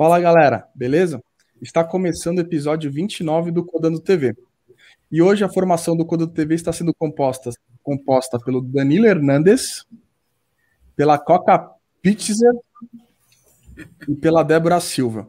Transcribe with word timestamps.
Fala 0.00 0.18
galera, 0.18 0.66
beleza? 0.74 1.22
Está 1.60 1.84
começando 1.84 2.38
o 2.38 2.40
episódio 2.40 2.90
29 2.90 3.50
do 3.50 3.62
Codando 3.62 4.00
TV. 4.00 4.34
E 5.12 5.20
hoje 5.20 5.44
a 5.44 5.48
formação 5.50 5.94
do 5.94 6.06
Codando 6.06 6.32
TV 6.32 6.54
está 6.54 6.72
sendo 6.72 6.94
composta, 6.94 7.50
composta 7.82 8.38
pelo 8.38 8.62
Danilo 8.62 9.04
Hernandes, 9.04 9.84
pela 10.96 11.18
Coca 11.18 11.70
Pitzer 12.00 12.50
e 14.08 14.14
pela 14.14 14.42
Débora 14.42 14.80
Silva. 14.80 15.28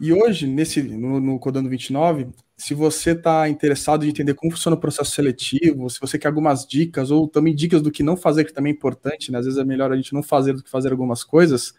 E 0.00 0.14
hoje, 0.14 0.46
nesse 0.46 0.82
no, 0.82 1.20
no 1.20 1.38
Codando 1.38 1.68
29, 1.68 2.28
se 2.56 2.72
você 2.72 3.10
está 3.10 3.50
interessado 3.50 4.06
em 4.06 4.08
entender 4.08 4.32
como 4.32 4.50
funciona 4.50 4.78
o 4.78 4.80
processo 4.80 5.10
seletivo, 5.10 5.90
se 5.90 6.00
você 6.00 6.18
quer 6.18 6.28
algumas 6.28 6.66
dicas, 6.66 7.10
ou 7.10 7.28
também 7.28 7.54
dicas 7.54 7.82
do 7.82 7.90
que 7.90 8.02
não 8.02 8.16
fazer, 8.16 8.44
que 8.46 8.54
também 8.54 8.72
é 8.72 8.74
importante, 8.74 9.30
né? 9.30 9.40
Às 9.40 9.44
vezes 9.44 9.60
é 9.60 9.64
melhor 9.64 9.92
a 9.92 9.96
gente 9.96 10.14
não 10.14 10.22
fazer 10.22 10.54
do 10.54 10.62
que 10.62 10.70
fazer 10.70 10.90
algumas 10.90 11.22
coisas. 11.22 11.74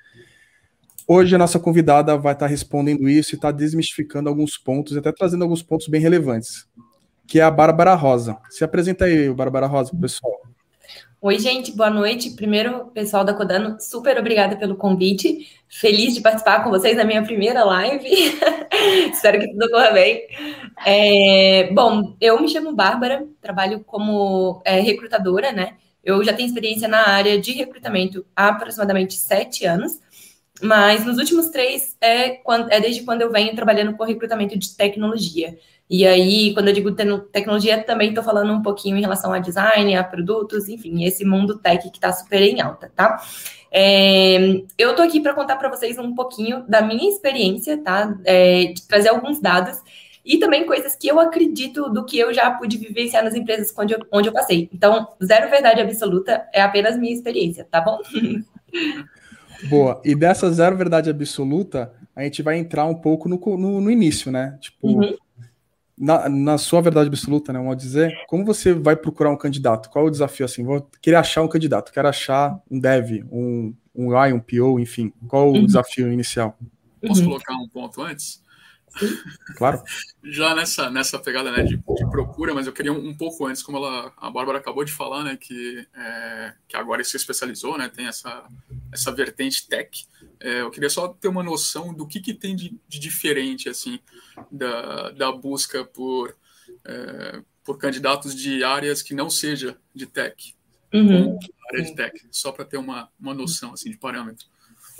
Hoje 1.13 1.35
a 1.35 1.37
nossa 1.37 1.59
convidada 1.59 2.17
vai 2.17 2.31
estar 2.31 2.47
respondendo 2.47 3.09
isso 3.09 3.33
e 3.33 3.35
está 3.35 3.51
desmistificando 3.51 4.29
alguns 4.29 4.57
pontos, 4.57 4.95
até 4.95 5.11
trazendo 5.11 5.43
alguns 5.43 5.61
pontos 5.61 5.89
bem 5.89 5.99
relevantes, 5.99 6.65
que 7.27 7.37
é 7.37 7.43
a 7.43 7.51
Bárbara 7.51 7.93
Rosa. 7.95 8.37
Se 8.49 8.63
apresenta 8.63 9.03
aí, 9.03 9.29
Bárbara 9.29 9.67
Rosa, 9.67 9.91
pessoal. 9.93 10.31
Oi, 11.21 11.37
gente, 11.37 11.75
boa 11.75 11.89
noite. 11.89 12.29
Primeiro, 12.29 12.85
pessoal 12.93 13.25
da 13.25 13.33
Codano, 13.33 13.75
super 13.77 14.17
obrigada 14.17 14.55
pelo 14.55 14.77
convite. 14.77 15.49
Feliz 15.67 16.13
de 16.13 16.21
participar 16.21 16.63
com 16.63 16.69
vocês 16.69 16.95
na 16.95 17.03
minha 17.03 17.21
primeira 17.21 17.65
live. 17.65 18.07
Espero 19.11 19.37
que 19.37 19.51
tudo 19.51 19.69
corra 19.69 19.91
bem. 19.91 20.25
É, 20.85 21.73
bom, 21.73 22.15
eu 22.21 22.39
me 22.39 22.47
chamo 22.47 22.73
Bárbara, 22.73 23.27
trabalho 23.41 23.83
como 23.83 24.61
é, 24.63 24.79
recrutadora, 24.79 25.51
né? 25.51 25.73
Eu 26.03 26.23
já 26.23 26.33
tenho 26.33 26.47
experiência 26.47 26.87
na 26.87 27.09
área 27.09 27.39
de 27.39 27.51
recrutamento 27.51 28.25
há 28.33 28.47
aproximadamente 28.47 29.15
sete 29.15 29.65
anos, 29.65 29.99
mas 30.61 31.05
nos 31.05 31.17
últimos 31.17 31.49
três 31.49 31.97
é, 31.99 32.29
quando, 32.29 32.71
é 32.71 32.79
desde 32.79 33.03
quando 33.03 33.21
eu 33.21 33.31
venho 33.31 33.55
trabalhando 33.55 33.95
com 33.95 34.03
recrutamento 34.03 34.57
de 34.57 34.75
tecnologia. 34.75 35.57
E 35.89 36.07
aí, 36.07 36.53
quando 36.53 36.69
eu 36.69 36.73
digo 36.73 36.91
tecnologia, 37.33 37.83
também 37.83 38.09
estou 38.09 38.23
falando 38.23 38.53
um 38.53 38.61
pouquinho 38.61 38.95
em 38.95 39.01
relação 39.01 39.33
a 39.33 39.39
design, 39.39 39.93
a 39.95 40.03
produtos, 40.03 40.69
enfim, 40.69 41.03
esse 41.03 41.25
mundo 41.25 41.59
tech 41.59 41.89
que 41.89 41.97
está 41.97 42.13
super 42.13 42.41
em 42.41 42.61
alta, 42.61 42.89
tá? 42.95 43.21
É, 43.69 44.37
eu 44.77 44.91
estou 44.91 45.03
aqui 45.03 45.19
para 45.19 45.33
contar 45.33 45.57
para 45.57 45.69
vocês 45.69 45.97
um 45.97 46.15
pouquinho 46.15 46.63
da 46.67 46.81
minha 46.81 47.09
experiência, 47.09 47.77
tá? 47.77 48.17
É, 48.23 48.73
trazer 48.87 49.09
alguns 49.09 49.41
dados 49.41 49.81
e 50.23 50.37
também 50.37 50.65
coisas 50.65 50.95
que 50.95 51.07
eu 51.07 51.19
acredito 51.19 51.89
do 51.89 52.05
que 52.05 52.17
eu 52.17 52.33
já 52.33 52.49
pude 52.51 52.77
vivenciar 52.77 53.23
nas 53.23 53.33
empresas 53.33 53.73
onde 53.77 53.93
eu, 53.93 53.99
onde 54.11 54.29
eu 54.29 54.33
passei. 54.33 54.69
Então, 54.71 55.09
zero 55.21 55.49
verdade 55.49 55.81
absoluta, 55.81 56.47
é 56.53 56.61
apenas 56.61 56.97
minha 56.97 57.13
experiência, 57.13 57.67
tá 57.69 57.81
bom? 57.81 57.99
Boa. 59.69 60.01
E 60.03 60.15
dessa 60.15 60.51
zero 60.51 60.75
verdade 60.75 61.09
absoluta, 61.09 61.93
a 62.15 62.23
gente 62.23 62.41
vai 62.41 62.57
entrar 62.57 62.85
um 62.85 62.95
pouco 62.95 63.29
no, 63.29 63.39
no, 63.57 63.81
no 63.81 63.91
início, 63.91 64.31
né? 64.31 64.57
Tipo, 64.61 64.87
uhum 64.87 65.15
na, 66.01 66.27
na, 66.27 66.57
sua 66.57 66.81
verdade 66.81 67.07
absoluta, 67.07 67.53
né, 67.53 67.59
vamos 67.59 67.77
dizer, 67.77 68.11
como 68.27 68.43
você 68.43 68.73
vai 68.73 68.95
procurar 68.95 69.29
um 69.29 69.37
candidato? 69.37 69.87
Qual 69.87 70.05
é 70.05 70.07
o 70.07 70.11
desafio 70.11 70.47
assim? 70.47 70.63
Vou 70.63 70.89
querer 70.99 71.17
achar 71.17 71.43
um 71.43 71.47
candidato, 71.47 71.91
quero 71.91 72.07
achar 72.07 72.59
um 72.69 72.79
dev, 72.79 73.23
um, 73.31 73.71
um 73.93 74.07
UI, 74.07 74.33
um 74.33 74.39
PO, 74.39 74.79
enfim. 74.79 75.13
Qual 75.27 75.49
o 75.49 75.53
uhum. 75.53 75.65
desafio 75.65 76.11
inicial? 76.11 76.57
Posso 77.05 77.21
uhum. 77.21 77.27
colocar 77.27 77.53
um 77.53 77.67
ponto 77.69 78.01
antes? 78.01 78.41
Claro. 79.55 79.81
Já 80.23 80.53
nessa, 80.55 80.89
nessa 80.89 81.19
pegada 81.19 81.51
né, 81.51 81.63
de, 81.63 81.77
de, 81.77 82.09
procura, 82.09 82.53
mas 82.53 82.67
eu 82.67 82.73
queria 82.73 82.91
um, 82.91 83.09
um, 83.09 83.13
pouco 83.13 83.45
antes, 83.45 83.63
como 83.63 83.77
ela, 83.77 84.13
a 84.17 84.29
Bárbara 84.29 84.57
acabou 84.57 84.83
de 84.83 84.91
falar, 84.91 85.23
né, 85.23 85.37
que, 85.37 85.85
é, 85.95 86.53
que 86.67 86.75
agora 86.75 87.03
se 87.03 87.15
especializou, 87.15 87.77
né, 87.77 87.89
tem 87.89 88.07
essa, 88.07 88.43
essa 88.91 89.11
vertente 89.11 89.67
tech. 89.67 90.05
É, 90.39 90.61
eu 90.61 90.71
queria 90.71 90.89
só 90.89 91.07
ter 91.07 91.27
uma 91.27 91.43
noção 91.43 91.93
do 91.93 92.07
que, 92.07 92.19
que 92.19 92.33
tem 92.33 92.55
de, 92.55 92.77
de 92.87 92.99
diferente 92.99 93.69
assim 93.69 93.99
da, 94.51 95.11
da 95.11 95.31
busca 95.31 95.83
por, 95.85 96.35
é, 96.85 97.41
por 97.63 97.77
candidatos 97.77 98.35
de 98.35 98.63
áreas 98.63 99.01
que 99.01 99.13
não 99.13 99.29
seja 99.29 99.77
de 99.93 100.05
tech, 100.05 100.55
uhum. 100.93 101.37
área 101.69 101.83
de 101.83 101.95
tech, 101.95 102.27
só 102.31 102.51
para 102.51 102.65
ter 102.65 102.77
uma, 102.77 103.09
uma 103.19 103.33
noção 103.33 103.73
assim 103.73 103.89
de 103.89 103.97
parâmetro. 103.97 104.50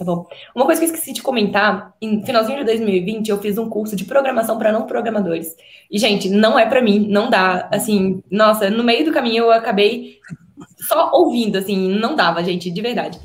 Tá 0.02 0.06
bom. 0.06 0.26
Uma 0.56 0.66
coisa 0.66 0.82
que 0.82 0.88
eu 0.88 0.92
esqueci 0.92 1.14
de 1.14 1.22
comentar, 1.22 1.94
em 2.02 2.26
finalzinho 2.26 2.58
de 2.58 2.66
2020 2.66 3.30
eu 3.30 3.38
fiz 3.38 3.60
um 3.60 3.70
curso 3.70 3.96
de 3.96 4.04
programação 4.04 4.58
para 4.58 4.72
não 4.72 4.88
programadores. 4.88 5.56
E 5.92 6.00
gente, 6.00 6.28
não 6.28 6.58
é 6.58 6.66
para 6.66 6.82
mim, 6.82 7.08
não 7.08 7.30
dá. 7.30 7.70
Assim, 7.72 8.24
nossa, 8.32 8.68
no 8.72 8.84
meio 8.84 9.06
do 9.06 9.12
caminho 9.12 9.44
eu 9.44 9.52
acabei 9.52 10.18
só 10.80 11.12
ouvindo, 11.14 11.56
assim, 11.56 11.94
não 12.00 12.16
dava, 12.16 12.44
gente, 12.44 12.72
de 12.72 12.82
verdade. 12.82 13.20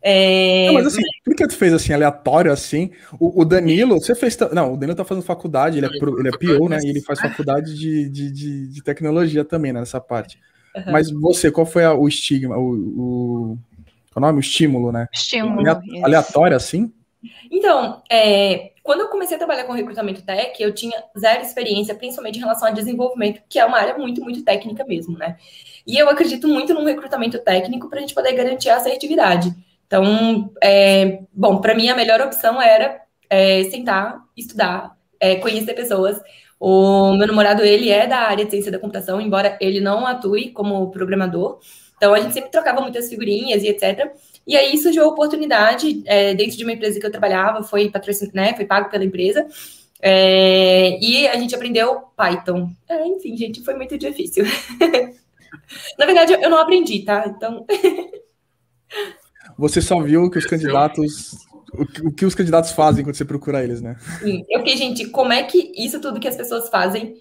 É... 0.00 0.68
Não, 0.68 0.72
mas 0.72 0.86
assim, 0.86 1.02
por 1.22 1.36
que 1.36 1.46
tu 1.46 1.54
fez 1.54 1.74
assim, 1.74 1.92
aleatório 1.92 2.50
assim? 2.50 2.90
O, 3.20 3.42
o, 3.42 3.44
Danilo, 3.44 4.00
você 4.00 4.14
fez. 4.14 4.34
Não, 4.54 4.72
o 4.72 4.76
Danilo 4.78 4.96
tá 4.96 5.04
fazendo 5.04 5.22
faculdade, 5.22 5.76
ele 5.76 5.86
é, 5.86 5.90
ele 5.90 6.28
é 6.28 6.56
PO, 6.56 6.66
né? 6.66 6.78
E 6.82 6.88
ele 6.88 7.02
faz 7.02 7.20
faculdade 7.20 7.78
de, 7.78 8.08
de, 8.08 8.68
de, 8.68 8.82
tecnologia 8.82 9.44
também, 9.44 9.70
né, 9.70 9.80
nessa 9.80 10.00
parte. 10.00 10.38
Uhum. 10.74 10.92
Mas 10.92 11.10
você, 11.10 11.50
qual 11.50 11.66
foi 11.66 11.84
a, 11.84 11.92
o 11.92 12.08
estigma, 12.08 12.56
o, 12.56 12.72
o, 12.72 13.58
o 14.20 14.22
nome? 14.22 14.38
O 14.38 14.40
estímulo, 14.40 14.92
né? 14.92 15.08
Estímulo. 15.12 15.62
Aleatório, 16.02 16.56
assim? 16.56 16.92
Então, 17.50 18.02
é, 18.10 18.72
quando 18.82 19.00
eu 19.00 19.08
comecei 19.08 19.36
a 19.36 19.38
trabalhar 19.38 19.64
com 19.64 19.72
recrutamento 19.72 20.22
tech, 20.22 20.60
eu 20.60 20.74
tinha 20.74 21.02
zero 21.18 21.42
experiência, 21.42 21.94
principalmente 21.94 22.36
em 22.36 22.40
relação 22.40 22.68
a 22.68 22.72
desenvolvimento, 22.72 23.40
que 23.48 23.58
é 23.58 23.64
uma 23.64 23.78
área 23.78 23.96
muito, 23.96 24.20
muito 24.22 24.42
técnica 24.42 24.84
mesmo, 24.84 25.16
né? 25.16 25.36
E 25.86 25.96
eu 25.96 26.08
acredito 26.08 26.48
muito 26.48 26.74
no 26.74 26.84
recrutamento 26.84 27.38
técnico 27.38 27.88
para 27.88 27.98
a 27.98 28.00
gente 28.00 28.14
poder 28.14 28.32
garantir 28.32 28.70
a 28.70 28.76
assertividade. 28.76 29.54
Então, 29.86 30.50
é, 30.62 31.20
bom, 31.32 31.60
para 31.60 31.74
mim 31.74 31.88
a 31.90 31.94
melhor 31.94 32.20
opção 32.20 32.60
era 32.60 33.00
é, 33.30 33.64
sentar, 33.64 34.20
estudar, 34.36 34.96
é, 35.20 35.36
conhecer 35.36 35.74
pessoas. 35.74 36.20
O 36.58 37.12
meu 37.14 37.26
namorado, 37.26 37.62
ele 37.62 37.90
é 37.90 38.06
da 38.06 38.18
área 38.18 38.44
de 38.44 38.50
ciência 38.50 38.72
da 38.72 38.78
computação, 38.78 39.20
embora 39.20 39.56
ele 39.60 39.80
não 39.80 40.06
atue 40.06 40.50
como 40.50 40.90
programador. 40.90 41.60
Então, 42.02 42.14
a 42.14 42.20
gente 42.20 42.34
sempre 42.34 42.50
trocava 42.50 42.80
muitas 42.80 43.08
figurinhas 43.08 43.62
e 43.62 43.68
etc. 43.68 44.10
E 44.44 44.56
aí 44.56 44.76
surgiu 44.76 45.04
a 45.04 45.06
oportunidade, 45.06 46.02
é, 46.04 46.34
dentro 46.34 46.56
de 46.56 46.64
uma 46.64 46.72
empresa 46.72 46.98
que 46.98 47.06
eu 47.06 47.12
trabalhava, 47.12 47.62
foi 47.62 47.88
patrocinado, 47.90 48.34
né, 48.34 48.54
foi 48.56 48.64
pago 48.64 48.90
pela 48.90 49.04
empresa, 49.04 49.46
é, 50.00 50.98
e 51.00 51.28
a 51.28 51.36
gente 51.36 51.54
aprendeu 51.54 52.00
Python. 52.16 52.72
É, 52.88 53.06
enfim, 53.06 53.36
gente, 53.36 53.62
foi 53.62 53.76
muito 53.76 53.96
difícil. 53.96 54.44
Na 55.96 56.04
verdade, 56.04 56.32
eu 56.32 56.50
não 56.50 56.58
aprendi, 56.58 57.04
tá? 57.04 57.24
Então... 57.28 57.64
Você 59.56 59.80
só 59.80 60.00
viu 60.00 60.28
que 60.28 60.38
os 60.38 60.46
candidatos. 60.46 61.36
O 61.72 62.10
que 62.10 62.26
os 62.26 62.34
candidatos 62.34 62.72
fazem 62.72 63.04
quando 63.04 63.14
você 63.14 63.24
procura 63.24 63.62
eles, 63.62 63.80
né? 63.80 63.96
Sim. 64.20 64.44
Eu 64.50 64.58
fiquei, 64.58 64.76
gente, 64.76 65.06
como 65.06 65.32
é 65.32 65.44
que 65.44 65.72
isso 65.76 66.00
tudo 66.00 66.18
que 66.18 66.28
as 66.28 66.36
pessoas 66.36 66.68
fazem 66.68 67.14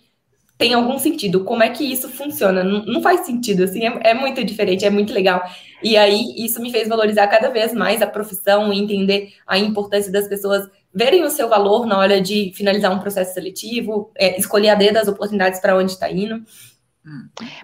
tem 0.62 0.76
algum 0.76 1.00
sentido? 1.00 1.44
Como 1.44 1.64
é 1.64 1.70
que 1.72 1.84
isso 1.84 2.08
funciona? 2.08 2.64
Não, 2.64 2.86
não 2.86 3.02
faz 3.02 3.26
sentido, 3.26 3.64
assim, 3.64 3.84
é, 3.84 4.12
é, 4.12 4.14
muito 4.14 4.44
diferente, 4.44 4.86
é 4.86 4.92
muito 4.92 5.12
legal. 5.12 5.42
E 5.82 5.98
aí, 5.98 6.36
isso 6.38 6.62
me 6.62 6.72
fez 6.72 6.88
valorizar 6.88 7.26
cada 7.30 7.50
vez 7.50 7.74
mais 7.74 8.00
a 8.00 8.06
profissão 8.06 8.72
e 8.72 8.78
entender 8.78 9.34
a 9.48 9.58
importância 9.58 10.12
das 10.12 10.28
pessoas 10.28 10.70
verem 10.94 11.24
o 11.24 11.32
seu 11.32 11.50
valor 11.50 11.88
na 11.88 11.98
hora 11.98 12.22
de 12.22 12.52
finalizar 12.54 12.94
um 12.94 13.00
processo 13.00 13.34
seletivo, 13.34 14.12
é, 14.16 14.38
escolher 14.40 14.70
a 14.70 14.76
dedo 14.76 14.98
as 14.98 15.08
oportunidades 15.08 15.60
para 15.60 15.76
onde 15.76 15.94
está 15.94 16.12
indo. 16.12 16.44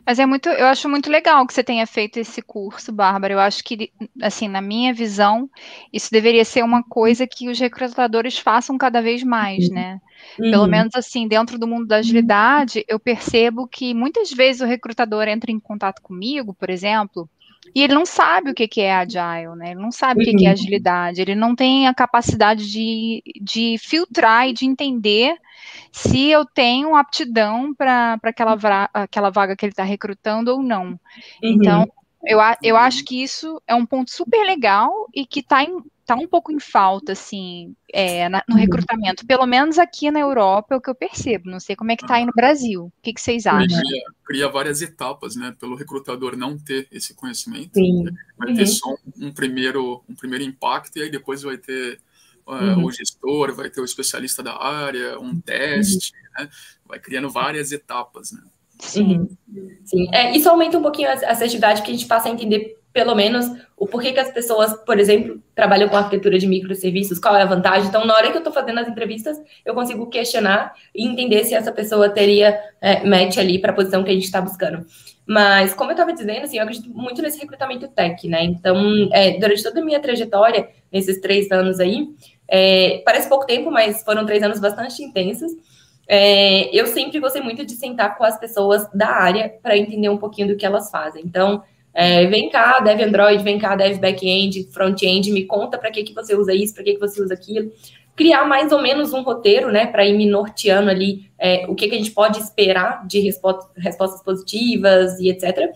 Mas 0.05 0.17
é 0.17 0.25
muito, 0.25 0.49
eu 0.49 0.65
acho 0.65 0.89
muito 0.89 1.09
legal 1.09 1.45
que 1.45 1.53
você 1.53 1.63
tenha 1.63 1.85
feito 1.85 2.17
esse 2.17 2.41
curso, 2.41 2.91
Bárbara. 2.91 3.33
Eu 3.33 3.39
acho 3.39 3.63
que, 3.63 3.91
assim, 4.21 4.47
na 4.47 4.61
minha 4.61 4.93
visão, 4.93 5.49
isso 5.93 6.09
deveria 6.11 6.43
ser 6.43 6.63
uma 6.63 6.83
coisa 6.83 7.27
que 7.27 7.49
os 7.49 7.59
recrutadores 7.59 8.37
façam 8.39 8.77
cada 8.77 9.01
vez 9.01 9.23
mais, 9.23 9.69
né? 9.69 10.01
Uhum. 10.39 10.51
Pelo 10.51 10.67
menos 10.67 10.95
assim, 10.95 11.27
dentro 11.27 11.59
do 11.59 11.67
mundo 11.67 11.85
da 11.85 11.97
agilidade, 11.97 12.83
eu 12.87 12.99
percebo 12.99 13.67
que 13.67 13.93
muitas 13.93 14.31
vezes 14.31 14.61
o 14.61 14.65
recrutador 14.65 15.27
entra 15.27 15.51
em 15.51 15.59
contato 15.59 16.01
comigo, 16.01 16.53
por 16.53 16.69
exemplo, 16.69 17.29
e 17.73 17.83
ele 17.83 17.93
não 17.93 18.05
sabe 18.05 18.51
o 18.51 18.53
que 18.53 18.81
é 18.81 18.93
agile, 18.93 19.55
né? 19.55 19.71
Ele 19.71 19.81
não 19.81 19.91
sabe 19.91 20.21
o 20.21 20.37
que 20.37 20.45
é 20.45 20.49
uhum. 20.49 20.53
agilidade, 20.53 21.21
ele 21.21 21.35
não 21.35 21.55
tem 21.55 21.87
a 21.87 21.93
capacidade 21.93 22.69
de, 22.69 23.23
de 23.41 23.77
filtrar 23.79 24.47
e 24.47 24.53
de 24.53 24.65
entender 24.65 25.35
se 25.91 26.29
eu 26.29 26.45
tenho 26.45 26.95
aptidão 26.95 27.73
para 27.73 28.19
aquela, 28.23 28.57
aquela 28.93 29.29
vaga 29.29 29.55
que 29.55 29.65
ele 29.65 29.71
está 29.71 29.83
recrutando 29.83 30.51
ou 30.51 30.61
não. 30.61 30.87
Uhum. 30.89 30.99
Então, 31.43 31.91
eu, 32.25 32.39
eu 32.61 32.77
acho 32.77 33.03
que 33.03 33.21
isso 33.21 33.61
é 33.67 33.75
um 33.75 33.85
ponto 33.85 34.11
super 34.11 34.43
legal 34.45 34.91
e 35.13 35.25
que 35.25 35.39
está 35.39 35.65
tá 36.07 36.15
um 36.15 36.25
pouco 36.25 36.53
em 36.53 36.59
falta, 36.59 37.11
assim, 37.11 37.75
é, 37.93 38.29
na, 38.29 38.41
no 38.47 38.55
uhum. 38.55 38.61
recrutamento. 38.61 39.27
Pelo 39.27 39.45
menos 39.45 39.77
aqui 39.77 40.09
na 40.09 40.21
Europa 40.21 40.73
é 40.73 40.77
o 40.77 40.81
que 40.81 40.89
eu 40.89 40.95
percebo. 40.95 41.49
Não 41.51 41.59
sei 41.59 41.75
como 41.75 41.91
é 41.91 41.97
que 41.97 42.05
está 42.05 42.15
aí 42.15 42.25
no 42.25 42.31
Brasil. 42.33 42.85
O 42.85 43.01
que, 43.03 43.13
que 43.13 43.19
vocês 43.19 43.45
acham? 43.45 43.67
Cria, 43.67 44.03
cria, 44.25 44.49
várias 44.49 44.81
etapas, 44.81 45.35
né? 45.35 45.53
Pelo 45.59 45.75
recrutador 45.75 46.37
não 46.37 46.57
ter 46.57 46.87
esse 46.93 47.13
conhecimento. 47.13 47.71
Sim. 47.73 48.05
Vai 48.37 48.53
ter 48.53 48.61
uhum. 48.61 48.67
só 48.67 48.89
um, 48.89 49.27
um, 49.27 49.33
primeiro, 49.33 50.01
um 50.07 50.15
primeiro 50.15 50.45
impacto 50.45 50.97
e 50.97 51.03
aí 51.03 51.11
depois 51.11 51.41
vai 51.41 51.57
ter 51.57 51.99
uhum. 52.47 52.85
o 52.85 52.91
gestor, 52.91 53.53
vai 53.53 53.69
ter 53.69 53.81
o 53.81 53.85
especialista 53.85 54.41
da 54.41 54.57
área, 54.57 55.19
um 55.19 55.37
teste, 55.41 56.13
uhum. 56.39 56.45
né? 56.45 56.49
vai 56.85 56.99
criando 56.99 57.29
várias 57.29 57.73
etapas, 57.73 58.31
né? 58.31 58.41
Sim, 58.79 59.27
sim. 59.83 60.07
É, 60.13 60.37
isso 60.37 60.47
aumenta 60.47 60.77
um 60.77 60.81
pouquinho 60.81 61.09
a 61.09 61.13
assertividade, 61.13 61.81
que 61.81 61.89
a 61.89 61.93
gente 61.93 62.05
passa 62.05 62.29
a 62.29 62.31
entender 62.31 62.76
pelo 62.97 63.13
menos, 63.13 63.45
o 63.77 63.85
porquê 63.85 64.11
que 64.11 64.19
as 64.19 64.31
pessoas, 64.31 64.73
por 64.83 64.97
exemplo, 64.97 65.39
trabalham 65.53 65.87
com 65.87 65.95
arquitetura 65.95 66.39
de 66.39 66.47
microserviços, 66.47 67.19
qual 67.19 67.35
é 67.35 67.43
a 67.43 67.45
vantagem. 67.45 67.89
Então, 67.89 68.03
na 68.07 68.15
hora 68.15 68.31
que 68.31 68.33
eu 68.35 68.39
estou 68.39 68.51
fazendo 68.51 68.79
as 68.79 68.87
entrevistas, 68.87 69.39
eu 69.63 69.75
consigo 69.75 70.09
questionar 70.09 70.73
e 70.95 71.07
entender 71.07 71.43
se 71.43 71.53
essa 71.53 71.71
pessoa 71.71 72.09
teria 72.09 72.59
é, 72.81 73.05
match 73.05 73.37
ali 73.37 73.59
para 73.59 73.71
a 73.71 73.75
posição 73.75 74.03
que 74.03 74.09
a 74.09 74.13
gente 74.15 74.23
está 74.23 74.41
buscando. 74.41 74.83
Mas, 75.27 75.75
como 75.75 75.91
eu 75.91 75.93
estava 75.93 76.11
dizendo, 76.11 76.45
assim, 76.45 76.57
eu 76.57 76.63
acredito 76.63 76.89
muito 76.89 77.21
nesse 77.21 77.39
recrutamento 77.39 77.87
tech, 77.89 78.27
né? 78.27 78.43
Então, 78.45 79.07
é, 79.13 79.37
durante 79.37 79.61
toda 79.61 79.79
a 79.79 79.85
minha 79.85 79.99
trajetória, 79.99 80.67
nesses 80.91 81.21
três 81.21 81.51
anos 81.51 81.79
aí, 81.79 82.07
é, 82.47 83.03
parece 83.05 83.29
pouco 83.29 83.45
tempo, 83.45 83.69
mas 83.69 84.01
foram 84.01 84.25
três 84.25 84.41
anos 84.41 84.59
bastante 84.59 85.03
intensos. 85.03 85.51
É, 86.07 86.75
eu 86.75 86.87
sempre 86.87 87.19
gostei 87.19 87.43
muito 87.43 87.63
de 87.63 87.73
sentar 87.73 88.17
com 88.17 88.23
as 88.23 88.39
pessoas 88.39 88.89
da 88.91 89.09
área 89.09 89.53
para 89.61 89.77
entender 89.77 90.09
um 90.09 90.17
pouquinho 90.17 90.47
do 90.47 90.55
que 90.55 90.65
elas 90.65 90.89
fazem. 90.89 91.21
Então, 91.23 91.61
é, 91.99 92.27
vem 92.27 92.47
cá, 92.47 92.79
dev 92.79 93.01
Android, 93.01 93.43
vem 93.43 93.57
cá, 93.57 93.75
dev 93.75 93.97
back-end, 93.97 94.69
front-end, 94.71 95.31
me 95.31 95.45
conta 95.45 95.79
para 95.79 95.89
que, 95.89 96.03
que 96.03 96.13
você 96.13 96.35
usa 96.35 96.53
isso, 96.53 96.75
para 96.75 96.83
que, 96.83 96.93
que 96.93 96.99
você 96.99 97.19
usa 97.19 97.33
aquilo. 97.33 97.71
Criar 98.15 98.45
mais 98.45 98.71
ou 98.71 98.79
menos 98.79 99.13
um 99.13 99.23
roteiro, 99.23 99.71
né, 99.71 99.87
para 99.87 100.05
ir 100.05 100.15
me 100.15 100.27
norteando 100.27 100.91
ali 100.91 101.27
é, 101.39 101.65
o 101.67 101.73
que, 101.73 101.87
que 101.87 101.95
a 101.95 101.97
gente 101.97 102.11
pode 102.11 102.37
esperar 102.37 103.03
de 103.07 103.19
respostas, 103.19 103.71
respostas 103.75 104.21
positivas 104.21 105.19
e 105.19 105.27
etc. 105.27 105.71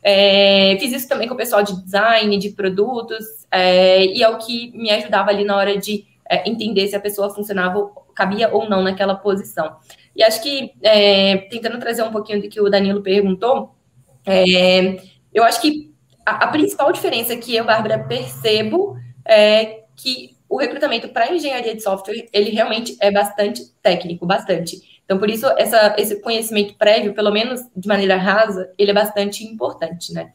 É, 0.00 0.76
fiz 0.78 0.92
isso 0.92 1.08
também 1.08 1.26
com 1.26 1.34
o 1.34 1.36
pessoal 1.36 1.64
de 1.64 1.82
design, 1.82 2.38
de 2.38 2.50
produtos, 2.50 3.24
é, 3.50 4.06
e 4.06 4.22
é 4.22 4.28
o 4.28 4.38
que 4.38 4.70
me 4.78 4.92
ajudava 4.92 5.30
ali 5.30 5.44
na 5.44 5.56
hora 5.56 5.76
de 5.76 6.04
é, 6.30 6.48
entender 6.48 6.86
se 6.86 6.94
a 6.94 7.00
pessoa 7.00 7.34
funcionava, 7.34 7.90
cabia 8.14 8.48
ou 8.48 8.68
não 8.68 8.80
naquela 8.80 9.16
posição. 9.16 9.74
E 10.14 10.22
acho 10.22 10.40
que, 10.40 10.70
é, 10.84 11.36
tentando 11.50 11.80
trazer 11.80 12.04
um 12.04 12.12
pouquinho 12.12 12.40
do 12.40 12.48
que 12.48 12.60
o 12.60 12.70
Danilo 12.70 13.02
perguntou, 13.02 13.74
é, 14.24 15.13
eu 15.34 15.44
acho 15.44 15.60
que 15.60 15.92
a, 16.24 16.44
a, 16.44 16.48
principal 16.48 16.90
diferença 16.92 17.36
que 17.36 17.54
eu, 17.54 17.64
Bárbara, 17.64 17.98
percebo 17.98 18.96
é 19.26 19.82
que 19.96 20.34
o 20.48 20.56
recrutamento 20.56 21.08
para 21.08 21.34
engenharia 21.34 21.74
de 21.74 21.82
software, 21.82 22.28
ele 22.32 22.50
realmente 22.50 22.96
é 23.00 23.10
bastante 23.10 23.72
técnico, 23.82 24.24
bastante. 24.24 25.02
Então, 25.04 25.18
por 25.18 25.28
isso, 25.28 25.46
essa, 25.58 25.94
esse 25.98 26.20
conhecimento 26.20 26.74
prévio, 26.74 27.12
pelo 27.12 27.32
menos 27.32 27.60
de 27.76 27.88
maneira 27.88 28.16
rasa, 28.16 28.70
ele 28.78 28.90
é 28.90 28.94
bastante 28.94 29.44
importante, 29.44 30.12
né? 30.12 30.32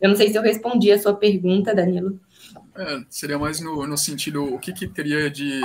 Eu 0.00 0.08
não 0.08 0.16
sei 0.16 0.30
se 0.30 0.36
eu 0.36 0.42
respondi 0.42 0.90
a 0.92 0.98
sua 0.98 1.14
pergunta, 1.14 1.74
Danilo. 1.74 2.20
É, 2.76 3.00
seria 3.08 3.38
mais 3.38 3.60
no, 3.60 3.86
no 3.86 3.96
sentido, 3.96 4.44
o 4.44 4.58
que, 4.58 4.72
que 4.72 4.88
teria 4.88 5.30
de, 5.30 5.60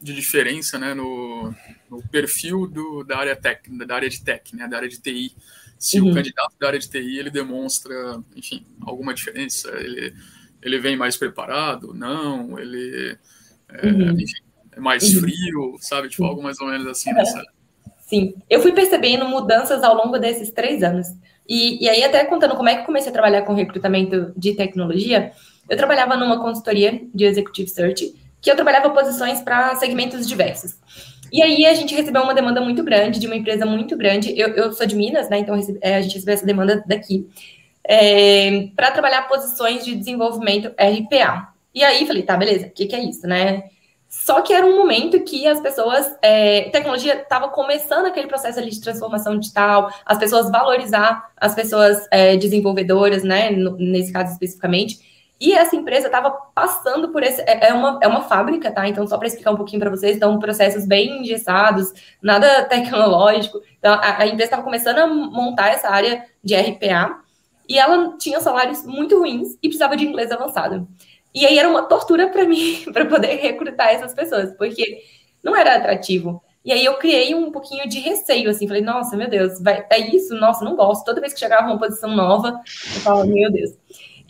de 0.00 0.14
diferença 0.14 0.78
né, 0.78 0.94
no, 0.94 1.54
no 1.90 2.02
perfil 2.08 2.66
do, 2.66 3.04
da 3.04 3.18
área 3.18 3.36
tech, 3.36 3.70
da 3.86 3.94
área 3.94 4.08
de 4.08 4.22
tech, 4.22 4.54
né, 4.54 4.68
da 4.68 4.76
área 4.76 4.88
de 4.88 5.00
TI. 5.00 5.34
Se 5.82 6.00
uhum. 6.00 6.12
o 6.12 6.14
candidato 6.14 6.54
da 6.60 6.68
área 6.68 6.78
de 6.78 6.88
TI 6.88 7.18
ele 7.18 7.28
demonstra, 7.28 8.22
enfim, 8.36 8.64
alguma 8.82 9.12
diferença, 9.12 9.68
ele, 9.80 10.14
ele 10.62 10.78
vem 10.78 10.96
mais 10.96 11.16
preparado, 11.16 11.92
não, 11.92 12.56
ele 12.56 13.18
é, 13.68 13.88
uhum. 13.88 14.12
enfim, 14.12 14.42
é 14.70 14.78
mais 14.78 15.02
uhum. 15.02 15.22
frio, 15.22 15.76
sabe? 15.80 16.08
Tipo, 16.08 16.24
algo 16.24 16.40
mais 16.40 16.60
ou 16.60 16.68
menos 16.68 16.86
assim. 16.86 17.12
Nessa... 17.12 17.42
Sim, 17.98 18.32
eu 18.48 18.62
fui 18.62 18.70
percebendo 18.70 19.28
mudanças 19.28 19.82
ao 19.82 19.96
longo 19.96 20.20
desses 20.20 20.52
três 20.52 20.84
anos. 20.84 21.08
E, 21.48 21.84
e 21.84 21.88
aí, 21.88 22.04
até 22.04 22.24
contando 22.26 22.54
como 22.54 22.68
é 22.68 22.76
que 22.76 22.86
comecei 22.86 23.10
a 23.10 23.12
trabalhar 23.12 23.42
com 23.42 23.52
recrutamento 23.52 24.32
de 24.36 24.54
tecnologia, 24.54 25.32
eu 25.68 25.76
trabalhava 25.76 26.16
numa 26.16 26.40
consultoria 26.40 27.04
de 27.12 27.24
Executive 27.24 27.68
Search, 27.68 28.14
que 28.40 28.48
eu 28.48 28.54
trabalhava 28.54 28.88
posições 28.90 29.42
para 29.42 29.74
segmentos 29.74 30.28
diversos. 30.28 30.76
E 31.32 31.42
aí 31.42 31.64
a 31.64 31.72
gente 31.72 31.94
recebeu 31.94 32.22
uma 32.22 32.34
demanda 32.34 32.60
muito 32.60 32.84
grande, 32.84 33.18
de 33.18 33.26
uma 33.26 33.34
empresa 33.34 33.64
muito 33.64 33.96
grande. 33.96 34.38
Eu, 34.38 34.48
eu 34.50 34.72
sou 34.72 34.86
de 34.86 34.94
Minas, 34.94 35.30
né? 35.30 35.38
Então 35.38 35.58
é, 35.80 35.96
a 35.96 36.02
gente 36.02 36.14
recebeu 36.14 36.34
essa 36.34 36.44
demanda 36.44 36.84
daqui. 36.86 37.26
É, 37.84 38.68
para 38.76 38.90
trabalhar 38.92 39.26
posições 39.26 39.84
de 39.84 39.96
desenvolvimento 39.96 40.68
RPA. 40.68 41.48
E 41.74 41.82
aí 41.82 42.06
falei, 42.06 42.22
tá, 42.22 42.36
beleza, 42.36 42.66
o 42.66 42.70
que, 42.70 42.86
que 42.86 42.94
é 42.94 43.02
isso, 43.02 43.26
né? 43.26 43.64
Só 44.12 44.42
que 44.42 44.52
era 44.52 44.66
um 44.66 44.76
momento 44.76 45.24
que 45.24 45.48
as 45.48 45.58
pessoas, 45.58 46.14
é, 46.20 46.68
tecnologia 46.68 47.22
estava 47.22 47.48
começando 47.48 48.04
aquele 48.04 48.26
processo 48.26 48.58
ali 48.58 48.70
de 48.70 48.80
transformação 48.80 49.38
digital, 49.38 49.90
as 50.04 50.18
pessoas 50.18 50.50
valorizar 50.50 51.32
as 51.34 51.54
pessoas 51.54 52.06
é, 52.10 52.36
desenvolvedoras, 52.36 53.24
né, 53.24 53.50
no, 53.50 53.74
nesse 53.78 54.12
caso 54.12 54.30
especificamente. 54.32 55.11
E 55.42 55.54
essa 55.54 55.74
empresa 55.74 56.06
estava 56.06 56.30
passando 56.30 57.08
por 57.08 57.20
esse. 57.20 57.42
É, 57.42 57.70
é 57.70 57.74
uma, 57.74 57.98
é 58.00 58.06
uma 58.06 58.22
fábrica, 58.22 58.70
tá? 58.70 58.86
Então, 58.86 59.04
só 59.08 59.18
para 59.18 59.26
explicar 59.26 59.50
um 59.50 59.56
pouquinho 59.56 59.80
para 59.80 59.90
vocês, 59.90 60.16
então, 60.16 60.38
processos 60.38 60.86
bem 60.86 61.20
engessados, 61.20 61.92
nada 62.22 62.62
tecnológico. 62.70 63.60
Então, 63.76 63.92
a, 63.92 64.22
a 64.22 64.26
empresa 64.26 64.44
estava 64.44 64.62
começando 64.62 64.98
a 64.98 65.06
montar 65.08 65.70
essa 65.70 65.88
área 65.88 66.24
de 66.44 66.54
RPA 66.54 67.18
e 67.68 67.76
ela 67.76 68.16
tinha 68.18 68.40
salários 68.40 68.86
muito 68.86 69.18
ruins 69.18 69.54
e 69.60 69.66
precisava 69.66 69.96
de 69.96 70.06
inglês 70.06 70.30
avançado. 70.30 70.86
E 71.34 71.44
aí 71.44 71.58
era 71.58 71.68
uma 71.68 71.82
tortura 71.82 72.28
para 72.28 72.44
mim, 72.44 72.80
para 72.94 73.04
poder 73.06 73.34
recrutar 73.34 73.88
essas 73.88 74.14
pessoas, 74.14 74.54
porque 74.56 75.02
não 75.42 75.56
era 75.56 75.74
atrativo. 75.74 76.40
E 76.64 76.70
aí 76.70 76.84
eu 76.84 76.94
criei 76.98 77.34
um 77.34 77.50
pouquinho 77.50 77.88
de 77.88 77.98
receio, 77.98 78.48
assim, 78.48 78.68
falei, 78.68 78.82
nossa, 78.82 79.16
meu 79.16 79.28
Deus, 79.28 79.60
vai, 79.60 79.84
é 79.90 79.98
isso? 80.14 80.36
Nossa, 80.36 80.64
não 80.64 80.76
gosto. 80.76 81.04
Toda 81.04 81.20
vez 81.20 81.32
que 81.32 81.40
chegava 81.40 81.66
uma 81.66 81.80
posição 81.80 82.14
nova, 82.14 82.60
eu 82.94 83.00
falava, 83.00 83.26
meu 83.26 83.50
Deus. 83.50 83.72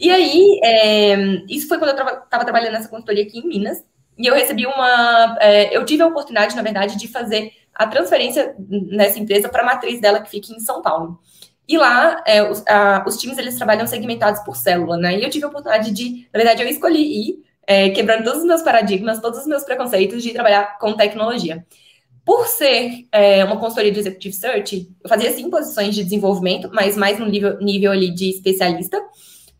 E 0.02 0.10
aí, 0.10 0.58
é, 0.64 1.14
isso 1.48 1.68
foi 1.68 1.78
quando 1.78 1.96
eu 1.96 2.24
estava 2.24 2.44
trabalhando 2.44 2.72
nessa 2.72 2.88
consultoria 2.88 3.22
aqui 3.22 3.38
em 3.38 3.46
Minas, 3.46 3.84
e 4.18 4.26
eu 4.26 4.34
recebi 4.34 4.66
uma. 4.66 5.38
É, 5.40 5.76
eu 5.76 5.84
tive 5.84 6.02
a 6.02 6.08
oportunidade, 6.08 6.56
na 6.56 6.62
verdade, 6.62 6.98
de 6.98 7.06
fazer 7.06 7.52
a 7.72 7.86
transferência 7.86 8.52
nessa 8.58 9.20
empresa 9.20 9.48
para 9.48 9.62
a 9.62 9.64
matriz 9.64 10.00
dela, 10.00 10.20
que 10.20 10.28
fica 10.28 10.52
em 10.52 10.58
São 10.58 10.82
Paulo. 10.82 11.20
E 11.68 11.78
lá, 11.78 12.20
é, 12.26 12.42
os, 12.42 12.66
a, 12.66 13.04
os, 13.06 13.16
times 13.16 13.38
eles 13.38 13.54
trabalham 13.54 13.86
segmentados 13.86 14.40
por 14.40 14.56
célula, 14.56 14.96
né? 14.96 15.16
E 15.16 15.22
eu 15.22 15.30
tive 15.30 15.44
a 15.44 15.48
oportunidade 15.48 15.92
de, 15.92 16.26
na 16.32 16.38
verdade, 16.38 16.64
eu 16.64 16.68
escolhi 16.68 17.30
ir, 17.30 17.44
é, 17.64 17.90
quebrando 17.90 18.24
todos 18.24 18.40
os 18.40 18.44
meus 18.44 18.60
paradigmas, 18.60 19.20
todos 19.20 19.38
os 19.38 19.46
meus 19.46 19.62
preconceitos 19.62 20.20
de 20.20 20.32
trabalhar 20.32 20.78
com 20.80 20.94
tecnologia. 20.94 21.64
Por 22.24 22.48
ser 22.48 23.06
é, 23.12 23.44
uma 23.44 23.56
consultoria 23.56 23.92
de 23.92 24.00
executive 24.00 24.34
search, 24.34 24.88
eu 25.02 25.08
fazia 25.08 25.30
sim 25.30 25.48
posições 25.48 25.94
de 25.94 26.02
desenvolvimento, 26.02 26.68
mas 26.72 26.96
mais 26.96 27.20
no 27.20 27.26
nível, 27.26 27.56
nível 27.60 27.92
ali 27.92 28.12
de 28.12 28.30
especialista 28.30 29.00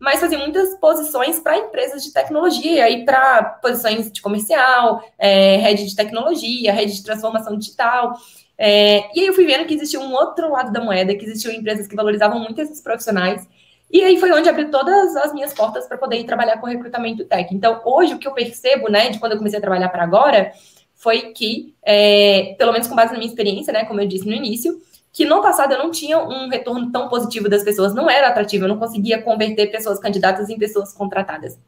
mas 0.03 0.19
fazia 0.19 0.37
muitas 0.37 0.77
posições 0.79 1.39
para 1.39 1.57
empresas 1.57 2.03
de 2.03 2.11
tecnologia, 2.11 2.89
e 2.89 3.05
para 3.05 3.41
posições 3.61 4.11
de 4.11 4.21
comercial, 4.21 5.01
é, 5.17 5.55
rede 5.55 5.85
de 5.85 5.95
tecnologia, 5.95 6.73
rede 6.73 6.97
de 6.97 7.03
transformação 7.03 7.57
digital. 7.57 8.13
É, 8.57 9.09
e 9.15 9.21
aí 9.21 9.27
eu 9.27 9.33
fui 9.33 9.45
vendo 9.45 9.65
que 9.65 9.73
existia 9.73 10.01
um 10.01 10.11
outro 10.11 10.51
lado 10.51 10.73
da 10.73 10.83
moeda, 10.83 11.15
que 11.15 11.23
existiam 11.23 11.53
empresas 11.53 11.87
que 11.87 11.95
valorizavam 11.95 12.37
muito 12.37 12.59
esses 12.59 12.81
profissionais. 12.81 13.47
E 13.89 14.03
aí 14.03 14.19
foi 14.19 14.29
onde 14.33 14.49
abriu 14.49 14.69
todas 14.69 15.15
as 15.15 15.33
minhas 15.33 15.53
portas 15.53 15.87
para 15.87 15.97
poder 15.97 16.19
ir 16.19 16.25
trabalhar 16.25 16.57
com 16.57 16.67
recrutamento 16.67 17.23
tech. 17.23 17.55
Então, 17.55 17.81
hoje, 17.85 18.13
o 18.13 18.19
que 18.19 18.27
eu 18.27 18.33
percebo, 18.33 18.89
né, 18.89 19.09
de 19.09 19.19
quando 19.19 19.31
eu 19.31 19.37
comecei 19.37 19.59
a 19.59 19.61
trabalhar 19.61 19.87
para 19.87 20.03
agora, 20.03 20.51
foi 20.95 21.31
que, 21.31 21.73
é, 21.81 22.55
pelo 22.57 22.73
menos 22.73 22.89
com 22.89 22.95
base 22.95 23.13
na 23.13 23.19
minha 23.19 23.29
experiência, 23.29 23.71
né, 23.71 23.85
como 23.85 24.01
eu 24.01 24.07
disse 24.07 24.27
no 24.27 24.33
início, 24.33 24.81
que 25.13 25.25
no 25.25 25.41
passado 25.43 25.73
eu 25.73 25.77
não 25.77 25.91
tinha 25.91 26.17
um 26.17 26.49
retorno 26.49 26.91
tão 26.91 27.07
positivo 27.07 27.47
das 27.47 27.63
pessoas, 27.63 27.93
não 27.93 28.09
era 28.09 28.27
atrativo, 28.27 28.65
eu 28.65 28.67
não 28.67 28.79
conseguia 28.79 29.21
converter 29.21 29.67
pessoas 29.67 29.99
candidatas 29.99 30.49
em 30.49 30.57
pessoas 30.57 30.91
contratadas. 30.91 31.59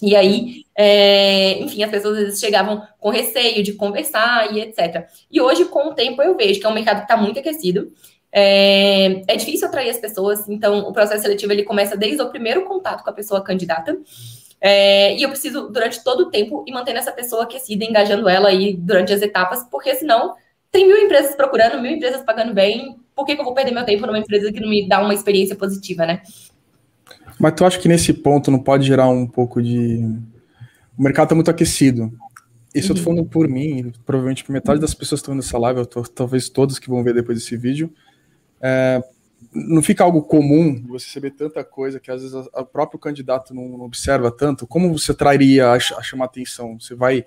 E 0.00 0.16
aí, 0.16 0.64
é, 0.74 1.58
enfim, 1.60 1.82
as 1.82 1.90
pessoas 1.90 2.18
às 2.18 2.24
vezes 2.24 2.40
chegavam 2.40 2.82
com 2.98 3.10
receio 3.10 3.62
de 3.62 3.74
conversar 3.74 4.54
e 4.54 4.60
etc. 4.60 5.06
E 5.30 5.40
hoje, 5.40 5.66
com 5.66 5.88
o 5.88 5.94
tempo, 5.94 6.22
eu 6.22 6.36
vejo 6.36 6.58
que 6.58 6.66
é 6.66 6.68
um 6.68 6.74
mercado 6.74 6.98
que 6.98 7.04
está 7.04 7.16
muito 7.16 7.38
aquecido. 7.38 7.92
É, 8.32 9.22
é, 9.28 9.36
difícil 9.36 9.68
atrair 9.68 9.90
as 9.90 9.98
pessoas, 9.98 10.48
então 10.48 10.80
o 10.80 10.92
processo 10.92 11.22
seletivo 11.22 11.52
ele 11.52 11.62
começa 11.62 11.96
desde 11.96 12.20
o 12.20 12.30
primeiro 12.30 12.64
contato 12.64 13.04
com 13.04 13.10
a 13.10 13.12
pessoa 13.12 13.42
candidata. 13.42 13.96
É, 14.60 15.14
e 15.16 15.22
eu 15.22 15.28
preciso, 15.28 15.68
durante 15.68 16.02
todo 16.02 16.20
o 16.20 16.30
tempo, 16.30 16.64
ir 16.66 16.72
mantendo 16.72 16.98
essa 16.98 17.12
pessoa 17.12 17.44
aquecida, 17.44 17.84
engajando 17.84 18.28
ela 18.28 18.48
aí 18.48 18.74
durante 18.74 19.12
as 19.12 19.22
etapas, 19.22 19.64
porque 19.70 19.94
senão 19.94 20.34
tem 20.76 20.86
mil 20.86 20.98
empresas 20.98 21.34
procurando, 21.34 21.80
mil 21.80 21.92
empresas 21.92 22.22
pagando 22.22 22.52
bem. 22.52 22.96
Por 23.14 23.24
que, 23.24 23.34
que 23.34 23.40
eu 23.40 23.44
vou 23.44 23.54
perder 23.54 23.72
meu 23.72 23.84
tempo 23.84 24.06
numa 24.06 24.18
empresa 24.18 24.52
que 24.52 24.60
não 24.60 24.68
me 24.68 24.86
dá 24.86 25.00
uma 25.00 25.14
experiência 25.14 25.56
positiva, 25.56 26.04
né? 26.04 26.22
Mas 27.40 27.54
tu 27.54 27.64
acha 27.64 27.78
que 27.78 27.88
nesse 27.88 28.12
ponto 28.12 28.50
não 28.50 28.58
pode 28.58 28.86
gerar 28.86 29.08
um 29.08 29.26
pouco 29.26 29.62
de. 29.62 30.04
O 30.98 31.02
mercado 31.02 31.24
está 31.24 31.34
muito 31.34 31.50
aquecido. 31.50 32.12
Isso 32.74 32.92
uhum. 32.92 32.98
eu 32.98 33.02
tô 33.04 33.10
uhum. 33.10 33.16
falando 33.16 33.30
por 33.30 33.48
mim, 33.48 33.90
provavelmente 34.04 34.44
por 34.44 34.52
metade 34.52 34.78
das 34.78 34.92
pessoas 34.92 35.20
que 35.20 35.22
estão 35.22 35.34
vendo 35.34 35.42
essa 35.42 35.56
live, 35.56 35.86
tô, 35.86 36.02
talvez 36.02 36.50
todos 36.50 36.78
que 36.78 36.90
vão 36.90 37.02
ver 37.02 37.14
depois 37.14 37.38
desse 37.38 37.56
vídeo. 37.56 37.90
É, 38.60 39.02
não 39.54 39.82
fica 39.82 40.04
algo 40.04 40.22
comum 40.22 40.84
você 40.88 41.08
saber 41.08 41.30
tanta 41.30 41.64
coisa 41.64 41.98
que 41.98 42.10
às 42.10 42.20
vezes 42.20 42.34
o 42.34 42.64
próprio 42.66 43.00
candidato 43.00 43.54
não, 43.54 43.66
não, 43.66 43.84
observa 43.86 44.30
tanto. 44.30 44.66
Como 44.66 44.92
você 44.92 45.14
trairia 45.14 45.68
a, 45.68 45.74
a 45.74 46.02
chamar 46.02 46.26
atenção? 46.26 46.78
Você 46.78 46.94
vai 46.94 47.24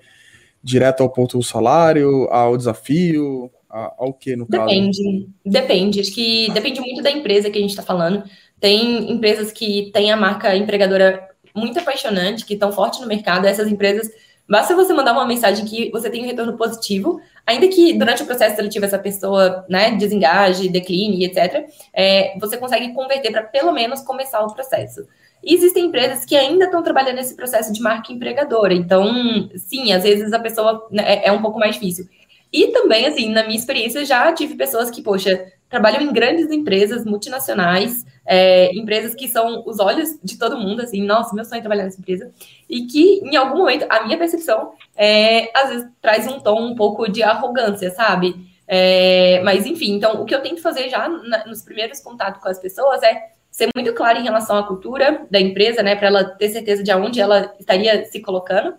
direto 0.62 1.02
ao 1.02 1.10
ponto 1.10 1.38
do 1.38 1.44
salário, 1.44 2.28
ao 2.30 2.56
desafio, 2.56 3.50
ao 3.68 4.12
que 4.12 4.36
no 4.36 4.46
caso? 4.46 4.66
Depende, 4.66 5.28
depende. 5.44 6.00
Acho 6.00 6.12
que 6.12 6.50
depende 6.52 6.80
muito 6.80 7.02
da 7.02 7.10
empresa 7.10 7.50
que 7.50 7.58
a 7.58 7.60
gente 7.60 7.70
está 7.70 7.82
falando. 7.82 8.24
Tem 8.58 9.10
empresas 9.10 9.52
que 9.52 9.90
têm 9.92 10.10
a 10.10 10.16
marca 10.16 10.54
empregadora 10.56 11.28
muito 11.54 11.78
apaixonante, 11.78 12.44
que 12.44 12.54
estão 12.54 12.72
forte 12.72 13.00
no 13.00 13.06
mercado. 13.06 13.46
Essas 13.46 13.68
empresas, 13.68 14.10
basta 14.48 14.74
você 14.74 14.92
mandar 14.92 15.12
uma 15.12 15.26
mensagem 15.26 15.64
que 15.64 15.90
você 15.90 16.10
tem 16.10 16.22
um 16.22 16.26
retorno 16.26 16.56
positivo, 16.56 17.20
ainda 17.46 17.68
que 17.68 17.94
durante 17.94 18.22
o 18.22 18.26
processo 18.26 18.56
seletivo 18.56 18.84
essa 18.84 18.98
pessoa 18.98 19.64
né, 19.68 19.92
desengaje, 19.92 20.68
decline, 20.68 21.24
etc., 21.24 21.68
é, 21.92 22.38
você 22.38 22.56
consegue 22.56 22.92
converter 22.92 23.30
para 23.30 23.44
pelo 23.44 23.72
menos 23.72 24.02
começar 24.02 24.40
o 24.40 24.52
processo. 24.52 25.06
Existem 25.42 25.86
empresas 25.86 26.24
que 26.24 26.36
ainda 26.36 26.66
estão 26.66 26.82
trabalhando 26.82 27.16
nesse 27.16 27.34
processo 27.34 27.72
de 27.72 27.80
marca 27.80 28.12
empregadora. 28.12 28.74
Então, 28.74 29.48
sim, 29.56 29.92
às 29.92 30.02
vezes 30.02 30.32
a 30.32 30.38
pessoa 30.38 30.86
né, 30.90 31.02
é, 31.06 31.28
é 31.28 31.32
um 31.32 31.40
pouco 31.40 31.58
mais 31.58 31.74
difícil. 31.74 32.06
E 32.52 32.68
também, 32.68 33.06
assim, 33.06 33.30
na 33.30 33.44
minha 33.44 33.58
experiência, 33.58 34.04
já 34.04 34.32
tive 34.32 34.56
pessoas 34.56 34.90
que, 34.90 35.02
poxa, 35.02 35.46
trabalham 35.68 36.02
em 36.02 36.12
grandes 36.12 36.50
empresas 36.50 37.04
multinacionais, 37.04 38.04
é, 38.26 38.74
empresas 38.74 39.14
que 39.14 39.28
são 39.28 39.62
os 39.64 39.78
olhos 39.78 40.18
de 40.22 40.36
todo 40.36 40.58
mundo, 40.58 40.82
assim, 40.82 41.00
nossa, 41.06 41.34
meu 41.34 41.44
sonho 41.44 41.58
é 41.58 41.60
trabalhar 41.60 41.84
nessa 41.84 42.00
empresa, 42.00 42.32
e 42.68 42.86
que, 42.86 43.20
em 43.22 43.36
algum 43.36 43.58
momento, 43.58 43.86
a 43.88 44.04
minha 44.04 44.18
percepção, 44.18 44.72
é, 44.96 45.48
às 45.56 45.70
vezes, 45.70 45.88
traz 46.02 46.26
um 46.26 46.40
tom 46.40 46.60
um 46.60 46.74
pouco 46.74 47.08
de 47.08 47.22
arrogância, 47.22 47.90
sabe? 47.92 48.34
É, 48.66 49.40
mas, 49.44 49.64
enfim, 49.64 49.92
então, 49.94 50.20
o 50.20 50.24
que 50.24 50.34
eu 50.34 50.42
tento 50.42 50.60
fazer 50.60 50.88
já 50.88 51.08
na, 51.08 51.46
nos 51.46 51.62
primeiros 51.62 52.00
contatos 52.00 52.42
com 52.42 52.48
as 52.48 52.58
pessoas 52.58 53.00
é 53.02 53.30
ser 53.50 53.68
muito 53.74 53.92
clara 53.92 54.18
em 54.18 54.22
relação 54.22 54.56
à 54.56 54.66
cultura 54.66 55.26
da 55.30 55.40
empresa, 55.40 55.82
né, 55.82 55.96
para 55.96 56.08
ela 56.08 56.24
ter 56.24 56.48
certeza 56.48 56.82
de 56.82 56.90
aonde 56.90 57.20
ela 57.20 57.54
estaria 57.58 58.04
se 58.06 58.20
colocando, 58.20 58.74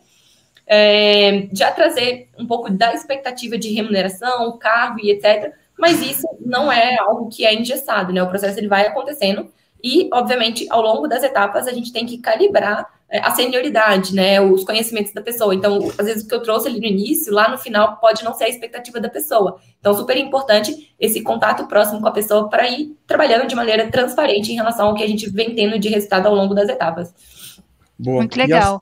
é, 0.65 1.49
já 1.51 1.71
trazer 1.71 2.29
um 2.39 2.47
pouco 2.47 2.71
da 2.71 2.93
expectativa 2.93 3.57
de 3.57 3.73
remuneração, 3.73 4.57
cargo 4.57 4.99
e 5.01 5.11
etc. 5.11 5.53
Mas 5.77 6.01
isso 6.01 6.27
não 6.39 6.71
é 6.71 6.97
algo 6.99 7.29
que 7.29 7.45
é 7.45 7.53
engessado, 7.53 8.13
né? 8.13 8.23
O 8.23 8.29
processo 8.29 8.57
ele 8.57 8.67
vai 8.67 8.87
acontecendo 8.87 9.51
e, 9.83 10.09
obviamente, 10.13 10.67
ao 10.69 10.81
longo 10.81 11.07
das 11.07 11.23
etapas 11.23 11.67
a 11.67 11.73
gente 11.73 11.91
tem 11.91 12.05
que 12.05 12.19
calibrar 12.19 12.87
a 13.20 13.32
senioridade, 13.32 14.15
né? 14.15 14.39
Os 14.39 14.63
conhecimentos 14.63 15.12
da 15.13 15.22
pessoa. 15.22 15.53
Então, 15.53 15.91
às 15.98 16.06
vezes 16.06 16.24
o 16.24 16.27
que 16.27 16.34
eu 16.34 16.41
trouxe 16.41 16.68
ali 16.68 16.80
no 16.80 16.86
início, 16.86 17.34
lá 17.34 17.50
no 17.50 17.58
final, 17.58 17.98
pode 17.98 18.24
não 18.24 18.34
ser 18.34 18.46
a 18.46 18.50
expectativa 18.50 19.00
da 19.00 19.10
pessoa. 19.10 19.60
Então, 19.80 19.94
super 19.94 20.15
importante 20.18 20.96
esse 21.00 21.22
contato 21.22 21.68
próximo 21.68 22.00
com 22.00 22.08
a 22.08 22.12
pessoa 22.12 22.50
para 22.50 22.70
ir 22.70 22.96
trabalhando 23.06 23.48
de 23.48 23.56
maneira 23.56 23.89
transparente 23.91 24.51
em 24.51 24.56
relação 24.56 24.88
ao 24.88 24.96
que 24.96 25.03
a 25.03 25.08
gente 25.08 25.30
vem 25.30 25.53
tendo 25.53 25.77
de 25.77 25.89
resultado 25.89 26.27
ao 26.27 26.36
longo 26.36 26.53
das 26.53 26.70
etapas. 26.70 27.13
Boa. 28.00 28.18
Muito 28.18 28.38
legal. 28.38 28.82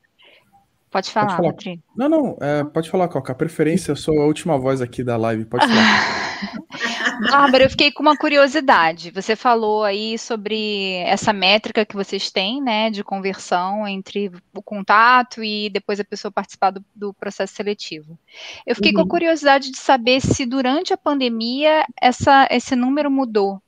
Pode 0.92 1.12
falar, 1.12 1.38
pode 1.38 1.64
falar. 1.64 1.78
Não, 1.96 2.10
não, 2.10 2.38
é, 2.42 2.64
pode 2.64 2.90
falar, 2.90 3.08
Coca. 3.08 3.32
A 3.32 3.36
preferência, 3.36 3.92
eu 3.92 3.96
sou 3.96 4.20
a 4.22 4.26
última 4.26 4.58
voz 4.58 4.82
aqui 4.82 5.04
da 5.04 5.18
live, 5.18 5.46
pode 5.46 5.68
falar. 5.68 6.30
Bárbara, 7.20 7.66
eu 7.66 7.70
fiquei 7.70 7.92
com 7.92 8.02
uma 8.02 8.16
curiosidade. 8.16 9.12
Você 9.12 9.36
falou 9.36 9.84
aí 9.84 10.18
sobre 10.18 10.94
essa 11.06 11.34
métrica 11.34 11.86
que 11.86 11.96
vocês 11.96 12.32
têm, 12.32 12.62
né, 12.62 12.90
de 12.90 13.04
conversão 13.04 13.88
entre 13.88 14.32
o 14.54 14.62
contato 14.62 15.44
e 15.44 15.70
depois 15.70 16.00
a 16.00 16.06
pessoa 16.06 16.32
participar 16.32 16.72
do, 16.72 16.84
do 16.96 17.14
processo 17.14 17.54
seletivo. 17.54 18.18
Eu 18.66 18.76
fiquei 18.76 18.92
uhum. 18.92 18.96
com 18.96 19.02
a 19.02 19.04
uhum. 19.04 19.10
curiosidade 19.10 19.72
de 19.72 19.78
saber 19.78 20.22
se 20.22 20.46
durante 20.46 20.94
a 20.94 20.98
pandemia 20.98 21.86
essa, 22.02 22.48
esse 22.50 22.76
número 22.76 23.12
mudou. 23.12 23.62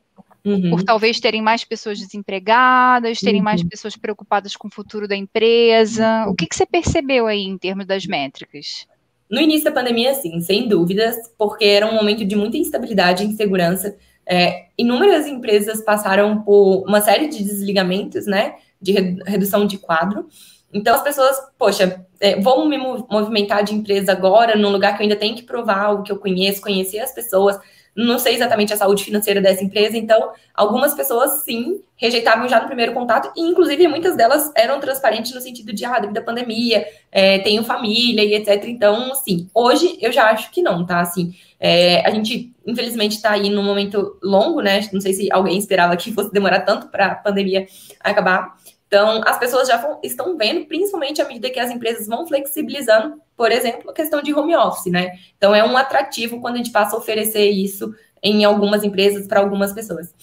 Uhum. 0.44 0.72
Por 0.72 0.84
talvez 0.84 1.20
terem 1.20 1.42
mais 1.42 1.64
pessoas 1.64 2.00
desempregadas, 2.00 3.20
terem 3.20 3.42
uhum. 3.42 3.46
mais 3.46 3.64
pessoas 3.64 3.96
preocupadas 3.96 4.56
com 4.56 4.68
o 4.68 4.72
futuro 4.72 5.08
da 5.08 5.16
empresa. 5.16 6.26
O 6.28 6.34
que, 6.34 6.48
que 6.48 6.56
você 6.56 6.66
percebeu 6.66 7.28
aí 7.28 7.44
em 7.44 7.58
termos 7.58 7.86
das 7.86 8.06
métricas? 8.06 8.88
No 9.32 9.40
início 9.40 9.64
da 9.64 9.72
pandemia, 9.72 10.14
sim, 10.14 10.42
sem 10.42 10.68
dúvidas, 10.68 11.16
porque 11.38 11.64
era 11.64 11.88
um 11.88 11.96
momento 11.96 12.26
de 12.26 12.36
muita 12.36 12.58
instabilidade 12.58 13.24
e 13.24 13.28
insegurança. 13.28 13.96
É, 14.28 14.66
inúmeras 14.78 15.26
empresas 15.26 15.82
passaram 15.82 16.42
por 16.42 16.84
uma 16.86 17.00
série 17.00 17.30
de 17.30 17.42
desligamentos, 17.42 18.26
né, 18.26 18.56
de 18.82 18.92
redução 19.26 19.66
de 19.66 19.78
quadro. 19.78 20.28
Então, 20.74 20.94
as 20.94 21.02
pessoas, 21.02 21.38
poxa, 21.58 22.06
é, 22.20 22.42
vou 22.42 22.68
me 22.68 22.78
movimentar 22.78 23.64
de 23.64 23.74
empresa 23.74 24.12
agora, 24.12 24.58
num 24.58 24.70
lugar 24.70 24.98
que 24.98 25.02
eu 25.02 25.04
ainda 25.04 25.16
tenho 25.16 25.36
que 25.36 25.44
provar 25.44 25.92
o 25.92 26.04
que 26.04 26.12
eu 26.12 26.18
conheço, 26.18 26.62
conhecer 26.62 27.00
as 27.00 27.14
pessoas, 27.14 27.58
não 27.96 28.18
sei 28.18 28.36
exatamente 28.36 28.74
a 28.74 28.78
saúde 28.78 29.04
financeira 29.04 29.42
dessa 29.42 29.64
empresa, 29.64 29.98
então 29.98 30.32
algumas 30.54 30.94
pessoas 30.94 31.44
sim 31.44 31.82
rejeitavam 31.96 32.48
já 32.48 32.60
no 32.60 32.68
primeiro 32.68 32.94
contato, 32.94 33.32
e 33.36 33.42
inclusive 33.42 33.88
muitas 33.88 34.16
delas 34.16 34.52
eram 34.56 34.80
transparentes 34.80 35.34
no 35.34 35.42
sentido 35.42 35.72
de, 35.72 35.86
ah, 35.86 36.00
devido 36.00 36.18
à 36.18 36.22
pandemia, 36.22 36.86
é, 37.12 37.40
tenho 37.40 37.64
família 37.64 38.24
e 38.24 38.34
etc. 38.34 38.64
Então, 38.66 39.14
sim, 39.14 39.48
hoje 39.54 39.98
eu 40.02 40.12
já 40.12 40.32
acho 40.32 40.50
que 40.50 40.62
não, 40.64 40.86
tá? 40.86 41.00
Assim, 41.00 41.36
é, 41.60 42.04
a 42.06 42.10
gente, 42.10 42.52
infelizmente, 42.66 43.18
está 43.18 43.32
aí 43.32 43.50
num 43.50 43.64
momento 43.64 44.18
longo, 44.24 44.62
né? 44.62 44.80
Não 44.92 45.00
sei 45.00 45.14
se 45.14 45.32
alguém 45.32 45.60
esperava 45.60 45.96
que 45.96 46.12
fosse 46.12 46.32
demorar 46.32 46.62
tanto 46.62 46.88
para 46.88 47.06
a 47.08 47.16
pandemia 47.16 47.68
acabar. 48.00 48.56
Então, 48.88 49.22
as 49.26 49.38
pessoas 49.38 49.68
já 49.68 49.98
estão 50.04 50.36
vendo, 50.36 50.66
principalmente 50.66 51.22
à 51.22 51.28
medida 51.28 51.50
que 51.50 51.60
as 51.60 51.70
empresas 51.70 52.08
vão 52.08 52.28
flexibilizando, 52.28 53.22
por 53.42 53.52
exemplo, 53.52 53.90
a 53.90 53.94
questão 53.94 54.22
de 54.22 54.32
home 54.32 54.56
office, 54.56 54.92
né? 54.92 55.14
Então, 55.36 55.56
é 55.56 55.68
um 55.68 55.76
atrativo 55.76 56.40
quando 56.40 56.54
a 56.54 56.58
gente 56.58 56.70
passa 56.70 56.96
a 56.96 57.00
oferecer 57.00 57.50
isso 57.50 57.92
em 58.22 58.46
algumas 58.46 58.84
empresas 58.84 59.26
para 59.26 59.40
algumas 59.40 59.74
pessoas. 59.74 60.14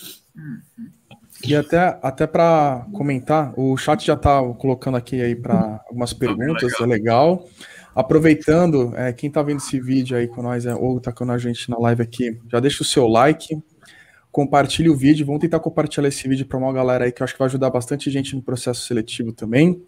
E 1.44 1.56
até, 1.56 1.98
até 2.00 2.28
para 2.28 2.86
comentar, 2.92 3.52
o 3.58 3.76
chat 3.76 4.06
já 4.06 4.14
está 4.14 4.40
colocando 4.54 4.96
aqui 4.96 5.20
aí 5.20 5.34
para 5.34 5.80
algumas 5.88 6.12
perguntas, 6.12 6.72
é 6.80 6.86
legal. 6.86 7.44
Aproveitando, 7.92 8.92
é, 8.96 9.12
quem 9.12 9.26
está 9.26 9.42
vendo 9.42 9.58
esse 9.58 9.80
vídeo 9.80 10.16
aí 10.16 10.28
com 10.28 10.40
nós, 10.40 10.64
é, 10.64 10.72
ou 10.72 10.98
está 10.98 11.10
com 11.10 11.28
a 11.28 11.38
gente 11.38 11.68
na 11.68 11.76
live 11.76 12.02
aqui, 12.02 12.38
já 12.48 12.60
deixa 12.60 12.84
o 12.84 12.86
seu 12.86 13.08
like, 13.08 13.60
compartilhe 14.30 14.90
o 14.90 14.96
vídeo, 14.96 15.26
vamos 15.26 15.40
tentar 15.40 15.58
compartilhar 15.58 16.06
esse 16.06 16.28
vídeo 16.28 16.46
para 16.46 16.56
uma 16.56 16.72
galera 16.72 17.04
aí 17.04 17.10
que 17.10 17.20
eu 17.20 17.24
acho 17.24 17.32
que 17.32 17.40
vai 17.40 17.48
ajudar 17.48 17.68
bastante 17.68 18.12
gente 18.12 18.36
no 18.36 18.42
processo 18.42 18.86
seletivo 18.86 19.32
também. 19.32 19.82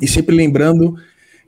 E 0.00 0.08
sempre 0.08 0.34
lembrando 0.34 0.96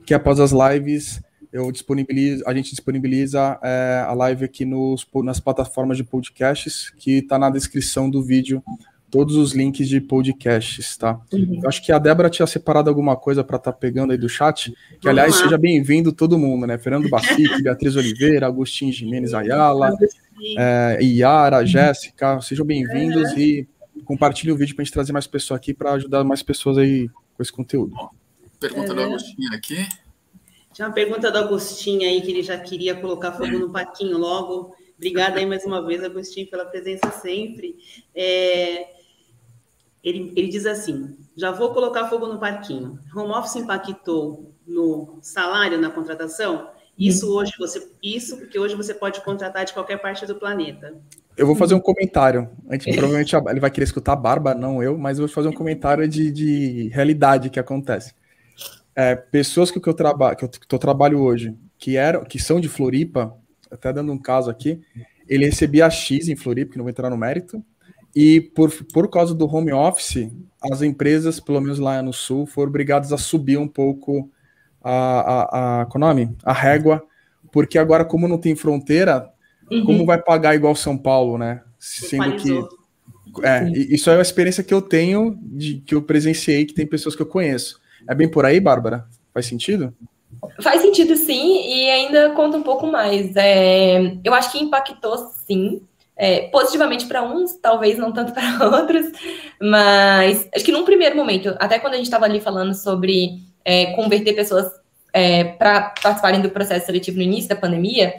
que 0.05 0.13
após 0.13 0.39
as 0.39 0.51
lives 0.51 1.21
eu 1.51 1.71
disponibilizo, 1.71 2.43
a 2.47 2.53
gente 2.53 2.71
disponibiliza 2.71 3.59
é, 3.61 4.03
a 4.07 4.13
live 4.13 4.45
aqui 4.45 4.65
nos, 4.65 5.05
nas 5.23 5.39
plataformas 5.39 5.97
de 5.97 6.03
podcasts, 6.03 6.89
que 6.97 7.19
está 7.19 7.37
na 7.37 7.49
descrição 7.51 8.09
do 8.09 8.23
vídeo, 8.23 8.63
todos 9.11 9.35
os 9.35 9.53
links 9.53 9.87
de 9.87 10.01
podcasts, 10.01 10.97
tá? 10.97 11.21
Uhum. 11.31 11.59
Eu 11.61 11.69
acho 11.69 11.85
que 11.85 11.91
a 11.91 11.99
Débora 11.99 12.31
tinha 12.31 12.47
separado 12.47 12.89
alguma 12.89 13.15
coisa 13.15 13.43
para 13.43 13.57
estar 13.57 13.71
tá 13.71 13.77
pegando 13.77 14.11
aí 14.11 14.17
do 14.17 14.27
chat, 14.27 14.73
que 14.99 15.07
aliás 15.07 15.35
seja 15.35 15.55
bem-vindo 15.55 16.11
todo 16.11 16.39
mundo, 16.39 16.65
né? 16.65 16.79
Fernando 16.79 17.07
Bacique, 17.07 17.43
Beatriz 17.61 17.95
Oliveira, 17.95 18.47
Agostinho 18.47 18.91
Jimenez 18.91 19.35
Ayala, 19.35 19.95
é, 20.57 20.97
Yara, 21.03 21.63
Jéssica, 21.63 22.41
sejam 22.41 22.65
bem-vindos 22.65 23.33
uhum. 23.33 23.37
e 23.37 23.67
compartilhem 24.03 24.55
o 24.55 24.57
vídeo 24.57 24.73
para 24.73 24.81
a 24.81 24.85
gente 24.85 24.93
trazer 24.93 25.13
mais 25.13 25.27
pessoas 25.27 25.59
aqui 25.59 25.75
para 25.75 25.91
ajudar 25.91 26.23
mais 26.23 26.41
pessoas 26.41 26.79
aí 26.79 27.07
com 27.35 27.43
esse 27.43 27.51
conteúdo. 27.51 27.93
Pergunta 28.63 28.89
uhum. 28.89 28.95
do 28.95 29.01
Agostinho 29.01 29.53
aqui. 29.53 29.87
Tinha 30.71 30.87
uma 30.87 30.93
pergunta 30.93 31.29
do 31.29 31.37
Agostinho 31.37 32.01
aí 32.01 32.21
que 32.21 32.31
ele 32.31 32.41
já 32.41 32.57
queria 32.57 32.95
colocar 32.95 33.33
fogo 33.33 33.59
no 33.59 33.69
paquinho 33.69 34.17
logo. 34.17 34.73
Obrigada 34.95 35.37
aí 35.37 35.45
mais 35.45 35.65
uma 35.65 35.85
vez, 35.85 36.03
Agostinho, 36.03 36.49
pela 36.49 36.65
presença 36.65 37.11
sempre. 37.11 37.75
É, 38.15 38.87
ele, 40.03 40.31
ele 40.35 40.47
diz 40.47 40.65
assim: 40.65 41.17
já 41.35 41.51
vou 41.51 41.73
colocar 41.73 42.07
fogo 42.07 42.25
no 42.27 42.39
parquinho. 42.39 42.97
Home 43.15 43.33
office 43.33 43.57
impactou 43.57 44.53
no 44.65 45.19
salário, 45.21 45.77
na 45.77 45.89
contratação? 45.89 46.69
Isso 46.97 47.35
hoje 47.35 47.51
você, 47.59 47.91
isso 48.01 48.37
porque 48.37 48.57
hoje 48.57 48.75
você 48.75 48.93
pode 48.93 49.21
contratar 49.21 49.65
de 49.65 49.73
qualquer 49.73 49.97
parte 49.97 50.25
do 50.25 50.35
planeta. 50.35 50.95
Eu 51.35 51.47
vou 51.47 51.55
fazer 51.55 51.73
um 51.73 51.79
comentário. 51.79 52.49
Antes, 52.69 52.85
provavelmente 52.95 53.35
ele 53.35 53.59
vai 53.59 53.71
querer 53.71 53.85
escutar 53.85 54.13
a 54.13 54.15
Barba, 54.15 54.53
não 54.53 54.81
eu, 54.81 54.97
mas 54.97 55.17
eu 55.17 55.25
vou 55.25 55.33
fazer 55.33 55.49
um 55.49 55.53
comentário 55.53 56.07
de, 56.07 56.31
de 56.31 56.89
realidade 56.89 57.49
que 57.49 57.59
acontece. 57.59 58.13
É, 58.95 59.15
pessoas 59.15 59.71
que, 59.71 59.77
eu, 59.77 59.93
traba, 59.93 60.35
que, 60.35 60.45
eu, 60.45 60.49
que 60.49 60.73
eu 60.75 60.79
trabalho 60.79 61.19
hoje, 61.19 61.55
que 61.77 61.97
eram, 61.97 62.23
que 62.23 62.39
são 62.39 62.59
de 62.59 62.69
Floripa, 62.69 63.35
até 63.71 63.91
dando 63.91 64.11
um 64.11 64.17
caso 64.17 64.49
aqui, 64.49 64.81
ele 65.27 65.45
recebia 65.45 65.89
X 65.89 66.27
em 66.27 66.35
Floripa, 66.35 66.71
que 66.71 66.77
não 66.77 66.83
vou 66.83 66.91
entrar 66.91 67.09
no 67.09 67.17
mérito, 67.17 67.63
e 68.15 68.39
por, 68.39 68.71
por 68.93 69.09
causa 69.09 69.33
do 69.33 69.47
home 69.47 69.73
office, 69.73 70.29
as 70.71 70.81
empresas, 70.81 71.39
pelo 71.39 71.59
menos 71.59 71.79
lá 71.79 72.01
no 72.01 72.13
sul, 72.13 72.45
foram 72.45 72.69
obrigadas 72.69 73.11
a 73.11 73.17
subir 73.17 73.57
um 73.57 73.67
pouco 73.67 74.29
a, 74.83 75.81
a, 75.81 75.81
a, 75.83 75.99
nome? 75.99 76.35
a 76.43 76.53
régua, 76.53 77.03
porque 77.51 77.77
agora, 77.77 78.05
como 78.05 78.27
não 78.27 78.37
tem 78.37 78.55
fronteira, 78.55 79.29
uhum. 79.71 79.85
como 79.85 80.05
vai 80.05 80.21
pagar 80.21 80.55
igual 80.55 80.75
São 80.75 80.97
Paulo, 80.97 81.37
né? 81.37 81.61
Sendo 81.79 82.35
que. 82.37 82.51
É, 83.43 83.67
isso 83.71 84.11
é 84.11 84.15
uma 84.15 84.21
experiência 84.21 84.63
que 84.63 84.73
eu 84.73 84.81
tenho, 84.81 85.39
de, 85.41 85.79
que 85.79 85.95
eu 85.95 86.03
presenciei, 86.03 86.65
que 86.65 86.73
tem 86.73 86.85
pessoas 86.85 87.15
que 87.15 87.21
eu 87.21 87.25
conheço. 87.25 87.81
É 88.07 88.15
bem 88.15 88.29
por 88.29 88.45
aí, 88.45 88.59
Bárbara? 88.59 89.05
Faz 89.33 89.45
sentido? 89.45 89.93
Faz 90.61 90.81
sentido 90.81 91.15
sim, 91.15 91.61
e 91.67 91.89
ainda 91.89 92.31
conta 92.31 92.57
um 92.57 92.63
pouco 92.63 92.87
mais. 92.87 93.35
É, 93.35 94.17
eu 94.23 94.33
acho 94.33 94.51
que 94.51 94.59
impactou 94.59 95.17
sim, 95.47 95.81
é, 96.15 96.47
positivamente 96.49 97.05
para 97.05 97.23
uns, 97.23 97.55
talvez 97.55 97.97
não 97.97 98.11
tanto 98.11 98.33
para 98.33 98.65
outros, 98.67 99.11
mas 99.61 100.47
acho 100.53 100.65
que 100.65 100.71
num 100.71 100.85
primeiro 100.85 101.15
momento, 101.15 101.55
até 101.59 101.79
quando 101.79 101.93
a 101.93 101.97
gente 101.97 102.05
estava 102.05 102.25
ali 102.25 102.39
falando 102.39 102.73
sobre 102.73 103.41
é, 103.63 103.87
converter 103.93 104.33
pessoas 104.33 104.69
é, 105.11 105.43
para 105.43 105.93
participarem 106.01 106.41
do 106.41 106.49
processo 106.49 106.85
seletivo 106.85 107.17
no 107.17 107.23
início 107.23 107.49
da 107.49 107.55
pandemia, 107.55 108.13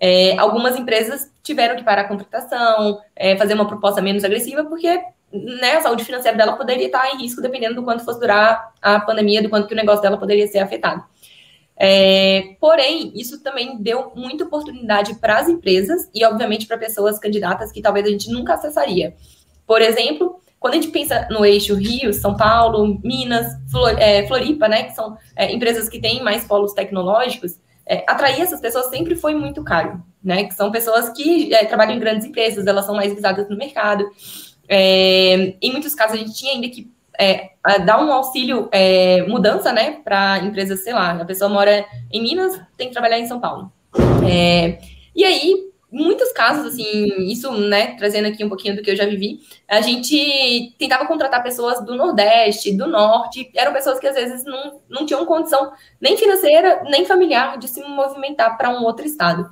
é, 0.00 0.36
algumas 0.38 0.76
empresas 0.76 1.30
tiveram 1.42 1.76
que 1.76 1.84
parar 1.84 2.02
a 2.02 2.08
contratação, 2.08 3.00
é, 3.16 3.36
fazer 3.36 3.54
uma 3.54 3.66
proposta 3.66 4.00
menos 4.00 4.24
agressiva, 4.24 4.64
porque 4.64 5.00
né, 5.32 5.76
a 5.76 5.82
saúde 5.82 6.04
financeira 6.04 6.36
dela 6.36 6.56
poderia 6.56 6.86
estar 6.86 7.14
em 7.14 7.18
risco 7.18 7.42
dependendo 7.42 7.74
do 7.74 7.82
quanto 7.82 8.04
fosse 8.04 8.20
durar 8.20 8.72
a 8.80 9.00
pandemia, 9.00 9.42
do 9.42 9.48
quanto 9.48 9.66
que 9.66 9.74
o 9.74 9.76
negócio 9.76 10.02
dela 10.02 10.16
poderia 10.16 10.46
ser 10.46 10.58
afetado. 10.58 11.04
É, 11.80 12.56
porém, 12.60 13.12
isso 13.14 13.40
também 13.42 13.80
deu 13.80 14.10
muita 14.16 14.44
oportunidade 14.44 15.14
para 15.14 15.38
as 15.38 15.48
empresas 15.48 16.10
e, 16.12 16.24
obviamente, 16.24 16.66
para 16.66 16.76
pessoas 16.76 17.18
candidatas 17.18 17.70
que 17.70 17.80
talvez 17.80 18.04
a 18.06 18.10
gente 18.10 18.30
nunca 18.32 18.54
acessaria. 18.54 19.14
Por 19.64 19.80
exemplo, 19.80 20.40
quando 20.58 20.74
a 20.74 20.76
gente 20.76 20.88
pensa 20.88 21.28
no 21.30 21.44
eixo 21.44 21.74
Rio, 21.74 22.12
São 22.12 22.36
Paulo, 22.36 23.00
Minas, 23.04 23.46
Flor, 23.70 23.96
é, 23.96 24.26
Floripa, 24.26 24.66
né, 24.66 24.84
que 24.84 24.94
são 24.94 25.16
é, 25.36 25.52
empresas 25.52 25.88
que 25.88 26.00
têm 26.00 26.20
mais 26.22 26.44
polos 26.44 26.72
tecnológicos, 26.72 27.60
é, 27.86 28.04
atrair 28.08 28.42
essas 28.42 28.60
pessoas 28.60 28.90
sempre 28.90 29.14
foi 29.14 29.34
muito 29.34 29.64
caro, 29.64 30.02
né? 30.22 30.44
Que 30.44 30.52
são 30.52 30.70
pessoas 30.70 31.08
que 31.08 31.54
é, 31.54 31.64
trabalham 31.64 31.94
em 31.94 31.98
grandes 31.98 32.26
empresas, 32.26 32.66
elas 32.66 32.84
são 32.84 32.94
mais 32.94 33.14
visadas 33.14 33.48
no 33.48 33.56
mercado. 33.56 34.04
É, 34.68 35.54
em 35.60 35.72
muitos 35.72 35.94
casos, 35.94 36.14
a 36.14 36.18
gente 36.18 36.34
tinha 36.34 36.52
ainda 36.52 36.68
que 36.68 36.90
é, 37.18 37.50
dar 37.84 38.00
um 38.00 38.12
auxílio 38.12 38.68
é, 38.70 39.22
mudança, 39.26 39.72
né, 39.72 39.98
para 40.04 40.38
empresas, 40.38 40.84
sei 40.84 40.92
lá, 40.92 41.12
a 41.12 41.24
pessoa 41.24 41.50
mora 41.50 41.84
em 42.12 42.22
Minas, 42.22 42.60
tem 42.76 42.88
que 42.88 42.92
trabalhar 42.92 43.18
em 43.18 43.26
São 43.26 43.40
Paulo. 43.40 43.72
É, 44.24 44.78
e 45.16 45.24
aí, 45.24 45.68
muitos 45.90 46.30
casos, 46.32 46.74
assim, 46.74 47.06
isso, 47.30 47.50
né, 47.52 47.96
trazendo 47.96 48.28
aqui 48.28 48.44
um 48.44 48.48
pouquinho 48.48 48.76
do 48.76 48.82
que 48.82 48.90
eu 48.90 48.96
já 48.96 49.04
vivi, 49.04 49.40
a 49.66 49.80
gente 49.80 50.74
tentava 50.78 51.06
contratar 51.06 51.42
pessoas 51.42 51.84
do 51.84 51.96
Nordeste, 51.96 52.76
do 52.76 52.86
Norte, 52.86 53.50
eram 53.56 53.72
pessoas 53.72 53.98
que 53.98 54.06
às 54.06 54.14
vezes 54.14 54.44
não, 54.44 54.80
não 54.88 55.04
tinham 55.04 55.26
condição 55.26 55.72
nem 56.00 56.16
financeira, 56.16 56.84
nem 56.84 57.04
familiar 57.04 57.58
de 57.58 57.66
se 57.66 57.80
movimentar 57.80 58.56
para 58.56 58.70
um 58.70 58.84
outro 58.84 59.04
estado. 59.04 59.48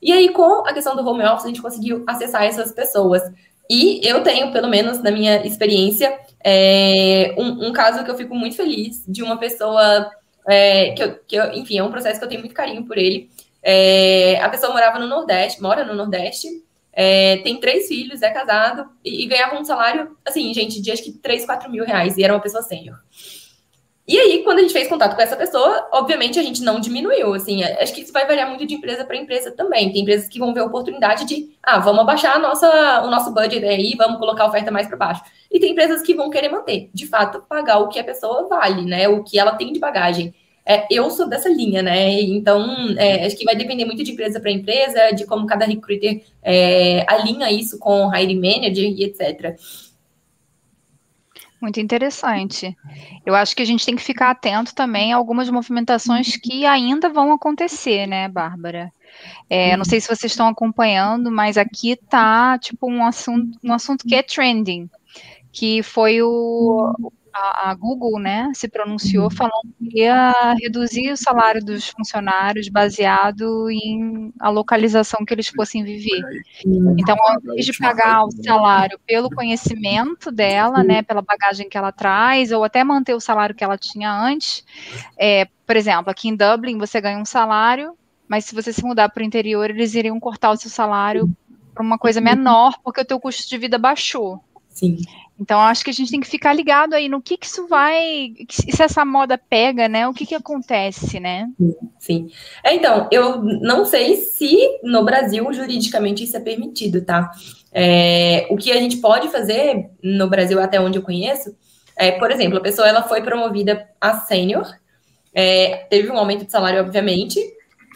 E 0.00 0.12
aí, 0.12 0.30
com 0.30 0.66
a 0.66 0.72
questão 0.72 0.94
do 0.94 1.06
home 1.06 1.24
office, 1.24 1.44
a 1.44 1.48
gente 1.48 1.62
conseguiu 1.62 2.04
acessar 2.06 2.44
essas 2.44 2.72
pessoas. 2.72 3.22
E 3.68 4.00
eu 4.06 4.22
tenho, 4.22 4.52
pelo 4.52 4.68
menos 4.68 5.02
na 5.02 5.10
minha 5.10 5.44
experiência, 5.46 6.18
é, 6.44 7.34
um, 7.38 7.68
um, 7.68 7.72
caso 7.72 8.04
que 8.04 8.10
eu 8.10 8.16
fico 8.16 8.34
muito 8.34 8.56
feliz 8.56 9.02
de 9.08 9.22
uma 9.22 9.38
pessoa 9.38 10.10
é, 10.46 10.90
que, 10.90 11.02
eu, 11.02 11.18
que 11.26 11.36
eu, 11.36 11.52
enfim, 11.52 11.78
é 11.78 11.82
um 11.82 11.90
processo 11.90 12.18
que 12.18 12.24
eu 12.24 12.28
tenho 12.28 12.40
muito 12.40 12.54
carinho 12.54 12.84
por 12.84 12.98
ele, 12.98 13.30
é, 13.62 14.38
a 14.42 14.48
pessoa 14.50 14.72
morava 14.72 14.98
no 14.98 15.06
Nordeste, 15.06 15.62
mora 15.62 15.84
no 15.84 15.94
Nordeste, 15.94 16.48
é, 16.92 17.38
tem 17.38 17.58
três 17.58 17.88
filhos, 17.88 18.20
é 18.22 18.30
casado 18.30 18.88
e, 19.02 19.24
e, 19.24 19.26
ganhava 19.26 19.58
um 19.58 19.64
salário, 19.64 20.16
assim, 20.24 20.52
gente, 20.52 20.80
de 20.80 20.92
acho 20.92 21.02
que 21.02 21.12
3, 21.12 21.46
4 21.46 21.70
mil 21.70 21.84
reais, 21.84 22.16
e 22.16 22.22
era 22.22 22.34
uma 22.34 22.42
pessoa 22.42 22.62
sênior. 22.62 22.98
E 24.06 24.18
aí, 24.18 24.42
quando 24.44 24.58
a 24.58 24.62
gente 24.62 24.74
fez 24.74 24.86
contato 24.86 25.16
com 25.16 25.22
essa 25.22 25.34
pessoa, 25.34 25.88
obviamente 25.90 26.38
a 26.38 26.42
gente 26.42 26.62
não 26.62 26.78
diminuiu, 26.78 27.32
assim, 27.32 27.62
é, 27.62 27.82
acho 27.82 27.94
que 27.94 28.02
isso 28.02 28.12
vai 28.12 28.26
variar 28.26 28.46
muito 28.48 28.66
de 28.66 28.74
empresa 28.74 29.02
para 29.02 29.16
empresa 29.16 29.50
também. 29.50 29.90
Tem 29.90 30.02
empresas 30.02 30.28
que 30.28 30.38
vão 30.38 30.52
ver 30.52 30.60
a 30.60 30.66
oportunidade 30.66 31.24
de, 31.24 31.48
ah, 31.62 31.78
vamos 31.78 32.02
abaixar 32.02 32.38
nossa, 32.38 33.02
o 33.02 33.10
nosso 33.10 33.32
budget 33.32 33.64
aí, 33.64 33.94
vamos 33.96 34.18
colocar 34.18 34.44
a 34.44 34.48
oferta 34.48 34.70
mais 34.70 34.86
para 34.86 34.98
baixo. 34.98 35.22
E 35.50 35.58
tem 35.58 35.72
empresas 35.72 36.02
que 36.02 36.14
vão 36.14 36.28
querer 36.28 36.50
manter, 36.50 36.90
de 36.92 37.06
fato, 37.06 37.42
pagar 37.48 37.78
o 37.78 37.88
que 37.88 37.98
a 37.98 38.04
pessoa 38.04 38.46
vale, 38.46 38.82
né, 38.84 39.08
o 39.08 39.24
que 39.24 39.38
ela 39.38 39.52
tem 39.52 39.72
de 39.72 39.80
bagagem. 39.80 40.34
É, 40.66 40.86
eu 40.90 41.10
sou 41.10 41.28
dessa 41.28 41.48
linha, 41.48 41.82
né? 41.82 42.20
Então, 42.22 42.64
é, 42.96 43.26
acho 43.26 43.36
que 43.36 43.44
vai 43.44 43.54
depender 43.54 43.84
muito 43.84 44.02
de 44.02 44.12
empresa 44.12 44.40
para 44.40 44.50
empresa, 44.50 45.10
de 45.12 45.26
como 45.26 45.46
cada 45.46 45.66
recruiter 45.66 46.22
é, 46.42 47.04
alinha 47.06 47.50
isso 47.52 47.78
com 47.78 48.06
o 48.06 48.16
hiring 48.16 48.40
manager 48.40 48.84
e 48.84 49.04
etc. 49.04 49.58
Muito 51.64 51.80
interessante. 51.80 52.76
Eu 53.24 53.34
acho 53.34 53.56
que 53.56 53.62
a 53.62 53.64
gente 53.64 53.86
tem 53.86 53.96
que 53.96 54.02
ficar 54.02 54.28
atento 54.28 54.74
também 54.74 55.14
a 55.14 55.16
algumas 55.16 55.48
movimentações 55.48 56.36
que 56.36 56.66
ainda 56.66 57.08
vão 57.08 57.32
acontecer, 57.32 58.06
né, 58.06 58.28
Bárbara? 58.28 58.92
É, 59.48 59.74
não 59.74 59.84
sei 59.86 59.98
se 59.98 60.06
vocês 60.06 60.30
estão 60.30 60.46
acompanhando, 60.46 61.30
mas 61.30 61.56
aqui 61.56 61.96
tá 61.96 62.58
tipo 62.58 62.86
um 62.86 63.02
assunto, 63.02 63.58
um 63.64 63.72
assunto 63.72 64.06
que 64.06 64.14
é 64.14 64.22
trending, 64.22 64.90
que 65.50 65.82
foi 65.82 66.20
o, 66.20 66.92
a, 67.34 67.70
a, 67.70 67.74
Google, 67.74 68.20
né, 68.20 68.50
se 68.54 68.68
pronunciou 68.68 69.24
uhum. 69.24 69.30
falando 69.30 69.74
que 69.78 70.00
ia 70.00 70.54
reduzir 70.62 71.10
o 71.10 71.16
salário 71.16 71.64
dos 71.64 71.88
funcionários 71.88 72.68
baseado 72.68 73.68
em 73.70 74.32
a 74.38 74.48
localização 74.50 75.24
que 75.24 75.34
eles 75.34 75.48
fossem 75.48 75.82
viver. 75.82 76.22
Então, 76.96 77.16
ao 77.18 77.40
invés 77.40 77.66
de 77.66 77.76
pagar 77.78 78.24
o 78.24 78.30
salário 78.30 78.98
pelo 79.06 79.28
conhecimento 79.28 80.30
dela, 80.30 80.84
né, 80.84 81.02
pela 81.02 81.22
bagagem 81.22 81.68
que 81.68 81.76
ela 81.76 81.90
traz, 81.90 82.52
ou 82.52 82.62
até 82.62 82.84
manter 82.84 83.14
o 83.14 83.20
salário 83.20 83.54
que 83.54 83.64
ela 83.64 83.76
tinha 83.76 84.12
antes, 84.12 84.64
é, 85.18 85.46
por 85.66 85.76
exemplo, 85.76 86.10
aqui 86.10 86.28
em 86.28 86.36
Dublin 86.36 86.78
você 86.78 87.00
ganha 87.00 87.18
um 87.18 87.24
salário, 87.24 87.96
mas 88.28 88.44
se 88.44 88.54
você 88.54 88.72
se 88.72 88.84
mudar 88.84 89.08
para 89.08 89.22
o 89.22 89.26
interior, 89.26 89.68
eles 89.70 89.94
iriam 89.94 90.20
cortar 90.20 90.52
o 90.52 90.56
seu 90.56 90.70
salário 90.70 91.28
para 91.74 91.82
uma 91.82 91.98
coisa 91.98 92.20
menor, 92.20 92.78
porque 92.82 93.00
o 93.00 93.04
teu 93.04 93.18
custo 93.18 93.48
de 93.48 93.58
vida 93.58 93.76
baixou. 93.76 94.40
Sim. 94.68 94.98
Então, 95.38 95.60
acho 95.60 95.84
que 95.84 95.90
a 95.90 95.92
gente 95.92 96.10
tem 96.10 96.20
que 96.20 96.28
ficar 96.28 96.52
ligado 96.52 96.94
aí 96.94 97.08
no 97.08 97.20
que, 97.20 97.36
que 97.36 97.46
isso 97.46 97.66
vai. 97.66 98.32
Se 98.48 98.82
essa 98.82 99.04
moda 99.04 99.36
pega, 99.36 99.88
né? 99.88 100.06
O 100.06 100.14
que, 100.14 100.24
que 100.24 100.34
acontece, 100.34 101.18
né? 101.18 101.50
Sim. 101.98 102.30
É, 102.62 102.74
então, 102.74 103.08
eu 103.10 103.42
não 103.42 103.84
sei 103.84 104.16
se 104.16 104.56
no 104.82 105.04
Brasil 105.04 105.52
juridicamente 105.52 106.22
isso 106.22 106.36
é 106.36 106.40
permitido, 106.40 107.04
tá? 107.04 107.32
É, 107.72 108.46
o 108.48 108.56
que 108.56 108.70
a 108.70 108.76
gente 108.76 108.98
pode 108.98 109.28
fazer 109.28 109.90
no 110.02 110.28
Brasil, 110.28 110.60
até 110.60 110.80
onde 110.80 110.98
eu 110.98 111.02
conheço, 111.02 111.56
é, 111.96 112.12
por 112.12 112.30
exemplo, 112.30 112.58
a 112.58 112.62
pessoa 112.62 112.88
ela 112.88 113.02
foi 113.02 113.22
promovida 113.22 113.88
a 114.00 114.18
sênior, 114.20 114.66
é, 115.34 115.86
teve 115.90 116.10
um 116.10 116.18
aumento 116.18 116.44
de 116.44 116.52
salário, 116.52 116.80
obviamente, 116.80 117.40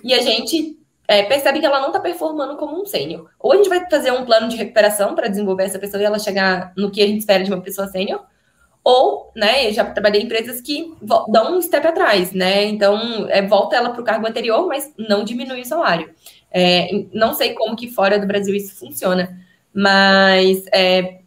e 0.03 0.13
a 0.13 0.21
gente 0.21 0.78
é, 1.09 1.23
percebe 1.23 1.59
que 1.59 1.65
ela 1.65 1.81
não 1.81 1.89
está 1.89 1.99
performando 1.99 2.59
como 2.59 2.81
um 2.81 2.85
sênior. 2.85 3.31
Ou 3.41 3.53
a 3.53 3.57
gente 3.57 3.71
vai 3.71 3.89
fazer 3.89 4.13
um 4.13 4.27
plano 4.27 4.47
de 4.47 4.57
recuperação 4.57 5.15
para 5.15 5.27
desenvolver 5.27 5.65
essa 5.65 5.79
pessoa 5.79 6.03
e 6.03 6.05
ela 6.05 6.19
chegar 6.19 6.75
no 6.77 6.91
que 6.91 7.03
a 7.03 7.07
gente 7.07 7.21
espera 7.21 7.43
de 7.43 7.51
uma 7.51 7.63
pessoa 7.63 7.89
sênior, 7.89 8.23
ou, 8.85 9.33
né, 9.35 9.69
eu 9.69 9.73
já 9.73 9.85
trabalhei 9.85 10.21
em 10.21 10.25
empresas 10.25 10.61
que 10.61 10.95
dão 11.29 11.57
um 11.57 11.61
step 11.61 11.87
atrás, 11.87 12.33
né, 12.33 12.65
então 12.65 13.27
é, 13.29 13.43
volta 13.43 13.77
ela 13.77 13.91
para 13.91 14.01
o 14.01 14.05
cargo 14.05 14.27
anterior, 14.27 14.67
mas 14.67 14.93
não 14.99 15.25
diminui 15.25 15.63
o 15.63 15.67
salário. 15.67 16.11
É, 16.51 16.89
não 17.13 17.35
sei 17.35 17.55
como 17.55 17.77
que 17.77 17.91
fora 17.91 18.19
do 18.19 18.27
Brasil 18.27 18.55
isso 18.55 18.79
funciona, 18.79 19.39
mas 19.75 20.65
é, 20.73 21.18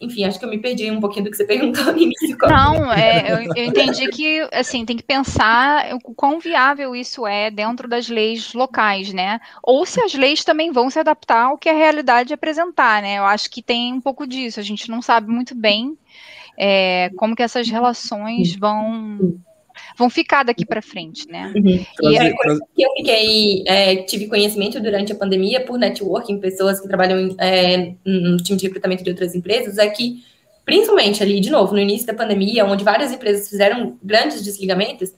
enfim, 0.00 0.24
acho 0.24 0.38
que 0.38 0.44
eu 0.44 0.50
me 0.50 0.58
perdi 0.58 0.90
um 0.90 1.00
pouquinho 1.00 1.24
do 1.24 1.30
que 1.30 1.36
você 1.36 1.44
perguntou 1.46 1.84
no 1.84 1.98
início. 1.98 2.36
Não, 2.42 2.92
é, 2.92 3.32
eu, 3.32 3.52
eu, 3.54 3.64
entendi 3.66 4.08
que, 4.08 4.48
assim, 4.52 4.84
tem 4.84 4.96
que 4.96 5.02
pensar 5.02 5.94
o 5.94 6.14
quão 6.14 6.38
viável 6.38 6.94
isso 6.94 7.26
é 7.26 7.50
dentro 7.50 7.88
das 7.88 8.08
leis 8.08 8.52
locais, 8.52 9.12
né? 9.12 9.40
Ou 9.62 9.86
se 9.86 10.00
as 10.00 10.14
leis 10.14 10.44
também 10.44 10.70
vão 10.70 10.90
se 10.90 10.98
adaptar 10.98 11.44
ao 11.44 11.58
que 11.58 11.68
a 11.68 11.74
realidade 11.74 12.34
apresentar, 12.34 13.02
né? 13.02 13.18
Eu 13.18 13.24
acho 13.24 13.50
que 13.50 13.62
tem 13.62 13.92
um 13.92 14.00
pouco 14.00 14.26
disso, 14.26 14.60
a 14.60 14.62
gente 14.62 14.90
não 14.90 15.00
sabe 15.00 15.28
muito 15.28 15.54
bem 15.54 15.96
é, 16.56 17.10
como 17.16 17.36
que 17.36 17.42
essas 17.42 17.68
relações 17.68 18.56
vão 18.56 19.38
vão 19.96 20.10
ficar 20.10 20.42
daqui 20.42 20.64
para 20.66 20.82
frente, 20.82 21.26
né? 21.28 21.52
Uhum. 21.56 21.84
E 22.02 22.18
a 22.18 22.36
coisa 22.36 22.60
que 22.74 22.82
eu 22.82 22.90
fiquei, 22.96 23.64
é, 23.66 23.96
tive 23.96 24.28
conhecimento 24.28 24.78
durante 24.80 25.12
a 25.12 25.16
pandemia 25.16 25.64
por 25.64 25.78
networking, 25.78 26.38
pessoas 26.38 26.80
que 26.80 26.86
trabalham 26.86 27.34
é, 27.38 27.94
no 28.04 28.36
time 28.36 28.58
de 28.58 28.66
recrutamento 28.66 29.02
de 29.02 29.10
outras 29.10 29.34
empresas, 29.34 29.78
é 29.78 29.88
que, 29.88 30.22
principalmente 30.64 31.22
ali, 31.22 31.40
de 31.40 31.50
novo, 31.50 31.72
no 31.72 31.80
início 31.80 32.06
da 32.06 32.14
pandemia, 32.14 32.64
onde 32.66 32.84
várias 32.84 33.12
empresas 33.12 33.48
fizeram 33.48 33.98
grandes 34.02 34.42
desligamentos, 34.42 35.12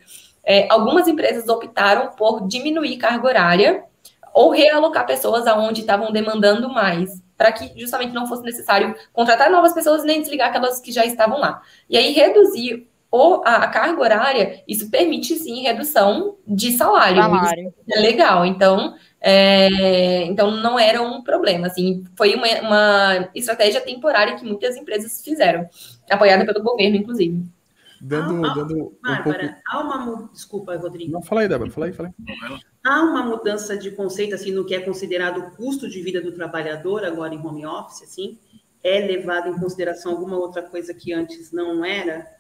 é, 0.45 0.67
algumas 0.71 1.09
empresas 1.09 1.49
optaram 1.49 2.13
por 2.17 2.47
diminuir 2.47 2.97
carga 2.97 3.27
horária 3.27 3.85
ou 4.33 4.51
realocar 4.51 5.05
pessoas 5.07 5.47
aonde 5.47 5.81
estavam 5.81 6.13
demandando 6.13 6.69
mais, 6.69 7.21
para 7.37 7.53
que 7.53 7.73
justamente 7.81 8.13
não 8.13 8.27
fosse 8.27 8.43
necessário 8.43 8.95
contratar 9.13 9.51
novas 9.51 9.73
pessoas 9.73 10.05
nem 10.05 10.21
desligar 10.21 10.49
aquelas 10.49 10.81
que 10.81 10.93
já 10.93 11.05
estavam 11.05 11.39
lá. 11.39 11.61
E 11.91 11.97
aí 11.97 12.13
reduzir 12.13 12.88
ou 13.11 13.43
a, 13.45 13.67
carga 13.69 14.01
horária, 14.01 14.63
isso 14.69 14.91
permite 14.91 15.35
sim 15.37 15.63
redução 15.63 16.37
de 16.47 16.73
salário. 16.73 17.23
salário. 17.23 17.75
é 17.91 18.01
legal. 18.01 18.45
Então, 18.45 18.95
é, 19.21 20.25
então 20.25 20.51
não 20.51 20.79
era 20.79 21.01
um 21.01 21.23
problema. 21.23 21.67
Assim, 21.69 22.05
foi 22.17 22.35
uma, 22.35 22.47
uma, 22.61 23.31
estratégia 23.35 23.81
temporária 23.81 24.37
que 24.37 24.45
muitas 24.45 24.77
empresas 24.77 25.23
fizeram, 25.25 25.69
apoiada 26.11 26.45
pelo 26.45 26.63
governo, 26.63 26.97
inclusive. 26.97 27.45
Dando, 28.01 28.47
ah, 28.47 28.55
dando 28.55 28.97
Bárbara, 29.03 29.45
um 29.45 29.49
pouco... 29.49 29.63
há 29.67 29.81
uma. 29.81 30.31
Desculpa, 30.33 30.77
Rodrigo. 30.77 31.11
Não, 31.11 31.23
fala 31.23 31.41
aí, 31.41 31.49
Débora, 31.49 31.71
fala 31.71 31.87
aí, 31.87 31.93
fala 31.93 32.11
aí. 32.11 32.61
Há 32.87 33.03
uma 33.03 33.25
mudança 33.25 33.77
de 33.77 33.91
conceito, 33.91 34.35
assim, 34.37 34.53
no 34.53 34.65
que 34.65 34.75
é 34.75 34.81
considerado 34.81 35.39
o 35.39 35.51
custo 35.57 35.89
de 35.89 36.01
vida 36.01 36.21
do 36.21 36.31
trabalhador, 36.31 37.05
agora 37.05 37.35
em 37.35 37.45
home 37.45 37.67
office, 37.67 38.03
assim? 38.03 38.39
É 38.85 39.01
levado 39.01 39.49
em 39.49 39.59
consideração 39.59 40.13
alguma 40.13 40.37
outra 40.37 40.63
coisa 40.63 40.95
que 40.95 41.13
antes 41.13 41.51
não 41.51 41.85
era? 41.85 42.38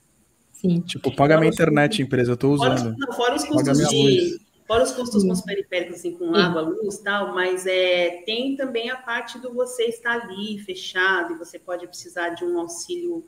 Sim. 0.60 0.80
Tipo, 0.80 1.14
paga 1.14 1.38
minha 1.38 1.52
internet, 1.52 2.02
empresa, 2.02 2.32
eu 2.32 2.36
tô 2.36 2.50
usando. 2.50 2.78
Fora, 2.78 2.96
não, 2.98 3.12
fora 3.12 3.34
os 3.36 3.44
custos 3.44 3.88
de. 3.88 4.40
Fora 4.66 4.82
os 4.82 4.90
custos 4.92 5.22
com 5.22 5.30
os 5.30 5.40
periféricos, 5.40 5.96
assim, 5.96 6.12
com 6.12 6.34
Sim. 6.34 6.40
água, 6.40 6.60
luz 6.60 6.98
tal, 6.98 7.32
mas 7.32 7.64
é, 7.64 8.22
tem 8.26 8.54
também 8.54 8.90
a 8.90 8.96
parte 8.96 9.38
do 9.38 9.54
você 9.54 9.84
estar 9.84 10.20
ali, 10.20 10.58
fechado, 10.58 11.32
e 11.32 11.38
você 11.38 11.58
pode 11.58 11.86
precisar 11.86 12.30
de 12.30 12.44
um 12.44 12.58
auxílio, 12.58 13.24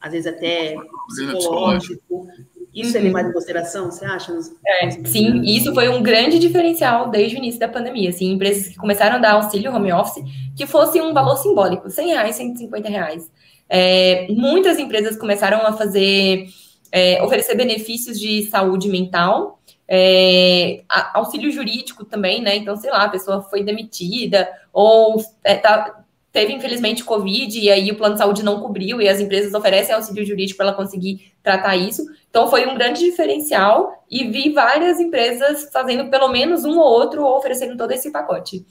às 0.00 0.12
vezes 0.12 0.32
até 0.32 0.76
psicológico. 1.08 2.28
Isso 2.72 2.96
é 2.96 3.00
levado 3.00 3.28
em 3.28 3.32
consideração, 3.32 3.90
você 3.90 4.04
acha? 4.04 4.32
É, 4.64 4.90
sim, 5.04 5.42
isso 5.42 5.74
foi 5.74 5.88
um 5.88 6.02
grande 6.02 6.38
diferencial 6.38 7.10
desde 7.10 7.36
o 7.36 7.38
início 7.38 7.58
da 7.58 7.68
pandemia. 7.68 8.10
Assim, 8.10 8.30
empresas 8.30 8.68
que 8.68 8.76
começaram 8.76 9.16
a 9.16 9.18
dar 9.18 9.32
auxílio 9.32 9.74
home 9.74 9.92
office, 9.92 10.22
que 10.56 10.66
fosse 10.66 11.00
um 11.00 11.12
valor 11.12 11.36
simbólico, 11.36 11.90
100 11.90 12.06
reais, 12.06 12.36
150 12.36 12.88
reais. 12.88 13.30
É, 13.68 14.26
muitas 14.30 14.78
empresas 14.78 15.16
começaram 15.16 15.66
a 15.66 15.72
fazer 15.72 16.46
é, 16.92 17.22
oferecer 17.22 17.54
benefícios 17.54 18.18
de 18.18 18.44
saúde 18.44 18.88
mental, 18.88 19.60
é, 19.88 20.82
auxílio 21.14 21.50
jurídico 21.50 22.04
também, 22.04 22.40
né? 22.40 22.56
Então, 22.56 22.76
sei 22.76 22.90
lá, 22.90 23.04
a 23.04 23.08
pessoa 23.08 23.42
foi 23.42 23.64
demitida 23.64 24.48
ou 24.72 25.22
é, 25.42 25.56
tá, 25.56 26.04
teve, 26.32 26.52
infelizmente, 26.52 27.04
Covid, 27.04 27.58
e 27.58 27.70
aí 27.70 27.90
o 27.90 27.96
plano 27.96 28.14
de 28.14 28.20
saúde 28.20 28.44
não 28.44 28.60
cobriu, 28.60 29.00
e 29.00 29.08
as 29.08 29.20
empresas 29.20 29.52
oferecem 29.52 29.94
auxílio 29.94 30.24
jurídico 30.24 30.58
para 30.58 30.66
ela 30.66 30.76
conseguir 30.76 31.32
tratar 31.42 31.76
isso. 31.76 32.04
Então, 32.28 32.48
foi 32.48 32.66
um 32.66 32.74
grande 32.74 33.00
diferencial, 33.00 34.04
e 34.08 34.28
vi 34.28 34.52
várias 34.52 35.00
empresas 35.00 35.68
fazendo 35.72 36.08
pelo 36.08 36.28
menos 36.28 36.64
um 36.64 36.78
ou 36.78 36.86
outro, 36.86 37.24
ou 37.24 37.36
oferecendo 37.36 37.76
todo 37.76 37.90
esse 37.90 38.12
pacote. 38.12 38.64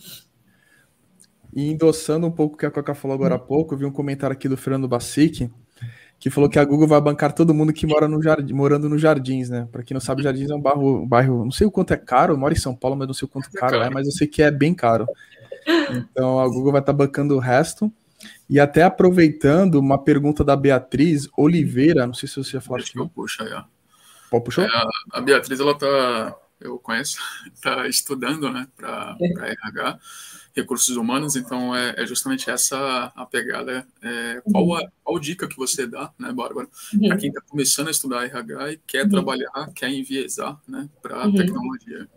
E 1.53 1.71
endossando 1.71 2.27
um 2.27 2.31
pouco 2.31 2.55
o 2.55 2.57
que 2.57 2.65
a 2.65 2.71
Coca 2.71 2.93
falou 2.93 3.15
agora 3.15 3.35
há 3.35 3.39
pouco, 3.39 3.73
eu 3.73 3.77
vi 3.77 3.85
um 3.85 3.91
comentário 3.91 4.33
aqui 4.33 4.47
do 4.47 4.55
Fernando 4.55 4.87
Bassic, 4.87 5.49
que 6.19 6.29
falou 6.29 6.49
que 6.49 6.59
a 6.59 6.65
Google 6.65 6.87
vai 6.87 6.99
bancar 6.99 7.31
todo 7.31 7.53
mundo 7.53 7.71
que 7.71 7.87
mora 7.87 8.05
no 8.07 8.21
jardim, 8.21 8.53
morando 8.53 8.89
nos 8.89 9.01
jardins, 9.01 9.49
né? 9.49 9.67
Para 9.71 9.83
quem 9.83 9.95
não 9.95 10.01
sabe, 10.01 10.21
Jardins 10.21 10.49
é 10.49 10.55
um 10.55 10.59
bairro, 10.59 11.03
um 11.03 11.07
bairro, 11.07 11.45
não 11.45 11.51
sei 11.51 11.65
o 11.65 11.71
quanto 11.71 11.93
é 11.93 11.97
caro, 11.97 12.33
eu 12.33 12.37
moro 12.37 12.53
em 12.53 12.57
São 12.57 12.75
Paulo, 12.75 12.97
mas 12.97 13.07
não 13.07 13.13
sei 13.13 13.25
o 13.25 13.29
quanto 13.29 13.49
caro 13.51 13.77
é, 13.77 13.89
mas 13.89 14.05
eu 14.05 14.11
sei 14.11 14.27
que 14.27 14.43
é 14.43 14.51
bem 14.51 14.73
caro. 14.73 15.07
Então 15.91 16.39
a 16.39 16.47
Google 16.47 16.73
vai 16.73 16.81
estar 16.81 16.91
tá 16.91 16.97
bancando 16.97 17.35
o 17.35 17.39
resto. 17.39 17.91
E 18.49 18.59
até 18.59 18.83
aproveitando 18.83 19.75
uma 19.75 19.97
pergunta 19.97 20.43
da 20.43 20.55
Beatriz 20.57 21.29
Oliveira, 21.37 22.05
não 22.05 22.13
sei 22.13 22.27
se 22.27 22.35
você 22.35 22.59
falar. 22.59 22.79
Deixa 22.79 22.99
eu 22.99 23.07
puxar 23.07 23.45
aí, 23.45 23.63
Pode 24.29 24.43
puxar? 24.43 24.63
É, 24.63 24.69
a 25.13 25.21
Beatriz, 25.21 25.57
ela 25.57 25.77
tá, 25.77 26.35
eu 26.59 26.77
conheço, 26.79 27.17
tá 27.61 27.87
estudando, 27.87 28.51
né, 28.51 28.67
para 28.75 29.15
RH 29.21 29.99
recursos 30.59 30.95
humanos, 30.95 31.35
então 31.35 31.75
é, 31.75 31.95
é, 31.97 32.05
justamente 32.05 32.49
essa 32.49 33.11
a 33.15 33.25
pegada. 33.25 33.85
É, 34.01 34.41
qual, 34.51 34.75
a, 34.75 34.87
qual 35.03 35.19
dica 35.19 35.47
que 35.47 35.57
você 35.57 35.87
dá, 35.87 36.11
né, 36.17 36.31
Bárbara, 36.31 36.67
uhum. 36.93 37.07
para 37.07 37.17
quem 37.17 37.29
está 37.29 37.41
começando 37.41 37.87
a 37.87 37.91
estudar 37.91 38.25
RH 38.25 38.73
e 38.73 38.79
quer 38.87 39.03
uhum. 39.03 39.09
trabalhar, 39.09 39.71
quer 39.75 39.89
enviesar 39.89 40.59
né, 40.67 40.87
para 41.01 41.23
a 41.23 41.25
uhum. 41.25 41.35
tecnologia? 41.35 42.07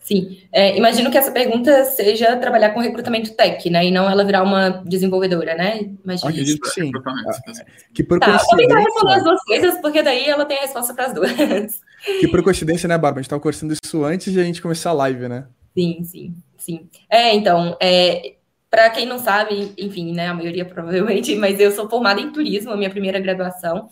Sim, 0.00 0.38
é, 0.52 0.76
imagino 0.76 1.10
que 1.10 1.16
essa 1.16 1.32
pergunta 1.32 1.82
seja 1.86 2.36
trabalhar 2.36 2.74
com 2.74 2.80
recrutamento 2.80 3.34
tech, 3.34 3.70
né, 3.70 3.86
e 3.86 3.90
não 3.90 4.08
ela 4.08 4.22
virar 4.22 4.42
uma 4.42 4.68
desenvolvedora, 4.84 5.54
né? 5.54 5.90
Imagino. 6.04 6.28
Acredito 6.28 6.60
que 6.60 6.68
sim. 6.68 6.90
Ah, 6.94 7.64
que 7.94 8.02
por 8.04 8.20
tá, 8.20 8.26
coincidência... 8.26 8.46
vou 8.50 8.56
tentar 8.58 8.80
responder 8.80 9.14
as 9.14 9.24
duas 9.24 9.42
coisas, 9.44 9.80
porque 9.80 10.02
daí 10.02 10.28
ela 10.28 10.44
tem 10.44 10.58
a 10.58 10.60
resposta 10.60 10.92
para 10.92 11.06
as 11.06 11.14
duas. 11.14 11.80
Que 12.20 12.28
por 12.28 12.42
coincidência, 12.42 12.86
né, 12.86 12.98
Bárbara, 12.98 13.20
a 13.20 13.22
gente 13.22 13.28
estava 13.28 13.40
conversando 13.40 13.72
isso 13.72 14.04
antes 14.04 14.30
de 14.30 14.38
a 14.38 14.44
gente 14.44 14.60
começar 14.60 14.90
a 14.90 14.92
live, 14.92 15.26
né? 15.26 15.46
Sim, 15.76 16.04
sim. 16.04 16.34
Sim. 16.56 16.88
É, 17.10 17.34
então, 17.34 17.76
é, 17.80 18.36
para 18.70 18.88
quem 18.90 19.06
não 19.06 19.18
sabe, 19.18 19.72
enfim, 19.78 20.12
né, 20.12 20.28
a 20.28 20.34
maioria 20.34 20.64
provavelmente, 20.64 21.34
mas 21.36 21.58
eu 21.60 21.70
sou 21.72 21.88
formada 21.88 22.20
em 22.20 22.32
turismo, 22.32 22.72
a 22.72 22.76
minha 22.76 22.90
primeira 22.90 23.18
graduação. 23.20 23.88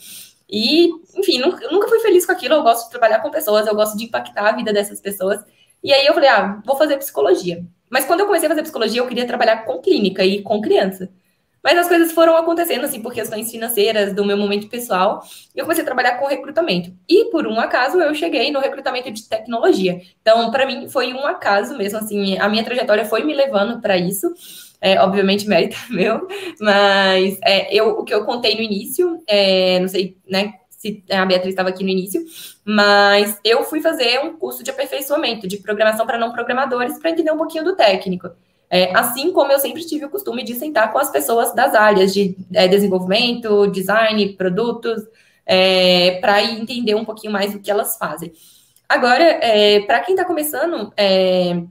E, 0.49 0.89
enfim, 1.17 1.39
nunca, 1.39 1.69
nunca 1.71 1.89
fui 1.89 2.01
feliz 2.01 2.27
com 2.27 2.33
aquilo. 2.33 2.55
Eu 2.55 2.63
gosto 2.63 2.85
de 2.85 2.91
trabalhar 2.91 3.21
com 3.21 3.31
pessoas, 3.31 3.67
eu 3.67 3.75
gosto 3.75 3.97
de 3.97 4.05
impactar 4.05 4.49
a 4.49 4.53
vida 4.57 4.73
dessas 4.73 5.01
pessoas. 5.01 5.41
E 5.83 5.93
aí 5.93 6.07
eu 6.07 6.15
falei, 6.15 6.29
ah, 6.29 6.61
vou 6.65 6.77
fazer 6.77 6.97
psicologia. 6.99 7.65
Mas 7.91 8.05
quando 8.05 8.21
eu 8.21 8.27
comecei 8.27 8.47
a 8.47 8.51
fazer 8.51 8.63
psicologia, 8.63 9.01
eu 9.01 9.07
queria 9.07 9.27
trabalhar 9.27 9.65
com 9.65 9.81
clínica 9.81 10.25
e 10.25 10.43
com 10.43 10.61
criança. 10.61 11.11
Mas 11.63 11.79
as 11.79 11.89
coisas 11.89 12.13
foram 12.13 12.37
acontecendo, 12.37 12.85
assim, 12.85 13.01
por 13.01 13.13
questões 13.13 13.51
financeiras, 13.51 14.13
do 14.13 14.25
meu 14.25 14.37
momento 14.37 14.69
pessoal, 14.69 15.23
e 15.55 15.59
eu 15.59 15.65
comecei 15.65 15.83
a 15.83 15.87
trabalhar 15.87 16.19
com 16.19 16.27
recrutamento. 16.27 16.93
E, 17.09 17.27
por 17.27 17.47
um 17.47 17.61
acaso, 17.61 18.01
eu 18.01 18.15
cheguei 18.15 18.51
no 18.51 18.61
recrutamento 18.61 19.11
de 19.11 19.29
tecnologia. 19.29 20.01
Então, 20.21 20.51
para 20.51 20.67
mim, 20.67 20.89
foi 20.89 21.13
um 21.13 21.27
acaso 21.27 21.77
mesmo, 21.77 21.99
assim, 21.99 22.39
a 22.39 22.49
minha 22.49 22.65
trajetória 22.65 23.05
foi 23.05 23.23
me 23.23 23.35
levando 23.35 23.81
para 23.81 23.97
isso. 23.97 24.33
É, 24.81 25.01
obviamente, 25.01 25.47
mérito 25.47 25.77
meu, 25.91 26.27
mas 26.61 27.39
é, 27.45 27.73
eu, 27.73 27.91
o 27.91 28.05
que 28.05 28.13
eu 28.13 28.25
contei 28.25 28.57
no 28.57 28.63
início, 28.63 29.23
é, 29.29 29.79
não 29.79 29.87
sei, 29.87 30.17
né, 30.29 30.55
se 30.83 31.05
a 31.09 31.25
Beatriz 31.25 31.53
estava 31.53 31.69
aqui 31.69 31.85
no 31.85 31.91
início, 31.91 32.21
mas 32.65 33.39
eu 33.45 33.63
fui 33.63 33.81
fazer 33.81 34.19
um 34.19 34.37
curso 34.37 34.65
de 34.65 34.71
aperfeiçoamento 34.73 35.47
de 35.47 35.59
programação 35.59 36.05
para 36.05 36.19
não 36.19 36.33
programadores 36.33 36.99
para 36.99 37.11
entender 37.11 37.31
um 37.31 37.37
pouquinho 37.37 37.63
do 37.63 37.77
técnico. 37.77 38.31
É, 38.75 38.91
assim 38.97 39.31
como 39.33 39.53
eu 39.53 39.59
sempre 39.59 39.85
tive 39.85 40.07
o 40.07 40.09
costume 40.09 40.43
de 40.43 40.55
sentar 40.55 40.91
com 40.91 40.99
as 40.99 41.11
pessoas 41.11 41.55
das 41.55 41.75
áreas 41.75 42.15
de 42.15 42.35
é, 42.55 42.67
desenvolvimento, 42.67 43.67
design, 43.67 44.27
produtos, 44.31 45.03
é, 45.45 46.13
para 46.23 46.43
entender 46.43 46.95
um 46.95 47.05
pouquinho 47.05 47.35
mais 47.35 47.53
do 47.53 47.61
que 47.61 47.71
elas 47.71 47.99
fazem. 47.99 48.33
Agora, 48.89 49.23
é, 49.23 49.81
para 49.81 50.01
quem 50.01 50.15
está 50.15 50.25
começando 50.25 50.91
a 50.97 51.03
é, 51.03 51.63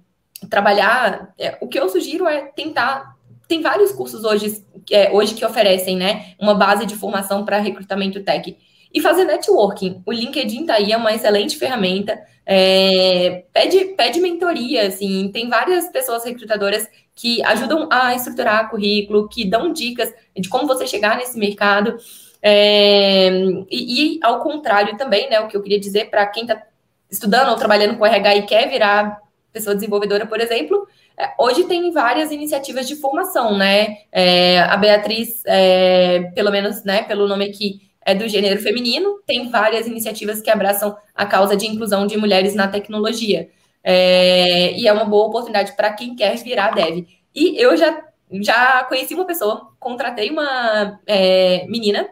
trabalhar, 0.47 1.33
é, 1.39 1.57
o 1.59 1.67
que 1.67 1.79
eu 1.79 1.89
sugiro 1.89 2.27
é 2.27 2.41
tentar. 2.55 3.17
Tem 3.47 3.63
vários 3.63 3.91
cursos 3.91 4.23
hoje, 4.23 4.63
hoje 5.11 5.33
que 5.33 5.43
oferecem 5.43 5.97
né, 5.97 6.35
uma 6.39 6.53
base 6.53 6.85
de 6.85 6.95
formação 6.95 7.43
para 7.43 7.57
recrutamento 7.57 8.23
tech. 8.23 8.55
E 8.93 9.01
fazer 9.01 9.23
networking. 9.23 10.03
O 10.05 10.11
LinkedIn 10.11 10.67
tá 10.67 10.75
aí, 10.75 10.91
é 10.91 10.97
uma 10.97 11.13
excelente 11.13 11.57
ferramenta. 11.57 12.19
É, 12.53 13.45
pede, 13.53 13.85
pede 13.95 14.19
mentoria, 14.19 14.85
assim, 14.85 15.29
tem 15.31 15.47
várias 15.47 15.87
pessoas 15.87 16.25
recrutadoras 16.25 16.85
que 17.15 17.41
ajudam 17.43 17.87
a 17.89 18.13
estruturar 18.13 18.69
currículo, 18.69 19.29
que 19.29 19.49
dão 19.49 19.71
dicas 19.71 20.13
de 20.37 20.49
como 20.49 20.67
você 20.67 20.85
chegar 20.85 21.15
nesse 21.15 21.39
mercado. 21.39 21.95
É, 22.41 23.29
e, 23.71 24.17
e, 24.17 24.19
ao 24.21 24.41
contrário 24.41 24.97
também, 24.97 25.29
né, 25.29 25.39
o 25.39 25.47
que 25.47 25.55
eu 25.55 25.61
queria 25.61 25.79
dizer 25.79 26.09
para 26.09 26.27
quem 26.27 26.43
está 26.43 26.61
estudando 27.09 27.51
ou 27.51 27.55
trabalhando 27.55 27.97
com 27.97 28.05
RH 28.05 28.35
e 28.35 28.45
quer 28.45 28.69
virar 28.69 29.21
pessoa 29.53 29.73
desenvolvedora, 29.73 30.25
por 30.25 30.41
exemplo, 30.41 30.85
é, 31.17 31.33
hoje 31.39 31.63
tem 31.63 31.89
várias 31.93 32.33
iniciativas 32.33 32.85
de 32.85 32.97
formação, 32.97 33.57
né? 33.57 33.99
É, 34.11 34.59
a 34.59 34.75
Beatriz, 34.75 35.41
é, 35.45 36.31
pelo 36.35 36.51
menos, 36.51 36.83
né, 36.83 37.03
pelo 37.03 37.29
nome 37.29 37.45
aqui, 37.45 37.90
é 38.05 38.15
do 38.15 38.27
gênero 38.27 38.59
feminino, 38.61 39.19
tem 39.25 39.49
várias 39.49 39.87
iniciativas 39.87 40.41
que 40.41 40.49
abraçam 40.49 40.95
a 41.13 41.25
causa 41.25 41.55
de 41.55 41.67
inclusão 41.67 42.07
de 42.07 42.17
mulheres 42.17 42.55
na 42.55 42.67
tecnologia. 42.67 43.49
É, 43.83 44.73
e 44.73 44.87
é 44.87 44.93
uma 44.93 45.05
boa 45.05 45.27
oportunidade 45.27 45.75
para 45.75 45.93
quem 45.93 46.15
quer 46.15 46.35
virar 46.37 46.71
dev. 46.71 47.05
E 47.33 47.61
eu 47.61 47.75
já, 47.77 48.03
já 48.41 48.83
conheci 48.85 49.13
uma 49.13 49.25
pessoa, 49.25 49.71
contratei 49.79 50.29
uma 50.29 50.99
é, 51.05 51.65
menina, 51.67 52.09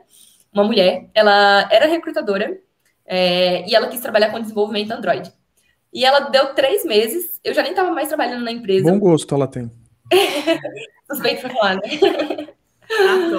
uma 0.53 0.63
mulher, 0.63 1.09
ela 1.13 1.67
era 1.71 1.85
recrutadora 1.85 2.57
é, 3.05 3.67
e 3.67 3.75
ela 3.75 3.87
quis 3.87 3.99
trabalhar 3.99 4.31
com 4.31 4.39
desenvolvimento 4.39 4.91
Android. 4.91 5.31
E 5.91 6.05
ela 6.05 6.19
deu 6.21 6.53
três 6.53 6.85
meses, 6.85 7.39
eu 7.43 7.53
já 7.53 7.63
nem 7.63 7.71
estava 7.71 7.91
mais 7.91 8.07
trabalhando 8.07 8.43
na 8.43 8.51
empresa. 8.51 8.89
Bom 8.89 8.99
gosto 8.99 9.33
ela 9.33 9.47
tem. 9.47 9.71
Suspeito 11.11 11.41
para 11.41 11.49
falar, 11.49 11.75
né? 11.75 12.47
Ah. 12.91 13.29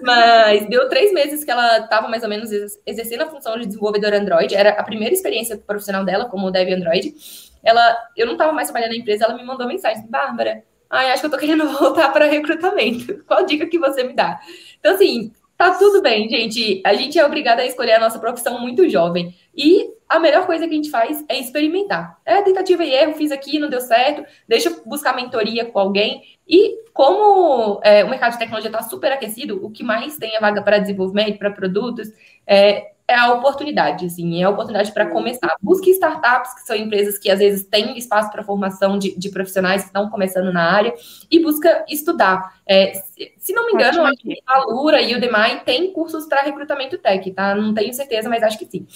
Mas 0.00 0.68
deu 0.68 0.88
três 0.88 1.12
meses 1.12 1.44
que 1.44 1.50
ela 1.50 1.78
estava 1.78 2.08
mais 2.08 2.22
ou 2.22 2.28
menos 2.28 2.50
exercendo 2.84 3.22
a 3.22 3.30
função 3.30 3.58
de 3.58 3.66
desenvolvedora 3.66 4.18
Android. 4.18 4.54
Era 4.54 4.70
a 4.70 4.82
primeira 4.82 5.14
experiência 5.14 5.56
profissional 5.56 6.04
dela 6.04 6.26
como 6.26 6.50
dev 6.50 6.72
Android. 6.72 7.14
Ela, 7.62 7.96
eu 8.16 8.26
não 8.26 8.32
estava 8.32 8.52
mais 8.52 8.68
trabalhando 8.68 8.92
na 8.92 8.98
empresa, 8.98 9.24
ela 9.24 9.36
me 9.36 9.44
mandou 9.44 9.66
mensagem, 9.66 10.06
Bárbara, 10.08 10.64
ai, 10.88 11.12
acho 11.12 11.20
que 11.20 11.26
eu 11.26 11.30
tô 11.30 11.38
querendo 11.38 11.68
voltar 11.78 12.12
para 12.12 12.26
recrutamento. 12.26 13.22
Qual 13.26 13.44
dica 13.44 13.66
que 13.66 13.78
você 13.78 14.02
me 14.02 14.14
dá? 14.14 14.40
Então, 14.78 14.94
assim, 14.94 15.32
tá 15.60 15.74
tudo 15.74 16.00
bem, 16.00 16.26
gente. 16.26 16.80
A 16.86 16.94
gente 16.94 17.18
é 17.18 17.26
obrigada 17.26 17.60
a 17.60 17.66
escolher 17.66 17.92
a 17.92 18.00
nossa 18.00 18.18
profissão 18.18 18.58
muito 18.58 18.88
jovem. 18.88 19.34
E 19.54 19.90
a 20.08 20.18
melhor 20.18 20.46
coisa 20.46 20.66
que 20.66 20.72
a 20.72 20.76
gente 20.76 20.90
faz 20.90 21.22
é 21.28 21.38
experimentar. 21.38 22.18
É 22.24 22.40
tentativa 22.40 22.82
e 22.82 22.94
erro, 22.94 23.12
fiz 23.12 23.30
aqui, 23.30 23.58
não 23.58 23.68
deu 23.68 23.82
certo, 23.82 24.24
deixa 24.48 24.70
eu 24.70 24.82
buscar 24.86 25.14
mentoria 25.14 25.66
com 25.66 25.78
alguém. 25.78 26.22
E 26.48 26.78
como 26.94 27.78
é, 27.84 28.02
o 28.02 28.08
mercado 28.08 28.32
de 28.32 28.38
tecnologia 28.38 28.70
está 28.70 28.82
super 28.82 29.12
aquecido, 29.12 29.62
o 29.62 29.70
que 29.70 29.84
mais 29.84 30.16
tem 30.16 30.34
é 30.34 30.40
vaga 30.40 30.62
para 30.62 30.78
desenvolvimento, 30.78 31.38
para 31.38 31.50
produtos, 31.50 32.08
é, 32.46 32.92
é, 33.10 33.14
a 33.16 33.32
oportunidade, 33.32 34.06
assim, 34.06 34.40
é 34.40 34.44
a 34.44 34.50
oportunidade 34.50 34.92
para 34.92 35.06
começar. 35.06 35.56
Busque 35.60 35.90
startups, 35.90 36.54
que 36.54 36.60
são 36.60 36.76
empresas 36.76 37.18
que 37.18 37.28
às 37.28 37.40
vezes 37.40 37.64
têm 37.64 37.98
espaço 37.98 38.30
para 38.30 38.44
formação 38.44 38.98
de, 38.98 39.18
de, 39.18 39.30
profissionais 39.30 39.82
que 39.82 39.88
estão 39.88 40.08
começando 40.08 40.52
na 40.52 40.70
área, 40.70 40.94
e 41.28 41.40
busca 41.40 41.84
estudar. 41.88 42.60
É, 42.64 42.94
se, 42.94 43.32
se, 43.36 43.52
não 43.52 43.66
me 43.66 43.72
engano, 43.72 44.04
a 44.46 44.64
Lura 44.66 45.02
e 45.02 45.14
o 45.14 45.20
Demai 45.20 45.60
têm 45.64 45.92
cursos 45.92 46.26
para 46.26 46.42
recrutamento 46.42 46.98
tech, 46.98 47.28
tá? 47.32 47.54
Não 47.54 47.74
tenho 47.74 47.92
certeza, 47.92 48.28
mas 48.28 48.44
acho 48.44 48.58
que 48.58 48.66
sim. 48.66 48.86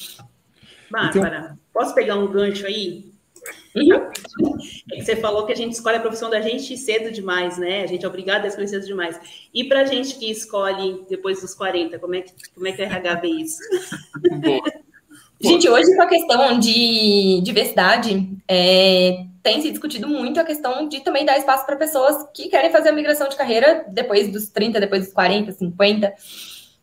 Bárbara, 0.90 1.38
então... 1.38 1.59
posso 1.72 1.94
pegar 1.94 2.14
um 2.16 2.31
gancho 2.31 2.66
aí? 2.66 3.13
Uhum. 3.74 4.59
É 4.92 4.96
que 4.96 5.04
você 5.04 5.16
falou 5.16 5.44
que 5.46 5.52
a 5.52 5.57
gente 5.57 5.72
escolhe 5.72 5.96
a 5.96 6.00
profissão 6.00 6.30
da 6.30 6.40
gente 6.40 6.76
cedo 6.76 7.11
demais, 7.11 7.59
né? 7.59 7.83
A 7.83 7.87
gente 7.87 8.04
é 8.04 8.09
obrigado 8.09 8.44
a 8.44 8.48
escolher 8.48 8.68
cedo 8.68 8.87
demais. 8.87 9.18
E 9.52 9.64
para 9.64 9.80
a 9.80 9.85
gente 9.85 10.16
que 10.16 10.30
escolhe 10.30 11.04
depois 11.09 11.40
dos 11.40 11.54
40, 11.54 11.98
como 11.98 12.14
é 12.14 12.22
que, 12.22 12.33
como 12.54 12.66
é 12.68 12.72
que 12.72 12.83
o 12.83 12.85
RH 12.85 13.14
vê 13.16 13.28
isso? 13.28 13.59
Gente, 15.40 15.68
hoje 15.68 15.94
com 15.94 16.00
a 16.00 16.07
questão 16.07 16.59
de 16.59 17.40
diversidade, 17.42 18.30
é, 18.48 19.26
tem 19.42 19.61
se 19.61 19.70
discutido 19.70 20.09
muito 20.09 20.40
a 20.40 20.44
questão 20.44 20.88
de 20.88 21.00
também 21.00 21.24
dar 21.26 21.37
espaço 21.37 21.66
para 21.66 21.76
pessoas 21.76 22.26
que 22.33 22.48
querem 22.48 22.70
fazer 22.72 22.88
a 22.88 22.92
migração 22.92 23.28
de 23.28 23.37
carreira 23.37 23.85
depois 23.88 24.33
dos 24.33 24.48
30, 24.48 24.80
depois 24.80 25.04
dos 25.04 25.12
40, 25.12 25.52
50. 25.52 26.14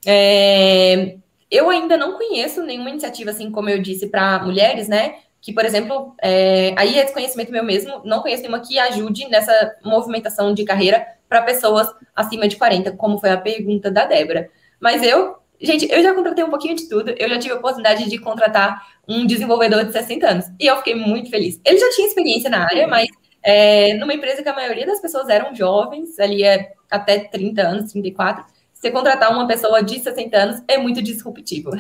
É, 0.06 1.16
eu 1.50 1.70
ainda 1.70 1.98
não 1.98 2.18
conheço 2.18 2.62
nenhuma 2.62 2.92
iniciativa, 2.92 3.32
assim 3.32 3.50
como 3.50 3.70
eu 3.70 3.82
disse, 3.82 4.08
para 4.08 4.44
mulheres, 4.44 4.88
né? 4.88 5.16
Que, 5.42 5.52
por 5.52 5.66
exemplo, 5.66 6.16
é, 6.22 6.74
aí 6.78 7.00
é 7.00 7.04
desconhecimento 7.04 7.52
meu 7.52 7.64
mesmo, 7.64 8.02
não 8.06 8.22
conheço 8.22 8.44
nenhuma 8.44 8.60
que 8.62 8.78
ajude 8.78 9.28
nessa 9.28 9.76
movimentação 9.84 10.54
de 10.54 10.64
carreira 10.64 11.06
para 11.28 11.42
pessoas 11.42 11.88
acima 12.16 12.48
de 12.48 12.58
40, 12.58 12.92
como 12.92 13.18
foi 13.18 13.32
a 13.32 13.38
pergunta 13.38 13.90
da 13.90 14.06
Débora. 14.06 14.50
Mas 14.80 15.02
eu, 15.02 15.38
gente, 15.60 15.92
eu 15.92 16.04
já 16.04 16.14
contratei 16.14 16.44
um 16.44 16.50
pouquinho 16.50 16.76
de 16.76 16.88
tudo, 16.88 17.10
eu 17.18 17.28
já 17.28 17.40
tive 17.40 17.54
a 17.56 17.58
oportunidade 17.58 18.08
de 18.08 18.18
contratar 18.20 18.86
um 19.08 19.26
desenvolvedor 19.26 19.84
de 19.84 19.92
60 19.94 20.28
anos, 20.30 20.46
e 20.60 20.68
eu 20.68 20.78
fiquei 20.78 20.94
muito 20.94 21.30
feliz. 21.32 21.60
Ele 21.66 21.78
já 21.78 21.90
tinha 21.90 22.08
experiência 22.08 22.50
na 22.50 22.64
área, 22.64 22.88
mas 22.88 23.08
é, 23.42 23.96
numa 23.96 24.14
empresa 24.14 24.44
que 24.44 24.50
a 24.50 24.54
maioria 24.54 24.86
das 24.86 25.00
pessoas 25.02 25.28
eram 25.28 25.56
jovens, 25.56 26.20
ali 26.20 26.44
é 26.44 26.74
até 26.90 27.18
30 27.18 27.62
anos, 27.64 27.92
34, 27.92 28.46
você 28.72 28.92
contratar 28.92 29.32
uma 29.32 29.48
pessoa 29.48 29.82
de 29.84 30.00
60 30.00 30.38
anos 30.38 30.64
é 30.68 30.78
muito 30.78 31.02
disruptivo. 31.02 31.72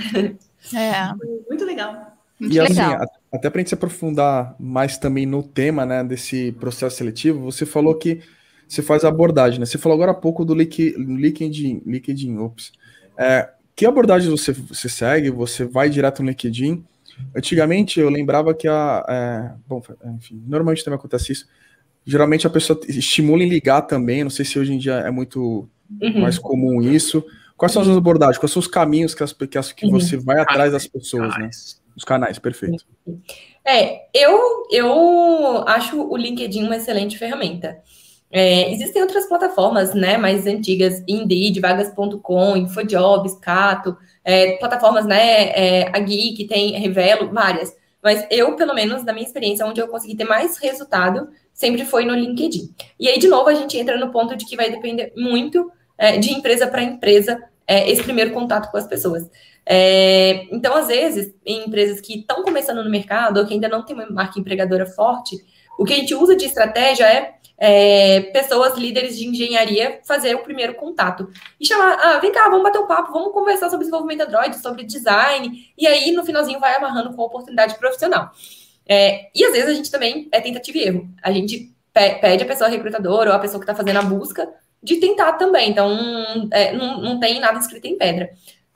É. 0.75 1.13
Muito 1.49 1.65
legal. 1.65 2.15
Muito 2.39 2.55
e 2.55 2.59
assim, 2.59 2.73
legal. 2.73 3.01
a- 3.03 3.20
até 3.31 3.49
para 3.49 3.59
a 3.59 3.61
gente 3.61 3.69
se 3.69 3.75
aprofundar 3.75 4.55
mais 4.59 4.97
também 4.97 5.25
no 5.25 5.41
tema, 5.41 5.85
né, 5.85 6.03
desse 6.03 6.51
processo 6.53 6.97
seletivo, 6.97 7.39
você 7.39 7.65
falou 7.65 7.95
que 7.95 8.21
você 8.67 8.81
faz 8.81 9.03
a 9.03 9.09
abordagem, 9.09 9.59
né? 9.59 9.65
Você 9.65 9.77
falou 9.77 9.95
agora 9.95 10.11
há 10.11 10.15
pouco 10.15 10.45
do 10.45 10.53
Link- 10.55 10.95
LinkedIn, 10.97 11.81
LinkedIn, 11.85 12.37
ops. 12.37 12.71
É, 13.17 13.49
que 13.75 13.85
abordagem 13.85 14.29
você, 14.29 14.51
você 14.53 14.87
segue? 14.87 15.29
Você 15.29 15.65
vai 15.65 15.89
direto 15.89 16.21
no 16.23 16.29
LinkedIn? 16.29 16.83
Antigamente 17.35 17.99
eu 17.99 18.09
lembrava 18.09 18.53
que 18.53 18.67
a, 18.67 19.05
é, 19.07 19.51
bom, 19.67 19.81
enfim, 20.15 20.41
normalmente 20.47 20.83
também 20.83 20.97
acontece 20.97 21.31
isso. 21.33 21.47
Geralmente 22.05 22.47
a 22.47 22.49
pessoa 22.49 22.79
estimula 22.87 23.43
em 23.43 23.49
ligar 23.49 23.81
também. 23.83 24.23
Não 24.23 24.31
sei 24.31 24.43
se 24.45 24.57
hoje 24.57 24.73
em 24.73 24.77
dia 24.77 24.93
é 24.95 25.11
muito 25.11 25.67
Uhum. 26.01 26.21
mais 26.21 26.39
comum 26.39 26.81
isso. 26.81 27.23
Quais 27.57 27.73
são 27.73 27.81
as 27.81 27.89
abordagens? 27.89 28.37
Quais 28.37 28.51
são 28.51 28.59
os 28.61 28.67
caminhos 28.67 29.13
que, 29.13 29.21
as, 29.21 29.33
que, 29.33 29.57
as- 29.57 29.71
que 29.73 29.85
Uhum. 29.85 29.91
você 29.99 30.15
vai 30.17 30.39
atrás 30.39 30.71
das 30.71 30.87
pessoas, 30.87 31.37
né? 31.37 31.49
Os 32.01 32.05
canais, 32.05 32.39
perfeito. 32.39 32.83
É, 33.63 34.07
eu, 34.11 34.65
eu 34.71 35.63
acho 35.67 36.01
o 36.01 36.17
LinkedIn 36.17 36.63
uma 36.63 36.77
excelente 36.77 37.15
ferramenta. 37.15 37.79
É, 38.31 38.71
existem 38.71 39.03
outras 39.03 39.27
plataformas, 39.27 39.93
né, 39.93 40.17
mais 40.17 40.47
antigas, 40.47 41.03
Indeed, 41.07 41.59
Vagas.com, 41.59 42.57
Infojobs, 42.57 43.35
Cato, 43.35 43.95
é, 44.25 44.53
plataformas, 44.53 45.05
né, 45.05 45.49
é, 45.49 45.89
a 45.93 45.99
Geek, 45.99 46.47
tem 46.47 46.71
Revelo, 46.79 47.31
várias. 47.31 47.71
Mas 48.01 48.25
eu, 48.31 48.55
pelo 48.55 48.73
menos, 48.73 49.03
na 49.03 49.13
minha 49.13 49.27
experiência, 49.27 49.63
onde 49.63 49.79
eu 49.79 49.87
consegui 49.87 50.15
ter 50.15 50.23
mais 50.23 50.57
resultado, 50.57 51.29
sempre 51.53 51.85
foi 51.85 52.03
no 52.03 52.15
LinkedIn. 52.15 52.73
E 52.99 53.07
aí, 53.07 53.19
de 53.19 53.27
novo, 53.27 53.47
a 53.47 53.53
gente 53.53 53.77
entra 53.77 53.95
no 53.95 54.11
ponto 54.11 54.35
de 54.35 54.47
que 54.47 54.55
vai 54.55 54.71
depender 54.71 55.13
muito 55.15 55.71
é, 55.99 56.17
de 56.17 56.33
empresa 56.33 56.65
para 56.65 56.81
empresa 56.81 57.39
é, 57.67 57.87
esse 57.91 58.01
primeiro 58.01 58.31
contato 58.31 58.71
com 58.71 58.77
as 58.77 58.87
pessoas. 58.87 59.29
É, 59.65 60.47
então, 60.51 60.75
às 60.75 60.87
vezes, 60.87 61.33
em 61.45 61.65
empresas 61.65 62.01
que 62.01 62.19
estão 62.19 62.43
começando 62.43 62.83
no 62.83 62.89
mercado 62.89 63.39
ou 63.39 63.45
que 63.45 63.53
ainda 63.53 63.69
não 63.69 63.83
tem 63.85 63.95
uma 63.95 64.09
marca 64.09 64.39
empregadora 64.39 64.85
forte, 64.85 65.37
o 65.77 65.85
que 65.85 65.93
a 65.93 65.95
gente 65.95 66.13
usa 66.15 66.35
de 66.35 66.45
estratégia 66.45 67.05
é, 67.05 67.35
é, 67.57 68.21
pessoas 68.21 68.75
líderes 68.77 69.17
de 69.17 69.27
engenharia 69.27 69.99
fazer 70.03 70.35
o 70.35 70.39
primeiro 70.39 70.73
contato 70.73 71.29
e 71.59 71.65
chamar, 71.65 71.93
ah, 71.93 72.19
vem 72.19 72.31
cá, 72.31 72.49
vamos 72.49 72.63
bater 72.63 72.79
um 72.79 72.87
papo, 72.87 73.13
vamos 73.13 73.31
conversar 73.31 73.69
sobre 73.69 73.85
desenvolvimento 73.85 74.27
Android, 74.27 74.57
sobre 74.57 74.83
design, 74.83 75.71
e 75.77 75.85
aí 75.87 76.11
no 76.11 76.25
finalzinho 76.25 76.59
vai 76.59 76.75
amarrando 76.75 77.13
com 77.15 77.21
a 77.21 77.25
oportunidade 77.25 77.75
profissional. 77.77 78.31
É, 78.87 79.29
e 79.33 79.45
às 79.45 79.53
vezes 79.53 79.69
a 79.69 79.73
gente 79.73 79.91
também 79.91 80.27
é 80.31 80.41
tentativa 80.41 80.77
e 80.77 80.81
erro. 80.81 81.09
A 81.21 81.31
gente 81.31 81.71
pe- 81.93 82.15
pede 82.15 82.43
a 82.43 82.47
pessoa 82.47 82.69
recrutadora 82.69 83.29
ou 83.29 83.35
a 83.35 83.39
pessoa 83.39 83.59
que 83.59 83.63
está 83.63 83.75
fazendo 83.75 83.97
a 83.97 84.03
busca 84.03 84.49
de 84.81 84.95
tentar 84.97 85.33
também. 85.33 85.69
Então, 85.69 85.95
é, 86.51 86.73
não, 86.73 86.99
não 86.99 87.19
tem 87.19 87.39
nada 87.39 87.59
escrito 87.59 87.85
em 87.85 87.97
pedra. 87.97 88.31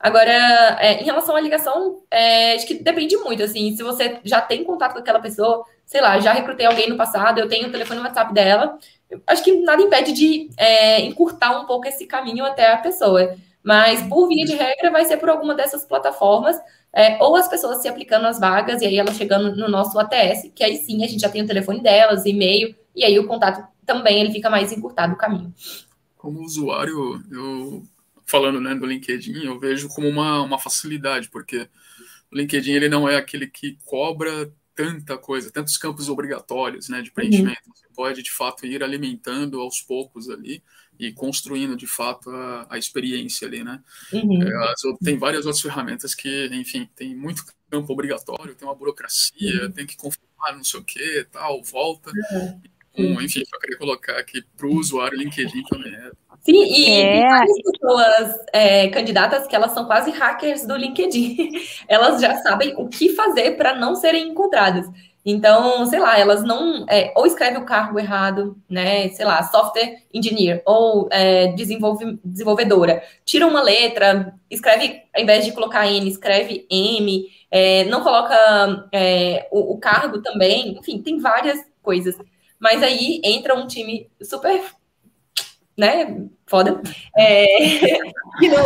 Agora, 0.06 0.30
é, 0.78 1.02
em 1.02 1.04
relação 1.04 1.34
à 1.34 1.40
ligação, 1.40 2.00
é, 2.08 2.54
acho 2.54 2.64
que 2.64 2.74
depende 2.74 3.16
muito, 3.16 3.42
assim, 3.42 3.76
se 3.76 3.82
você 3.82 4.20
já 4.22 4.40
tem 4.40 4.62
contato 4.62 4.92
com 4.92 5.00
aquela 5.00 5.18
pessoa, 5.18 5.64
sei 5.84 6.00
lá, 6.00 6.20
já 6.20 6.32
recrutei 6.32 6.64
alguém 6.64 6.88
no 6.88 6.96
passado, 6.96 7.40
eu 7.40 7.48
tenho 7.48 7.66
o 7.66 7.72
telefone 7.72 7.98
WhatsApp 7.98 8.32
dela, 8.32 8.78
acho 9.26 9.42
que 9.42 9.56
nada 9.62 9.82
impede 9.82 10.12
de 10.12 10.48
é, 10.56 11.00
encurtar 11.00 11.60
um 11.60 11.66
pouco 11.66 11.88
esse 11.88 12.06
caminho 12.06 12.44
até 12.44 12.72
a 12.72 12.76
pessoa. 12.76 13.34
Mas, 13.64 14.00
por 14.02 14.28
via 14.28 14.44
de 14.44 14.54
regra, 14.54 14.92
vai 14.92 15.04
ser 15.06 15.16
por 15.16 15.28
alguma 15.28 15.56
dessas 15.56 15.84
plataformas, 15.84 16.56
é, 16.92 17.20
ou 17.20 17.34
as 17.34 17.48
pessoas 17.48 17.82
se 17.82 17.88
aplicando 17.88 18.28
as 18.28 18.38
vagas, 18.38 18.82
e 18.82 18.86
aí 18.86 18.96
elas 18.98 19.16
chegando 19.16 19.56
no 19.56 19.66
nosso 19.66 19.98
ATS, 19.98 20.52
que 20.54 20.62
aí 20.62 20.76
sim 20.76 21.02
a 21.02 21.08
gente 21.08 21.22
já 21.22 21.28
tem 21.28 21.42
o 21.42 21.48
telefone 21.48 21.82
delas, 21.82 22.26
e-mail, 22.26 22.76
e 22.94 23.04
aí 23.04 23.18
o 23.18 23.26
contato 23.26 23.66
também 23.84 24.20
ele 24.20 24.30
fica 24.30 24.48
mais 24.48 24.70
encurtado 24.70 25.14
o 25.14 25.18
caminho. 25.18 25.52
Como 26.16 26.44
usuário, 26.44 27.20
eu 27.28 27.82
falando 28.26 28.60
né, 28.60 28.74
do 28.74 28.84
LinkedIn, 28.84 29.44
eu 29.44 29.58
vejo 29.58 29.88
como 29.88 30.08
uma, 30.08 30.42
uma 30.42 30.58
facilidade, 30.58 31.30
porque 31.30 31.68
o 32.30 32.36
LinkedIn 32.36 32.72
ele 32.72 32.88
não 32.88 33.08
é 33.08 33.16
aquele 33.16 33.46
que 33.46 33.78
cobra 33.84 34.52
tanta 34.74 35.16
coisa, 35.16 35.50
tantos 35.50 35.78
campos 35.78 36.08
obrigatórios 36.08 36.88
né, 36.88 37.00
de 37.00 37.10
preenchimento. 37.10 37.62
Uhum. 37.66 37.72
Você 37.74 37.86
pode, 37.94 38.22
de 38.22 38.30
fato, 38.30 38.66
ir 38.66 38.82
alimentando 38.82 39.60
aos 39.60 39.80
poucos 39.80 40.28
ali 40.28 40.62
e 40.98 41.12
construindo, 41.12 41.76
de 41.76 41.86
fato, 41.86 42.28
a, 42.30 42.66
a 42.70 42.78
experiência 42.78 43.48
ali, 43.48 43.64
né? 43.64 43.82
Uhum. 44.12 44.42
É, 44.42 44.74
tem 45.02 45.18
várias 45.18 45.46
outras 45.46 45.62
ferramentas 45.62 46.14
que, 46.14 46.46
enfim, 46.52 46.88
tem 46.94 47.14
muito 47.14 47.44
campo 47.70 47.92
obrigatório, 47.92 48.54
tem 48.54 48.68
uma 48.68 48.74
burocracia, 48.74 49.64
uhum. 49.64 49.72
tem 49.72 49.86
que 49.86 49.96
confirmar 49.96 50.54
não 50.54 50.64
sei 50.64 50.80
o 50.80 50.84
que, 50.84 51.26
tal, 51.32 51.62
volta. 51.62 52.10
Então, 52.92 53.22
enfim, 53.22 53.44
só 53.44 53.58
queria 53.58 53.78
colocar 53.78 54.18
aqui 54.18 54.42
para 54.56 54.66
o 54.66 54.74
usuário 54.74 55.18
LinkedIn 55.18 55.62
também. 55.64 55.94
É 55.94 56.10
Sim, 56.46 56.64
e 56.64 56.88
é. 56.92 57.12
tem 57.12 57.28
várias 57.28 57.58
pessoas 57.60 58.46
é, 58.52 58.88
candidatas 58.88 59.48
que 59.48 59.56
elas 59.56 59.72
são 59.72 59.84
quase 59.84 60.12
hackers 60.12 60.64
do 60.64 60.76
LinkedIn. 60.76 61.50
Elas 61.88 62.20
já 62.20 62.36
sabem 62.36 62.72
o 62.78 62.88
que 62.88 63.08
fazer 63.08 63.56
para 63.56 63.74
não 63.74 63.96
serem 63.96 64.28
encontradas. 64.28 64.86
Então, 65.24 65.84
sei 65.86 65.98
lá, 65.98 66.16
elas 66.20 66.44
não. 66.44 66.86
É, 66.88 67.12
ou 67.16 67.26
escreve 67.26 67.58
o 67.58 67.64
cargo 67.64 67.98
errado, 67.98 68.56
né? 68.70 69.08
Sei 69.08 69.24
lá, 69.24 69.42
software 69.42 70.04
engineer 70.14 70.62
ou 70.64 71.08
é, 71.10 71.48
desenvolve, 71.48 72.16
desenvolvedora. 72.24 73.02
Tira 73.24 73.44
uma 73.44 73.60
letra, 73.60 74.32
escreve, 74.48 75.02
ao 75.12 75.20
invés 75.20 75.44
de 75.44 75.50
colocar 75.50 75.84
N, 75.88 76.08
escreve 76.08 76.64
M, 76.70 77.26
é, 77.50 77.84
não 77.86 78.04
coloca 78.04 78.88
é, 78.92 79.48
o, 79.50 79.72
o 79.72 79.78
cargo 79.78 80.22
também. 80.22 80.78
Enfim, 80.78 81.02
tem 81.02 81.18
várias 81.18 81.58
coisas. 81.82 82.16
Mas 82.60 82.80
aí 82.80 83.20
entra 83.24 83.56
um 83.56 83.66
time 83.66 84.08
super 84.22 84.62
né, 85.76 86.26
foda, 86.46 86.80
é, 87.16 87.44
que 88.38 88.48
no 88.48 88.56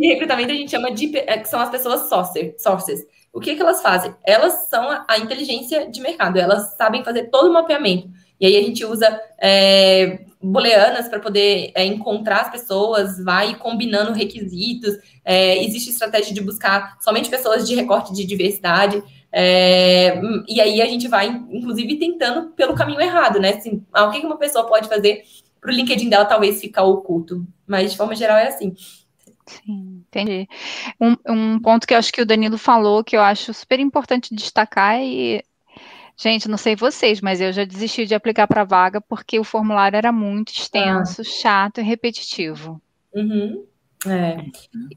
recrutamento 0.00 0.52
a 0.52 0.54
gente 0.54 0.70
chama 0.70 0.92
de, 0.92 1.08
que 1.08 1.44
são 1.46 1.60
as 1.60 1.70
pessoas 1.70 2.08
sourcer, 2.08 2.54
sources. 2.58 3.04
O 3.32 3.40
que, 3.40 3.54
que 3.56 3.62
elas 3.62 3.80
fazem? 3.80 4.14
Elas 4.24 4.68
são 4.68 4.90
a, 4.90 5.06
a, 5.08 5.18
inteligência 5.18 5.90
de 5.90 6.00
mercado, 6.00 6.38
elas 6.38 6.76
sabem 6.76 7.02
fazer 7.02 7.30
todo 7.30 7.48
o 7.48 7.52
mapeamento. 7.52 8.10
E 8.38 8.46
aí 8.46 8.56
a 8.56 8.62
gente 8.62 8.84
usa 8.84 9.20
é, 9.40 10.20
booleanas 10.42 11.08
para 11.08 11.20
poder 11.20 11.72
é, 11.74 11.84
encontrar 11.84 12.42
as 12.42 12.50
pessoas, 12.50 13.22
vai 13.24 13.54
combinando 13.54 14.12
requisitos, 14.12 14.98
é, 15.24 15.64
existe 15.64 15.90
estratégia 15.90 16.34
de 16.34 16.40
buscar 16.42 16.98
somente 17.00 17.30
pessoas 17.30 17.66
de 17.66 17.74
recorte 17.74 18.12
de 18.12 18.24
diversidade, 18.24 19.02
é, 19.34 20.20
e 20.46 20.60
aí 20.60 20.82
a 20.82 20.86
gente 20.86 21.08
vai, 21.08 21.28
inclusive, 21.50 21.96
tentando 21.96 22.50
pelo 22.50 22.74
caminho 22.74 23.00
errado, 23.00 23.40
né? 23.40 23.54
Assim, 23.54 23.82
ah, 23.90 24.04
o 24.04 24.10
que 24.10 24.18
uma 24.18 24.36
pessoa 24.36 24.66
pode 24.66 24.88
fazer 24.88 25.22
para 25.62 25.70
o 25.70 25.74
LinkedIn 25.74 26.10
dela 26.10 26.24
talvez 26.24 26.60
ficar 26.60 26.82
oculto. 26.82 27.46
Mas, 27.66 27.92
de 27.92 27.96
forma 27.96 28.16
geral, 28.16 28.36
é 28.36 28.48
assim. 28.48 28.74
Sim, 29.46 30.04
entendi. 30.08 30.48
Um, 31.00 31.16
um 31.28 31.60
ponto 31.60 31.86
que 31.86 31.94
eu 31.94 31.98
acho 31.98 32.12
que 32.12 32.20
o 32.20 32.26
Danilo 32.26 32.58
falou, 32.58 33.04
que 33.04 33.16
eu 33.16 33.22
acho 33.22 33.54
super 33.54 33.78
importante 33.78 34.34
destacar, 34.34 35.00
e, 35.00 35.42
gente, 36.16 36.48
não 36.48 36.58
sei 36.58 36.74
vocês, 36.74 37.20
mas 37.20 37.40
eu 37.40 37.52
já 37.52 37.64
desisti 37.64 38.04
de 38.04 38.14
aplicar 38.14 38.48
para 38.48 38.64
vaga 38.64 39.00
porque 39.00 39.38
o 39.38 39.44
formulário 39.44 39.96
era 39.96 40.10
muito 40.10 40.52
extenso, 40.52 41.22
ah. 41.22 41.24
chato 41.24 41.80
e 41.80 41.84
repetitivo. 41.84 42.82
Uhum. 43.14 43.64
É. 44.04 44.36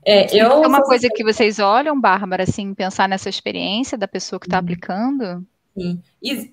É, 0.04 0.36
eu... 0.36 0.64
é 0.64 0.68
uma 0.68 0.82
coisa 0.82 1.08
que 1.14 1.24
vocês 1.24 1.60
olham, 1.60 2.00
Bárbara, 2.00 2.42
assim, 2.42 2.74
pensar 2.74 3.08
nessa 3.08 3.30
experiência 3.30 3.96
da 3.96 4.08
pessoa 4.08 4.40
que 4.40 4.48
está 4.48 4.58
aplicando? 4.58 5.46
Sim. 5.78 6.02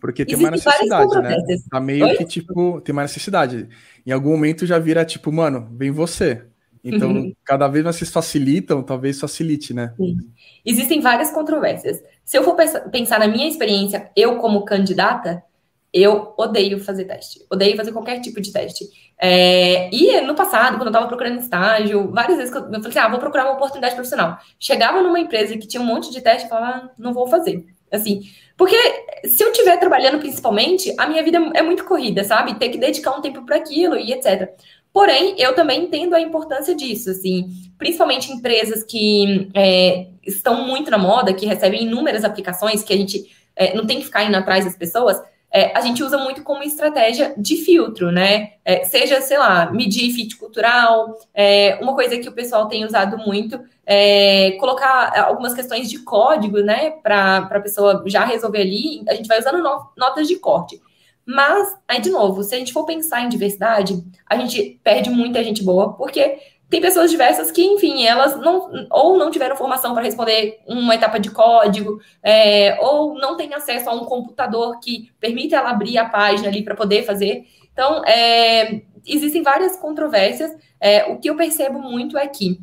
Porque 0.00 0.24
tem 0.24 0.37
uma 0.37 0.50
necessidade, 0.50 1.22
né? 1.22 1.37
Tá 1.70 1.80
meio 1.80 2.06
Oi? 2.06 2.16
que, 2.16 2.24
tipo, 2.24 2.80
tem 2.80 2.92
uma 2.92 3.02
necessidade. 3.02 3.68
Em 4.04 4.11
algum 4.11 4.30
momento 4.30 4.66
já 4.66 4.78
vira, 4.78 5.04
tipo, 5.04 5.30
mano, 5.30 5.68
vem 5.72 5.90
você. 5.90 6.42
Então, 6.85 7.12
uhum. 7.12 7.32
cada 7.44 7.68
vez 7.68 7.85
mais 7.85 7.96
vocês 7.96 8.11
facilitam, 8.11 8.82
talvez 8.82 9.20
facilite, 9.20 9.72
né? 9.72 9.94
Sim. 9.96 10.16
Existem 10.64 11.00
várias 11.00 11.30
controvérsias. 11.30 12.02
Se 12.24 12.37
eu 12.37 12.42
for 12.42 12.56
pensar 12.90 13.20
na 13.20 13.28
minha 13.28 13.48
experiência, 13.48 14.11
eu 14.16 14.38
como 14.38 14.64
candidata, 14.64 15.44
eu 15.92 16.35
odeio 16.37 16.80
fazer 16.80 17.04
teste. 17.04 17.44
Odeio 17.50 17.76
fazer 17.76 17.92
qualquer 17.92 18.20
tipo 18.20 18.40
de 18.40 18.50
teste. 18.50 18.85
É, 19.20 19.88
e 19.94 20.20
no 20.22 20.35
passado, 20.35 20.76
quando 20.76 20.87
eu 20.87 20.88
estava 20.88 21.06
procurando 21.06 21.38
estágio, 21.38 22.11
várias 22.11 22.38
vezes 22.38 22.54
eu, 22.54 22.62
eu 22.62 22.72
falei 22.72 22.88
assim, 22.88 22.98
ah, 22.98 23.08
vou 23.08 23.20
procurar 23.20 23.44
uma 23.44 23.54
oportunidade 23.54 23.94
profissional. 23.94 24.38
Chegava 24.58 25.02
numa 25.02 25.20
empresa 25.20 25.56
que 25.56 25.68
tinha 25.68 25.80
um 25.80 25.87
monte 25.87 26.11
de 26.11 26.20
teste 26.20 26.46
e 26.46 26.48
falava, 26.48 26.87
ah, 26.87 26.90
não 26.98 27.12
vou 27.12 27.28
fazer. 27.28 27.64
Assim, 27.92 28.22
porque 28.57 28.77
se 29.25 29.43
eu 29.43 29.51
estiver 29.51 29.79
trabalhando 29.79 30.19
principalmente, 30.19 30.95
a 30.99 31.07
minha 31.07 31.23
vida 31.23 31.38
é 31.55 31.62
muito 31.62 31.85
corrida, 31.85 32.25
sabe? 32.25 32.55
Ter 32.55 32.69
que 32.69 32.79
dedicar 32.79 33.17
um 33.17 33.21
tempo 33.21 33.45
para 33.45 33.57
aquilo 33.57 33.97
e 33.97 34.12
etc. 34.12 34.51
Porém, 34.93 35.35
eu 35.38 35.55
também 35.55 35.85
entendo 35.85 36.15
a 36.15 36.21
importância 36.21 36.75
disso, 36.75 37.11
assim, 37.11 37.49
principalmente 37.79 38.31
empresas 38.31 38.85
que 38.85 39.51
é, 39.55 40.09
estão 40.27 40.67
muito 40.67 40.91
na 40.91 40.99
moda, 40.99 41.33
que 41.33 41.47
recebem 41.47 41.85
inúmeras 41.85 42.25
aplicações, 42.25 42.83
que 42.83 42.93
a 42.93 42.97
gente 42.97 43.25
é, 43.57 43.75
não 43.75 43.87
tem 43.87 43.99
que 43.99 44.05
ficar 44.05 44.25
indo 44.25 44.37
atrás 44.37 44.65
das 44.67 44.77
pessoas, 44.77 45.21
é, 45.53 45.77
a 45.77 45.83
gente 45.83 46.03
usa 46.03 46.17
muito 46.17 46.43
como 46.43 46.62
estratégia 46.62 47.35
de 47.37 47.57
filtro, 47.57 48.11
né? 48.11 48.55
É, 48.65 48.85
seja, 48.85 49.21
sei 49.21 49.37
lá, 49.37 49.71
medir 49.71 50.11
fit 50.12 50.37
cultural, 50.37 51.15
é, 51.35 51.79
uma 51.83 51.95
coisa 51.95 52.17
que 52.17 52.29
o 52.29 52.33
pessoal 52.33 52.69
tem 52.69 52.85
usado 52.85 53.19
muito 53.19 53.61
é 53.85 54.53
colocar 54.53 55.12
algumas 55.27 55.53
questões 55.53 55.91
de 55.91 55.99
código, 55.99 56.61
né, 56.61 56.91
para 57.03 57.38
a 57.38 57.61
pessoa 57.61 58.03
já 58.07 58.25
resolver 58.25 58.61
ali, 58.61 59.03
a 59.09 59.15
gente 59.15 59.27
vai 59.27 59.38
usando 59.38 59.59
no, 59.62 59.91
notas 59.97 60.29
de 60.29 60.37
corte. 60.37 60.81
Mas, 61.27 61.77
aí 61.87 62.01
de 62.01 62.11
novo, 62.11 62.43
se 62.43 62.55
a 62.55 62.59
gente 62.59 62.73
for 62.73 62.85
pensar 62.85 63.23
em 63.23 63.29
diversidade, 63.29 64.03
a 64.27 64.37
gente 64.37 64.81
perde 64.83 65.11
muita 65.11 65.43
gente 65.43 65.62
boa, 65.62 65.93
porque 65.95 66.38
tem 66.72 66.80
pessoas 66.80 67.11
diversas 67.11 67.50
que, 67.50 67.62
enfim, 67.62 68.06
elas 68.06 68.35
não 68.40 68.87
ou 68.90 69.18
não 69.18 69.30
tiveram 69.30 69.54
formação 69.54 69.92
para 69.92 70.02
responder 70.02 70.58
uma 70.66 70.94
etapa 70.94 71.20
de 71.20 71.30
código, 71.30 72.00
é, 72.22 72.78
ou 72.80 73.12
não 73.12 73.37
têm 73.37 73.52
acesso 73.52 73.90
a 73.90 73.92
um 73.92 74.06
computador 74.06 74.80
que 74.80 75.12
permite 75.20 75.54
ela 75.54 75.68
abrir 75.68 75.98
a 75.98 76.08
página 76.08 76.48
ali 76.48 76.64
para 76.64 76.74
poder 76.74 77.04
fazer. 77.04 77.44
Então, 77.74 78.02
é, 78.06 78.80
existem 79.06 79.42
várias 79.42 79.76
controvérsias. 79.76 80.50
É, 80.80 81.12
o 81.12 81.18
que 81.18 81.28
eu 81.28 81.37
percebo 81.37 81.78
muito 81.78 82.16
é 82.16 82.26
que, 82.26 82.58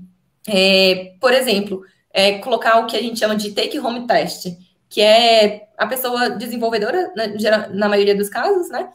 é, 0.48 1.14
por 1.22 1.32
exemplo, 1.32 1.84
é, 2.12 2.40
colocar 2.40 2.80
o 2.80 2.88
que 2.88 2.98
a 2.98 3.02
gente 3.04 3.20
chama 3.20 3.36
de 3.36 3.52
take 3.52 3.78
home 3.78 4.08
test, 4.08 4.48
que 4.90 5.02
é 5.02 5.68
a 5.78 5.86
pessoa 5.86 6.32
desenvolvedora, 6.32 7.14
na, 7.16 7.68
na 7.68 7.88
maioria 7.88 8.16
dos 8.16 8.28
casos, 8.28 8.72
né? 8.72 8.90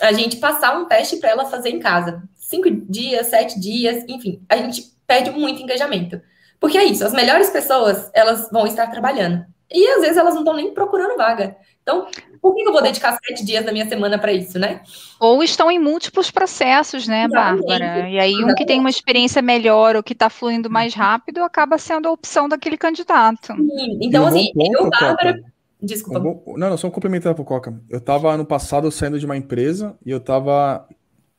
A 0.00 0.12
gente 0.12 0.38
passar 0.38 0.76
um 0.76 0.84
teste 0.86 1.18
para 1.18 1.30
ela 1.30 1.44
fazer 1.44 1.68
em 1.68 1.78
casa 1.78 2.28
cinco 2.48 2.70
dias, 2.70 3.26
sete 3.26 3.60
dias, 3.60 4.04
enfim, 4.08 4.42
a 4.48 4.56
gente 4.56 4.82
perde 5.06 5.30
muito 5.30 5.62
engajamento. 5.62 6.18
Porque 6.58 6.78
é 6.78 6.84
isso, 6.84 7.04
as 7.04 7.12
melhores 7.12 7.50
pessoas, 7.50 8.10
elas 8.14 8.48
vão 8.50 8.66
estar 8.66 8.86
trabalhando. 8.86 9.44
E 9.70 9.86
às 9.88 10.00
vezes 10.00 10.16
elas 10.16 10.32
não 10.32 10.40
estão 10.40 10.56
nem 10.56 10.72
procurando 10.72 11.14
vaga. 11.14 11.54
Então, 11.82 12.06
por 12.40 12.54
que 12.54 12.62
eu 12.62 12.72
vou 12.72 12.82
dedicar 12.82 13.18
sete 13.22 13.44
dias 13.44 13.66
da 13.66 13.72
minha 13.72 13.86
semana 13.86 14.18
para 14.18 14.32
isso, 14.32 14.58
né? 14.58 14.80
Ou 15.20 15.42
estão 15.42 15.70
em 15.70 15.78
múltiplos 15.78 16.30
processos, 16.30 17.06
né, 17.06 17.26
Exatamente. 17.26 17.66
Bárbara? 17.66 18.08
E 18.08 18.18
aí, 18.18 18.34
um 18.42 18.54
que 18.54 18.64
tem 18.64 18.80
uma 18.80 18.88
experiência 18.88 19.42
melhor 19.42 19.94
ou 19.94 20.02
que 20.02 20.14
está 20.14 20.30
fluindo 20.30 20.70
mais 20.70 20.94
rápido 20.94 21.42
acaba 21.42 21.76
sendo 21.76 22.08
a 22.08 22.12
opção 22.12 22.48
daquele 22.48 22.78
candidato. 22.78 23.54
Sim. 23.54 23.98
Então, 24.00 24.26
assim, 24.26 24.50
ponto, 24.54 24.84
eu, 24.84 24.90
Bárbara. 24.90 25.34
Coca. 25.34 25.52
Desculpa. 25.80 26.18
Um 26.18 26.22
bom... 26.22 26.54
Não, 26.56 26.70
não, 26.70 26.76
só 26.78 26.88
um 26.88 26.90
complementar 26.90 27.34
para 27.34 27.42
o 27.42 27.44
Coca. 27.44 27.78
Eu 27.88 27.98
estava 27.98 28.32
ano 28.32 28.44
passado 28.44 28.90
saindo 28.90 29.18
de 29.18 29.26
uma 29.26 29.36
empresa 29.36 29.96
e 30.04 30.10
eu 30.10 30.18
estava 30.18 30.86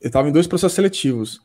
eu 0.01 0.07
estava 0.07 0.29
em 0.29 0.31
dois 0.31 0.47
processos 0.47 0.75
seletivos. 0.75 1.39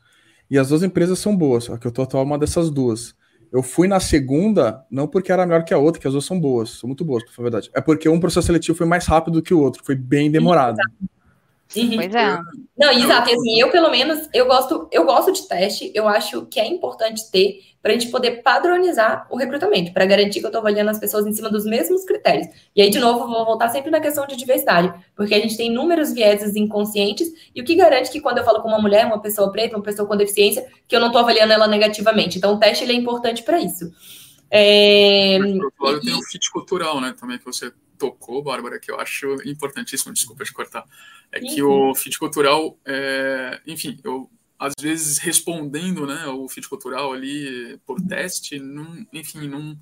E 0.49 0.57
as 0.57 0.69
duas 0.69 0.83
empresas 0.83 1.19
são 1.19 1.35
boas, 1.35 1.65
só 1.65 1.77
que 1.77 1.87
eu 1.87 1.91
tô 1.91 2.03
atual 2.03 2.23
uma 2.23 2.37
dessas 2.37 2.69
duas. 2.69 3.15
Eu 3.51 3.63
fui 3.63 3.87
na 3.87 3.99
segunda, 3.99 4.85
não 4.91 5.07
porque 5.07 5.31
era 5.31 5.45
melhor 5.45 5.63
que 5.63 5.73
a 5.73 5.77
outra, 5.77 5.99
que 5.99 6.07
as 6.07 6.13
duas 6.13 6.25
são 6.25 6.39
boas, 6.39 6.71
são 6.71 6.87
muito 6.87 7.05
boas, 7.05 7.23
pra 7.23 7.41
verdade. 7.41 7.69
É 7.73 7.81
porque 7.81 8.07
um 8.09 8.19
processo 8.19 8.47
seletivo 8.47 8.77
foi 8.77 8.85
mais 8.85 9.05
rápido 9.05 9.35
do 9.35 9.41
que 9.41 9.53
o 9.53 9.59
outro, 9.59 9.83
foi 9.83 9.95
bem 9.95 10.29
demorado. 10.29 10.77
Uhum. 10.77 11.95
Pois 11.95 12.13
é. 12.13 12.39
Não, 12.77 12.91
exato. 12.91 13.31
Assim, 13.31 13.59
eu, 13.59 13.71
pelo 13.71 13.89
menos, 13.89 14.29
eu 14.33 14.45
gosto, 14.45 14.87
eu 14.91 15.05
gosto 15.05 15.31
de 15.31 15.47
teste, 15.47 15.91
eu 15.95 16.07
acho 16.07 16.45
que 16.45 16.59
é 16.59 16.67
importante 16.67 17.29
ter 17.31 17.59
para 17.85 17.93
a 17.93 17.99
gente 17.99 18.09
poder 18.09 18.41
padronizar 18.41 19.27
o 19.29 19.37
recrutamento, 19.37 19.93
para 19.93 20.07
garantir 20.07 20.39
que 20.39 20.45
eu 20.47 20.49
estou 20.49 20.59
avaliando 20.59 20.89
as 20.89 20.97
pessoas 20.97 21.27
em 21.27 21.33
cima 21.33 21.51
dos 21.51 21.65
mesmos 21.65 22.03
critérios. 22.03 22.47
E 22.75 22.81
aí, 22.81 22.89
de 22.89 22.97
novo, 22.97 23.27
vou 23.27 23.45
voltar 23.45 23.69
sempre 23.69 23.91
na 23.91 23.99
questão 23.99 24.25
de 24.25 24.35
diversidade, 24.35 24.91
porque 25.15 25.35
a 25.35 25.39
gente 25.39 25.55
tem 25.55 25.67
inúmeros 25.67 26.11
vieses 26.11 26.55
inconscientes, 26.55 27.31
e 27.53 27.61
o 27.61 27.63
que 27.63 27.75
garante 27.75 28.09
que 28.09 28.19
quando 28.19 28.39
eu 28.39 28.43
falo 28.43 28.63
com 28.63 28.69
uma 28.69 28.81
mulher, 28.81 29.05
uma 29.05 29.21
pessoa 29.21 29.51
preta, 29.51 29.75
uma 29.75 29.83
pessoa 29.83 30.07
com 30.07 30.17
deficiência, 30.17 30.65
que 30.87 30.95
eu 30.95 30.99
não 30.99 31.09
estou 31.09 31.21
avaliando 31.21 31.53
ela 31.53 31.67
negativamente. 31.67 32.39
Então, 32.39 32.55
o 32.55 32.59
teste 32.59 32.83
ele 32.83 32.93
é 32.93 32.95
importante 32.95 33.43
para 33.43 33.59
isso. 33.59 33.93
É... 34.49 35.37
Mas, 35.37 35.99
tem 35.99 36.15
o 36.15 36.23
fit 36.23 36.49
cultural, 36.49 36.99
né, 36.99 37.13
também, 37.19 37.37
que 37.37 37.45
você 37.45 37.71
tocou, 37.99 38.41
Bárbara, 38.41 38.79
que 38.79 38.89
eu 38.89 38.99
acho 38.99 39.35
importantíssimo, 39.45 40.11
desculpa 40.11 40.43
te 40.43 40.51
cortar, 40.51 40.85
é 41.31 41.39
que 41.39 41.61
o 41.61 41.93
fit 41.93 42.17
cultural, 42.17 42.79
é, 42.83 43.61
enfim, 43.67 43.99
eu 44.03 44.27
às 44.59 44.73
vezes 44.79 45.17
respondendo 45.17 46.05
né, 46.07 46.25
o 46.27 46.47
fit 46.47 46.67
cultural 46.67 47.13
ali 47.13 47.79
por 47.85 48.01
teste, 48.01 48.59
não, 48.59 49.05
enfim, 49.11 49.47
não, 49.47 49.77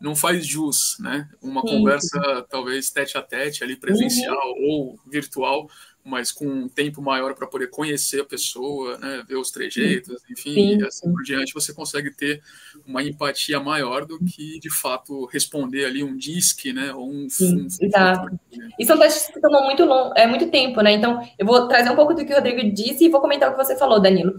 não 0.00 0.16
faz 0.16 0.46
jus, 0.46 0.96
né? 0.98 1.28
Uma 1.40 1.60
Sim. 1.62 1.68
conversa 1.68 2.46
talvez 2.48 2.90
tete 2.90 3.16
a 3.18 3.22
tete 3.22 3.64
ali 3.64 3.76
presencial 3.76 4.54
uhum. 4.56 4.68
ou 4.68 5.00
virtual 5.06 5.68
mas 6.04 6.32
com 6.32 6.46
um 6.46 6.68
tempo 6.68 7.02
maior 7.02 7.34
para 7.34 7.46
poder 7.46 7.68
conhecer 7.68 8.20
a 8.20 8.24
pessoa, 8.24 8.96
né, 8.98 9.22
ver 9.28 9.36
os 9.36 9.50
trejeitos, 9.50 10.22
enfim, 10.30 10.54
Sim. 10.54 10.78
e 10.78 10.86
assim 10.86 11.12
por 11.12 11.22
diante, 11.22 11.52
você 11.52 11.72
consegue 11.72 12.10
ter 12.10 12.42
uma 12.86 13.02
empatia 13.02 13.60
maior 13.60 14.04
do 14.04 14.18
que, 14.18 14.58
de 14.58 14.70
fato, 14.70 15.26
responder 15.26 15.84
ali 15.84 16.02
um 16.02 16.16
disque, 16.16 16.72
né, 16.72 16.92
ou 16.94 17.10
um... 17.10 17.28
Sim, 17.28 17.62
um 17.62 17.66
exato. 17.66 18.40
E 18.78 18.86
são 18.86 18.98
testes 18.98 19.32
que 19.32 19.40
tomam 19.40 19.64
muito, 19.64 19.84
long, 19.84 20.12
é, 20.16 20.26
muito 20.26 20.50
tempo, 20.50 20.80
né, 20.80 20.92
então 20.92 21.20
eu 21.38 21.46
vou 21.46 21.68
trazer 21.68 21.90
um 21.90 21.96
pouco 21.96 22.14
do 22.14 22.24
que 22.24 22.32
o 22.32 22.36
Rodrigo 22.36 22.72
disse 22.72 23.04
e 23.04 23.08
vou 23.08 23.20
comentar 23.20 23.50
o 23.50 23.52
que 23.56 23.62
você 23.64 23.76
falou, 23.76 24.00
Danilo, 24.00 24.36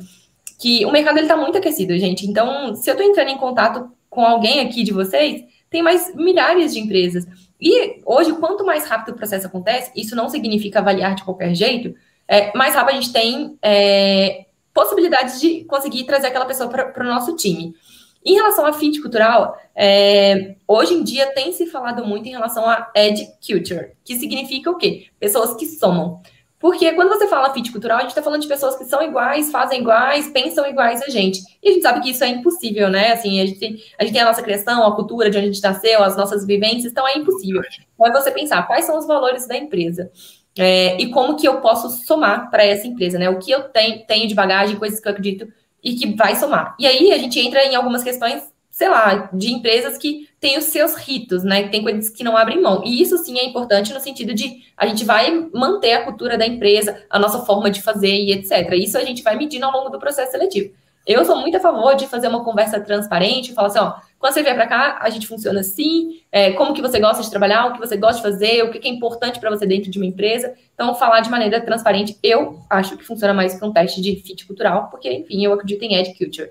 que 0.59 0.85
o 0.85 0.91
mercado 0.91 1.19
está 1.19 1.37
muito 1.37 1.57
aquecido, 1.57 1.97
gente, 1.97 2.25
então 2.25 2.75
se 2.75 2.89
eu 2.89 2.93
estou 2.93 3.07
entrando 3.07 3.29
em 3.29 3.37
contato 3.37 3.91
com 4.09 4.25
alguém 4.25 4.59
aqui 4.59 4.83
de 4.83 4.91
vocês, 4.91 5.43
tem 5.69 5.81
mais 5.81 6.13
milhares 6.15 6.73
de 6.73 6.79
empresas, 6.79 7.25
e 7.61 8.01
hoje, 8.05 8.33
quanto 8.33 8.65
mais 8.65 8.87
rápido 8.87 9.13
o 9.13 9.17
processo 9.17 9.45
acontece, 9.45 9.91
isso 9.95 10.15
não 10.15 10.27
significa 10.27 10.79
avaliar 10.79 11.13
de 11.13 11.23
qualquer 11.23 11.53
jeito, 11.53 11.95
é, 12.27 12.55
mais 12.57 12.73
rápido 12.73 12.95
a 12.97 13.01
gente 13.01 13.13
tem 13.13 13.57
é, 13.61 14.45
possibilidades 14.73 15.39
de 15.39 15.63
conseguir 15.65 16.05
trazer 16.05 16.27
aquela 16.27 16.45
pessoa 16.45 16.69
para 16.69 17.03
o 17.03 17.07
nosso 17.07 17.35
time. 17.35 17.75
Em 18.23 18.33
relação 18.35 18.65
a 18.65 18.73
fit 18.73 19.01
cultural, 19.01 19.57
é, 19.75 20.55
hoje 20.67 20.93
em 20.93 21.03
dia 21.03 21.33
tem 21.33 21.51
se 21.51 21.65
falado 21.67 22.05
muito 22.05 22.27
em 22.27 22.31
relação 22.31 22.67
a 22.67 22.91
ed 22.95 23.27
culture, 23.45 23.91
que 24.03 24.15
significa 24.15 24.69
o 24.69 24.77
quê? 24.77 25.07
Pessoas 25.19 25.55
que 25.55 25.65
somam. 25.65 26.21
Porque 26.61 26.93
quando 26.93 27.09
você 27.09 27.27
fala 27.27 27.51
fit 27.51 27.71
cultural, 27.71 27.97
a 27.97 28.01
gente 28.01 28.11
está 28.11 28.21
falando 28.21 28.43
de 28.43 28.47
pessoas 28.47 28.75
que 28.75 28.85
são 28.85 29.01
iguais, 29.01 29.51
fazem 29.51 29.81
iguais, 29.81 30.29
pensam 30.29 30.65
iguais 30.67 31.01
a 31.01 31.09
gente. 31.09 31.41
E 31.61 31.69
a 31.69 31.73
gente 31.73 31.81
sabe 31.81 32.01
que 32.01 32.11
isso 32.11 32.23
é 32.23 32.27
impossível, 32.27 32.87
né? 32.87 33.13
Assim, 33.13 33.41
a 33.41 33.45
gente, 33.47 33.59
tem, 33.59 33.83
a 33.97 34.03
gente 34.03 34.13
tem 34.13 34.21
a 34.21 34.25
nossa 34.25 34.43
criação, 34.43 34.85
a 34.85 34.95
cultura 34.95 35.31
de 35.31 35.39
onde 35.39 35.47
a 35.47 35.51
gente 35.51 35.63
nasceu, 35.63 36.03
as 36.03 36.15
nossas 36.15 36.45
vivências, 36.45 36.91
então 36.91 37.07
é 37.07 37.17
impossível. 37.17 37.63
Então 37.95 38.05
é 38.05 38.11
você 38.11 38.29
pensar 38.29 38.67
quais 38.67 38.85
são 38.85 38.95
os 38.95 39.07
valores 39.07 39.47
da 39.47 39.57
empresa. 39.57 40.11
É, 40.55 41.01
e 41.01 41.09
como 41.09 41.35
que 41.35 41.47
eu 41.47 41.61
posso 41.61 41.89
somar 42.05 42.51
para 42.51 42.63
essa 42.63 42.85
empresa, 42.85 43.17
né? 43.17 43.27
O 43.27 43.39
que 43.39 43.49
eu 43.49 43.63
tenho, 43.63 44.05
tenho 44.05 44.27
de 44.27 44.35
bagagem, 44.35 44.77
coisas 44.77 44.99
que 44.99 45.07
eu 45.07 45.11
acredito 45.11 45.51
e 45.83 45.95
que 45.95 46.15
vai 46.15 46.35
somar. 46.35 46.75
E 46.77 46.85
aí 46.85 47.11
a 47.11 47.17
gente 47.17 47.39
entra 47.39 47.65
em 47.65 47.75
algumas 47.75 48.03
questões 48.03 48.50
sei 48.81 48.89
lá, 48.89 49.29
de 49.31 49.53
empresas 49.53 49.95
que 49.95 50.27
têm 50.39 50.57
os 50.57 50.63
seus 50.63 50.95
ritos, 50.95 51.43
né? 51.43 51.67
Tem 51.67 51.83
coisas 51.83 52.09
que 52.09 52.23
não 52.23 52.35
abrem 52.35 52.59
mão. 52.59 52.81
E 52.83 52.99
isso 52.99 53.15
sim 53.19 53.37
é 53.37 53.45
importante 53.45 53.93
no 53.93 53.99
sentido 53.99 54.33
de 54.33 54.63
a 54.75 54.87
gente 54.87 55.05
vai 55.05 55.47
manter 55.53 55.93
a 55.93 56.03
cultura 56.03 56.35
da 56.35 56.47
empresa, 56.47 57.03
a 57.07 57.19
nossa 57.19 57.45
forma 57.45 57.69
de 57.69 57.79
fazer 57.79 58.11
e 58.11 58.31
etc. 58.31 58.73
Isso 58.73 58.97
a 58.97 59.05
gente 59.05 59.21
vai 59.21 59.37
medindo 59.37 59.67
ao 59.67 59.71
longo 59.71 59.89
do 59.89 59.99
processo 59.99 60.31
seletivo. 60.31 60.73
Eu 61.05 61.23
sou 61.25 61.35
muito 61.35 61.57
a 61.57 61.59
favor 61.59 61.95
de 61.95 62.07
fazer 62.07 62.27
uma 62.27 62.43
conversa 62.43 62.79
transparente, 62.79 63.53
falar 63.53 63.67
assim, 63.67 63.77
ó, 63.77 63.93
quando 64.17 64.33
você 64.33 64.41
vier 64.41 64.55
para 64.55 64.65
cá, 64.65 64.97
a 64.99 65.11
gente 65.11 65.27
funciona 65.27 65.59
assim, 65.59 66.19
é, 66.31 66.53
como 66.53 66.73
que 66.73 66.81
você 66.81 66.99
gosta 66.99 67.21
de 67.21 67.29
trabalhar, 67.29 67.67
o 67.67 67.73
que 67.73 67.79
você 67.79 67.95
gosta 67.95 68.15
de 68.15 68.23
fazer, 68.23 68.63
o 68.63 68.71
que 68.71 68.87
é 68.87 68.91
importante 68.91 69.39
para 69.39 69.51
você 69.51 69.67
dentro 69.67 69.91
de 69.91 69.99
uma 69.99 70.07
empresa. 70.07 70.55
Então, 70.73 70.95
falar 70.95 71.19
de 71.19 71.29
maneira 71.29 71.61
transparente, 71.61 72.17
eu 72.23 72.59
acho 72.67 72.97
que 72.97 73.05
funciona 73.05 73.31
mais 73.31 73.53
para 73.53 73.67
um 73.67 73.71
teste 73.71 74.01
de 74.01 74.15
fit 74.15 74.47
cultural, 74.47 74.89
porque, 74.89 75.11
enfim, 75.11 75.45
eu 75.45 75.53
acredito 75.53 75.83
em 75.83 75.93
Ed 75.93 76.15
Culture. 76.17 76.49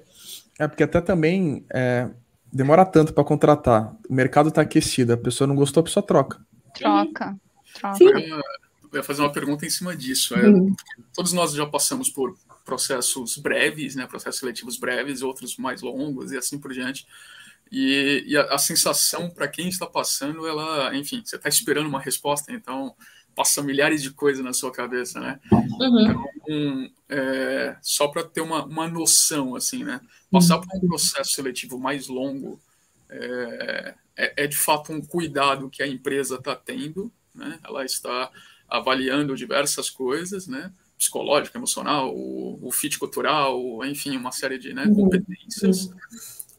É, 0.61 0.69
porque 0.69 0.83
até 0.83 1.01
também 1.01 1.65
é, 1.73 2.11
demora 2.53 2.85
tanto 2.85 3.15
para 3.15 3.25
contratar. 3.25 3.97
O 4.07 4.13
mercado 4.13 4.51
está 4.51 4.61
aquecido, 4.61 5.15
a 5.15 5.17
pessoa 5.17 5.49
não 5.49 5.57
gostou, 5.57 5.81
a 5.81 5.85
pessoa 5.85 6.05
troca. 6.05 6.39
Troca. 6.75 7.35
troca. 7.73 7.97
Sim. 7.97 8.11
Eu 8.11 8.43
ia 8.93 9.03
fazer 9.03 9.23
uma 9.23 9.33
pergunta 9.33 9.65
em 9.65 9.71
cima 9.71 9.97
disso. 9.97 10.35
É. 10.35 10.43
Todos 11.15 11.33
nós 11.33 11.55
já 11.55 11.65
passamos 11.65 12.11
por 12.11 12.37
processos 12.63 13.39
breves, 13.39 13.95
né, 13.95 14.07
processos 14.07 14.39
seletivos 14.39 14.77
breves, 14.77 15.23
outros 15.23 15.57
mais 15.57 15.81
longos 15.81 16.31
e 16.31 16.37
assim 16.37 16.59
por 16.59 16.75
diante. 16.75 17.07
E, 17.73 18.25
e 18.27 18.37
a, 18.37 18.43
a, 18.55 18.59
sensação 18.59 19.31
para 19.31 19.49
quem 19.49 19.71
está 19.71 19.87
passando, 19.87 20.47
ela, 20.47 20.95
enfim, 20.95 21.23
você 21.25 21.37
está 21.37 21.49
esperando 21.49 21.89
uma 21.89 22.01
resposta, 22.01 22.53
então 22.53 22.95
passa 23.35 23.63
milhares 23.63 24.03
de 24.03 24.11
coisas 24.11 24.45
na 24.45 24.53
sua 24.53 24.71
cabeça, 24.71 25.21
né? 25.21 25.41
Uhum. 25.51 26.01
Então, 26.01 26.25
um, 26.49 26.91
é, 27.09 27.77
só 27.83 28.09
para 28.09 28.25
ter 28.25 28.41
uma, 28.41 28.65
uma 28.65 28.89
noção, 28.89 29.55
assim, 29.57 29.85
né? 29.85 30.01
Passar 30.31 30.59
por 30.59 30.69
um 30.77 30.89
processo 30.89 31.33
seletivo 31.33 31.79
mais 31.79 32.09
longo 32.09 32.61
é, 33.09 33.95
é, 34.17 34.45
é 34.45 34.47
de 34.47 34.57
fato 34.57 34.93
um 34.93 35.01
cuidado 35.01 35.69
que 35.69 35.83
a 35.83 35.87
empresa 35.87 36.37
está 36.37 36.55
tendo, 36.55 37.11
né? 37.35 37.59
Ela 37.65 37.85
está 37.85 38.31
avaliando 38.69 39.37
diversas 39.37 39.91
coisas, 39.91 40.47
né? 40.47 40.73
Psicológico, 40.97 41.57
emocional, 41.57 42.15
o, 42.15 42.59
o 42.63 42.71
fit 42.71 42.99
cultural, 42.99 43.85
enfim, 43.85 44.17
uma 44.17 44.31
série 44.31 44.59
de 44.59 44.73
né, 44.73 44.85
uhum. 44.85 44.95
competências. 44.95 45.87
Uhum. 45.87 45.97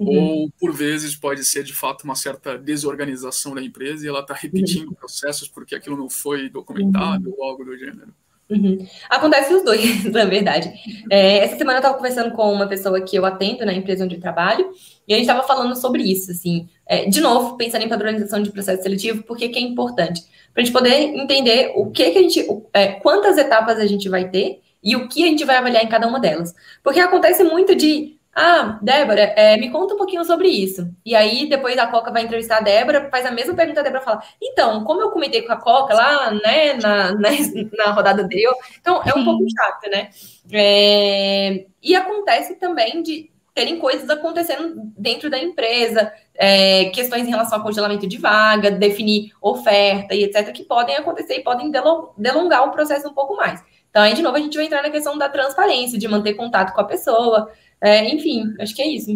Ou, 0.08 0.52
por 0.60 0.74
vezes, 0.74 1.16
pode 1.16 1.44
ser 1.46 1.64
de 1.64 1.74
fato 1.74 2.04
uma 2.04 2.16
certa 2.16 2.58
desorganização 2.58 3.54
da 3.54 3.62
empresa 3.62 4.06
e 4.06 4.10
ela 4.10 4.22
está 4.22 4.34
repetindo 4.34 4.90
uhum. 4.90 4.94
processos 4.94 5.48
porque 5.48 5.76
aquilo 5.76 5.98
não 5.98 6.10
foi 6.10 6.50
documentado 6.50 7.30
uhum. 7.30 7.36
ou 7.38 7.44
algo 7.44 7.64
do 7.64 7.78
gênero. 7.78 8.14
Uhum. 8.52 8.86
Acontece 9.10 9.54
os 9.54 9.64
dois, 9.64 10.04
na 10.12 10.26
verdade. 10.26 10.72
É, 11.10 11.38
essa 11.40 11.58
semana 11.58 11.78
eu 11.78 11.82
estava 11.82 11.96
conversando 11.96 12.32
com 12.36 12.52
uma 12.52 12.68
pessoa 12.68 13.00
que 13.00 13.16
eu 13.16 13.26
atendo 13.26 13.66
na 13.66 13.74
empresa 13.74 14.04
onde 14.04 14.16
eu 14.16 14.20
trabalho, 14.20 14.70
e 15.08 15.14
a 15.14 15.18
gente 15.18 15.28
estava 15.28 15.48
falando 15.48 15.76
sobre 15.76 16.04
isso, 16.04 16.32
assim, 16.32 16.68
é, 16.86 17.06
de 17.06 17.22
novo, 17.22 17.56
pensando 17.56 17.84
em 17.84 17.90
padronização 17.90 18.42
de 18.44 18.52
processo 18.52 18.84
seletivo, 18.84 19.24
porque 19.24 19.48
que 19.48 19.58
é 19.58 19.62
importante? 19.62 20.22
Para 20.54 20.62
a 20.62 20.66
gente 20.66 20.74
poder 20.74 20.94
entender 20.94 21.72
o 21.76 21.90
que, 21.90 22.12
que 22.12 22.18
a 22.18 22.22
gente, 22.22 22.46
é, 22.74 22.88
quantas 22.94 23.38
etapas 23.38 23.78
a 23.78 23.86
gente 23.86 24.10
vai 24.10 24.30
ter 24.30 24.60
e 24.84 24.96
o 24.96 25.08
que 25.08 25.24
a 25.24 25.28
gente 25.28 25.46
vai 25.46 25.56
avaliar 25.56 25.84
em 25.84 25.90
cada 25.90 26.08
uma 26.08 26.20
delas. 26.20 26.54
Porque 26.84 27.00
acontece 27.00 27.44
muito 27.44 27.74
de 27.74 28.18
Ah, 28.34 28.80
Débora, 28.82 29.22
é, 29.36 29.58
me 29.58 29.70
conta 29.70 29.94
um 29.94 29.98
pouquinho 29.98 30.24
sobre 30.24 30.48
isso. 30.48 30.90
E 31.06 31.14
aí, 31.14 31.50
depois 31.50 31.78
a 31.78 31.88
Coca 31.88 32.12
vai 32.12 32.24
entrevistar 32.24 32.58
a 32.58 32.62
Débora, 32.62 33.10
faz 33.10 33.26
a 33.26 33.32
mesma 33.32 33.54
pergunta, 33.54 33.82
a 33.82 33.84
Débora 33.84 34.02
fala: 34.02 34.24
Então, 34.42 34.86
como 34.86 35.02
eu 35.02 35.12
comentei 35.12 35.42
com 35.42 35.52
a 35.52 35.58
Coca 35.58 35.94
lá, 35.94 36.32
né, 36.32 36.74
na, 36.76 37.14
na, 37.14 37.30
na 37.78 37.92
rodada 37.92 38.22
anterior, 38.24 38.56
então 38.80 39.02
é 39.04 39.10
um 39.10 39.20
Sim. 39.20 39.26
pouco 39.26 39.46
chato, 39.50 39.90
né? 39.90 40.10
É, 40.52 41.66
e 41.84 41.94
acontece 41.94 42.56
também 42.56 43.04
de 43.04 43.30
terem 43.54 43.80
coisas 43.80 44.10
acontecendo 44.10 44.76
dentro 44.98 45.30
da 45.30 45.38
empresa, 45.38 46.12
é, 46.34 46.86
questões 46.86 47.28
em 47.28 47.30
relação 47.30 47.58
ao 47.58 47.64
congelamento 47.64 48.08
de 48.08 48.18
vaga, 48.18 48.72
definir 48.72 49.34
oferta 49.42 50.16
e 50.16 50.24
etc., 50.24 50.54
que 50.54 50.64
podem 50.64 50.96
acontecer 50.96 51.36
e 51.36 51.44
podem 51.44 51.70
delongar 52.18 52.66
o 52.66 52.72
processo 52.72 53.10
um 53.10 53.14
pouco 53.14 53.36
mais. 53.36 53.62
Então, 53.90 54.02
aí, 54.02 54.14
de 54.14 54.22
novo, 54.22 54.38
a 54.38 54.40
gente 54.40 54.56
vai 54.56 54.66
entrar 54.66 54.82
na 54.82 54.90
questão 54.90 55.18
da 55.18 55.28
transparência, 55.28 56.00
de 56.00 56.08
manter 56.08 56.34
contato 56.34 56.74
com 56.74 56.80
a 56.80 56.86
pessoa, 56.86 57.52
é, 57.82 58.14
enfim, 58.14 58.54
acho 58.60 58.76
que 58.76 58.82
é 58.82 58.88
isso. 58.88 59.12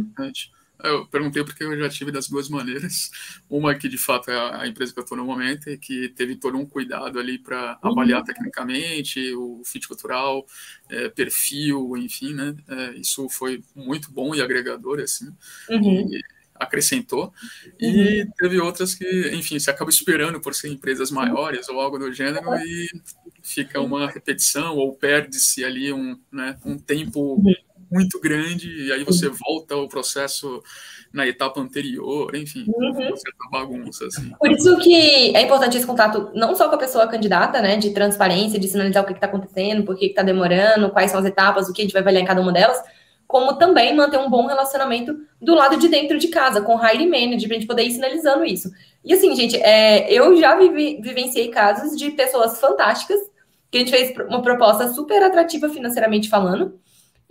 Eu 0.84 1.05
perguntei 1.07 1.43
porque 1.43 1.63
eu 1.63 1.78
já 1.78 1.89
tive 1.89 2.11
das 2.11 2.28
duas 2.28 2.49
maneiras. 2.49 3.09
Uma 3.49 3.76
que 3.76 3.88
de 3.88 3.97
fato 3.97 4.30
é 4.30 4.61
a 4.61 4.68
empresa 4.68 4.93
que 4.93 4.99
eu 4.99 5.03
estou 5.03 5.18
no 5.18 5.26
momento 5.26 5.70
e 5.70 5.78
que 5.78 6.09
teve 6.09 6.36
todo 6.36 6.57
um 6.57 6.66
cuidado 6.66 7.20
ali 7.20 7.39
para 7.39 7.80
uhum. 7.84 7.91
avaliar 7.91 8.24
tecnicamente 8.24 9.34
o 9.36 9.61
fit 9.63 9.88
cultural, 9.88 10.45
é, 10.89 11.09
perfil, 11.09 11.95
enfim, 11.97 12.34
né? 12.34 12.55
É, 12.68 12.91
isso 12.95 13.28
foi 13.30 13.63
muito 13.76 14.11
bom 14.11 14.36
e 14.36 14.41
agregador, 14.41 14.99
assim. 14.99 15.28
Uhum. 15.70 16.11
E 16.11 16.22
acrescentou. 16.53 17.34
Uhum. 17.82 17.89
E 17.89 18.28
teve 18.38 18.59
outras 18.59 18.95
que, 18.95 19.30
enfim, 19.34 19.59
você 19.59 19.70
acaba 19.70 19.89
esperando 19.89 20.39
por 20.39 20.53
ser 20.53 20.70
empresas 20.70 21.11
maiores 21.11 21.68
ou 21.70 21.80
algo 21.80 21.97
do 21.97 22.13
gênero 22.13 22.53
e 22.55 22.88
fica 23.41 23.80
uma 23.82 24.09
repetição 24.09 24.76
ou 24.76 24.93
perde-se 24.95 25.63
ali 25.63 25.91
um, 25.91 26.18
né, 26.32 26.57
um 26.66 26.78
tempo 26.78 27.36
uhum 27.36 27.53
muito 27.91 28.19
grande, 28.19 28.88
e 28.88 28.91
aí 28.91 29.03
você 29.03 29.29
volta 29.29 29.75
ao 29.75 29.88
processo 29.88 30.61
na 31.13 31.25
etapa 31.25 31.61
anterior, 31.61 32.36
enfim, 32.36 32.65
uhum. 32.67 33.15
certa 33.15 33.49
bagunça, 33.49 34.05
assim. 34.05 34.31
Por 34.38 34.51
isso 34.51 34.77
que 34.79 35.36
é 35.36 35.41
importante 35.41 35.77
esse 35.77 35.86
contato, 35.86 36.29
não 36.36 36.55
só 36.55 36.67
com 36.67 36.75
a 36.75 36.79
pessoa 36.79 37.07
candidata, 37.07 37.61
né, 37.61 37.77
de 37.77 37.91
transparência, 37.91 38.59
de 38.59 38.67
sinalizar 38.67 39.03
o 39.03 39.07
que 39.07 39.13
está 39.13 39.27
acontecendo, 39.27 39.83
por 39.83 39.95
que 39.95 40.07
está 40.07 40.23
demorando, 40.23 40.89
quais 40.89 41.11
são 41.11 41.19
as 41.19 41.25
etapas, 41.25 41.69
o 41.69 41.73
que 41.73 41.81
a 41.81 41.86
gente 41.86 41.93
vai 41.93 42.01
avaliar 42.01 42.23
em 42.23 42.27
cada 42.27 42.41
uma 42.41 42.51
delas, 42.51 42.81
como 43.27 43.57
também 43.57 43.95
manter 43.95 44.17
um 44.17 44.29
bom 44.29 44.45
relacionamento 44.45 45.17
do 45.41 45.55
lado 45.55 45.77
de 45.77 45.88
dentro 45.88 46.17
de 46.17 46.27
casa, 46.27 46.61
com 46.61 46.75
o 46.75 46.86
hiring 46.86 47.09
manager, 47.09 47.47
para 47.47 47.57
a 47.57 47.59
gente 47.59 47.67
poder 47.67 47.83
ir 47.83 47.91
sinalizando 47.91 48.43
isso. 48.43 48.69
E 49.03 49.13
assim, 49.13 49.36
gente, 49.36 49.55
é, 49.57 50.11
eu 50.11 50.36
já 50.38 50.55
vivi, 50.57 50.99
vivenciei 51.01 51.47
casos 51.47 51.97
de 51.97 52.11
pessoas 52.11 52.59
fantásticas, 52.59 53.19
que 53.71 53.77
a 53.77 53.79
gente 53.79 53.91
fez 53.91 54.13
uma 54.27 54.41
proposta 54.41 54.91
super 54.91 55.21
atrativa 55.23 55.69
financeiramente 55.69 56.29
falando, 56.29 56.79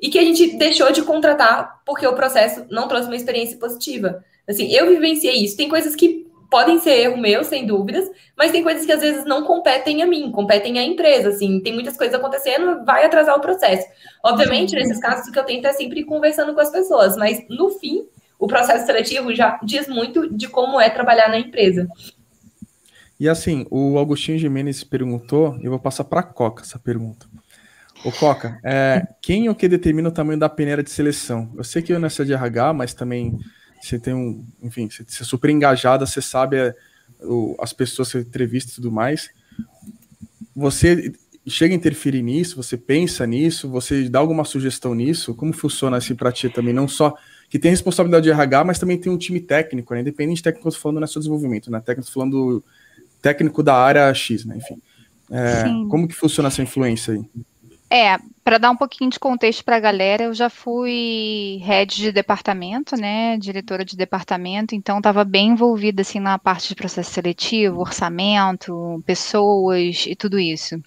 e 0.04 0.10
que 0.10 0.18
a 0.18 0.22
gente 0.22 0.58
deixou 0.58 0.92
de 0.92 1.00
contratar 1.00 1.80
porque 1.82 2.06
o 2.06 2.12
processo 2.12 2.66
não 2.68 2.86
trouxe 2.86 3.06
uma 3.06 3.16
experiência 3.16 3.56
positiva. 3.56 4.22
Assim, 4.46 4.70
eu 4.70 4.86
vivenciei 4.86 5.42
isso. 5.42 5.56
Tem 5.56 5.66
coisas 5.66 5.96
que 5.96 6.26
podem 6.50 6.78
ser 6.78 6.90
erro 6.90 7.16
meu, 7.16 7.42
sem 7.42 7.66
dúvidas, 7.66 8.10
mas 8.36 8.52
tem 8.52 8.62
coisas 8.62 8.84
que 8.84 8.92
às 8.92 9.00
vezes 9.00 9.24
não 9.24 9.44
competem 9.44 10.02
a 10.02 10.06
mim, 10.06 10.30
competem 10.30 10.78
à 10.78 10.82
empresa, 10.84 11.30
assim, 11.30 11.58
tem 11.58 11.72
muitas 11.72 11.96
coisas 11.96 12.14
acontecendo, 12.14 12.84
vai 12.84 13.06
atrasar 13.06 13.34
o 13.34 13.40
processo. 13.40 13.88
Obviamente, 14.22 14.74
nesses 14.74 15.00
casos, 15.00 15.26
o 15.26 15.32
que 15.32 15.38
eu 15.38 15.44
tento 15.44 15.66
é 15.68 15.72
sempre 15.72 16.00
ir 16.00 16.04
conversando 16.04 16.52
com 16.52 16.60
as 16.60 16.70
pessoas, 16.70 17.16
mas 17.16 17.42
no 17.48 17.70
fim, 17.70 18.06
o 18.38 18.46
processo 18.46 18.84
seletivo 18.84 19.34
já 19.34 19.58
diz 19.62 19.88
muito 19.88 20.28
de 20.36 20.48
como 20.48 20.78
é 20.78 20.90
trabalhar 20.90 21.30
na 21.30 21.38
empresa. 21.38 21.88
E 23.18 23.26
assim, 23.26 23.66
o 23.70 23.98
Agostinho 23.98 24.38
Jimenez 24.38 24.84
perguntou, 24.84 25.56
eu 25.62 25.70
vou 25.70 25.80
passar 25.80 26.04
para 26.04 26.20
a 26.20 26.24
Coca 26.24 26.62
essa 26.62 26.78
pergunta. 26.78 27.26
Ô, 28.04 28.12
Coca, 28.12 28.60
é, 28.62 29.06
quem 29.22 29.46
é 29.46 29.50
o 29.50 29.54
que 29.54 29.66
determina 29.66 30.10
o 30.10 30.12
tamanho 30.12 30.38
da 30.38 30.48
peneira 30.48 30.82
de 30.82 30.90
seleção? 30.90 31.50
Eu 31.56 31.64
sei 31.64 31.80
que 31.80 31.92
eu 31.92 31.98
nessa 31.98 32.24
de 32.24 32.34
RH, 32.34 32.74
mas 32.74 32.92
também 32.92 33.38
você 33.80 33.98
tem 33.98 34.12
um. 34.12 34.44
Enfim, 34.62 34.90
você, 34.90 35.02
é 35.02 35.24
super 35.24 35.48
engajada, 35.48 36.04
você 36.04 36.20
sabe 36.20 36.58
é, 36.58 36.74
o, 37.22 37.56
as 37.58 37.72
pessoas 37.72 38.08
que 38.08 38.18
você 38.18 38.28
entrevista 38.28 38.72
e 38.72 38.74
tudo 38.74 38.92
mais. 38.92 39.30
Você 40.54 41.12
chega 41.46 41.74
a 41.74 41.76
interferir 41.76 42.22
nisso? 42.22 42.56
Você 42.56 42.76
pensa 42.76 43.26
nisso? 43.26 43.70
Você 43.70 44.08
dá 44.08 44.18
alguma 44.18 44.44
sugestão 44.44 44.94
nisso? 44.94 45.34
Como 45.34 45.54
funciona 45.54 45.96
assim 45.96 46.14
para 46.14 46.30
ti 46.30 46.50
também? 46.50 46.74
Não 46.74 46.86
só 46.86 47.14
que 47.48 47.58
tem 47.58 47.70
responsabilidade 47.70 48.24
de 48.24 48.30
RH, 48.30 48.64
mas 48.64 48.78
também 48.78 48.98
tem 48.98 49.10
um 49.10 49.18
time 49.18 49.40
técnico, 49.40 49.94
né? 49.94 50.00
Independente 50.00 50.36
de 50.36 50.42
técnico 50.42 50.62
que 50.62 50.68
eu 50.68 50.72
tô 50.72 50.78
falando, 50.78 50.96
não 50.96 51.04
é 51.04 51.06
só 51.06 51.18
desenvolvimento, 51.20 51.70
né? 51.70 51.80
Técnico 51.80 52.12
falando 52.12 52.62
técnico 53.22 53.62
da 53.62 53.74
área 53.74 54.12
X, 54.12 54.44
né? 54.44 54.58
Enfim. 54.58 54.80
É, 55.30 55.64
como 55.88 56.06
que 56.06 56.14
funciona 56.14 56.48
essa 56.48 56.62
influência 56.62 57.14
aí? 57.14 57.24
É, 57.90 58.18
para 58.42 58.58
dar 58.58 58.70
um 58.70 58.76
pouquinho 58.76 59.10
de 59.10 59.20
contexto 59.20 59.64
para 59.64 59.76
a 59.76 59.80
galera, 59.80 60.24
eu 60.24 60.34
já 60.34 60.48
fui 60.48 61.60
head 61.62 61.94
de 61.94 62.10
departamento, 62.10 62.96
né, 62.96 63.36
diretora 63.36 63.84
de 63.84 63.96
departamento, 63.96 64.74
então 64.74 64.98
estava 64.98 65.22
bem 65.22 65.50
envolvida 65.50 66.02
assim 66.02 66.18
na 66.18 66.38
parte 66.38 66.68
de 66.68 66.74
processo 66.74 67.12
seletivo, 67.12 67.80
orçamento, 67.80 69.02
pessoas 69.06 70.06
e 70.06 70.16
tudo 70.16 70.38
isso. 70.40 70.80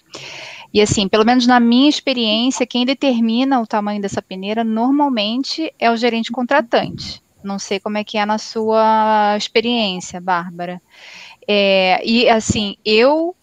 E 0.74 0.82
assim, 0.82 1.08
pelo 1.08 1.26
menos 1.26 1.48
na 1.48 1.60
minha 1.60 1.88
experiência, 1.90 2.68
quem 2.68 2.86
determina 2.86 3.62
o 3.62 3.68
tamanho 3.68 4.02
dessa 4.02 4.22
peneira 4.22 4.64
normalmente 4.64 5.74
é 5.80 5.90
o 5.90 5.96
gerente 5.96 6.32
contratante. 6.32 7.24
Não 7.44 7.58
sei 7.58 7.80
como 7.80 7.98
é 7.98 8.04
que 8.04 8.18
é 8.18 8.26
na 8.26 8.38
sua 8.38 9.36
experiência, 9.38 10.20
Bárbara. 10.20 10.82
É, 11.48 12.02
e 12.06 12.28
assim, 12.28 12.76
eu 12.84 13.34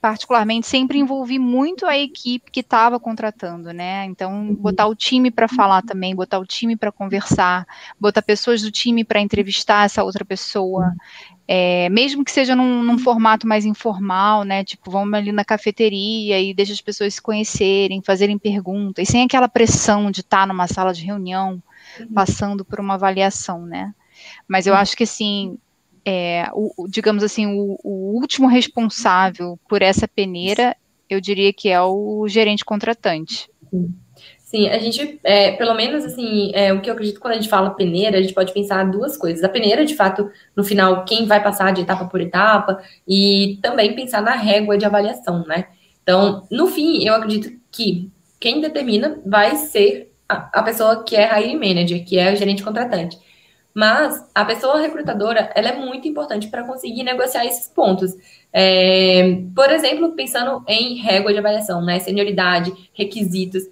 particularmente, 0.00 0.66
sempre 0.66 0.98
envolvi 0.98 1.38
muito 1.38 1.84
a 1.86 1.96
equipe 1.96 2.50
que 2.50 2.60
estava 2.60 2.98
contratando, 2.98 3.72
né? 3.72 4.06
Então, 4.06 4.32
uhum. 4.32 4.54
botar 4.54 4.86
o 4.86 4.94
time 4.94 5.30
para 5.30 5.46
falar 5.46 5.82
também, 5.82 6.14
botar 6.14 6.38
o 6.38 6.46
time 6.46 6.74
para 6.74 6.90
conversar, 6.90 7.66
botar 7.98 8.22
pessoas 8.22 8.62
do 8.62 8.70
time 8.70 9.04
para 9.04 9.20
entrevistar 9.20 9.84
essa 9.84 10.02
outra 10.02 10.24
pessoa, 10.24 10.94
é, 11.46 11.88
mesmo 11.90 12.24
que 12.24 12.30
seja 12.30 12.56
num, 12.56 12.82
num, 12.82 12.96
formato 12.96 13.46
mais 13.46 13.66
informal, 13.66 14.42
né? 14.42 14.64
Tipo, 14.64 14.90
vamos 14.90 15.12
ali 15.12 15.32
na 15.32 15.44
cafeteria 15.44 16.40
e 16.40 16.54
deixa 16.54 16.72
as 16.72 16.80
pessoas 16.80 17.14
se 17.14 17.20
conhecerem, 17.20 18.00
fazerem 18.00 18.38
perguntas, 18.38 19.08
sem 19.08 19.24
aquela 19.24 19.48
pressão 19.48 20.10
de 20.10 20.20
estar 20.20 20.42
tá 20.42 20.46
numa 20.46 20.66
sala 20.66 20.94
de 20.94 21.04
reunião, 21.04 21.62
uhum. 21.98 22.12
passando 22.14 22.64
por 22.64 22.80
uma 22.80 22.94
avaliação, 22.94 23.66
né? 23.66 23.92
Mas 24.48 24.66
eu 24.66 24.72
uhum. 24.74 24.80
acho 24.80 24.96
que, 24.96 25.04
assim, 25.04 25.58
é, 26.04 26.48
o, 26.52 26.86
digamos 26.88 27.22
assim, 27.22 27.46
o, 27.46 27.78
o, 27.82 28.18
último 28.20 28.46
responsável 28.46 29.58
por 29.68 29.82
essa 29.82 30.08
peneira, 30.08 30.76
eu 31.08 31.20
diria 31.20 31.52
que 31.52 31.68
é 31.68 31.80
o 31.80 32.26
gerente 32.28 32.64
contratante. 32.64 33.48
Sim, 34.38 34.68
a 34.68 34.78
gente, 34.78 35.20
é, 35.22 35.52
pelo 35.52 35.74
menos 35.74 36.04
assim, 36.04 36.50
é, 36.54 36.72
o 36.72 36.80
que 36.80 36.90
eu 36.90 36.94
acredito 36.94 37.20
quando 37.20 37.34
a 37.34 37.36
gente 37.36 37.48
fala 37.48 37.70
peneira, 37.70 38.18
a 38.18 38.20
gente 38.20 38.34
pode 38.34 38.52
pensar 38.52 38.82
duas 38.90 39.16
coisas. 39.16 39.44
A 39.44 39.48
peneira, 39.48 39.84
de 39.84 39.94
fato, 39.94 40.28
no 40.56 40.64
final, 40.64 41.04
quem 41.04 41.24
vai 41.24 41.42
passar 41.42 41.72
de 41.72 41.82
etapa 41.82 42.06
por 42.06 42.20
etapa, 42.20 42.82
e 43.06 43.58
também 43.62 43.94
pensar 43.94 44.20
na 44.20 44.34
régua 44.34 44.76
de 44.76 44.84
avaliação, 44.84 45.44
né? 45.46 45.66
Então, 46.02 46.46
no 46.50 46.66
fim, 46.66 47.06
eu 47.06 47.14
acredito 47.14 47.52
que 47.70 48.10
quem 48.40 48.60
determina 48.60 49.20
vai 49.24 49.54
ser 49.54 50.12
a, 50.28 50.60
a 50.60 50.62
pessoa 50.62 51.04
que 51.04 51.14
é 51.14 51.40
hiring 51.40 51.54
manager, 51.54 52.04
que 52.04 52.18
é 52.18 52.32
o 52.32 52.36
gerente 52.36 52.64
contratante. 52.64 53.18
Mas 53.74 54.28
a 54.34 54.44
pessoa 54.44 54.80
recrutadora, 54.80 55.50
ela 55.54 55.68
é 55.68 55.76
muito 55.76 56.08
importante 56.08 56.48
para 56.48 56.64
conseguir 56.64 57.02
negociar 57.02 57.44
esses 57.46 57.68
pontos. 57.68 58.12
É, 58.52 59.42
por 59.54 59.70
exemplo, 59.70 60.12
pensando 60.12 60.64
em 60.66 60.96
régua 60.96 61.32
de 61.32 61.38
avaliação, 61.38 61.84
né? 61.84 61.98
Senioridade, 62.00 62.72
requisitos. 62.92 63.62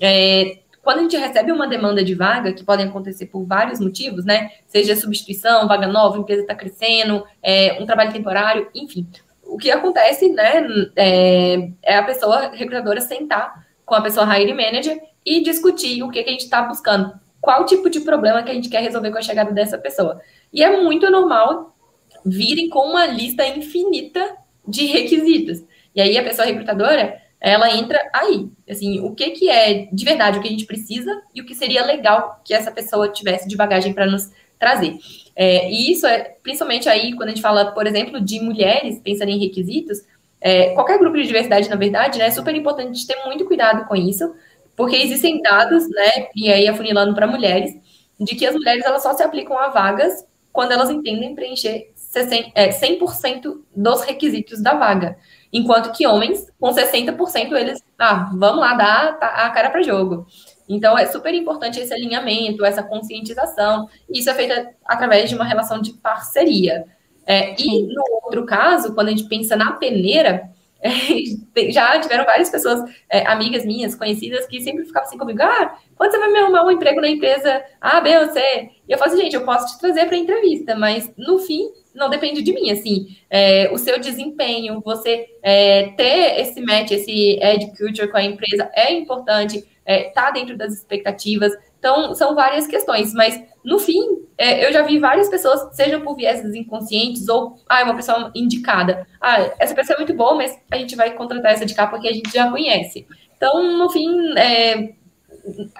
É, 0.00 0.58
quando 0.82 0.98
a 0.98 1.02
gente 1.02 1.16
recebe 1.16 1.50
uma 1.50 1.66
demanda 1.66 2.04
de 2.04 2.14
vaga, 2.14 2.52
que 2.52 2.62
podem 2.62 2.86
acontecer 2.86 3.26
por 3.26 3.44
vários 3.44 3.80
motivos, 3.80 4.24
né? 4.24 4.50
Seja 4.68 4.94
substituição, 4.94 5.66
vaga 5.66 5.86
nova, 5.86 6.18
empresa 6.18 6.42
está 6.42 6.54
crescendo, 6.54 7.24
é, 7.42 7.78
um 7.80 7.86
trabalho 7.86 8.12
temporário, 8.12 8.68
enfim. 8.74 9.06
O 9.42 9.56
que 9.56 9.70
acontece, 9.70 10.28
né, 10.28 10.66
é, 10.96 11.70
é 11.82 11.96
a 11.96 12.02
pessoa 12.02 12.50
recrutadora 12.52 13.00
sentar 13.00 13.66
com 13.84 13.94
a 13.94 14.00
pessoa 14.00 14.26
hiring 14.36 14.54
manager 14.54 15.00
e 15.24 15.42
discutir 15.42 16.02
o 16.02 16.10
que, 16.10 16.22
que 16.22 16.28
a 16.28 16.32
gente 16.32 16.44
está 16.44 16.62
buscando 16.62 17.12
qual 17.46 17.64
tipo 17.64 17.88
de 17.88 18.00
problema 18.00 18.42
que 18.42 18.50
a 18.50 18.54
gente 18.54 18.68
quer 18.68 18.82
resolver 18.82 19.12
com 19.12 19.18
a 19.18 19.22
chegada 19.22 19.52
dessa 19.52 19.78
pessoa. 19.78 20.20
E 20.52 20.64
é 20.64 20.82
muito 20.82 21.08
normal 21.08 21.76
virem 22.24 22.68
com 22.68 22.80
uma 22.80 23.06
lista 23.06 23.46
infinita 23.46 24.36
de 24.66 24.86
requisitos. 24.86 25.62
E 25.94 26.00
aí 26.00 26.18
a 26.18 26.24
pessoa 26.24 26.44
recrutadora, 26.44 27.22
ela 27.40 27.70
entra 27.70 28.00
aí, 28.12 28.48
assim, 28.68 28.98
o 28.98 29.14
que 29.14 29.30
que 29.30 29.48
é 29.48 29.86
de 29.92 30.04
verdade 30.04 30.38
o 30.38 30.42
que 30.42 30.48
a 30.48 30.50
gente 30.50 30.66
precisa 30.66 31.22
e 31.32 31.40
o 31.40 31.46
que 31.46 31.54
seria 31.54 31.86
legal 31.86 32.42
que 32.44 32.52
essa 32.52 32.72
pessoa 32.72 33.08
tivesse 33.08 33.46
de 33.46 33.56
bagagem 33.56 33.92
para 33.92 34.06
nos 34.06 34.32
trazer. 34.58 34.98
É, 35.36 35.70
e 35.70 35.92
isso 35.92 36.04
é 36.04 36.34
principalmente 36.42 36.88
aí 36.88 37.14
quando 37.14 37.28
a 37.28 37.32
gente 37.32 37.42
fala, 37.42 37.70
por 37.70 37.86
exemplo, 37.86 38.20
de 38.20 38.40
mulheres 38.40 38.98
pensando 38.98 39.28
em 39.28 39.38
requisitos, 39.38 40.02
é, 40.40 40.70
qualquer 40.70 40.98
grupo 40.98 41.16
de 41.16 41.28
diversidade, 41.28 41.70
na 41.70 41.76
verdade, 41.76 42.18
né, 42.18 42.26
é 42.26 42.30
super 42.32 42.56
importante 42.56 43.06
ter 43.06 43.24
muito 43.24 43.44
cuidado 43.44 43.86
com 43.86 43.94
isso, 43.94 44.34
porque 44.76 44.96
existem 44.96 45.40
dados, 45.40 45.88
né, 45.88 46.28
e 46.34 46.52
aí 46.52 46.68
afunilando 46.68 47.14
para 47.14 47.26
mulheres, 47.26 47.74
de 48.20 48.34
que 48.34 48.46
as 48.46 48.54
mulheres 48.54 48.84
elas 48.84 49.02
só 49.02 49.14
se 49.14 49.22
aplicam 49.22 49.58
a 49.58 49.68
vagas 49.68 50.26
quando 50.52 50.72
elas 50.72 50.90
entendem 50.90 51.34
preencher 51.34 51.92
100% 51.96 52.50
é, 52.54 53.58
dos 53.74 54.02
requisitos 54.02 54.62
da 54.62 54.74
vaga. 54.74 55.18
Enquanto 55.52 55.92
que 55.92 56.06
homens, 56.06 56.50
com 56.58 56.70
60%, 56.70 57.52
eles, 57.52 57.82
ah, 57.98 58.30
vamos 58.34 58.60
lá 58.60 58.74
dar 58.74 59.18
a 59.20 59.50
cara 59.50 59.70
para 59.70 59.82
jogo. 59.82 60.26
Então, 60.68 60.98
é 60.98 61.06
super 61.06 61.32
importante 61.34 61.78
esse 61.78 61.92
alinhamento, 61.92 62.64
essa 62.64 62.82
conscientização, 62.82 63.88
e 64.08 64.18
isso 64.18 64.30
é 64.30 64.34
feito 64.34 64.68
através 64.84 65.28
de 65.28 65.36
uma 65.36 65.44
relação 65.44 65.80
de 65.80 65.92
parceria. 65.92 66.86
É, 67.26 67.54
e 67.60 67.82
no 67.82 68.02
outro 68.24 68.44
caso, 68.46 68.94
quando 68.94 69.08
a 69.08 69.10
gente 69.10 69.24
pensa 69.24 69.56
na 69.56 69.72
peneira, 69.72 70.50
é, 70.80 71.70
já 71.70 71.98
tiveram 72.00 72.24
várias 72.24 72.50
pessoas, 72.50 72.80
é, 73.08 73.26
amigas 73.26 73.64
minhas, 73.64 73.94
conhecidas, 73.94 74.46
que 74.46 74.60
sempre 74.60 74.84
ficavam 74.84 75.08
assim 75.08 75.18
comigo: 75.18 75.42
ah, 75.42 75.78
quando 75.96 76.12
você 76.12 76.18
vai 76.18 76.30
me 76.30 76.38
arrumar 76.38 76.64
um 76.64 76.70
emprego 76.70 77.00
na 77.00 77.08
empresa 77.08 77.62
A, 77.80 78.00
B 78.00 78.16
ou 78.18 78.28
C? 78.30 78.40
E 78.88 78.92
eu 78.92 78.98
falo 78.98 79.12
assim, 79.12 79.22
gente, 79.22 79.36
eu 79.36 79.44
posso 79.44 79.74
te 79.74 79.80
trazer 79.80 80.06
para 80.06 80.16
entrevista, 80.16 80.76
mas 80.76 81.10
no 81.16 81.38
fim, 81.38 81.70
não 81.94 82.10
depende 82.10 82.42
de 82.42 82.52
mim, 82.52 82.70
assim, 82.70 83.16
é, 83.30 83.70
o 83.72 83.78
seu 83.78 83.98
desempenho, 83.98 84.82
você 84.84 85.26
é, 85.42 85.88
ter 85.96 86.40
esse 86.40 86.60
match, 86.60 86.90
esse 86.90 87.38
ed 87.40 87.72
culture 87.76 88.08
com 88.08 88.18
a 88.18 88.22
empresa 88.22 88.70
é 88.74 88.92
importante, 88.92 89.64
é, 89.84 90.10
tá 90.10 90.30
dentro 90.30 90.56
das 90.56 90.74
expectativas, 90.74 91.52
então 91.86 92.12
são 92.16 92.34
várias 92.34 92.66
questões, 92.66 93.14
mas 93.14 93.40
no 93.64 93.78
fim, 93.78 94.02
é, 94.36 94.66
eu 94.66 94.72
já 94.72 94.82
vi 94.82 94.98
várias 94.98 95.28
pessoas, 95.28 95.74
sejam 95.76 96.00
por 96.00 96.16
vieses 96.16 96.52
inconscientes 96.52 97.28
ou, 97.28 97.60
ah, 97.68 97.80
é 97.80 97.84
uma 97.84 97.94
pessoa 97.94 98.32
indicada. 98.34 99.06
Ah, 99.20 99.52
essa 99.60 99.72
pessoa 99.72 99.94
é 99.94 99.98
muito 99.98 100.12
boa, 100.12 100.34
mas 100.34 100.58
a 100.68 100.76
gente 100.78 100.96
vai 100.96 101.14
contratar 101.14 101.52
essa 101.52 101.64
de 101.64 101.74
cá 101.74 101.86
porque 101.86 102.08
a 102.08 102.12
gente 102.12 102.32
já 102.32 102.50
conhece. 102.50 103.06
Então, 103.36 103.78
no 103.78 103.88
fim, 103.88 104.36
é, 104.36 104.94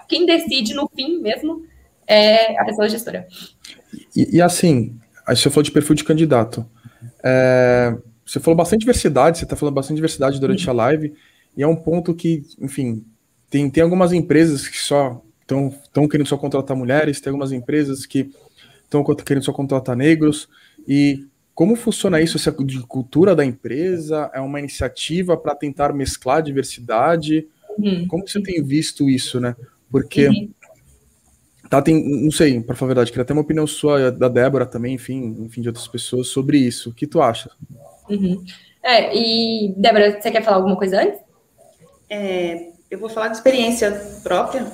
quem 0.09 0.25
decide 0.25 0.75
no 0.75 0.89
fim 0.95 1.19
mesmo 1.19 1.65
é 2.07 2.57
a 2.61 2.65
pessoa 2.65 2.89
gestora. 2.89 3.27
E, 4.15 4.37
e 4.37 4.41
assim, 4.41 4.97
aí 5.27 5.37
você 5.37 5.51
falou 5.51 5.65
de 5.65 5.73
perfil 5.73 5.97
de 5.97 6.05
candidato. 6.05 6.65
É, 7.25 7.97
você 8.25 8.39
falou 8.39 8.57
bastante 8.57 8.81
diversidade, 8.81 9.39
você 9.39 9.45
está 9.45 9.57
falando 9.57 9.75
bastante 9.75 9.97
diversidade 9.97 10.39
durante 10.39 10.71
a 10.71 10.73
live, 10.73 11.15
e 11.57 11.65
é 11.65 11.67
um 11.67 11.77
ponto 11.77 12.15
que, 12.15 12.45
enfim, 12.61 13.05
tem, 13.51 13.69
tem 13.69 13.83
algumas 13.83 14.13
empresas 14.13 14.69
que 14.69 14.79
só 14.79 15.23
estão 15.47 16.09
querendo 16.09 16.27
só 16.27 16.37
contratar 16.37 16.77
mulheres, 16.77 17.21
tem 17.21 17.31
algumas 17.31 17.53
empresas 17.53 18.05
que 18.05 18.31
estão 18.85 19.05
querendo 19.05 19.45
só 19.45 19.53
contratar 19.53 19.97
negros. 19.97 20.49
E 20.87 21.27
como 21.55 21.77
funciona 21.77 22.21
isso? 22.21 22.39
Se 22.39 22.49
é 22.49 22.53
de 22.53 22.81
cultura 22.81 23.35
da 23.35 23.45
empresa? 23.45 24.31
É 24.35 24.41
uma 24.41 24.59
iniciativa 24.59 25.37
para 25.37 25.55
tentar 25.55 25.93
mesclar 25.93 26.39
a 26.39 26.43
diversidade? 26.43 27.47
Uhum. 27.79 28.07
Como 28.09 28.29
você 28.29 28.43
tem 28.43 28.63
visto 28.63 29.09
isso, 29.09 29.41
né? 29.41 29.55
Porque 29.91 30.29
uhum. 30.29 30.51
tá, 31.71 31.81
tem, 31.81 32.23
não 32.23 32.31
sei, 32.31 32.61
para 32.61 32.75
falar 32.75 32.89
a 32.89 32.95
verdade, 32.95 33.11
queria 33.11 33.25
ter 33.25 33.33
uma 33.33 33.43
opinião 33.43 33.67
sua 33.67 34.11
da 34.11 34.29
Débora 34.29 34.67
também, 34.67 34.95
enfim, 34.95 35.37
enfim, 35.41 35.61
de 35.61 35.69
outras 35.69 35.87
pessoas 35.87 36.29
sobre 36.29 36.59
isso. 36.59 36.91
O 36.91 36.93
que 36.95 37.07
tu 37.07 37.23
acha? 37.23 37.51
Uhum. 38.09 38.45
É, 38.83 39.17
e 39.17 39.75
Débora, 39.77 40.21
você 40.21 40.31
quer 40.31 40.43
falar 40.43 40.59
alguma 40.59 40.77
coisa 40.77 41.03
antes? 41.03 41.21
É, 42.09 42.71
eu 42.91 42.99
vou 42.99 43.09
falar 43.09 43.29
de 43.29 43.37
experiência 43.37 43.91
própria 44.23 44.67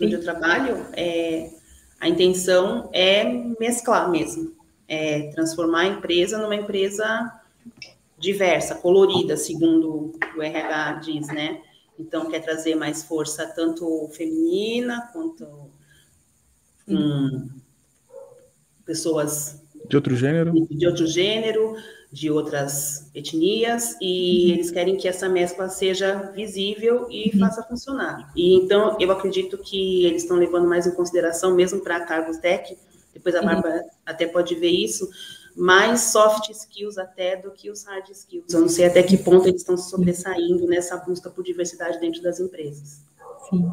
onde 0.00 0.14
eu 0.14 0.22
trabalho, 0.22 0.86
é, 0.92 1.50
a 2.00 2.08
intenção 2.08 2.90
é 2.92 3.24
mesclar 3.58 4.10
mesmo, 4.10 4.54
é 4.88 5.30
transformar 5.30 5.80
a 5.80 5.86
empresa 5.86 6.38
numa 6.38 6.54
empresa 6.54 7.32
diversa, 8.18 8.74
colorida, 8.76 9.36
segundo 9.36 10.12
o 10.36 10.42
RH 10.42 10.92
diz, 11.04 11.26
né? 11.28 11.60
Então, 11.98 12.28
quer 12.30 12.40
trazer 12.40 12.74
mais 12.74 13.04
força 13.04 13.46
tanto 13.46 14.08
feminina 14.12 15.08
quanto 15.12 15.46
hum, 16.86 17.48
pessoas 18.84 19.62
de 19.88 19.96
outro 19.96 20.16
gênero, 20.16 20.52
de 20.70 20.86
outro 20.86 21.06
gênero, 21.06 21.76
de 22.12 22.30
outras 22.30 23.10
etnias 23.14 23.96
e 24.00 24.46
uhum. 24.46 24.54
eles 24.54 24.70
querem 24.70 24.96
que 24.96 25.08
essa 25.08 25.28
mescla 25.28 25.68
seja 25.68 26.30
visível 26.34 27.06
e 27.10 27.30
uhum. 27.32 27.40
faça 27.40 27.62
funcionar. 27.62 28.32
E 28.34 28.54
então 28.54 28.96
eu 29.00 29.10
acredito 29.10 29.58
que 29.58 30.04
eles 30.06 30.22
estão 30.22 30.36
levando 30.36 30.68
mais 30.68 30.86
em 30.86 30.94
consideração, 30.94 31.54
mesmo 31.54 31.80
para 31.80 32.00
cargos 32.00 32.38
tech, 32.38 32.76
depois 33.12 33.34
a 33.34 33.40
uhum. 33.40 33.46
Bárbara 33.46 33.82
uhum. 33.82 33.90
até 34.04 34.26
pode 34.26 34.54
ver 34.54 34.70
isso, 34.70 35.08
mais 35.56 36.00
soft 36.00 36.50
skills 36.50 36.98
até 36.98 37.36
do 37.36 37.50
que 37.50 37.70
os 37.70 37.84
hard 37.84 38.08
skills. 38.10 38.52
Eu 38.52 38.60
não 38.60 38.68
sei 38.68 38.84
até 38.84 39.02
que 39.02 39.16
ponto 39.16 39.48
eles 39.48 39.62
estão 39.62 39.76
sobressaindo 39.76 40.66
nessa 40.66 40.96
busca 40.98 41.30
por 41.30 41.42
diversidade 41.42 41.98
dentro 41.98 42.22
das 42.22 42.38
empresas. 42.38 43.00
Sim. 43.50 43.70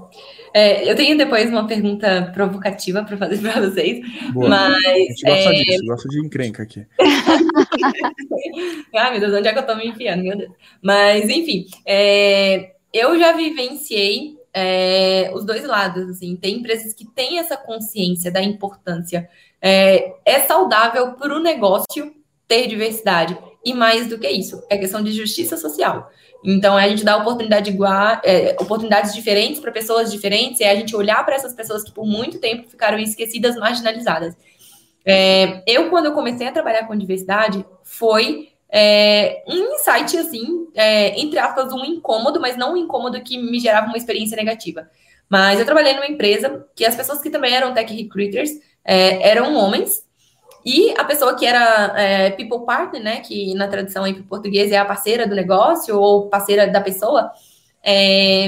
É, 0.53 0.89
eu 0.89 0.95
tenho 0.95 1.17
depois 1.17 1.49
uma 1.49 1.65
pergunta 1.67 2.32
provocativa 2.34 3.03
para 3.03 3.17
fazer 3.17 3.39
para 3.39 3.61
vocês. 3.61 4.01
Boa. 4.32 4.49
Mas, 4.49 4.86
a 4.86 4.93
gente 4.93 5.24
gosta 5.24 5.49
é... 5.49 5.53
disso, 5.53 5.86
gosta 5.86 6.09
de 6.09 6.19
encrenca 6.19 6.63
aqui. 6.63 6.86
Ai, 8.95 9.11
meu 9.17 9.19
Deus, 9.19 9.34
onde 9.34 9.47
é 9.47 9.51
que 9.51 9.57
eu 9.57 9.61
estou 9.61 9.76
me 9.76 9.88
enfiando? 9.88 10.24
Meu 10.24 10.38
Deus. 10.38 10.51
Mas, 10.82 11.30
enfim, 11.30 11.65
é... 11.86 12.74
eu 12.93 13.17
já 13.17 13.34
vivenciei 13.34 14.38
é, 14.53 15.32
os 15.34 15.43
dois 15.43 15.63
lados. 15.65 16.09
Assim, 16.09 16.36
tem 16.36 16.57
empresas 16.57 16.93
que 16.93 17.05
têm 17.05 17.39
essa 17.39 17.57
consciência 17.57 18.32
da 18.32 18.41
importância. 18.41 19.28
É, 19.61 20.13
é 20.26 20.41
saudável 20.41 21.13
para 21.13 21.34
o 21.34 21.41
negócio 21.41 22.13
ter 22.47 22.67
diversidade. 22.67 23.37
E 23.65 23.73
mais 23.73 24.07
do 24.07 24.19
que 24.19 24.29
isso, 24.29 24.61
é 24.69 24.77
questão 24.77 25.01
de 25.01 25.11
justiça 25.13 25.55
social. 25.55 26.09
Então, 26.43 26.77
é 26.77 26.83
a 26.83 26.89
gente 26.89 27.05
dá 27.05 27.15
oportunidade 27.15 27.69
igual, 27.69 28.19
é, 28.23 28.55
oportunidades 28.59 29.13
diferentes 29.13 29.61
para 29.61 29.71
pessoas 29.71 30.11
diferentes, 30.11 30.59
é 30.59 30.69
a 30.69 30.75
gente 30.75 30.95
olhar 30.95 31.23
para 31.25 31.35
essas 31.35 31.53
pessoas 31.53 31.83
que 31.83 31.91
por 31.91 32.05
muito 32.05 32.39
tempo 32.39 32.69
ficaram 32.69 32.99
esquecidas, 32.99 33.55
marginalizadas. 33.55 34.35
É, 35.05 35.63
eu, 35.65 35.89
quando 35.89 36.07
eu 36.07 36.13
comecei 36.13 36.45
a 36.45 36.51
trabalhar 36.51 36.85
com 36.85 36.95
diversidade, 36.97 37.65
foi 37.83 38.49
é, 38.69 39.43
um 39.47 39.75
insight, 39.75 40.17
assim, 40.17 40.67
é, 40.73 41.19
entre 41.19 41.39
aspas, 41.39 41.71
um 41.71 41.85
incômodo, 41.85 42.41
mas 42.41 42.57
não 42.57 42.73
um 42.73 42.77
incômodo 42.77 43.21
que 43.21 43.37
me 43.37 43.59
gerava 43.59 43.87
uma 43.87 43.97
experiência 43.97 44.35
negativa. 44.35 44.89
Mas 45.29 45.59
eu 45.59 45.65
trabalhei 45.65 45.93
numa 45.93 46.07
empresa 46.07 46.65
que 46.75 46.85
as 46.85 46.95
pessoas 46.95 47.21
que 47.21 47.29
também 47.29 47.55
eram 47.55 47.73
tech 47.73 47.93
recruiters 47.93 48.51
é, 48.83 49.29
eram 49.29 49.55
homens, 49.55 50.03
e 50.66 50.93
a 50.97 51.03
pessoa 51.03 51.36
que 51.36 51.45
era 51.45 51.93
é, 51.99 52.30
people 52.32 52.66
partner, 52.66 53.03
né, 53.03 53.20
que 53.20 53.53
na 53.53 53.68
tradução 53.68 54.07
em 54.07 54.22
português 54.24 54.72
é 54.72 54.78
a 54.78 54.86
parceira 54.86 55.28
do 55.28 55.36
negócio 55.36 55.97
ou 55.99 56.30
parceira 56.30 56.68
da 56.68 56.80
pessoa, 56.80 57.32
é, 57.84 58.47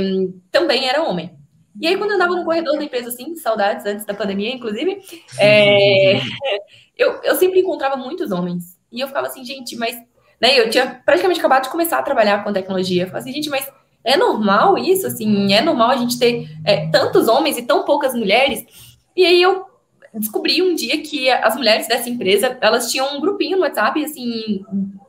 também 0.51 0.87
era 0.87 1.03
homem. 1.03 1.31
E 1.79 1.87
aí, 1.87 1.97
quando 1.97 2.11
eu 2.11 2.15
andava 2.15 2.35
no 2.35 2.45
corredor 2.45 2.77
da 2.77 2.83
empresa, 2.83 3.09
assim, 3.09 3.35
saudades 3.35 3.85
antes 3.85 4.05
da 4.05 4.13
pandemia, 4.13 4.53
inclusive, 4.53 5.01
é, 5.37 6.15
eu, 6.97 7.19
eu 7.21 7.35
sempre 7.35 7.59
encontrava 7.59 7.97
muitos 7.97 8.31
homens. 8.31 8.79
E 8.91 9.01
eu 9.01 9.07
ficava 9.07 9.27
assim, 9.27 9.43
gente, 9.43 9.75
mas. 9.75 9.95
Né, 10.41 10.57
eu 10.59 10.69
tinha 10.69 11.01
praticamente 11.05 11.39
acabado 11.39 11.63
de 11.63 11.69
começar 11.69 11.97
a 11.97 12.03
trabalhar 12.03 12.43
com 12.43 12.53
tecnologia. 12.53 13.03
Eu 13.03 13.07
ficava 13.07 13.21
assim, 13.21 13.33
gente, 13.33 13.49
mas 13.49 13.69
é 14.03 14.15
normal 14.15 14.77
isso? 14.77 15.05
Assim, 15.07 15.53
é 15.53 15.61
normal 15.61 15.89
a 15.89 15.97
gente 15.97 16.17
ter 16.17 16.47
é, 16.63 16.87
tantos 16.89 17.27
homens 17.27 17.57
e 17.57 17.63
tão 17.63 17.83
poucas 17.83 18.13
mulheres? 18.13 18.65
E 19.15 19.25
aí 19.25 19.41
eu 19.41 19.65
descobri 20.19 20.61
um 20.61 20.75
dia 20.75 21.01
que 21.01 21.29
as 21.29 21.55
mulheres 21.55 21.87
dessa 21.87 22.09
empresa, 22.09 22.57
elas 22.61 22.91
tinham 22.91 23.15
um 23.15 23.21
grupinho 23.21 23.57
no 23.57 23.63
WhatsApp, 23.63 24.03
assim, 24.03 24.63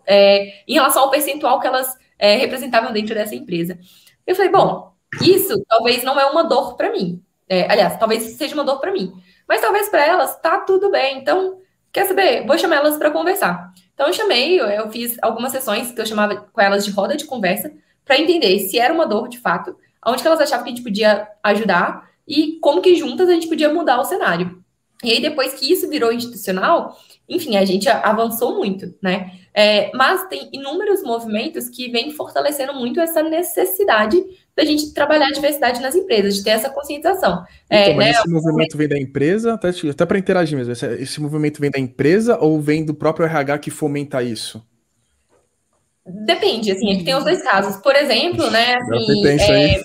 é, 0.06 0.62
em 0.66 0.74
relação 0.74 1.02
ao 1.02 1.10
percentual 1.10 1.60
que 1.60 1.66
elas 1.66 1.96
é, 2.18 2.36
representavam 2.36 2.92
dentro 2.92 3.14
dessa 3.14 3.34
empresa. 3.34 3.78
Eu 4.26 4.34
falei, 4.34 4.50
bom, 4.50 4.92
isso 5.22 5.62
talvez 5.68 6.02
não 6.02 6.18
é 6.18 6.26
uma 6.26 6.42
dor 6.42 6.76
para 6.76 6.90
mim. 6.90 7.22
É, 7.48 7.70
aliás, 7.70 7.96
talvez 7.98 8.22
seja 8.22 8.54
uma 8.54 8.64
dor 8.64 8.80
para 8.80 8.92
mim. 8.92 9.12
Mas 9.48 9.60
talvez 9.60 9.88
para 9.88 10.04
elas 10.04 10.40
tá 10.40 10.60
tudo 10.60 10.90
bem. 10.90 11.18
Então, 11.18 11.58
quer 11.92 12.06
saber? 12.06 12.44
Vou 12.46 12.58
chamar 12.58 12.76
elas 12.76 12.96
para 12.96 13.10
conversar. 13.10 13.72
Então, 13.94 14.08
eu 14.08 14.12
chamei, 14.12 14.60
eu, 14.60 14.66
eu 14.66 14.90
fiz 14.90 15.16
algumas 15.22 15.52
sessões 15.52 15.92
que 15.92 16.00
eu 16.00 16.06
chamava 16.06 16.36
com 16.36 16.60
elas 16.60 16.84
de 16.84 16.90
roda 16.90 17.16
de 17.16 17.24
conversa, 17.24 17.72
para 18.04 18.18
entender 18.18 18.58
se 18.60 18.78
era 18.78 18.92
uma 18.92 19.06
dor 19.06 19.28
de 19.28 19.38
fato, 19.38 19.76
onde 20.04 20.22
que 20.22 20.28
elas 20.28 20.40
achavam 20.40 20.64
que 20.64 20.70
a 20.70 20.74
gente 20.74 20.84
podia 20.84 21.28
ajudar 21.42 22.08
e 22.26 22.58
como 22.60 22.80
que 22.80 22.94
juntas 22.94 23.28
a 23.28 23.32
gente 23.32 23.48
podia 23.48 23.72
mudar 23.72 24.00
o 24.00 24.04
cenário. 24.04 24.62
E 25.04 25.12
aí, 25.12 25.20
depois 25.20 25.54
que 25.54 25.70
isso 25.70 25.88
virou 25.88 26.12
institucional, 26.12 26.96
enfim, 27.28 27.56
a 27.56 27.64
gente 27.64 27.88
avançou 27.88 28.56
muito, 28.56 28.94
né? 29.02 29.32
É, 29.52 29.90
mas 29.94 30.26
tem 30.28 30.50
inúmeros 30.52 31.02
movimentos 31.02 31.68
que 31.68 31.90
vêm 31.90 32.10
fortalecendo 32.10 32.74
muito 32.74 33.00
essa 33.00 33.22
necessidade 33.22 34.22
da 34.54 34.64
gente 34.64 34.92
trabalhar 34.92 35.28
a 35.28 35.32
diversidade 35.32 35.80
nas 35.80 35.94
empresas, 35.94 36.36
de 36.36 36.44
ter 36.44 36.50
essa 36.50 36.70
conscientização. 36.70 37.44
É, 37.68 37.86
então, 37.86 37.96
né? 37.98 38.10
Esse 38.10 38.28
movimento 38.28 38.76
vem 38.76 38.88
da 38.88 38.98
empresa, 38.98 39.54
até, 39.54 39.68
até 39.68 40.06
para 40.06 40.18
interagir 40.18 40.56
mesmo, 40.56 40.72
esse, 40.72 40.86
esse, 40.94 41.20
movimento 41.20 41.60
vem 41.60 41.70
da 41.70 41.78
empresa 41.78 42.38
ou 42.38 42.60
vem 42.60 42.84
do 42.84 42.94
próprio 42.94 43.26
RH 43.26 43.58
que 43.58 43.70
fomenta 43.70 44.22
isso? 44.22 44.62
Depende, 46.06 46.70
assim, 46.70 47.02
tem 47.04 47.14
os 47.14 47.24
dois 47.24 47.42
casos. 47.42 47.76
Por 47.78 47.96
exemplo, 47.96 48.48
né, 48.50 48.76
assim, 48.76 49.26
é, 49.26 49.80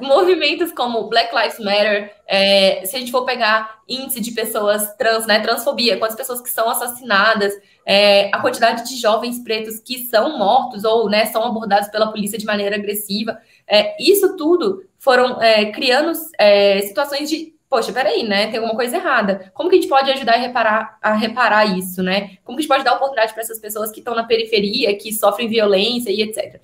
movimentos 0.00 0.72
como 0.72 1.08
Black 1.08 1.34
Lives 1.34 1.58
Matter, 1.58 2.14
é, 2.26 2.84
se 2.84 2.96
a 2.96 2.98
gente 2.98 3.10
for 3.10 3.24
pegar 3.24 3.80
índice 3.88 4.20
de 4.20 4.32
pessoas 4.32 4.94
trans, 4.96 5.26
né, 5.26 5.40
transfobia, 5.40 5.96
quantas 5.96 6.16
pessoas 6.16 6.40
que 6.40 6.50
são 6.50 6.68
assassinadas, 6.68 7.52
é, 7.84 8.28
a 8.34 8.40
quantidade 8.40 8.86
de 8.88 8.96
jovens 8.96 9.38
pretos 9.42 9.78
que 9.80 10.06
são 10.06 10.36
mortos 10.38 10.84
ou 10.84 11.08
né, 11.08 11.26
são 11.26 11.44
abordados 11.44 11.88
pela 11.88 12.10
polícia 12.10 12.38
de 12.38 12.44
maneira 12.44 12.76
agressiva, 12.76 13.38
é, 13.66 13.96
isso 14.02 14.36
tudo 14.36 14.84
foram 14.98 15.40
é, 15.40 15.66
criando 15.72 16.12
é, 16.38 16.80
situações 16.82 17.30
de 17.30 17.54
poxa, 17.68 17.92
peraí, 17.92 18.22
né? 18.22 18.46
Tem 18.46 18.58
alguma 18.58 18.76
coisa 18.76 18.96
errada. 18.96 19.50
Como 19.52 19.68
que 19.68 19.76
a 19.76 19.80
gente 19.80 19.88
pode 19.88 20.10
ajudar 20.12 20.34
a 20.34 20.38
reparar, 20.38 20.98
a 21.02 21.14
reparar 21.14 21.76
isso, 21.76 22.02
né? 22.02 22.38
Como 22.44 22.56
que 22.56 22.60
a 22.60 22.62
gente 22.62 22.68
pode 22.68 22.84
dar 22.84 22.94
oportunidade 22.94 23.32
para 23.32 23.42
essas 23.42 23.58
pessoas 23.58 23.90
que 23.90 23.98
estão 23.98 24.14
na 24.14 24.24
periferia, 24.24 24.96
que 24.96 25.12
sofrem 25.12 25.48
violência 25.48 26.10
e 26.10 26.22
etc. 26.22 26.60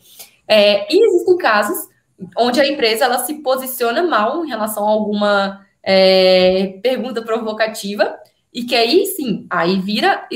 É, 0.46 0.92
e 0.92 1.04
existem 1.04 1.36
casos 1.38 1.88
onde 2.36 2.60
a 2.60 2.66
empresa 2.66 3.04
ela 3.04 3.18
se 3.18 3.34
posiciona 3.42 4.02
mal 4.02 4.44
em 4.44 4.48
relação 4.48 4.86
a 4.86 4.90
alguma 4.90 5.66
é, 5.82 6.78
pergunta 6.82 7.22
provocativa, 7.22 8.16
e 8.52 8.64
que 8.64 8.74
aí 8.74 9.06
sim, 9.06 9.46
aí 9.48 9.80
vira 9.80 10.26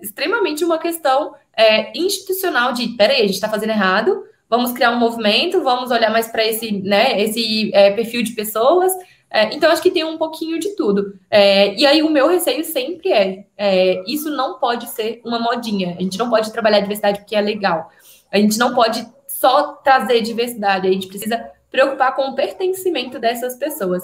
extremamente 0.00 0.64
uma 0.64 0.78
questão 0.78 1.34
é, 1.56 1.92
institucional 1.98 2.72
de 2.72 2.88
peraí, 2.88 3.18
a 3.18 3.26
gente 3.26 3.34
está 3.34 3.48
fazendo 3.48 3.70
errado, 3.70 4.24
vamos 4.48 4.72
criar 4.72 4.90
um 4.90 4.98
movimento, 4.98 5.62
vamos 5.62 5.90
olhar 5.90 6.10
mais 6.10 6.28
para 6.28 6.46
esse, 6.46 6.72
né, 6.72 7.20
esse 7.20 7.70
é, 7.74 7.90
perfil 7.90 8.22
de 8.22 8.32
pessoas. 8.32 8.92
É, 9.30 9.54
então, 9.54 9.70
acho 9.70 9.82
que 9.82 9.90
tem 9.90 10.04
um 10.04 10.16
pouquinho 10.16 10.58
de 10.58 10.74
tudo. 10.74 11.18
É, 11.30 11.74
e 11.74 11.84
aí, 11.84 12.02
o 12.02 12.10
meu 12.10 12.28
receio 12.28 12.64
sempre 12.64 13.12
é, 13.12 13.44
é: 13.58 14.02
isso 14.06 14.30
não 14.30 14.58
pode 14.58 14.88
ser 14.88 15.20
uma 15.22 15.38
modinha. 15.38 15.96
A 15.98 16.02
gente 16.02 16.18
não 16.18 16.30
pode 16.30 16.50
trabalhar 16.50 16.80
diversidade 16.80 17.18
porque 17.18 17.36
é 17.36 17.40
legal. 17.42 17.90
A 18.32 18.38
gente 18.38 18.58
não 18.58 18.74
pode 18.74 19.06
só 19.38 19.74
trazer 19.74 20.20
diversidade, 20.20 20.88
a 20.88 20.92
gente 20.92 21.06
precisa 21.06 21.48
preocupar 21.70 22.14
com 22.16 22.22
o 22.22 22.34
pertencimento 22.34 23.20
dessas 23.20 23.56
pessoas. 23.56 24.02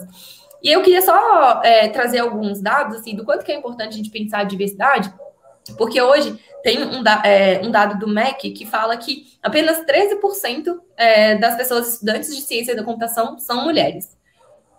E 0.62 0.70
eu 0.70 0.80
queria 0.80 1.02
só 1.02 1.60
é, 1.64 1.88
trazer 1.88 2.20
alguns 2.20 2.60
dados 2.60 2.98
assim, 2.98 3.16
do 3.16 3.24
quanto 3.24 3.44
que 3.44 3.50
é 3.50 3.56
importante 3.56 3.94
a 3.94 3.96
gente 3.96 4.10
pensar 4.10 4.38
a 4.38 4.44
diversidade, 4.44 5.12
porque 5.76 6.00
hoje 6.00 6.38
tem 6.62 6.84
um, 6.84 7.02
é, 7.24 7.60
um 7.64 7.70
dado 7.70 7.98
do 7.98 8.06
MEC 8.06 8.52
que 8.52 8.64
fala 8.64 8.96
que 8.96 9.26
apenas 9.42 9.84
13% 9.84 10.78
é, 10.96 11.36
das 11.36 11.56
pessoas 11.56 11.94
estudantes 11.94 12.34
de 12.34 12.40
ciência 12.40 12.76
da 12.76 12.84
computação 12.84 13.36
são 13.40 13.64
mulheres. 13.64 14.16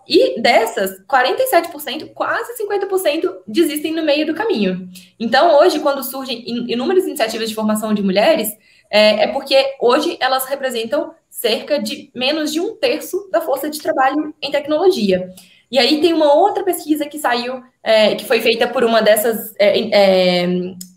E 0.08 0.40
dessas, 0.40 1.04
47%, 1.06 2.14
quase 2.14 2.56
50%, 2.62 3.38
desistem 3.46 3.92
no 3.92 4.04
meio 4.04 4.24
do 4.24 4.34
caminho. 4.34 4.88
Então, 5.18 5.58
hoje, 5.58 5.80
quando 5.80 6.02
surgem 6.02 6.44
inúmeras 6.46 7.04
iniciativas 7.04 7.48
de 7.48 7.54
formação 7.54 7.92
de 7.92 8.02
mulheres, 8.02 8.56
é, 8.90 9.24
é, 9.24 9.26
porque 9.28 9.74
hoje 9.80 10.16
elas 10.20 10.46
representam 10.46 11.14
cerca 11.28 11.78
de 11.78 12.10
menos 12.14 12.52
de 12.52 12.60
um 12.60 12.76
terço 12.76 13.28
da 13.30 13.40
força 13.40 13.68
de 13.68 13.80
trabalho 13.80 14.34
em 14.40 14.50
tecnologia. 14.50 15.34
E 15.70 15.78
aí 15.78 16.00
tem 16.00 16.12
uma 16.12 16.32
outra 16.32 16.62
pesquisa 16.62 17.06
que 17.06 17.18
saiu, 17.18 17.62
é, 17.82 18.14
que 18.14 18.24
foi 18.24 18.40
feita 18.40 18.68
por 18.68 18.84
uma 18.84 19.02
dessas, 19.02 19.54
é, 19.58 20.44
é 20.44 20.46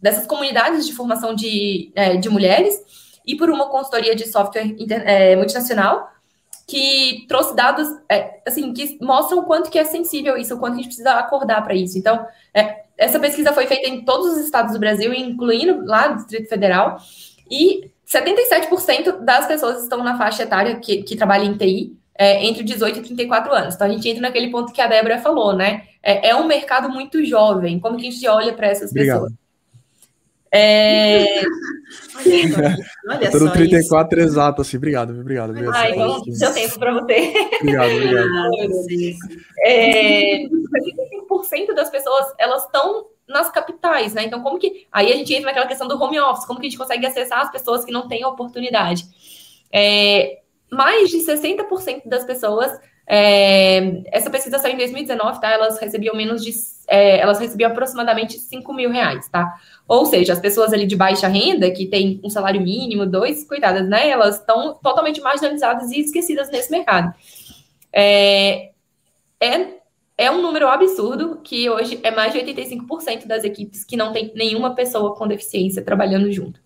dessas 0.01 0.25
comunidades 0.27 0.85
de 0.85 0.93
formação 0.93 1.33
de, 1.33 1.91
é, 1.95 2.17
de 2.17 2.29
mulheres 2.29 2.79
e 3.25 3.35
por 3.35 3.49
uma 3.49 3.67
consultoria 3.69 4.15
de 4.15 4.27
software 4.27 4.65
inter, 4.65 5.03
é, 5.05 5.35
multinacional, 5.35 6.07
que 6.67 7.25
trouxe 7.27 7.55
dados 7.55 7.87
assim 8.45 8.71
que 8.73 8.99
mostram 9.01 9.39
o 9.39 9.43
quanto 9.43 9.71
que 9.71 9.79
é 9.79 9.83
sensível 9.83 10.37
isso, 10.37 10.53
o 10.53 10.59
quanto 10.59 10.73
a 10.73 10.77
gente 10.77 10.85
precisa 10.85 11.13
acordar 11.13 11.63
para 11.63 11.73
isso. 11.73 11.97
Então, 11.97 12.23
essa 12.95 13.19
pesquisa 13.19 13.51
foi 13.53 13.65
feita 13.65 13.89
em 13.89 14.05
todos 14.05 14.33
os 14.33 14.37
estados 14.37 14.73
do 14.73 14.79
Brasil, 14.79 15.11
incluindo 15.11 15.83
lá 15.83 16.09
no 16.09 16.17
Distrito 16.17 16.47
Federal, 16.47 16.99
e 17.49 17.91
77% 18.07 19.19
das 19.23 19.45
pessoas 19.45 19.83
estão 19.83 20.03
na 20.03 20.17
faixa 20.17 20.43
etária 20.43 20.75
que, 20.77 21.03
que 21.03 21.15
trabalha 21.15 21.45
em 21.45 21.55
TI, 21.55 21.95
é, 22.17 22.45
entre 22.45 22.63
18 22.63 22.99
e 22.99 23.01
34 23.03 23.53
anos. 23.53 23.75
Então 23.75 23.87
a 23.87 23.89
gente 23.89 24.07
entra 24.09 24.21
naquele 24.21 24.49
ponto 24.49 24.73
que 24.73 24.81
a 24.81 24.87
Débora 24.87 25.19
falou, 25.19 25.55
né? 25.55 25.83
É, 26.01 26.29
é 26.29 26.35
um 26.35 26.47
mercado 26.47 26.89
muito 26.89 27.23
jovem. 27.23 27.79
Como 27.79 27.97
que 27.97 28.07
a 28.07 28.11
gente 28.11 28.27
olha 28.27 28.53
para 28.53 28.67
essas 28.67 28.91
Obrigado. 28.91 29.21
pessoas? 29.21 29.49
É... 30.51 31.43
Olha, 33.07 33.31
Todo 33.31 33.51
34 33.51 34.19
isso. 34.19 34.29
exato, 34.29 34.61
assim. 34.61 34.77
Obrigado, 34.77 35.11
obrigado. 35.11 35.51
obrigado 35.51 35.75
Ai, 35.75 35.91
então, 35.91 36.23
seu 36.33 36.53
tempo 36.53 36.79
para 36.79 36.93
você. 36.93 37.33
Obrigado, 37.61 37.91
obrigado. 37.91 38.29
é, 39.65 40.43
65% 40.43 41.75
das 41.75 41.89
pessoas, 41.89 42.33
elas 42.37 42.65
estão 42.65 43.05
nas 43.29 43.51
capitais, 43.51 44.13
né? 44.13 44.23
Então, 44.25 44.41
como 44.41 44.59
que... 44.59 44.87
Aí 44.91 45.13
a 45.13 45.15
gente 45.15 45.33
entra 45.33 45.47
naquela 45.47 45.67
questão 45.67 45.87
do 45.87 46.01
home 46.01 46.19
office. 46.19 46.45
Como 46.45 46.59
que 46.59 46.67
a 46.67 46.69
gente 46.69 46.79
consegue 46.79 47.05
acessar 47.05 47.41
as 47.41 47.51
pessoas 47.51 47.85
que 47.85 47.91
não 47.91 48.07
têm 48.07 48.25
oportunidade? 48.25 49.05
É, 49.71 50.39
mais 50.71 51.09
de 51.09 51.17
60% 51.17 52.07
das 52.07 52.25
pessoas. 52.25 52.71
É, 53.07 54.03
essa 54.11 54.29
pesquisa 54.29 54.59
saiu 54.59 54.75
em 54.75 54.77
2019, 54.77 55.41
tá? 55.41 55.51
Elas 55.51 55.79
recebiam 55.79 56.15
menos 56.15 56.43
de. 56.43 56.51
É, 56.87 57.19
elas 57.19 57.39
recebiam 57.39 57.71
aproximadamente 57.71 58.39
5 58.39 58.73
mil 58.73 58.91
reais, 58.91 59.27
tá? 59.29 59.55
Ou 59.87 60.05
seja, 60.05 60.33
as 60.33 60.39
pessoas 60.39 60.73
ali 60.73 60.85
de 60.85 60.95
baixa 60.95 61.27
renda, 61.27 61.69
que 61.71 61.87
têm 61.87 62.19
um 62.23 62.29
salário 62.29 62.61
mínimo, 62.61 63.05
dois, 63.05 63.43
coitadas, 63.45 63.87
né? 63.87 64.09
Elas 64.09 64.39
estão 64.39 64.75
totalmente 64.75 65.21
marginalizadas 65.21 65.91
e 65.91 66.01
esquecidas 66.01 66.49
nesse 66.51 66.71
mercado. 66.71 67.13
É, 67.91 68.69
é, 69.39 69.78
é 70.19 70.29
um 70.29 70.41
número 70.41 70.67
absurdo 70.67 71.39
que 71.41 71.69
hoje 71.69 71.97
é 72.03 72.11
mais 72.11 72.33
de 72.33 72.39
85% 72.39 73.25
das 73.25 73.45
equipes 73.45 73.85
que 73.85 73.95
não 73.95 74.11
tem 74.11 74.33
nenhuma 74.35 74.75
pessoa 74.75 75.15
com 75.15 75.25
deficiência 75.25 75.81
trabalhando 75.81 76.29
junto. 76.29 76.59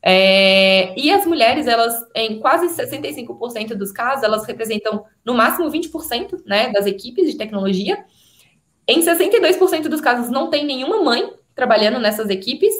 É, 0.00 0.96
e 0.96 1.10
as 1.10 1.26
mulheres, 1.26 1.66
elas, 1.66 1.92
em 2.14 2.38
quase 2.38 2.68
65% 2.68 3.74
dos 3.74 3.90
casos, 3.90 4.22
elas 4.22 4.46
representam 4.46 5.04
no 5.24 5.34
máximo 5.34 5.68
20% 5.68 6.44
né, 6.46 6.70
das 6.70 6.86
equipes 6.86 7.32
de 7.32 7.36
tecnologia. 7.36 8.04
Em 8.86 9.00
62% 9.00 9.88
dos 9.88 10.00
casos, 10.00 10.30
não 10.30 10.48
tem 10.48 10.64
nenhuma 10.64 11.02
mãe 11.02 11.32
trabalhando 11.52 11.98
nessas 11.98 12.30
equipes. 12.30 12.72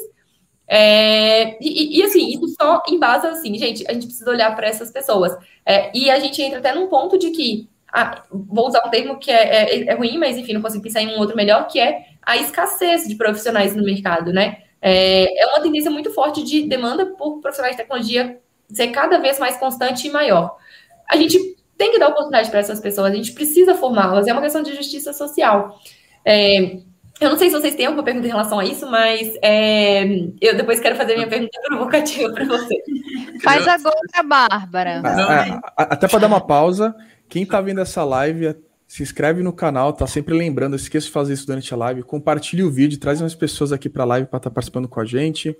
É, 0.65 1.61
e, 1.61 1.99
e, 1.99 2.03
assim, 2.03 2.29
isso 2.29 2.55
só 2.59 2.81
embasa 2.87 3.31
assim, 3.31 3.53
gente, 3.57 3.85
a 3.85 3.91
gente 3.91 4.05
precisa 4.05 4.29
olhar 4.29 4.55
para 4.55 4.67
essas 4.67 4.91
pessoas. 4.91 5.35
É, 5.65 5.91
e 5.93 6.09
a 6.09 6.17
gente 6.19 6.41
entra 6.41 6.59
até 6.59 6.73
num 6.73 6.87
ponto 6.87 7.17
de 7.17 7.31
que, 7.31 7.67
ah, 7.95 8.23
vou 8.29 8.67
usar 8.67 8.85
um 8.85 8.89
termo 8.89 9.17
que 9.17 9.31
é, 9.31 9.63
é, 9.63 9.87
é 9.87 9.93
ruim, 9.93 10.17
mas 10.17 10.37
enfim, 10.37 10.51
não 10.51 10.61
consigo 10.61 10.83
pensar 10.83 11.01
em 11.01 11.15
um 11.15 11.17
outro 11.17 11.33
melhor, 11.33 11.65
que 11.67 11.79
é 11.79 12.07
a 12.21 12.35
escassez 12.35 13.07
de 13.07 13.15
profissionais 13.15 13.73
no 13.73 13.85
mercado, 13.85 14.33
né? 14.33 14.57
É, 14.81 15.41
é 15.41 15.47
uma 15.47 15.61
tendência 15.61 15.89
muito 15.89 16.11
forte 16.11 16.43
de 16.43 16.63
demanda 16.63 17.05
por 17.05 17.39
profissionais 17.39 17.77
de 17.77 17.81
tecnologia 17.81 18.37
ser 18.69 18.87
cada 18.87 19.17
vez 19.17 19.39
mais 19.39 19.55
constante 19.55 20.07
e 20.07 20.11
maior. 20.11 20.57
A 21.09 21.15
gente 21.15 21.39
tem 21.77 21.91
que 21.91 21.97
dar 21.97 22.09
oportunidade 22.09 22.49
para 22.49 22.59
essas 22.59 22.81
pessoas, 22.81 23.13
a 23.13 23.15
gente 23.15 23.31
precisa 23.31 23.75
formá-las, 23.75 24.27
é 24.27 24.33
uma 24.33 24.41
questão 24.41 24.61
de 24.61 24.75
justiça 24.75 25.13
social. 25.13 25.79
É, 26.25 26.79
eu 27.21 27.29
não 27.29 27.37
sei 27.37 27.49
se 27.49 27.55
vocês 27.55 27.75
têm 27.75 27.85
alguma 27.85 28.03
pergunta 28.03 28.27
em 28.27 28.31
relação 28.31 28.59
a 28.59 28.65
isso, 28.65 28.89
mas 28.91 29.37
é, 29.41 30.03
eu 30.41 30.57
depois 30.57 30.81
quero 30.81 30.97
fazer 30.97 31.15
minha 31.15 31.27
pergunta 31.27 31.57
provocativa 31.65 32.33
para 32.33 32.43
você. 32.43 32.75
Faz 33.41 33.65
agora, 33.65 34.23
Bárbara. 34.25 35.01
Ah, 35.05 35.61
ah, 35.77 35.83
até 35.91 36.09
para 36.09 36.19
dar 36.19 36.27
uma 36.27 36.41
pausa, 36.41 36.93
quem 37.29 37.43
está 37.43 37.61
vendo 37.61 37.81
essa 37.81 38.03
live 38.03 38.55
se 38.87 39.01
inscreve 39.01 39.41
no 39.41 39.51
canal, 39.51 39.91
tá 39.93 40.05
sempre 40.05 40.33
lembrando, 40.33 40.75
esqueça 40.75 41.07
de 41.07 41.11
fazer 41.11 41.33
isso 41.33 41.47
durante 41.47 41.73
a 41.73 41.77
live, 41.77 42.03
compartilhe 42.03 42.63
o 42.63 42.71
vídeo, 42.71 42.99
traz 42.99 43.19
umas 43.19 43.33
pessoas 43.33 43.71
aqui 43.71 43.89
para 43.89 44.03
a 44.03 44.05
live 44.05 44.27
para 44.27 44.37
estar 44.37 44.49
tá 44.49 44.53
participando 44.53 44.87
com 44.87 44.99
a 44.99 45.05
gente. 45.05 45.57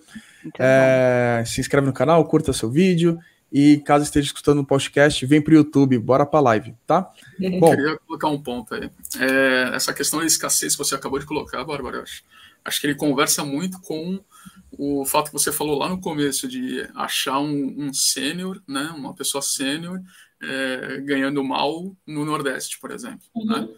É, 0.60 1.44
se 1.46 1.60
inscreve 1.60 1.88
no 1.88 1.94
canal, 1.94 2.24
curta 2.26 2.54
seu 2.54 2.70
vídeo 2.70 3.20
e 3.52 3.78
caso 3.80 4.04
esteja 4.04 4.28
escutando 4.28 4.60
o 4.60 4.66
podcast, 4.66 5.26
vem 5.26 5.42
para 5.42 5.54
o 5.54 5.58
YouTube, 5.58 5.98
bora 5.98 6.26
para 6.26 6.40
a 6.40 6.44
live, 6.44 6.76
tá? 6.86 7.12
Bom, 7.60 7.72
Eu 7.72 7.78
queria 7.78 8.00
colocar 8.06 8.28
um 8.28 8.42
ponto 8.42 8.76
aí. 8.76 8.90
É, 9.20 9.76
essa 9.76 9.94
questão 9.94 10.20
da 10.20 10.26
escassez 10.26 10.74
que 10.74 10.84
você 10.84 10.94
acabou 10.94 11.20
de 11.20 11.26
colocar, 11.26 11.64
Bárbara, 11.64 12.04
acho, 12.04 12.24
acho 12.64 12.82
que 12.82 12.88
ele 12.88 12.96
conversa 12.96 13.44
muito 13.44 13.80
com 13.82 14.20
o 14.78 15.06
fato 15.06 15.28
que 15.28 15.34
você 15.34 15.52
falou 15.52 15.78
lá 15.78 15.90
no 15.90 16.00
começo 16.00 16.48
de 16.48 16.88
achar 16.96 17.40
um, 17.40 17.76
um 17.78 17.94
sênior, 17.94 18.62
né, 18.68 18.94
uma 18.96 19.14
pessoa 19.14 19.42
sênior, 19.42 20.02
é, 20.42 21.02
ganhando 21.02 21.44
mal 21.44 21.96
no 22.06 22.26
Nordeste, 22.26 22.80
por 22.80 22.92
exemplo. 22.92 23.26
Uhum. 23.36 23.46
Né? 23.46 23.70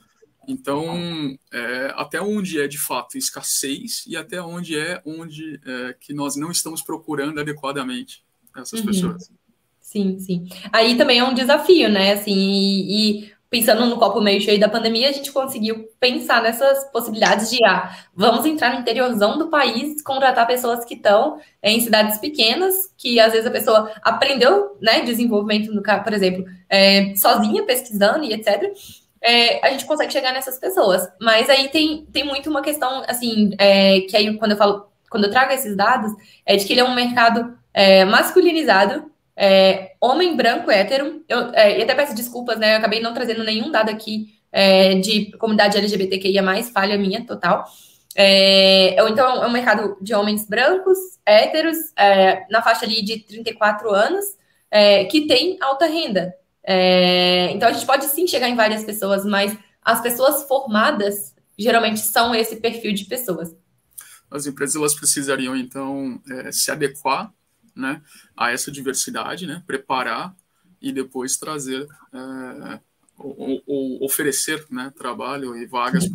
Então, 0.48 1.38
é, 1.52 1.94
até 1.96 2.22
onde 2.22 2.62
é 2.62 2.68
de 2.68 2.78
fato 2.78 3.18
escassez 3.18 4.06
e 4.08 4.16
até 4.16 4.42
onde 4.42 4.78
é 4.78 5.02
onde 5.06 5.60
é, 5.66 5.94
que 6.00 6.14
nós 6.14 6.38
não 6.38 6.52
estamos 6.52 6.82
procurando 6.82 7.40
adequadamente 7.40 8.24
essas 8.56 8.80
uhum. 8.80 8.86
pessoas. 8.86 9.32
Sim, 9.82 10.20
sim. 10.20 10.48
Aí 10.72 10.98
também 10.98 11.20
é 11.20 11.24
um 11.24 11.34
desafio, 11.34 11.90
né? 11.90 12.14
Assim, 12.14 12.34
e, 12.34 13.22
e 13.22 13.32
pensando 13.50 13.86
no 13.86 13.98
copo 13.98 14.20
meio 14.20 14.42
cheio 14.42 14.60
da 14.60 14.68
pandemia, 14.68 15.10
a 15.10 15.14
gente 15.14 15.32
conseguiu 15.32 15.88
pensar 16.00 16.42
nessas 16.42 16.84
possibilidades 16.92 17.50
de 17.50 17.64
ah, 17.64 17.96
vamos 18.14 18.46
entrar 18.46 18.74
no 18.74 18.82
interiorzão 18.82 19.38
do 19.38 19.48
país, 19.48 20.02
contratar 20.02 20.46
pessoas 20.46 20.84
que 20.84 20.96
estão 20.96 21.40
em 21.64 21.80
cidades 21.80 22.18
pequenas, 22.18 22.94
que 22.98 23.20
às 23.20 23.32
vezes 23.32 23.48
a 23.48 23.52
pessoa 23.52 23.92
aprendeu, 24.02 24.78
né, 24.82 25.02
desenvolvimento 25.02 25.74
no 25.74 25.82
por 25.82 26.14
exemplo, 26.14 26.46
é, 26.70 27.16
sozinha 27.16 27.64
pesquisando 27.64 28.26
e 28.26 28.34
etc. 28.34 28.72
É, 29.22 29.66
a 29.66 29.72
gente 29.72 29.86
consegue 29.86 30.12
chegar 30.12 30.34
nessas 30.34 30.60
pessoas. 30.60 31.08
Mas 31.20 31.50
aí 31.50 31.70
tem, 31.70 32.06
tem 32.12 32.24
muito 32.24 32.50
uma 32.50 32.62
questão, 32.62 33.04
assim, 33.08 33.52
é, 33.58 34.02
que 34.02 34.16
aí 34.16 34.38
quando 34.38 34.52
eu 34.52 34.58
falo, 34.58 34.88
quando 35.10 35.24
eu 35.24 35.32
trago 35.32 35.54
esses 35.54 35.76
dados, 35.76 36.12
é 36.46 36.58
de 36.58 36.66
que 36.66 36.74
ele 36.74 36.82
é 36.82 36.84
um 36.84 36.94
mercado 36.94 37.58
é, 37.74 38.04
masculinizado, 38.04 39.10
é, 39.38 39.96
homem 40.02 40.36
branco 40.36 40.72
hétero, 40.72 41.24
eu, 41.30 41.54
é, 41.54 41.78
e 41.78 41.84
até 41.84 41.94
peço 41.94 42.16
desculpas, 42.16 42.58
né? 42.58 42.74
Eu 42.74 42.80
acabei 42.80 43.00
não 43.00 43.14
trazendo 43.14 43.44
nenhum 43.44 43.70
dado 43.70 43.90
aqui 43.90 44.34
é, 44.52 44.96
de 44.96 45.32
comunidade 45.38 45.78
LGBTQIA, 45.78 46.44
falha 46.74 46.98
minha 46.98 47.24
total. 47.24 47.64
É, 48.16 48.96
então, 49.08 49.44
é 49.44 49.46
um 49.46 49.52
mercado 49.52 49.96
de 50.02 50.16
homens 50.16 50.48
brancos, 50.48 50.98
héteros, 51.24 51.78
é, 51.96 52.48
na 52.50 52.64
faixa 52.64 52.84
ali 52.84 53.04
de 53.04 53.20
34 53.20 53.92
anos, 53.92 54.26
é, 54.72 55.06
que 55.06 55.28
tem 55.28 55.58
alta 55.62 55.86
renda. 55.86 56.34
Então, 57.52 57.70
a 57.70 57.72
gente 57.72 57.86
pode 57.86 58.06
sim 58.06 58.28
chegar 58.28 58.50
em 58.50 58.56
várias 58.56 58.84
pessoas, 58.84 59.24
mas 59.24 59.56
as 59.82 60.02
pessoas 60.02 60.48
formadas 60.48 61.34
geralmente 61.58 62.00
são 62.00 62.36
esse 62.36 62.58
perfil 62.58 62.92
de 62.92 63.06
pessoas. 63.06 63.56
As 64.30 64.48
empresas 64.48 64.76
elas 64.76 64.94
precisariam, 64.94 65.56
então, 65.56 66.20
se 66.52 66.70
adequar 66.70 67.32
né, 67.78 68.02
a 68.36 68.52
essa 68.52 68.72
diversidade, 68.72 69.46
né, 69.46 69.64
preparar 69.66 70.36
e 70.82 70.92
depois 70.92 71.38
trazer 71.38 71.88
é, 72.14 72.80
ou, 73.18 73.62
ou, 73.66 74.06
oferecer 74.06 74.66
né, 74.70 74.92
trabalho 74.98 75.56
e 75.56 75.66
vagas 75.66 76.08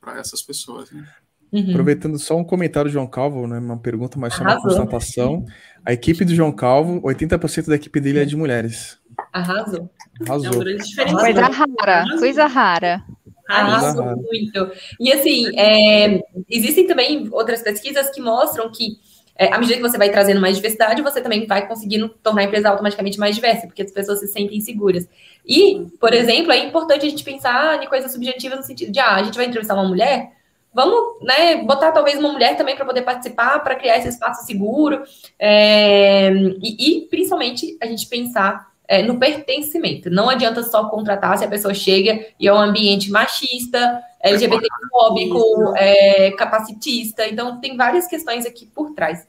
para 0.00 0.18
essas 0.18 0.42
pessoas. 0.42 0.90
Né? 0.90 1.06
Uhum. 1.52 1.70
Aproveitando 1.70 2.18
só 2.18 2.36
um 2.36 2.44
comentário 2.44 2.90
do 2.90 2.92
João 2.92 3.06
Calvo, 3.06 3.46
né, 3.46 3.58
uma 3.58 3.78
pergunta, 3.78 4.18
mas 4.18 4.34
só 4.34 4.42
uma 4.42 4.60
constatação. 4.60 5.46
A 5.84 5.92
equipe 5.92 6.24
do 6.24 6.34
João 6.34 6.52
Calvo, 6.52 7.00
80% 7.02 7.68
da 7.68 7.76
equipe 7.76 8.00
dele 8.00 8.20
é 8.20 8.24
de 8.24 8.36
mulheres. 8.36 8.98
Arrasou. 9.32 9.90
Arrasou. 10.26 10.52
É 10.52 10.56
um 10.56 10.58
grande 10.58 10.84
diferencial. 10.84 11.20
Coisa 11.20 11.46
rara, 11.46 12.18
coisa 12.18 12.46
rara. 12.46 13.04
Arrasou 13.48 14.16
muito. 14.16 14.70
E 15.00 15.10
assim, 15.10 15.58
é, 15.58 16.22
existem 16.50 16.86
também 16.86 17.28
outras 17.32 17.62
pesquisas 17.62 18.10
que 18.10 18.20
mostram 18.20 18.70
que 18.70 18.98
é, 19.38 19.54
à 19.54 19.58
medida 19.58 19.76
que 19.76 19.82
você 19.82 19.96
vai 19.96 20.10
trazendo 20.10 20.40
mais 20.40 20.56
diversidade, 20.56 21.00
você 21.00 21.20
também 21.20 21.46
vai 21.46 21.66
conseguindo 21.68 22.08
tornar 22.08 22.42
a 22.42 22.44
empresa 22.44 22.68
automaticamente 22.70 23.20
mais 23.20 23.36
diversa, 23.36 23.68
porque 23.68 23.82
as 23.82 23.92
pessoas 23.92 24.18
se 24.18 24.26
sentem 24.26 24.60
seguras. 24.60 25.08
E, 25.46 25.86
por 26.00 26.12
exemplo, 26.12 26.50
é 26.50 26.58
importante 26.58 27.06
a 27.06 27.08
gente 27.08 27.22
pensar 27.22 27.80
em 27.80 27.86
coisas 27.86 28.10
subjetivas 28.10 28.58
no 28.58 28.64
sentido 28.64 28.90
de, 28.90 28.98
ah, 28.98 29.14
a 29.14 29.22
gente 29.22 29.36
vai 29.36 29.46
entrevistar 29.46 29.74
uma 29.74 29.86
mulher, 29.86 30.32
vamos 30.74 31.22
né, 31.22 31.62
botar 31.62 31.92
talvez 31.92 32.18
uma 32.18 32.32
mulher 32.32 32.56
também 32.56 32.74
para 32.74 32.84
poder 32.84 33.02
participar, 33.02 33.60
para 33.60 33.76
criar 33.76 33.98
esse 33.98 34.08
espaço 34.08 34.44
seguro, 34.44 35.04
é, 35.38 36.32
e, 36.60 36.98
e, 36.98 37.00
principalmente 37.02 37.78
a 37.80 37.86
gente 37.86 38.08
pensar 38.08 38.66
é, 38.88 39.02
no 39.02 39.20
pertencimento. 39.20 40.10
Não 40.10 40.28
adianta 40.28 40.64
só 40.64 40.88
contratar 40.88 41.38
se 41.38 41.44
a 41.44 41.48
pessoa 41.48 41.72
chega 41.72 42.26
e 42.40 42.48
é 42.48 42.52
um 42.52 42.58
ambiente 42.58 43.08
machista, 43.10 44.02
LGBTfóbico, 44.20 45.74
é, 45.76 46.32
capacitista. 46.32 47.26
Então, 47.26 47.60
tem 47.60 47.76
várias 47.76 48.06
questões 48.06 48.44
aqui 48.44 48.66
por 48.66 48.92
trás. 48.92 49.26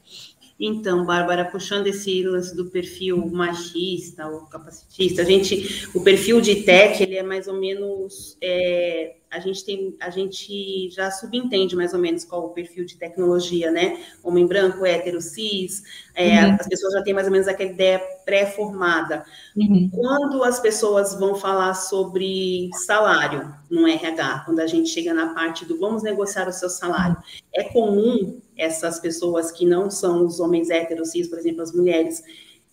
Então, 0.60 1.06
Bárbara, 1.06 1.46
puxando 1.46 1.86
esse 1.86 2.22
lance 2.22 2.54
do 2.54 2.66
perfil 2.70 3.16
machista 3.30 4.28
ou 4.28 4.42
capacitista, 4.42 5.22
a 5.22 5.24
gente, 5.24 5.88
o 5.94 6.02
perfil 6.02 6.38
de 6.40 6.56
tech, 6.64 7.02
ele 7.02 7.16
é 7.16 7.22
mais 7.22 7.48
ou 7.48 7.54
menos 7.54 8.36
é, 8.42 9.16
a 9.30 9.38
gente 9.38 9.64
tem, 9.64 9.96
a 10.00 10.10
gente 10.10 10.90
já 10.90 11.10
subentende 11.10 11.76
mais 11.76 11.94
ou 11.94 12.00
menos 12.00 12.24
qual 12.24 12.46
o 12.46 12.48
perfil 12.50 12.84
de 12.84 12.96
tecnologia, 12.96 13.70
né? 13.70 14.04
Homem 14.24 14.44
branco, 14.44 14.84
hétero, 14.84 15.20
cis, 15.20 15.84
é, 16.16 16.44
uhum. 16.44 16.56
as 16.58 16.66
pessoas 16.66 16.92
já 16.94 17.02
têm 17.02 17.14
mais 17.14 17.26
ou 17.28 17.32
menos 17.32 17.46
aquela 17.46 17.70
ideia 17.70 18.00
pré-formada. 18.24 19.24
Uhum. 19.56 19.88
Quando 19.92 20.42
as 20.42 20.58
pessoas 20.58 21.14
vão 21.14 21.36
falar 21.36 21.74
sobre 21.74 22.68
salário 22.84 23.54
no 23.70 23.86
RH, 23.86 24.42
quando 24.44 24.58
a 24.58 24.66
gente 24.66 24.88
chega 24.88 25.14
na 25.14 25.32
parte 25.32 25.64
do 25.64 25.78
vamos 25.78 26.02
negociar 26.02 26.48
o 26.48 26.52
seu 26.52 26.68
salário, 26.68 27.16
é 27.54 27.62
comum 27.64 28.40
essas 28.60 29.00
pessoas 29.00 29.50
que 29.50 29.64
não 29.64 29.90
são 29.90 30.26
os 30.26 30.38
homens 30.38 30.70
héteros, 30.70 31.10
cis, 31.10 31.28
por 31.28 31.38
exemplo, 31.38 31.62
as 31.62 31.72
mulheres, 31.72 32.22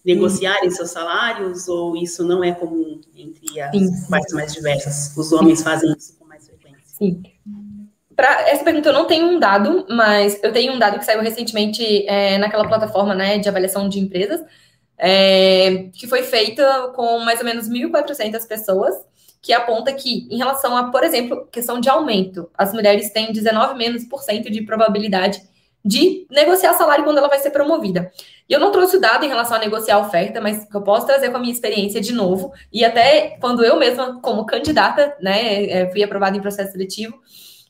negociarem 0.03 0.69
seus 0.71 0.91
salários, 0.91 1.67
ou 1.67 1.95
isso 1.95 2.23
não 2.23 2.43
é 2.43 2.53
comum 2.53 3.01
entre 3.15 3.59
as 3.59 3.71
Sim. 3.71 4.09
partes 4.09 4.33
mais 4.33 4.53
diversas? 4.53 5.17
Os 5.17 5.31
homens 5.31 5.61
fazem 5.61 5.93
isso 5.97 6.17
Sim. 6.97 7.21
Para 8.15 8.49
essa 8.49 8.63
pergunta 8.63 8.89
eu 8.89 8.93
não 8.93 9.05
tenho 9.05 9.27
um 9.27 9.39
dado, 9.39 9.85
mas 9.89 10.39
eu 10.41 10.51
tenho 10.51 10.73
um 10.73 10.79
dado 10.79 10.97
que 10.97 11.05
saiu 11.05 11.21
recentemente 11.21 12.07
é, 12.07 12.37
naquela 12.39 12.67
plataforma 12.67 13.13
né, 13.13 13.37
de 13.37 13.47
avaliação 13.47 13.87
de 13.87 13.99
empresas, 13.99 14.41
é, 14.97 15.89
que 15.93 16.07
foi 16.07 16.23
feita 16.23 16.91
com 16.95 17.19
mais 17.19 17.39
ou 17.39 17.45
menos 17.45 17.69
1.400 17.69 18.47
pessoas, 18.47 18.95
que 19.39 19.53
aponta 19.53 19.93
que, 19.93 20.27
em 20.31 20.37
relação 20.37 20.75
a, 20.75 20.89
por 20.89 21.03
exemplo, 21.03 21.47
questão 21.51 21.79
de 21.79 21.87
aumento, 21.87 22.49
as 22.57 22.73
mulheres 22.73 23.11
têm 23.11 23.31
19 23.31 23.77
menos 23.77 24.03
por 24.05 24.23
cento 24.23 24.49
de 24.49 24.63
probabilidade 24.63 25.39
de 25.83 26.27
negociar 26.29 26.73
salário 26.73 27.03
quando 27.03 27.17
ela 27.17 27.29
vai 27.29 27.39
ser 27.39 27.51
promovida. 27.51 28.11
E 28.49 28.53
eu 28.53 28.59
não 28.59 28.71
trouxe 28.71 28.97
o 28.97 29.01
dado 29.01 29.25
em 29.25 29.29
relação 29.29 29.57
a 29.57 29.59
negociar 29.59 29.99
oferta, 29.99 30.41
mas 30.41 30.67
eu 30.73 30.81
posso 30.81 31.05
trazer 31.05 31.29
com 31.29 31.37
a 31.37 31.39
minha 31.39 31.53
experiência 31.53 32.01
de 32.01 32.13
novo, 32.13 32.51
e 32.71 32.83
até 32.83 33.37
quando 33.39 33.63
eu 33.63 33.77
mesma, 33.77 34.19
como 34.21 34.45
candidata, 34.45 35.15
né, 35.21 35.65
é, 35.65 35.91
fui 35.91 36.03
aprovada 36.03 36.37
em 36.37 36.41
processo 36.41 36.71
seletivo, 36.71 37.17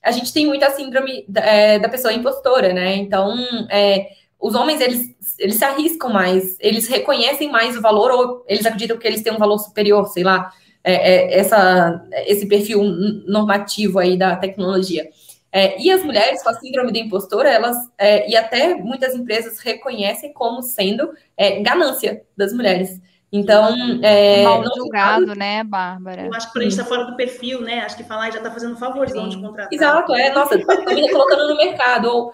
a 0.03 0.11
gente 0.11 0.31
tem 0.31 0.45
muita 0.45 0.69
síndrome 0.71 1.25
é, 1.35 1.79
da 1.79 1.89
pessoa 1.89 2.13
impostora, 2.13 2.71
né? 2.71 2.95
Então, 2.95 3.35
é, 3.69 4.07
os 4.39 4.55
homens, 4.55 4.79
eles, 4.79 5.15
eles 5.37 5.55
se 5.55 5.65
arriscam 5.65 6.09
mais, 6.09 6.55
eles 6.59 6.87
reconhecem 6.87 7.51
mais 7.51 7.75
o 7.75 7.81
valor, 7.81 8.11
ou 8.11 8.45
eles 8.47 8.65
acreditam 8.65 8.97
que 8.97 9.07
eles 9.07 9.21
têm 9.21 9.33
um 9.33 9.37
valor 9.37 9.57
superior, 9.57 10.07
sei 10.07 10.23
lá, 10.23 10.51
é, 10.83 10.93
é, 10.93 11.39
essa, 11.39 12.01
esse 12.25 12.45
perfil 12.45 12.81
normativo 13.27 13.99
aí 13.99 14.17
da 14.17 14.35
tecnologia. 14.35 15.09
É, 15.51 15.81
e 15.81 15.89
as 15.89 16.03
mulheres 16.03 16.43
com 16.43 16.49
a 16.49 16.53
síndrome 16.53 16.91
da 16.91 16.99
impostora, 16.99 17.49
elas, 17.49 17.77
é, 17.97 18.29
e 18.29 18.35
até 18.35 18.75
muitas 18.75 19.15
empresas 19.15 19.59
reconhecem 19.59 20.33
como 20.33 20.61
sendo 20.61 21.11
é, 21.37 21.61
ganância 21.61 22.23
das 22.35 22.53
mulheres. 22.53 23.01
Então, 23.31 23.75
é, 24.03 24.43
mal 24.43 24.63
julgado, 24.75 25.35
né, 25.35 25.63
Bárbara? 25.63 26.25
Eu 26.25 26.33
acho 26.33 26.47
que 26.47 26.53
por 26.53 26.59
a 26.59 26.63
gente 26.63 26.71
está 26.71 26.85
fora 26.85 27.05
do 27.05 27.15
perfil, 27.15 27.61
né? 27.61 27.79
Acho 27.79 27.97
que 27.97 28.03
falar 28.03 28.31
já 28.31 28.37
está 28.37 28.51
fazendo 28.51 28.77
favorzão 28.77 29.27
de 29.27 29.37
contratar. 29.37 29.71
Exato, 29.71 30.15
é, 30.15 30.31
nossa, 30.33 30.57
tá 30.65 30.93
me 30.93 31.11
colocando 31.11 31.49
no 31.49 31.57
mercado. 31.57 32.05
Ou, 32.05 32.31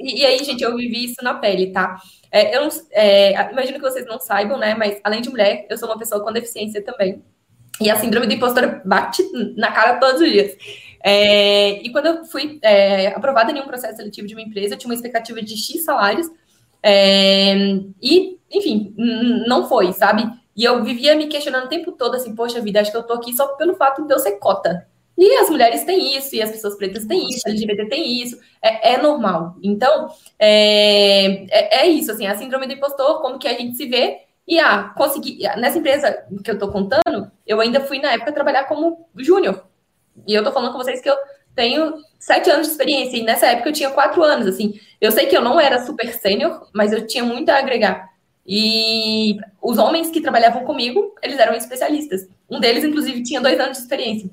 e, 0.00 0.22
e, 0.22 0.26
aí, 0.26 0.38
gente, 0.42 0.62
eu 0.62 0.76
vivi 0.76 1.04
isso 1.04 1.22
na 1.22 1.34
pele, 1.34 1.72
tá? 1.72 1.96
É, 2.32 2.56
eu 2.56 2.62
não, 2.62 2.68
é, 2.90 3.50
imagino 3.52 3.78
que 3.78 3.88
vocês 3.88 4.04
não 4.06 4.18
saibam, 4.18 4.58
né? 4.58 4.74
Mas 4.74 5.00
além 5.04 5.22
de 5.22 5.30
mulher, 5.30 5.64
eu 5.70 5.78
sou 5.78 5.88
uma 5.88 5.98
pessoa 5.98 6.22
com 6.22 6.32
deficiência 6.32 6.82
também. 6.82 7.22
E 7.80 7.88
a 7.88 7.96
síndrome 7.96 8.26
da 8.26 8.34
impostora 8.34 8.82
bate 8.84 9.22
na 9.56 9.70
cara 9.70 9.98
todos 10.00 10.20
os 10.20 10.28
dias. 10.28 10.56
É, 11.08 11.80
e 11.86 11.92
quando 11.92 12.06
eu 12.06 12.24
fui 12.24 12.58
é, 12.62 13.06
aprovada 13.08 13.52
em 13.52 13.60
um 13.60 13.66
processo 13.66 13.96
seletivo 13.96 14.26
de 14.26 14.34
uma 14.34 14.42
empresa, 14.42 14.74
eu 14.74 14.78
tinha 14.78 14.90
uma 14.90 14.94
expectativa 14.94 15.40
de 15.40 15.56
X 15.56 15.84
salários. 15.84 16.26
É, 16.82 17.54
e, 18.02 18.40
enfim, 18.50 18.92
não 19.46 19.68
foi, 19.68 19.92
sabe? 19.92 20.28
E 20.56 20.64
eu 20.64 20.82
vivia 20.82 21.14
me 21.14 21.28
questionando 21.28 21.66
o 21.66 21.68
tempo 21.68 21.92
todo, 21.92 22.16
assim, 22.16 22.34
poxa 22.34 22.60
vida, 22.60 22.80
acho 22.80 22.90
que 22.90 22.96
eu 22.96 23.04
tô 23.04 23.12
aqui 23.12 23.32
só 23.36 23.46
pelo 23.54 23.76
fato 23.76 24.04
de 24.04 24.12
eu 24.12 24.18
ser 24.18 24.32
cota. 24.32 24.84
E 25.16 25.36
as 25.36 25.48
mulheres 25.48 25.84
têm 25.84 26.18
isso, 26.18 26.34
e 26.34 26.42
as 26.42 26.50
pessoas 26.50 26.74
pretas 26.76 27.06
têm 27.06 27.28
isso, 27.28 27.42
a 27.46 27.50
LGBT 27.50 27.88
tem 27.88 28.20
isso, 28.20 28.40
é, 28.60 28.94
é 28.94 28.98
normal. 29.00 29.54
Então, 29.62 30.08
é, 30.40 31.46
é, 31.56 31.82
é, 31.82 31.86
isso, 31.86 32.10
assim, 32.10 32.26
a 32.26 32.36
síndrome 32.36 32.66
do 32.66 32.72
impostor, 32.72 33.22
como 33.22 33.38
que 33.38 33.46
a 33.46 33.52
gente 33.52 33.76
se 33.76 33.86
vê, 33.86 34.22
e 34.46 34.58
ah, 34.58 34.92
consegui, 34.96 35.38
nessa 35.56 35.78
empresa 35.78 36.26
que 36.42 36.50
eu 36.50 36.58
tô 36.58 36.68
contando, 36.68 37.30
eu 37.46 37.60
ainda 37.60 37.80
fui 37.80 38.00
na 38.00 38.12
época 38.12 38.32
trabalhar 38.32 38.64
como 38.64 39.08
júnior, 39.16 39.64
e 40.26 40.34
eu 40.34 40.44
tô 40.44 40.52
falando 40.52 40.72
com 40.72 40.78
vocês 40.78 41.00
que 41.00 41.10
eu 41.10 41.16
tenho 41.54 41.94
sete 42.18 42.50
anos 42.50 42.66
de 42.66 42.72
experiência, 42.72 43.16
e 43.16 43.22
nessa 43.22 43.46
época 43.46 43.70
eu 43.70 43.72
tinha 43.72 43.90
quatro 43.90 44.22
anos, 44.22 44.46
assim. 44.46 44.78
Eu 45.00 45.10
sei 45.10 45.26
que 45.26 45.36
eu 45.36 45.42
não 45.42 45.58
era 45.58 45.84
super 45.84 46.12
sênior, 46.12 46.68
mas 46.72 46.92
eu 46.92 47.06
tinha 47.06 47.24
muito 47.24 47.48
a 47.48 47.58
agregar. 47.58 48.10
E 48.46 49.36
os 49.60 49.78
homens 49.78 50.10
que 50.10 50.20
trabalhavam 50.20 50.64
comigo, 50.64 51.14
eles 51.22 51.38
eram 51.38 51.54
especialistas. 51.54 52.28
Um 52.48 52.60
deles, 52.60 52.84
inclusive, 52.84 53.22
tinha 53.22 53.40
dois 53.40 53.58
anos 53.58 53.76
de 53.76 53.82
experiência. 53.82 54.30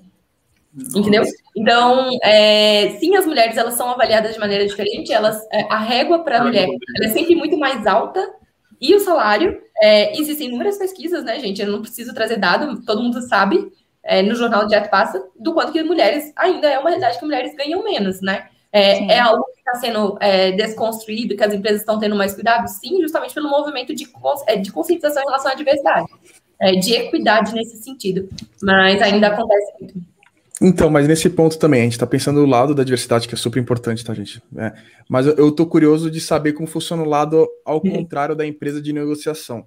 Nossa. 0.74 1.00
Entendeu? 1.00 1.24
Então, 1.56 2.10
é, 2.24 2.98
sim, 3.00 3.16
as 3.16 3.26
mulheres 3.26 3.58
elas 3.58 3.76
são 3.76 3.90
avaliadas 3.90 4.34
de 4.34 4.40
maneira 4.40 4.66
diferente. 4.66 5.12
Elas, 5.12 5.42
é, 5.52 5.64
a 5.70 5.78
régua 5.78 6.24
para 6.24 6.40
a 6.40 6.44
mulher 6.44 6.68
é 7.02 7.10
sempre 7.10 7.36
muito 7.36 7.58
mais 7.58 7.88
alta 7.88 8.34
e 8.82 8.94
o 8.94 9.00
salário. 9.00 9.62
É, 9.82 10.20
existem 10.20 10.48
inúmeras 10.48 10.78
pesquisas, 10.78 11.24
né, 11.24 11.40
gente? 11.40 11.62
Eu 11.62 11.68
não 11.68 11.82
preciso 11.82 12.14
trazer 12.14 12.38
dado, 12.38 12.84
todo 12.84 13.02
mundo 13.02 13.22
sabe 13.22 13.72
é, 14.04 14.22
no 14.22 14.36
jornal 14.36 14.68
Direto 14.68 14.90
Passa, 14.90 15.24
do 15.40 15.54
quanto 15.54 15.72
que 15.72 15.82
mulheres 15.84 16.32
ainda 16.36 16.68
é 16.70 16.78
uma 16.78 16.90
realidade 16.90 17.18
que 17.18 17.26
mulheres 17.26 17.56
ganham 17.56 17.84
menos, 17.84 18.22
né? 18.22 18.48
É, 18.72 19.14
é 19.14 19.20
algo 19.20 19.46
que 19.46 19.60
está 19.60 19.76
sendo 19.76 20.18
é, 20.20 20.52
desconstruído, 20.52 21.38
que 21.38 21.44
as 21.44 21.54
empresas 21.54 21.82
estão 21.82 22.00
tendo 22.00 22.16
mais 22.16 22.34
cuidado? 22.34 22.68
Sim, 22.68 23.00
justamente 23.02 23.34
pelo 23.34 23.50
movimento 23.50 23.94
de, 23.94 24.08
é, 24.48 24.56
de 24.56 24.72
conscientização 24.72 25.22
em 25.22 25.26
relação 25.26 25.52
à 25.52 25.54
diversidade, 25.54 26.08
é, 26.60 26.72
de 26.72 26.94
equidade 26.94 27.54
nesse 27.54 27.78
sentido. 27.84 28.28
Mas 28.62 29.00
ainda 29.02 29.28
acontece 29.28 29.74
muito. 29.80 30.14
Então, 30.60 30.90
mas 30.90 31.08
nesse 31.08 31.30
ponto 31.30 31.58
também, 31.60 31.82
a 31.82 31.84
gente 31.84 31.94
está 31.94 32.08
pensando 32.08 32.40
do 32.40 32.46
lado 32.46 32.74
da 32.74 32.84
diversidade, 32.84 33.28
que 33.28 33.36
é 33.36 33.38
super 33.38 33.60
importante, 33.60 34.04
tá, 34.04 34.14
gente? 34.14 34.42
É, 34.58 34.74
mas 35.08 35.28
eu 35.28 35.50
estou 35.50 35.68
curioso 35.68 36.10
de 36.10 36.20
saber 36.20 36.54
como 36.54 36.68
funciona 36.68 37.04
o 37.04 37.08
lado 37.08 37.48
ao 37.66 37.82
uhum. 37.84 37.92
contrário 37.92 38.36
da 38.36 38.46
empresa 38.46 38.82
de 38.82 38.92
negociação. 38.92 39.66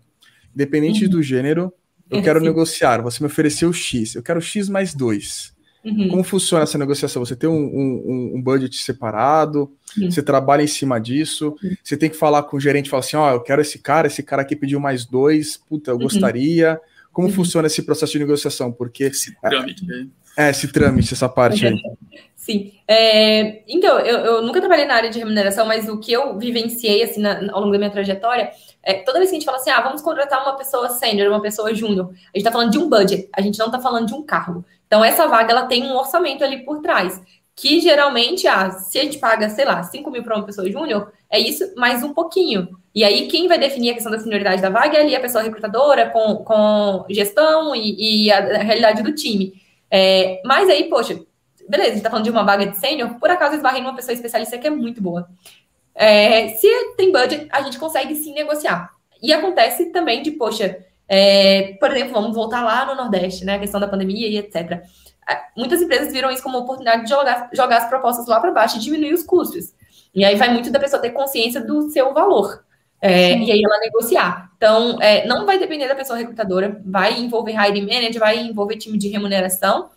Independente 0.55 1.05
uhum. 1.05 1.11
do 1.11 1.23
gênero, 1.23 1.73
eu 2.11 2.23
quero 2.23 2.39
Sim. 2.41 2.47
negociar, 2.47 3.03
você 3.03 3.23
me 3.23 3.27
ofereceu 3.27 3.73
X, 3.73 4.15
eu 4.15 4.23
quero 4.23 4.41
X 4.41 4.69
mais 4.69 4.95
2. 4.95 5.55
Uhum. 5.87 6.09
Como 6.09 6.25
funciona 6.25 6.65
essa 6.65 6.77
negociação? 6.77 7.25
Você 7.25 7.37
tem 7.37 7.49
um, 7.49 7.55
um, 7.55 8.33
um 8.35 8.43
budget 8.43 8.77
separado, 8.77 9.71
uhum. 9.97 10.11
você 10.11 10.21
trabalha 10.21 10.63
em 10.63 10.67
cima 10.67 10.99
disso, 11.01 11.57
uhum. 11.63 11.77
você 11.83 11.97
tem 11.97 12.11
que 12.11 12.17
falar 12.17 12.43
com 12.43 12.57
o 12.57 12.61
gerente 12.61 12.87
e 12.87 12.91
falar 12.91 13.01
assim: 13.01 13.17
ó, 13.17 13.31
oh, 13.31 13.35
eu 13.35 13.41
quero 13.41 13.61
esse 13.61 13.79
cara, 13.79 14.09
esse 14.09 14.23
cara 14.23 14.43
aqui 14.43 14.57
pediu 14.57 14.81
mais 14.81 15.07
dois, 15.07 15.57
puta, 15.57 15.93
eu 15.93 15.95
uhum. 15.95 16.03
gostaria. 16.03 16.81
Como 17.13 17.29
uhum. 17.29 17.35
funciona 17.35 17.69
esse 17.69 17.83
processo 17.83 18.13
de 18.13 18.19
negociação? 18.19 18.73
Porque. 18.73 19.05
Esse 19.05 19.35
trâmite, 19.41 19.87
né? 19.87 20.09
É, 20.37 20.51
esse 20.51 20.69
trâmite, 20.69 21.15
essa 21.15 21.29
parte 21.29 21.65
aí. 21.65 21.75
Sim. 22.47 22.75
É, 22.87 23.65
então, 23.67 23.99
eu, 23.99 24.19
eu, 24.19 24.43
nunca 24.43 24.61
trabalhei 24.61 24.85
na 24.85 24.95
área 24.95 25.11
de 25.11 25.19
remuneração, 25.19 25.67
mas 25.67 25.89
o 25.89 25.99
que 25.99 26.13
eu 26.13 26.39
vivenciei 26.39 27.03
assim, 27.03 27.21
na, 27.21 27.41
ao 27.53 27.59
longo 27.59 27.73
da 27.73 27.79
minha 27.79 27.91
trajetória 27.91 28.53
é 28.85 28.95
toda 28.95 29.19
vez 29.19 29.31
que 29.31 29.37
a 29.37 29.39
gente 29.41 29.45
fala 29.45 29.59
assim, 29.59 29.71
ah, 29.71 29.81
vamos 29.81 30.01
contratar 30.01 30.41
uma 30.45 30.57
pessoa 30.57 30.89
sênior, 30.91 31.29
uma 31.29 31.43
pessoa 31.43 31.75
júnior, 31.75 32.07
a 32.07 32.13
gente 32.13 32.37
está 32.37 32.53
falando 32.53 32.71
de 32.71 32.79
um 32.79 32.89
budget, 32.89 33.29
a 33.37 33.41
gente 33.41 33.59
não 33.59 33.67
está 33.67 33.81
falando 33.81 34.07
de 34.07 34.15
um 34.15 34.23
cargo. 34.23 34.65
Então, 34.87 35.05
essa 35.05 35.27
vaga 35.27 35.51
ela 35.51 35.67
tem 35.67 35.83
um 35.83 35.97
orçamento 35.97 36.45
ali 36.45 36.65
por 36.65 36.81
trás. 36.81 37.21
que 37.57 37.81
geralmente, 37.81 38.47
ah, 38.47 38.71
se 38.71 38.99
a 39.01 39.03
gente 39.03 39.19
paga, 39.19 39.49
sei 39.51 39.65
lá, 39.65 39.83
5 39.83 40.09
mil 40.09 40.23
para 40.23 40.37
uma 40.37 40.47
pessoa 40.47 40.71
júnior, 40.71 41.13
é 41.29 41.41
isso 41.41 41.75
mais 41.75 42.05
um 42.05 42.13
pouquinho. 42.15 42.69
E 42.95 43.03
aí, 43.03 43.27
quem 43.27 43.49
vai 43.49 43.59
definir 43.59 43.91
a 43.91 43.95
questão 43.95 44.13
da 44.13 44.21
senioridade 44.21 44.63
da 44.63 44.71
vaga 44.71 44.99
é 44.99 45.01
ali 45.01 45.17
a 45.17 45.21
pessoa 45.21 45.43
recrutadora, 45.43 46.11
com, 46.11 46.37
com 46.45 47.05
gestão 47.11 47.75
e, 47.75 48.27
e 48.27 48.31
a, 48.31 48.39
a, 48.39 48.59
realidade 48.59 49.03
do 49.03 49.13
time. 49.13 49.55
É, 49.91 50.41
mas 50.45 50.69
aí, 50.69 50.85
poxa, 50.85 51.19
beleza, 51.69 51.91
a 51.91 51.95
gente 51.95 52.03
tá 52.03 52.11
falando 52.11 52.25
de 52.25 52.31
uma 52.31 52.45
vaga 52.45 52.67
de 52.67 52.77
sênior, 52.79 53.15
por 53.19 53.31
acaso 53.31 53.57
esbarrei 53.57 53.83
numa 53.83 53.95
pessoa 53.95 54.15
especialista 54.15 54.59
que 54.59 54.67
é 54.67 54.71
muito 54.71 55.03
boa. 55.03 55.29
É, 55.95 56.49
se 56.49 56.69
tem 56.97 57.11
budget, 57.11 57.49
a 57.51 57.63
gente 57.63 57.79
consegue 57.79 58.15
sim 58.15 58.35
negociar. 58.35 58.91
E 59.23 59.33
acontece 59.33 59.87
também 59.87 60.23
de, 60.23 60.33
poxa, 60.33 60.79
é, 61.09 61.77
por 61.81 61.91
exemplo, 61.91 62.13
vamos 62.13 62.35
voltar 62.35 62.63
lá 62.63 62.85
no 62.85 62.95
Nordeste, 62.95 63.45
né? 63.45 63.55
A 63.55 63.59
questão 63.59 63.81
da 63.81 63.89
pandemia 63.89 64.29
e 64.29 64.37
etc. 64.37 64.83
É, 65.29 65.39
muitas 65.57 65.81
empresas 65.81 66.13
viram 66.13 66.31
isso 66.31 66.43
como 66.43 66.59
uma 66.59 66.65
oportunidade 66.65 67.05
de 67.05 67.09
jogar, 67.09 67.49
jogar 67.53 67.79
as 67.79 67.89
propostas 67.89 68.27
lá 68.27 68.41
para 68.41 68.53
baixo 68.53 68.77
e 68.77 68.81
diminuir 68.81 69.15
os 69.15 69.23
custos. 69.23 69.75
E 70.15 70.25
aí 70.25 70.37
vai 70.37 70.53
muito 70.53 70.71
da 70.71 70.79
pessoa 70.79 71.01
ter 71.01 71.11
consciência 71.11 71.61
do 71.61 71.91
seu 71.91 72.13
valor. 72.13 72.65
É, 73.01 73.37
e 73.37 73.53
aí 73.53 73.63
ela 73.63 73.79
negociar. 73.81 74.51
Então, 74.57 75.01
é, 75.01 75.27
não 75.27 75.45
vai 75.45 75.59
depender 75.59 75.87
da 75.87 75.95
pessoa 75.95 76.19
recrutadora, 76.19 76.81
vai 76.85 77.19
envolver 77.19 77.53
hiring 77.53 77.87
manager, 77.87 78.21
vai 78.21 78.39
envolver 78.39 78.77
time 78.77 78.97
de 78.97 79.09
remuneração, 79.09 79.91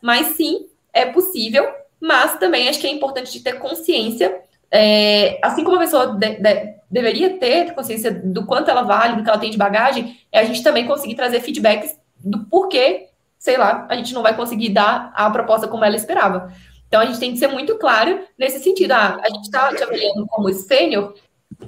mas 0.00 0.28
sim, 0.28 0.66
é 0.96 1.04
possível, 1.06 1.66
mas 2.00 2.38
também 2.38 2.68
acho 2.68 2.80
que 2.80 2.86
é 2.86 2.90
importante 2.90 3.30
de 3.30 3.40
ter 3.40 3.58
consciência, 3.58 4.40
é, 4.70 5.38
assim 5.42 5.62
como 5.62 5.76
a 5.76 5.80
pessoa 5.80 6.16
de, 6.16 6.36
de, 6.36 6.74
deveria 6.90 7.38
ter 7.38 7.74
consciência 7.74 8.10
do 8.10 8.46
quanto 8.46 8.70
ela 8.70 8.82
vale, 8.82 9.16
do 9.16 9.22
que 9.22 9.28
ela 9.28 9.38
tem 9.38 9.50
de 9.50 9.58
bagagem, 9.58 10.18
é 10.32 10.40
a 10.40 10.44
gente 10.44 10.62
também 10.62 10.86
conseguir 10.86 11.14
trazer 11.14 11.40
feedbacks 11.40 11.98
do 12.18 12.44
porquê, 12.46 13.08
sei 13.38 13.58
lá, 13.58 13.86
a 13.88 13.94
gente 13.94 14.14
não 14.14 14.22
vai 14.22 14.34
conseguir 14.34 14.70
dar 14.70 15.12
a 15.14 15.30
proposta 15.30 15.68
como 15.68 15.84
ela 15.84 15.96
esperava. 15.96 16.52
Então, 16.88 17.00
a 17.00 17.06
gente 17.06 17.18
tem 17.18 17.32
que 17.32 17.38
ser 17.38 17.48
muito 17.48 17.76
claro 17.76 18.20
nesse 18.38 18.62
sentido. 18.62 18.92
Ah, 18.92 19.20
a 19.22 19.28
gente 19.28 19.44
está 19.44 19.74
te 19.74 19.82
avaliando 19.82 20.26
como 20.28 20.52
sênior, 20.52 21.14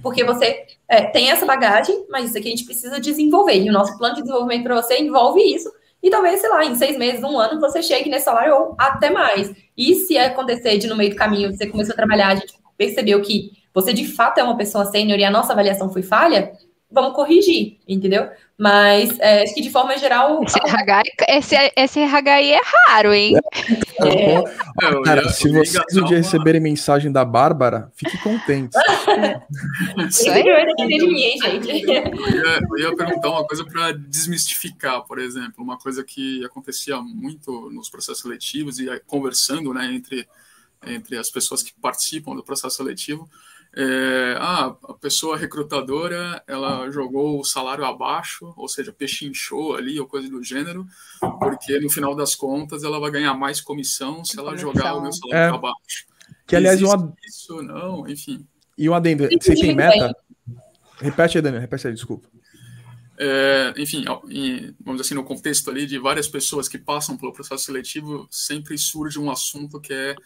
porque 0.03 0.25
você 0.25 0.65
é, 0.89 1.03
tem 1.03 1.31
essa 1.31 1.45
bagagem, 1.45 2.07
mas 2.09 2.29
isso 2.29 2.39
aqui 2.39 2.49
a 2.49 2.51
gente 2.51 2.65
precisa 2.65 3.01
desenvolver. 3.01 3.61
E 3.61 3.69
o 3.69 3.73
nosso 3.73 3.97
plano 3.99 4.15
de 4.15 4.23
desenvolvimento 4.23 4.63
para 4.65 4.81
você 4.81 4.99
envolve 4.99 5.41
isso. 5.41 5.71
E 6.03 6.11
talvez, 6.11 6.41
sei 6.41 6.49
lá, 6.49 6.65
em 6.65 6.75
seis 6.75 6.97
meses, 6.97 7.23
um 7.23 7.39
ano, 7.39 7.61
você 7.61 7.83
chegue 7.83 8.09
nesse 8.09 8.25
salário 8.25 8.55
ou 8.55 8.75
até 8.79 9.11
mais. 9.11 9.53
E 9.77 9.95
se 9.95 10.17
acontecer 10.17 10.79
de 10.79 10.87
no 10.87 10.97
meio 10.97 11.11
do 11.11 11.17
caminho 11.17 11.53
você 11.53 11.67
começou 11.67 11.93
a 11.93 11.97
trabalhar, 11.97 12.29
a 12.29 12.35
gente 12.37 12.55
percebeu 12.77 13.21
que 13.21 13.53
você 13.75 13.93
de 13.93 14.07
fato 14.07 14.39
é 14.39 14.43
uma 14.43 14.57
pessoa 14.57 14.85
sênior 14.87 15.19
e 15.19 15.25
a 15.25 15.31
nossa 15.31 15.53
avaliação 15.53 15.93
foi 15.93 16.03
falha, 16.03 16.53
vamos 16.91 17.15
corrigir, 17.15 17.79
entendeu? 17.87 18.29
Mas 18.59 19.17
é, 19.21 19.45
acho 19.45 19.55
que 19.55 19.61
de 19.61 19.71
forma 19.71 19.97
geral. 19.97 20.43
Esse 20.43 20.59
RH, 20.59 21.03
esse, 21.29 21.73
esse 21.77 22.01
RH 22.01 22.43
é 22.43 22.61
raro, 22.89 23.15
hein? 23.15 23.37
É. 24.03 24.35
É. 24.35 25.03
Cara, 25.05 25.29
se 25.29 25.49
vocês 25.49 25.97
um 25.97 26.05
dia 26.05 26.17
receberem 26.17 26.61
mensagem 26.61 27.13
da 27.13 27.25
Bárbara, 27.25 27.93
fique 27.95 28.19
contente. 28.19 28.77
Isso 30.09 30.29
aí. 30.29 30.43
Eu 30.45 30.59
ia, 32.79 32.97
perguntar 32.97 33.31
uma 33.31 33.47
coisa 33.47 33.65
para 33.65 33.93
desmistificar, 33.93 35.05
por 35.05 35.21
exemplo, 35.21 35.63
uma 35.63 35.79
coisa 35.79 36.03
que 36.03 36.45
acontecia 36.45 37.01
muito 37.01 37.71
nos 37.71 37.89
processos 37.89 38.23
seletivos 38.23 38.81
e 38.81 38.89
conversando 39.07 39.73
né, 39.73 39.87
entre, 39.93 40.27
entre 40.85 41.17
as 41.17 41.31
pessoas 41.31 41.63
que 41.63 41.73
participam 41.81 42.35
do 42.35 42.43
processo 42.43 42.77
seletivo 42.77 43.29
é, 43.81 44.35
ah, 44.41 44.77
a 44.89 44.95
pessoa 44.95 45.37
recrutadora 45.37 46.43
ela 46.49 46.91
jogou 46.91 47.39
o 47.39 47.45
salário 47.45 47.85
abaixo, 47.85 48.53
ou 48.57 48.67
seja, 48.67 48.93
pechinchou 48.93 49.77
ali 49.77 50.01
ou 50.01 50.07
coisa 50.09 50.29
do 50.29 50.43
gênero, 50.43 50.85
porque 51.39 51.79
no 51.79 51.89
final 51.89 52.13
das 52.17 52.35
contas 52.35 52.83
ela 52.83 52.99
vai 52.99 53.13
ganhar 53.13 53.35
mais 53.35 53.61
comissão 53.61 54.25
se 54.25 54.37
ela 54.37 54.57
jogar 54.57 54.97
o 54.97 55.03
meu 55.03 55.13
salário 55.13 55.55
é, 55.55 55.57
abaixo. 55.57 56.07
Que 56.45 56.57
aliás, 56.57 56.83
uma... 56.83 57.15
isso 57.25 57.63
não, 57.63 58.09
enfim. 58.09 58.45
E 58.77 58.89
um 58.89 58.95
adendo, 58.95 59.29
você 59.41 59.55
tem 59.55 59.77
meta? 59.77 60.13
Repete 61.01 61.39
aí, 61.39 61.43
Daniel, 61.43 61.61
repete 61.61 61.87
aí, 61.87 61.95
desculpa. 61.95 62.29
É, 63.17 63.75
enfim, 63.77 64.05
vamos 64.05 64.31
dizer 64.31 65.01
assim, 65.03 65.15
no 65.15 65.23
contexto 65.23 65.71
ali 65.71 65.87
de 65.87 66.01
várias 66.01 66.27
pessoas 66.27 66.69
que 66.69 66.79
passam 66.79 67.17
pelo 67.17 67.33
processo 67.33 67.67
seletivo, 67.67 68.27
sempre 68.29 68.77
surge 68.77 69.21
um 69.21 69.31
assunto 69.31 69.81
que 69.81 69.93
é 69.93 70.17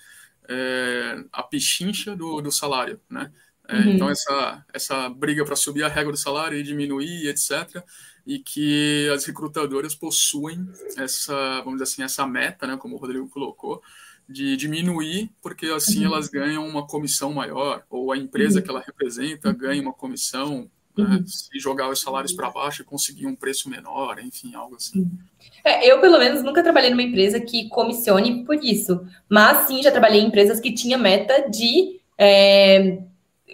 é, 0.49 1.24
a 1.32 1.43
pechincha 1.43 2.16
do, 2.16 2.40
do 2.40 2.51
salário, 2.51 3.01
né? 3.09 3.32
É, 3.68 3.76
uhum. 3.76 3.93
Então, 3.93 4.11
essa, 4.11 4.64
essa 4.72 5.09
briga 5.09 5.45
para 5.45 5.57
subir 5.57 5.84
a 5.84 5.88
régua 5.88 6.12
do 6.12 6.18
salário 6.18 6.59
e 6.59 6.62
diminuir, 6.62 7.28
etc., 7.28 7.82
e 8.26 8.38
que 8.38 9.09
as 9.12 9.24
recrutadoras 9.24 9.95
possuem 9.95 10.68
essa, 10.97 11.61
vamos 11.64 11.80
dizer 11.80 11.84
assim, 11.84 12.03
essa 12.03 12.26
meta, 12.26 12.66
né, 12.66 12.76
como 12.76 12.95
o 12.95 12.99
Rodrigo 12.99 13.28
colocou, 13.28 13.82
de 14.28 14.57
diminuir, 14.57 15.30
porque 15.43 15.66
assim 15.66 16.01
uhum. 16.01 16.12
elas 16.12 16.28
ganham 16.28 16.66
uma 16.66 16.86
comissão 16.86 17.32
maior, 17.32 17.84
ou 17.90 18.12
a 18.12 18.16
empresa 18.16 18.59
uhum. 18.59 18.64
que 18.64 18.70
ela 18.70 18.80
representa 18.80 19.53
ganha 19.53 19.82
uma 19.82 19.93
comissão 19.93 20.70
né, 20.97 21.05
uhum. 21.05 21.26
se 21.26 21.59
jogar 21.59 21.88
os 21.88 22.01
salários 22.01 22.32
para 22.32 22.51
baixo 22.51 22.82
e 22.82 22.84
conseguir 22.84 23.26
um 23.26 23.34
preço 23.34 23.68
menor, 23.68 24.18
enfim, 24.18 24.55
algo 24.55 24.76
assim. 24.76 25.01
Uhum. 25.01 25.18
É, 25.64 25.90
eu, 25.90 26.01
pelo 26.01 26.18
menos, 26.18 26.43
nunca 26.43 26.62
trabalhei 26.62 26.90
numa 26.90 27.03
empresa 27.03 27.40
que 27.40 27.68
comissione 27.68 28.45
por 28.45 28.57
isso, 28.62 29.07
mas 29.28 29.66
sim 29.66 29.82
já 29.82 29.90
trabalhei 29.90 30.20
em 30.20 30.26
empresas 30.26 30.61
que 30.61 30.72
tinha 30.72 30.99
meta 30.99 31.49
de, 31.49 32.01
é, 32.18 32.99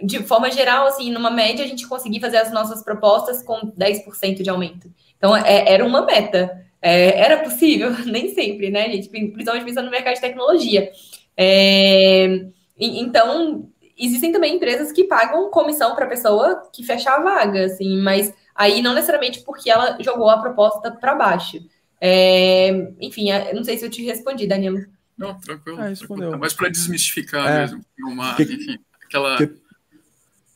de 0.03 0.22
forma 0.22 0.51
geral, 0.51 0.86
assim, 0.86 1.12
numa 1.12 1.30
média, 1.30 1.64
a 1.64 1.68
gente 1.68 1.86
conseguir 1.86 2.20
fazer 2.20 2.39
as 2.39 2.53
nossas 2.53 2.82
propostas 2.82 3.43
com 3.43 3.72
10% 3.72 4.43
de 4.43 4.51
aumento. 4.51 4.91
Então, 5.16 5.36
é, 5.36 5.72
era 5.72 5.84
uma 5.84 6.05
meta. 6.05 6.64
É, 6.80 7.20
era 7.20 7.39
possível, 7.39 7.91
nem 8.07 8.34
sempre, 8.34 8.70
né, 8.70 8.91
gente? 8.91 9.09
Principalmente 9.09 9.64
pensando 9.64 9.86
no 9.86 9.91
mercado 9.91 10.14
de 10.14 10.20
tecnologia. 10.20 10.91
É, 11.36 12.47
então, 12.78 13.68
existem 13.99 14.32
também 14.32 14.57
empresas 14.57 14.92
que 14.92 15.05
pagam 15.05 15.51
comissão 15.51 15.94
para 15.94 16.05
a 16.05 16.09
pessoa 16.09 16.62
que 16.72 16.84
fecha 16.84 17.11
a 17.11 17.20
vaga, 17.20 17.64
assim, 17.64 18.01
mas 18.01 18.32
aí 18.55 18.80
não 18.80 18.94
necessariamente 18.94 19.40
porque 19.40 19.70
ela 19.70 19.96
jogou 20.01 20.30
a 20.30 20.40
proposta 20.40 20.90
para 20.90 21.14
baixo. 21.14 21.59
É, 22.01 22.92
enfim, 23.01 23.30
é, 23.30 23.53
não 23.53 23.64
sei 23.64 23.76
se 23.76 23.84
eu 23.84 23.90
te 23.90 24.03
respondi, 24.05 24.46
Danilo. 24.46 24.84
Não, 25.16 25.38
tranquilo. 25.40 25.78
Ah, 25.80 25.92
tranquilo. 25.92 26.38
Mas 26.38 26.55
para 26.55 26.68
desmistificar 26.68 27.49
é, 27.49 27.61
mesmo, 27.61 27.84
uma, 28.07 28.34
que, 28.36 28.44
enfim, 28.44 28.78
aquela. 29.05 29.36
Que, 29.36 29.53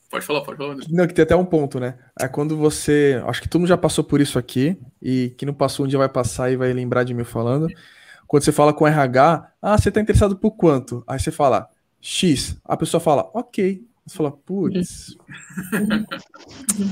pode 0.08 0.24
falar, 0.24 0.42
pode 0.42 0.56
falar. 0.56 0.76
Não, 0.88 1.06
que 1.06 1.14
tem 1.14 1.24
até 1.24 1.34
um 1.34 1.44
ponto, 1.44 1.80
né? 1.80 1.98
É 2.18 2.28
quando 2.28 2.56
você. 2.56 3.20
Acho 3.26 3.42
que 3.42 3.48
todo 3.48 3.60
mundo 3.60 3.68
já 3.68 3.76
passou 3.76 4.04
por 4.04 4.20
isso 4.20 4.38
aqui, 4.38 4.78
e 5.00 5.34
quem 5.36 5.46
não 5.46 5.54
passou 5.54 5.84
um 5.84 5.88
dia 5.88 5.98
vai 5.98 6.08
passar 6.08 6.50
e 6.52 6.56
vai 6.56 6.72
lembrar 6.72 7.02
de 7.02 7.12
mim 7.12 7.24
falando. 7.24 7.66
Quando 8.28 8.44
você 8.44 8.52
fala 8.52 8.72
com 8.72 8.86
RH, 8.86 9.52
ah, 9.60 9.76
você 9.76 9.88
está 9.88 10.00
interessado 10.00 10.36
por 10.36 10.52
quanto? 10.52 11.04
Aí 11.06 11.18
você 11.18 11.30
fala, 11.30 11.68
X. 12.02 12.56
A 12.64 12.76
pessoa 12.76 13.00
fala, 13.00 13.30
ok. 13.32 13.80
Você 14.04 14.16
fala, 14.16 14.32
putz. 14.32 15.16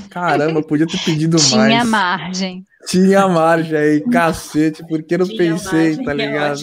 Caramba, 0.09 0.63
podia 0.63 0.87
ter 0.87 1.03
pedido 1.05 1.37
Tinha 1.37 1.57
mais. 1.59 1.73
Tinha 1.73 1.85
margem. 1.85 2.65
Tinha 2.87 3.29
margem 3.29 3.77
aí, 3.77 4.01
cacete, 4.01 4.87
porque 4.87 5.19
não 5.19 5.27
Tinha 5.27 5.37
pensei, 5.37 5.97
margem, 5.97 6.05
tá 6.05 6.15
ligado? 6.15 6.61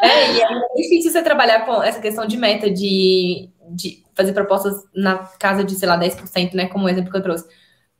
É, 0.00 0.32
e 0.32 0.40
é 0.42 0.48
difícil 0.76 1.12
você 1.12 1.22
trabalhar 1.22 1.64
com 1.64 1.80
essa 1.80 2.00
questão 2.00 2.26
de 2.26 2.36
meta, 2.36 2.68
de, 2.68 3.48
de 3.70 4.04
fazer 4.12 4.32
propostas 4.32 4.74
na 4.94 5.18
casa 5.18 5.62
de, 5.62 5.76
sei 5.76 5.88
lá, 5.88 5.98
10%, 5.98 6.54
né? 6.54 6.66
Como 6.66 6.86
o 6.86 6.88
exemplo 6.88 7.12
que 7.12 7.16
eu 7.16 7.22
trouxe. 7.22 7.46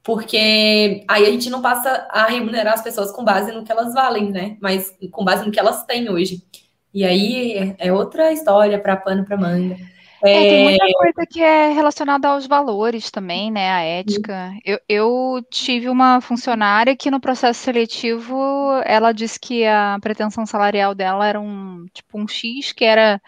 Porque 0.02 1.04
aí 1.08 1.24
a 1.24 1.30
gente 1.30 1.48
não 1.48 1.62
passa 1.62 2.06
a 2.10 2.26
remunerar 2.26 2.74
as 2.74 2.82
pessoas 2.82 3.12
com 3.12 3.24
base 3.24 3.52
no 3.52 3.64
que 3.64 3.72
elas 3.72 3.94
valem, 3.94 4.30
né? 4.30 4.56
Mas 4.60 4.92
com 5.12 5.24
base 5.24 5.46
no 5.46 5.52
que 5.52 5.58
elas 5.58 5.84
têm 5.86 6.10
hoje. 6.10 6.42
E 6.94 7.04
aí 7.04 7.74
é 7.78 7.92
outra 7.92 8.32
história 8.32 8.78
para 8.78 8.96
pano 8.96 9.24
para 9.24 9.36
manga. 9.36 9.76
É, 10.22 10.48
tem 10.48 10.62
muita 10.64 10.86
é. 10.86 10.92
coisa 10.92 11.26
que 11.28 11.42
é 11.42 11.70
relacionada 11.72 12.28
aos 12.28 12.46
valores 12.46 13.10
também, 13.10 13.50
né? 13.50 13.70
A 13.70 13.82
ética. 13.82 14.52
Eu, 14.64 14.80
eu, 14.88 15.46
tive 15.50 15.90
uma 15.90 16.20
funcionária 16.22 16.96
que 16.96 17.10
no 17.10 17.20
processo 17.20 17.60
seletivo 17.60 18.34
ela 18.86 19.12
disse 19.12 19.38
que 19.38 19.66
a 19.66 19.98
pretensão 20.00 20.46
salarial 20.46 20.94
dela 20.94 21.26
era 21.26 21.38
um 21.38 21.84
tipo 21.92 22.18
um 22.18 22.26
X, 22.26 22.72
que 22.72 22.86
era. 22.86 23.20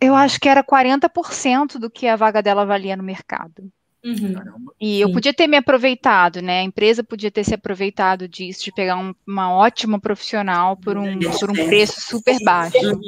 Eu 0.00 0.14
acho 0.14 0.38
que 0.38 0.48
era 0.48 0.62
40% 0.62 1.78
do 1.78 1.90
que 1.90 2.06
a 2.06 2.14
vaga 2.14 2.40
dela 2.40 2.64
valia 2.64 2.96
no 2.96 3.02
mercado. 3.02 3.72
Uhum. 4.04 4.34
E 4.80 5.00
eu 5.00 5.12
podia 5.12 5.32
ter 5.32 5.46
me 5.46 5.56
aproveitado, 5.56 6.42
né? 6.42 6.60
A 6.60 6.64
empresa 6.64 7.04
podia 7.04 7.30
ter 7.30 7.44
se 7.44 7.54
aproveitado 7.54 8.26
disso, 8.26 8.64
de 8.64 8.72
pegar 8.72 8.96
um, 8.96 9.14
uma 9.24 9.54
ótima 9.54 10.00
profissional 10.00 10.76
por 10.76 10.96
um, 10.96 11.20
por 11.38 11.50
um 11.50 11.54
preço 11.54 12.00
super 12.00 12.36
baixo. 12.44 13.00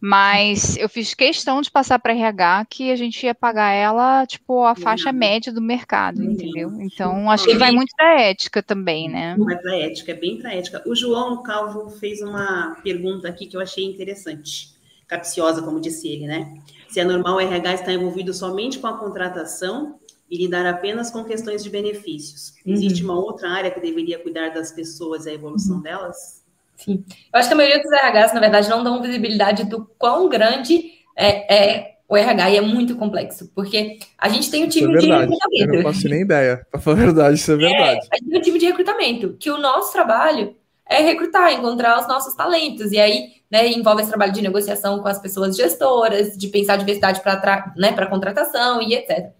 Mas 0.00 0.76
eu 0.78 0.88
fiz 0.88 1.12
questão 1.14 1.60
de 1.60 1.70
passar 1.70 1.98
para 1.98 2.14
RH 2.14 2.66
que 2.70 2.90
a 2.90 2.96
gente 2.96 3.24
ia 3.24 3.34
pagar 3.34 3.72
ela, 3.72 4.26
tipo, 4.26 4.64
a 4.64 4.74
faixa 4.74 5.12
média 5.12 5.52
do 5.52 5.60
mercado, 5.60 6.22
entendeu? 6.22 6.70
Então, 6.80 7.30
acho 7.30 7.44
que 7.44 7.54
vai 7.54 7.72
muito 7.72 7.94
da 7.96 8.20
ética 8.20 8.62
também, 8.62 9.08
né? 9.08 9.34
Mas 9.38 9.62
da 9.62 9.76
ética, 9.76 10.12
é 10.12 10.14
bem 10.14 10.38
da 10.38 10.52
ética. 10.52 10.82
O 10.86 10.94
João 10.94 11.42
Calvo 11.42 11.90
fez 11.90 12.22
uma 12.22 12.76
pergunta 12.82 13.28
aqui 13.28 13.46
que 13.46 13.56
eu 13.56 13.60
achei 13.60 13.84
interessante, 13.84 14.70
capciosa, 15.06 15.62
como 15.62 15.80
disse 15.80 16.08
ele, 16.08 16.26
né? 16.26 16.58
Se 16.88 17.00
é 17.00 17.04
normal 17.04 17.36
o 17.36 17.40
RH 17.40 17.74
estar 17.74 17.92
envolvido 17.92 18.32
somente 18.32 18.78
com 18.78 18.86
a 18.86 18.98
contratação 18.98 19.98
e 20.30 20.38
lidar 20.38 20.66
apenas 20.66 21.10
com 21.10 21.24
questões 21.24 21.62
de 21.62 21.70
benefícios. 21.70 22.54
Existe 22.64 23.04
uhum. 23.04 23.12
uma 23.12 23.20
outra 23.20 23.48
área 23.48 23.70
que 23.70 23.80
deveria 23.80 24.18
cuidar 24.18 24.50
das 24.50 24.72
pessoas 24.72 25.26
e 25.26 25.30
a 25.30 25.34
evolução 25.34 25.76
uhum. 25.76 25.82
delas? 25.82 26.44
Sim. 26.76 27.04
Eu 27.32 27.38
acho 27.38 27.48
que 27.48 27.54
a 27.54 27.56
maioria 27.56 27.82
dos 27.82 27.90
RHs, 27.90 28.34
na 28.34 28.40
verdade, 28.40 28.68
não 28.68 28.84
dão 28.84 29.00
visibilidade 29.00 29.64
do 29.64 29.88
quão 29.98 30.28
grande 30.28 30.92
é, 31.16 31.54
é 31.54 31.96
o 32.08 32.16
RH 32.16 32.50
e 32.50 32.56
é 32.56 32.60
muito 32.60 32.96
complexo, 32.96 33.50
porque 33.54 33.98
a 34.16 34.28
gente 34.28 34.50
tem 34.50 34.64
um 34.64 34.68
time 34.68 34.94
é 34.94 34.98
de 34.98 35.06
recrutamento. 35.06 35.52
Eu 35.52 35.66
não 35.74 35.82
faço 35.82 36.08
nem 36.08 36.20
ideia, 36.22 36.64
para 36.70 36.80
falar 36.80 36.96
a 36.96 37.00
verdade, 37.00 37.34
isso 37.36 37.50
é, 37.50 37.54
é 37.54 37.58
verdade. 37.58 38.00
É, 38.00 38.14
a 38.14 38.16
gente 38.18 38.30
tem 38.30 38.38
um 38.38 38.42
time 38.42 38.58
de 38.58 38.66
recrutamento, 38.66 39.36
que 39.38 39.50
o 39.50 39.58
nosso 39.58 39.92
trabalho 39.92 40.54
é 40.88 41.00
recrutar, 41.00 41.52
encontrar 41.52 41.98
os 41.98 42.06
nossos 42.06 42.34
talentos, 42.34 42.92
e 42.92 42.98
aí 42.98 43.36
né, 43.50 43.68
envolve 43.68 44.02
esse 44.02 44.10
trabalho 44.10 44.32
de 44.32 44.42
negociação 44.42 45.00
com 45.00 45.08
as 45.08 45.20
pessoas 45.20 45.56
gestoras, 45.56 46.36
de 46.36 46.46
pensar 46.48 46.76
diversidade 46.76 47.20
para 47.20 47.72
né, 47.76 47.92
contratação 48.06 48.80
e 48.80 48.94
etc. 48.94 49.32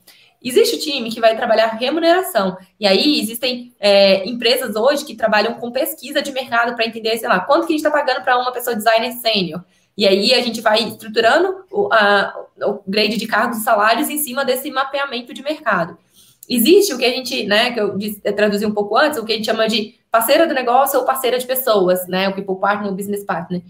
Existe 0.42 0.78
time 0.78 1.10
que 1.10 1.20
vai 1.20 1.36
trabalhar 1.36 1.68
remuneração. 1.68 2.56
E 2.78 2.86
aí 2.86 3.20
existem 3.20 3.74
é, 3.80 4.26
empresas 4.28 4.76
hoje 4.76 5.04
que 5.04 5.14
trabalham 5.14 5.54
com 5.54 5.70
pesquisa 5.70 6.22
de 6.22 6.32
mercado 6.32 6.74
para 6.74 6.86
entender, 6.86 7.16
sei 7.18 7.28
lá, 7.28 7.40
quanto 7.40 7.66
que 7.66 7.72
a 7.72 7.76
gente 7.76 7.86
está 7.86 7.90
pagando 7.90 8.22
para 8.22 8.38
uma 8.38 8.52
pessoa 8.52 8.76
designer 8.76 9.12
sênior. 9.12 9.64
E 9.96 10.06
aí 10.06 10.34
a 10.34 10.42
gente 10.42 10.60
vai 10.60 10.82
estruturando 10.84 11.64
o, 11.70 11.88
a, 11.92 12.34
o 12.62 12.80
grade 12.86 13.16
de 13.16 13.26
cargos 13.26 13.58
e 13.58 13.62
salários 13.62 14.10
em 14.10 14.18
cima 14.18 14.44
desse 14.44 14.70
mapeamento 14.70 15.32
de 15.32 15.42
mercado. 15.42 15.96
Existe 16.48 16.92
o 16.92 16.98
que 16.98 17.04
a 17.04 17.10
gente, 17.10 17.44
né, 17.44 17.72
que 17.72 17.80
eu 17.80 17.98
traduzi 18.36 18.64
um 18.64 18.74
pouco 18.74 18.96
antes, 18.96 19.18
o 19.18 19.24
que 19.24 19.32
a 19.32 19.36
gente 19.36 19.46
chama 19.46 19.66
de 19.66 19.94
parceira 20.10 20.46
do 20.46 20.54
negócio 20.54 21.00
ou 21.00 21.04
parceira 21.04 21.38
de 21.38 21.46
pessoas, 21.46 22.06
né, 22.06 22.28
o 22.28 22.34
people 22.34 22.60
partner 22.60 22.90
ou 22.90 22.96
business 22.96 23.24
partner 23.24 23.62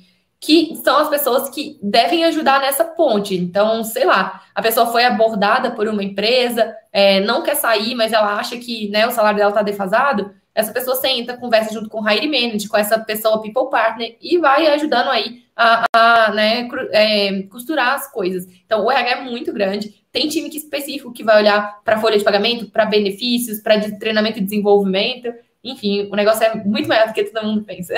que 0.47 0.77
são 0.77 0.99
as 0.99 1.09
pessoas 1.09 1.49
que 1.49 1.77
devem 1.83 2.25
ajudar 2.25 2.61
nessa 2.61 2.85
ponte. 2.85 3.35
Então, 3.35 3.83
sei 3.83 4.05
lá, 4.05 4.45
a 4.55 4.63
pessoa 4.63 4.87
foi 4.87 5.05
abordada 5.05 5.73
por 5.73 5.89
uma 5.89 6.05
empresa, 6.05 6.73
é, 6.93 7.19
não 7.19 7.43
quer 7.43 7.57
sair, 7.57 7.97
mas 7.97 8.13
ela 8.13 8.37
acha 8.37 8.57
que 8.57 8.89
né, 8.91 9.05
o 9.09 9.11
salário 9.11 9.39
dela 9.39 9.51
está 9.51 9.61
defasado. 9.61 10.33
Essa 10.55 10.73
pessoa 10.73 10.95
senta, 10.95 11.37
conversa 11.37 11.75
junto 11.75 11.89
com 11.89 12.01
o 12.01 12.09
Hire 12.09 12.29
Manager, 12.29 12.71
com 12.71 12.77
essa 12.77 12.97
pessoa 12.97 13.43
People 13.43 13.69
Partner, 13.69 14.17
e 14.23 14.39
vai 14.39 14.69
ajudando 14.69 15.09
aí 15.09 15.43
a, 15.57 15.85
a 15.93 16.33
né, 16.33 16.69
é, 16.93 17.43
costurar 17.51 17.95
as 17.95 18.09
coisas. 18.13 18.47
Então, 18.65 18.85
o 18.85 18.91
RH 18.91 19.11
é 19.11 19.25
muito 19.25 19.53
grande. 19.53 19.97
Tem 20.13 20.29
time 20.29 20.49
que 20.49 20.59
específico 20.59 21.13
que 21.13 21.25
vai 21.25 21.39
olhar 21.39 21.81
para 21.85 21.99
folha 21.99 22.17
de 22.17 22.25
pagamento, 22.25 22.71
para 22.71 22.87
benefícios, 22.87 23.61
para 23.61 23.79
de 23.79 23.99
treinamento 23.99 24.39
e 24.39 24.45
desenvolvimento. 24.45 25.35
Enfim, 25.65 26.09
o 26.09 26.15
negócio 26.15 26.45
é 26.45 26.55
muito 26.55 26.89
maior 26.89 27.09
do 27.09 27.13
que 27.13 27.25
todo 27.25 27.45
mundo 27.45 27.65
pensa. 27.65 27.95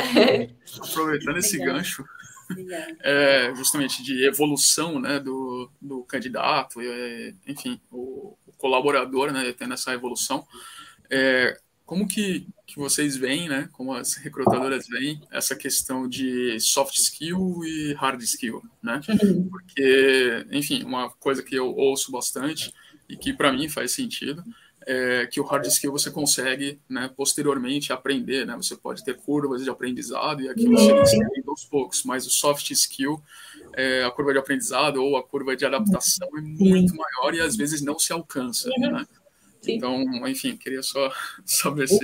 Aproveitando 0.82 1.36
esse 1.36 1.59
gancho, 1.59 2.03
é, 3.03 3.53
justamente 3.55 4.03
de 4.03 4.26
evolução 4.26 5.01
né, 5.01 5.18
do, 5.18 5.70
do 5.80 6.03
candidato, 6.05 6.80
e, 6.80 7.34
enfim, 7.46 7.80
o, 7.90 8.36
o, 8.46 8.53
colaborador 8.57 9.32
né, 9.32 9.53
tendo 9.53 9.74
essa 9.74 9.92
evolução. 9.92 10.46
É, 11.11 11.59
como 11.84 12.07
que, 12.07 12.46
que 12.66 12.76
vocês 12.76 13.16
veem, 13.16 13.49
né, 13.49 13.68
como 13.72 13.94
as 13.94 14.14
recrutadoras 14.14 14.86
veem, 14.86 15.20
essa 15.30 15.57
questão 15.57 16.07
de 16.07 16.61
soft 16.61 16.94
skill 16.96 17.64
e 17.64 17.94
hard 17.94 18.20
skill, 18.22 18.62
né? 18.82 19.01
Uhum. 19.09 19.49
Porque, 19.49 20.46
enfim, 20.51 20.82
uma 20.82 21.09
coisa 21.09 21.42
que 21.42 21.55
eu 21.55 21.74
ouço 21.74 22.12
bastante 22.12 22.74
e 23.09 23.16
que 23.16 23.32
para 23.32 23.53
mim 23.53 23.70
faz 23.70 23.92
sentido 23.92 24.44
é, 24.89 25.26
que 25.26 25.39
o 25.39 25.45
hard 25.45 25.66
skill 25.66 25.93
você 25.93 26.11
consegue, 26.11 26.80
né, 26.89 27.11
posteriormente 27.14 27.93
aprender, 27.93 28.47
né? 28.47 28.57
Você 28.57 28.74
pode 28.74 29.05
ter 29.05 29.18
curvas 29.18 29.62
de 29.62 29.68
aprendizado 29.68 30.41
e 30.41 30.49
aquilo 30.49 30.78
você 30.78 30.95
ensina 30.95 31.28
aos 31.47 31.64
poucos, 31.66 32.03
mas 32.05 32.26
o 32.26 32.30
soft 32.30 32.70
skill, 32.70 33.22
é, 33.76 34.03
a 34.03 34.11
curva 34.11 34.32
de 34.32 34.39
aprendizado 34.39 35.05
ou 35.05 35.18
a 35.18 35.22
curva 35.22 35.55
de 35.55 35.66
adaptação 35.66 36.26
é 36.39 36.41
muito 36.41 36.95
maior 36.97 37.34
e 37.34 37.41
às 37.43 37.55
vezes 37.55 37.82
não 37.82 37.99
se 37.99 38.14
alcança, 38.14 38.70
né? 38.78 39.07
Então, 39.66 40.03
enfim, 40.26 40.57
queria 40.57 40.82
só 40.82 41.12
saber 41.45 41.86
se... 41.86 42.03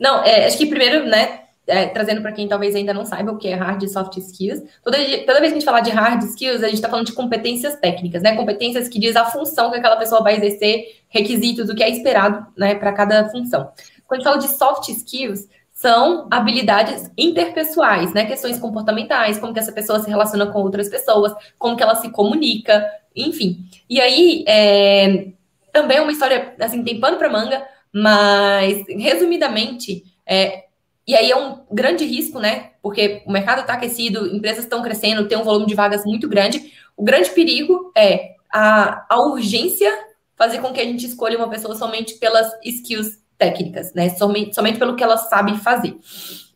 Não, 0.00 0.22
é, 0.22 0.46
acho 0.46 0.56
que 0.56 0.66
primeiro, 0.66 1.04
né, 1.04 1.47
é, 1.68 1.86
trazendo 1.86 2.22
para 2.22 2.32
quem 2.32 2.48
talvez 2.48 2.74
ainda 2.74 2.94
não 2.94 3.04
saiba 3.04 3.30
o 3.30 3.36
que 3.36 3.46
é 3.46 3.54
hard 3.54 3.82
e 3.82 3.88
soft 3.88 4.16
skills. 4.16 4.62
Toda, 4.82 4.96
toda 5.26 5.40
vez 5.40 5.52
que 5.52 5.58
a 5.58 5.60
gente 5.60 5.64
falar 5.64 5.80
de 5.80 5.90
hard 5.90 6.22
skills, 6.24 6.62
a 6.62 6.66
gente 6.66 6.76
está 6.76 6.88
falando 6.88 7.06
de 7.06 7.12
competências 7.12 7.76
técnicas, 7.76 8.22
né? 8.22 8.34
Competências 8.34 8.88
que 8.88 8.98
diz 8.98 9.14
a 9.14 9.26
função 9.26 9.70
que 9.70 9.76
aquela 9.76 9.96
pessoa 9.96 10.22
vai 10.22 10.36
exercer, 10.36 11.02
requisitos, 11.08 11.68
o 11.68 11.74
que 11.74 11.82
é 11.82 11.90
esperado 11.90 12.46
né, 12.56 12.74
para 12.74 12.92
cada 12.92 13.28
função. 13.28 13.70
Quando 14.06 14.20
a 14.20 14.22
gente 14.22 14.24
fala 14.24 14.38
de 14.38 14.48
soft 14.48 14.88
skills, 14.88 15.46
são 15.72 16.26
habilidades 16.30 17.10
interpessoais, 17.16 18.12
né? 18.14 18.24
Questões 18.24 18.58
comportamentais, 18.58 19.38
como 19.38 19.52
que 19.52 19.60
essa 19.60 19.70
pessoa 19.70 20.00
se 20.00 20.08
relaciona 20.08 20.46
com 20.46 20.60
outras 20.60 20.88
pessoas, 20.88 21.32
como 21.58 21.76
que 21.76 21.82
ela 21.82 21.94
se 21.94 22.10
comunica, 22.10 22.84
enfim. 23.14 23.64
E 23.88 24.00
aí, 24.00 24.44
é, 24.48 25.28
também 25.70 25.98
é 25.98 26.00
uma 26.00 26.10
história, 26.10 26.54
assim, 26.58 26.82
tem 26.82 26.98
pano 26.98 27.18
para 27.18 27.28
manga, 27.28 27.62
mas, 27.92 28.84
resumidamente, 28.88 30.02
é, 30.26 30.64
e 31.08 31.16
aí 31.16 31.30
é 31.30 31.36
um 31.36 31.60
grande 31.72 32.04
risco, 32.04 32.38
né? 32.38 32.72
Porque 32.82 33.22
o 33.24 33.32
mercado 33.32 33.62
está 33.62 33.72
aquecido, 33.72 34.26
empresas 34.26 34.64
estão 34.64 34.82
crescendo, 34.82 35.26
tem 35.26 35.38
um 35.38 35.42
volume 35.42 35.64
de 35.64 35.74
vagas 35.74 36.04
muito 36.04 36.28
grande. 36.28 36.70
O 36.94 37.02
grande 37.02 37.30
perigo 37.30 37.90
é 37.96 38.34
a, 38.52 39.06
a 39.08 39.18
urgência 39.22 39.90
fazer 40.36 40.58
com 40.58 40.70
que 40.70 40.80
a 40.82 40.84
gente 40.84 41.06
escolha 41.06 41.38
uma 41.38 41.48
pessoa 41.48 41.74
somente 41.74 42.16
pelas 42.18 42.52
skills 42.62 43.22
técnicas, 43.38 43.94
né? 43.94 44.10
Somente, 44.10 44.54
somente 44.54 44.78
pelo 44.78 44.96
que 44.96 45.02
ela 45.02 45.16
sabe 45.16 45.56
fazer. 45.56 45.96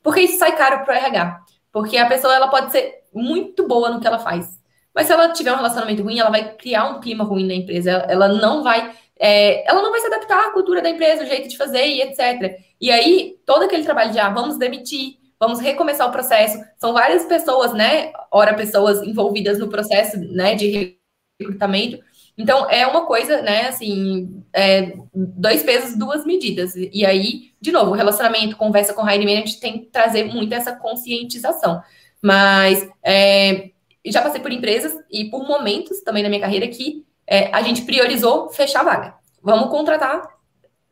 Porque 0.03 0.21
isso 0.21 0.39
sai 0.39 0.55
caro 0.55 0.85
para 0.85 0.95
o 0.95 0.99
RH. 0.99 1.41
Porque 1.73 1.97
a 1.97 2.07
pessoa 2.07 2.35
ela 2.35 2.49
pode 2.49 2.73
ser 2.73 3.05
muito 3.11 3.67
boa 3.67 3.89
no 3.89 4.01
que 4.01 4.07
ela 4.07 4.19
faz. 4.19 4.61
Mas 4.95 5.07
se 5.07 5.15
ela 5.15 5.33
tiver 5.33 5.55
um 5.55 5.57
relacionamento 5.57 6.03
ruim, 6.03 6.19
ela 6.19 6.29
vai 6.29 6.53
criar 6.57 6.91
um 6.91 7.01
clima 7.01 7.25
ruim 7.25 7.47
na 7.47 7.55
empresa. 7.55 7.91
Ela, 7.91 8.29
não 8.29 8.63
vai 8.63 8.93
é, 9.19 9.69
ela 9.71 9.81
não 9.81 9.93
vai 9.93 10.01
se 10.01 10.07
adaptar 10.09 10.49
à 10.49 10.51
cultura 10.51 10.83
da 10.83 10.91
empresa, 10.91 11.23
o 11.23 11.27
jeito 11.27 11.49
de 11.49 11.57
fazer 11.57 11.87
e 11.87 12.03
etc. 12.03 12.59
E 12.83 12.91
aí, 12.91 13.37
todo 13.47 13.63
aquele 13.63 13.85
trabalho 13.85 14.11
de, 14.11 14.19
ah, 14.19 14.29
vamos 14.29 14.59
demitir, 14.59 15.15
vamos 15.39 15.61
recomeçar 15.61 16.09
o 16.09 16.11
processo, 16.11 16.59
são 16.77 16.93
várias 16.93 17.25
pessoas, 17.25 17.73
né, 17.73 18.13
ora 18.29 18.55
pessoas 18.55 19.01
envolvidas 19.07 19.61
no 19.61 19.69
processo, 19.69 20.19
né, 20.19 20.57
de 20.57 20.99
recrutamento. 21.41 22.03
Então, 22.37 22.69
é 22.69 22.85
uma 22.85 23.07
coisa, 23.07 23.41
né, 23.41 23.69
assim, 23.69 24.43
é, 24.53 24.95
dois 25.15 25.63
pesos, 25.63 25.97
duas 25.97 26.27
medidas. 26.27 26.75
E 26.75 27.07
aí, 27.07 27.53
de 27.61 27.71
novo, 27.71 27.93
relacionamento, 27.93 28.57
conversa 28.57 28.93
com 28.93 29.03
o 29.03 29.09
hiring 29.09 29.33
manager 29.33 29.61
tem 29.61 29.79
que 29.79 29.87
trazer 29.87 30.25
muito 30.25 30.53
essa 30.53 30.75
conscientização. 30.75 31.81
Mas 32.21 32.89
é, 33.01 33.71
já 34.07 34.23
passei 34.23 34.41
por 34.41 34.51
empresas 34.51 34.93
e 35.09 35.27
por 35.27 35.47
momentos 35.47 36.01
também 36.01 36.25
na 36.25 36.29
minha 36.29 36.41
carreira 36.41 36.67
que 36.67 37.07
é, 37.29 37.55
a 37.55 37.63
gente 37.63 37.83
priorizou 37.83 38.49
fechar 38.49 38.81
a 38.81 38.85
vaga. 38.85 39.15
Vamos 39.41 39.71
contratar. 39.71 40.42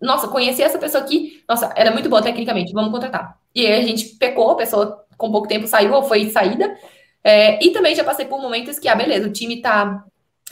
Nossa, 0.01 0.28
conheci 0.28 0.62
essa 0.62 0.78
pessoa 0.78 1.03
aqui. 1.03 1.42
Nossa, 1.48 1.72
ela 1.76 1.90
é 1.90 1.92
muito 1.92 2.09
boa 2.09 2.22
tecnicamente, 2.22 2.72
vamos 2.72 2.90
contratar. 2.90 3.38
E 3.55 3.66
aí 3.66 3.80
a 3.80 3.86
gente 3.86 4.16
pecou, 4.16 4.51
a 4.51 4.57
pessoa 4.57 5.05
com 5.16 5.30
pouco 5.30 5.46
tempo 5.46 5.66
saiu 5.66 5.92
ou 5.92 6.03
foi 6.03 6.30
saída. 6.30 6.74
É, 7.22 7.62
e 7.64 7.70
também 7.70 7.94
já 7.94 8.03
passei 8.03 8.24
por 8.24 8.40
momentos 8.40 8.78
que, 8.78 8.88
ah, 8.88 8.94
beleza, 8.94 9.28
o 9.28 9.32
time 9.32 9.61
tá, 9.61 10.05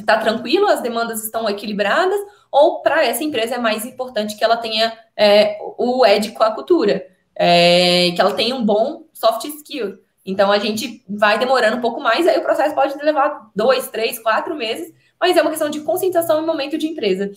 tá 0.05 0.19
tranquilo, 0.19 0.69
as 0.69 0.83
demandas 0.83 1.25
estão 1.25 1.49
equilibradas, 1.49 2.21
ou 2.53 2.83
para 2.83 3.05
essa 3.05 3.25
empresa 3.25 3.55
é 3.55 3.59
mais 3.59 3.87
importante 3.87 4.37
que 4.37 4.45
ela 4.45 4.57
tenha 4.57 4.93
é, 5.17 5.57
o 5.79 6.05
ED 6.05 6.33
com 6.33 6.43
a 6.43 6.55
cultura, 6.55 7.07
é, 7.35 8.11
que 8.15 8.21
ela 8.21 8.35
tenha 8.35 8.55
um 8.55 8.65
bom 8.65 9.07
soft 9.15 9.45
skill. 9.47 9.99
Então 10.27 10.53
a 10.53 10.59
gente 10.59 11.03
vai 11.09 11.39
demorando 11.39 11.79
um 11.79 11.81
pouco 11.81 12.01
mais, 12.03 12.27
aí 12.27 12.39
o 12.39 12.43
processo 12.43 12.75
pode 12.75 12.95
levar 13.03 13.51
dois, 13.57 13.89
três, 13.89 14.19
quatro 14.19 14.55
meses, 14.55 14.93
mas 15.19 15.37
é 15.37 15.41
uma 15.41 15.51
questão 15.51 15.71
de 15.71 15.81
conscientização 15.81 16.43
e 16.43 16.47
momento 16.47 16.77
de 16.77 16.87
empresa. 16.87 17.31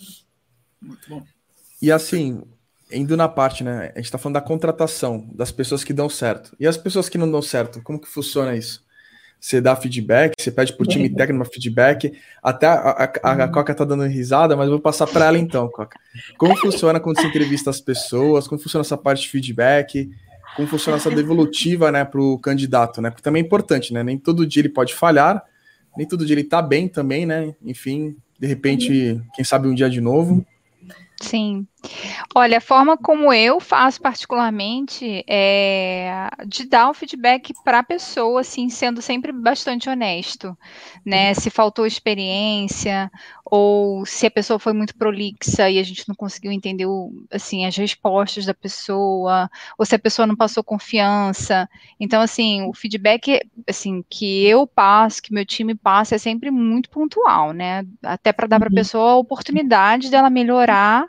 Muito 0.80 1.08
bom. 1.08 1.22
E 1.82 1.90
assim, 1.90 2.40
indo 2.92 3.16
na 3.16 3.28
parte, 3.28 3.64
né? 3.64 3.90
A 3.92 3.98
gente 3.98 4.04
está 4.04 4.16
falando 4.16 4.34
da 4.34 4.40
contratação, 4.40 5.28
das 5.34 5.50
pessoas 5.50 5.82
que 5.82 5.92
dão 5.92 6.08
certo. 6.08 6.54
E 6.60 6.66
as 6.66 6.76
pessoas 6.76 7.08
que 7.08 7.18
não 7.18 7.28
dão 7.28 7.42
certo, 7.42 7.82
como 7.82 8.00
que 8.00 8.08
funciona 8.08 8.54
isso? 8.54 8.84
Você 9.40 9.60
dá 9.60 9.74
feedback, 9.74 10.34
você 10.38 10.52
pede 10.52 10.72
pro 10.76 10.86
time 10.86 11.08
técnico 11.10 11.44
feedback. 11.52 12.16
Até 12.40 12.68
a, 12.68 12.74
a, 12.74 13.12
a, 13.24 13.32
a 13.44 13.48
Coca 13.48 13.74
tá 13.74 13.84
dando 13.84 14.04
risada, 14.04 14.56
mas 14.56 14.66
eu 14.66 14.74
vou 14.74 14.80
passar 14.80 15.08
para 15.08 15.26
ela 15.26 15.36
então, 15.36 15.68
Coca. 15.68 15.98
Como 16.38 16.56
funciona 16.56 17.00
quando 17.00 17.20
você 17.20 17.26
entrevista 17.26 17.68
as 17.68 17.80
pessoas? 17.80 18.46
Como 18.46 18.60
funciona 18.60 18.82
essa 18.82 18.96
parte 18.96 19.22
de 19.22 19.28
feedback? 19.28 20.08
Como 20.54 20.68
funciona 20.68 20.98
essa 20.98 21.10
devolutiva, 21.10 21.90
né, 21.90 22.04
para 22.04 22.20
o 22.20 22.38
candidato, 22.38 23.02
né? 23.02 23.10
Porque 23.10 23.22
também 23.22 23.42
é 23.42 23.44
importante, 23.44 23.92
né? 23.92 24.04
Nem 24.04 24.16
todo 24.16 24.46
dia 24.46 24.60
ele 24.60 24.68
pode 24.68 24.94
falhar, 24.94 25.42
nem 25.96 26.06
todo 26.06 26.24
dia 26.24 26.34
ele 26.34 26.44
tá 26.44 26.62
bem 26.62 26.86
também, 26.86 27.26
né? 27.26 27.52
Enfim, 27.64 28.14
de 28.38 28.46
repente, 28.46 29.20
quem 29.34 29.44
sabe 29.44 29.66
um 29.66 29.74
dia 29.74 29.90
de 29.90 30.00
novo. 30.00 30.46
Sim. 31.20 31.66
Olha, 32.34 32.58
a 32.58 32.60
forma 32.60 32.96
como 32.96 33.32
eu 33.32 33.60
faço 33.60 34.00
particularmente 34.00 35.24
é 35.28 36.28
de 36.46 36.66
dar 36.66 36.88
o 36.90 36.94
feedback 36.94 37.52
para 37.64 37.80
a 37.80 37.82
pessoa, 37.82 38.40
assim, 38.40 38.68
sendo 38.68 39.02
sempre 39.02 39.32
bastante 39.32 39.90
honesto, 39.90 40.56
né? 41.04 41.34
Se 41.34 41.50
faltou 41.50 41.86
experiência 41.86 43.10
ou 43.44 44.06
se 44.06 44.26
a 44.26 44.30
pessoa 44.30 44.58
foi 44.58 44.72
muito 44.72 44.94
prolixa 44.96 45.68
e 45.68 45.78
a 45.78 45.82
gente 45.82 46.08
não 46.08 46.14
conseguiu 46.14 46.52
entender, 46.52 46.86
assim, 47.30 47.66
as 47.66 47.76
respostas 47.76 48.46
da 48.46 48.54
pessoa, 48.54 49.50
ou 49.76 49.84
se 49.84 49.94
a 49.94 49.98
pessoa 49.98 50.26
não 50.26 50.36
passou 50.36 50.64
confiança. 50.64 51.68
Então, 52.00 52.22
assim, 52.22 52.62
o 52.62 52.72
feedback, 52.72 53.40
assim, 53.68 54.02
que 54.08 54.46
eu 54.46 54.66
passo, 54.66 55.22
que 55.22 55.34
meu 55.34 55.44
time 55.44 55.74
passa, 55.74 56.14
é 56.14 56.18
sempre 56.18 56.50
muito 56.50 56.88
pontual, 56.88 57.52
né? 57.52 57.84
Até 58.02 58.32
para 58.32 58.46
dar 58.46 58.58
para 58.58 58.68
a 58.68 58.70
uhum. 58.70 58.76
pessoa 58.76 59.10
a 59.10 59.16
oportunidade 59.16 60.10
dela 60.10 60.30
melhorar 60.30 61.06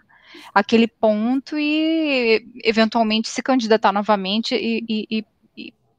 aquele 0.53 0.87
ponto 0.87 1.57
e 1.57 2.45
eventualmente 2.63 3.29
se 3.29 3.41
candidatar 3.41 3.91
novamente 3.91 4.55
e, 4.55 4.83
e, 4.87 5.07
e 5.19 5.25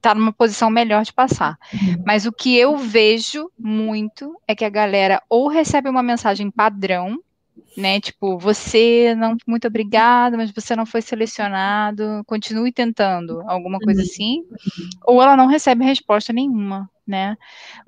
está 0.04 0.14
numa 0.14 0.32
posição 0.32 0.68
melhor 0.68 1.02
de 1.02 1.12
passar. 1.12 1.58
Mas 2.04 2.26
o 2.26 2.32
que 2.32 2.56
eu 2.56 2.76
vejo 2.76 3.50
muito 3.58 4.38
é 4.46 4.54
que 4.54 4.64
a 4.64 4.70
galera 4.70 5.22
ou 5.30 5.48
recebe 5.48 5.88
uma 5.88 6.02
mensagem 6.02 6.50
padrão, 6.50 7.18
né? 7.76 8.00
Tipo, 8.00 8.38
você 8.38 9.14
não, 9.16 9.36
muito 9.46 9.66
obrigada, 9.66 10.36
mas 10.36 10.50
você 10.50 10.76
não 10.76 10.84
foi 10.84 11.00
selecionado, 11.00 12.22
continue 12.26 12.70
tentando, 12.70 13.42
alguma 13.48 13.78
coisa 13.78 14.00
uhum. 14.00 14.06
assim, 14.06 14.44
ou 15.04 15.22
ela 15.22 15.36
não 15.36 15.46
recebe 15.46 15.84
resposta 15.84 16.32
nenhuma, 16.32 16.88
né? 17.06 17.36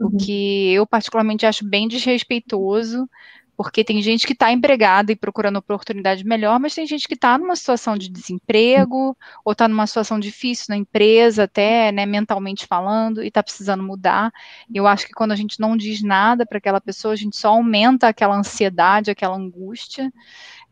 O 0.00 0.06
uhum. 0.06 0.16
que 0.16 0.72
eu 0.72 0.86
particularmente 0.86 1.44
acho 1.44 1.68
bem 1.68 1.86
desrespeitoso, 1.86 3.08
porque 3.56 3.82
tem 3.82 4.02
gente 4.02 4.26
que 4.26 4.34
está 4.34 4.52
empregada 4.52 5.10
e 5.10 5.16
procurando 5.16 5.56
oportunidade 5.56 6.24
melhor, 6.24 6.60
mas 6.60 6.74
tem 6.74 6.86
gente 6.86 7.08
que 7.08 7.14
está 7.14 7.38
numa 7.38 7.56
situação 7.56 7.96
de 7.96 8.08
desemprego, 8.08 9.16
ou 9.44 9.52
está 9.52 9.66
numa 9.66 9.86
situação 9.86 10.20
difícil 10.20 10.66
na 10.68 10.76
empresa, 10.76 11.44
até 11.44 11.90
né, 11.90 12.04
mentalmente 12.04 12.66
falando, 12.66 13.22
e 13.22 13.28
está 13.28 13.42
precisando 13.42 13.82
mudar. 13.82 14.30
Eu 14.72 14.86
acho 14.86 15.06
que 15.06 15.14
quando 15.14 15.32
a 15.32 15.36
gente 15.36 15.58
não 15.58 15.76
diz 15.76 16.02
nada 16.02 16.44
para 16.44 16.58
aquela 16.58 16.80
pessoa, 16.80 17.14
a 17.14 17.16
gente 17.16 17.36
só 17.36 17.48
aumenta 17.48 18.08
aquela 18.08 18.36
ansiedade, 18.36 19.10
aquela 19.10 19.36
angústia. 19.36 20.12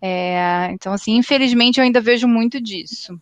É, 0.00 0.68
então, 0.72 0.92
assim, 0.92 1.16
infelizmente, 1.16 1.78
eu 1.78 1.84
ainda 1.84 2.00
vejo 2.00 2.28
muito 2.28 2.60
disso. 2.60 3.18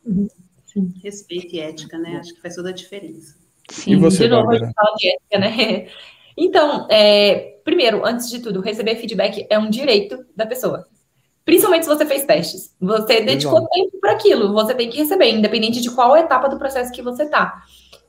Sim. 0.67 0.93
Respeito 1.03 1.55
e 1.55 1.61
ética, 1.61 1.99
né? 1.99 2.17
Acho 2.17 2.35
que 2.35 2.41
faz 2.41 2.57
toda 2.57 2.71
a 2.71 2.73
diferença. 2.73 3.37
Sim. 3.71 3.93
E 3.93 3.97
você, 3.97 4.25
de 4.25 4.31
novo, 4.31 4.51
a 4.51 4.59
gente 4.59 4.73
fala 4.75 4.97
de 4.97 5.09
ética, 5.09 5.39
né? 5.39 5.89
Então, 6.37 6.87
é, 6.91 7.59
primeiro, 7.65 8.05
antes 8.05 8.31
de 8.31 8.41
tudo, 8.41 8.61
receber 8.61 8.97
feedback 8.97 9.47
é 9.49 9.59
um 9.59 9.71
direito 9.71 10.25
da 10.35 10.47
pessoa. 10.47 10.87
Principalmente 11.45 11.85
se 11.85 11.89
você 11.89 12.07
fez 12.07 12.25
testes. 12.25 12.75
Você 12.81 13.21
dedicou 13.21 13.59
Exato. 13.59 13.73
tempo 13.73 14.01
para 14.01 14.13
aquilo, 14.13 14.53
você 14.53 14.75
tem 14.75 14.89
que 14.89 14.99
receber, 14.99 15.31
independente 15.31 15.81
de 15.81 15.91
qual 15.91 16.17
etapa 16.17 16.49
do 16.49 16.59
processo 16.59 16.93
que 16.93 17.03
você 17.03 17.25
está. 17.25 17.63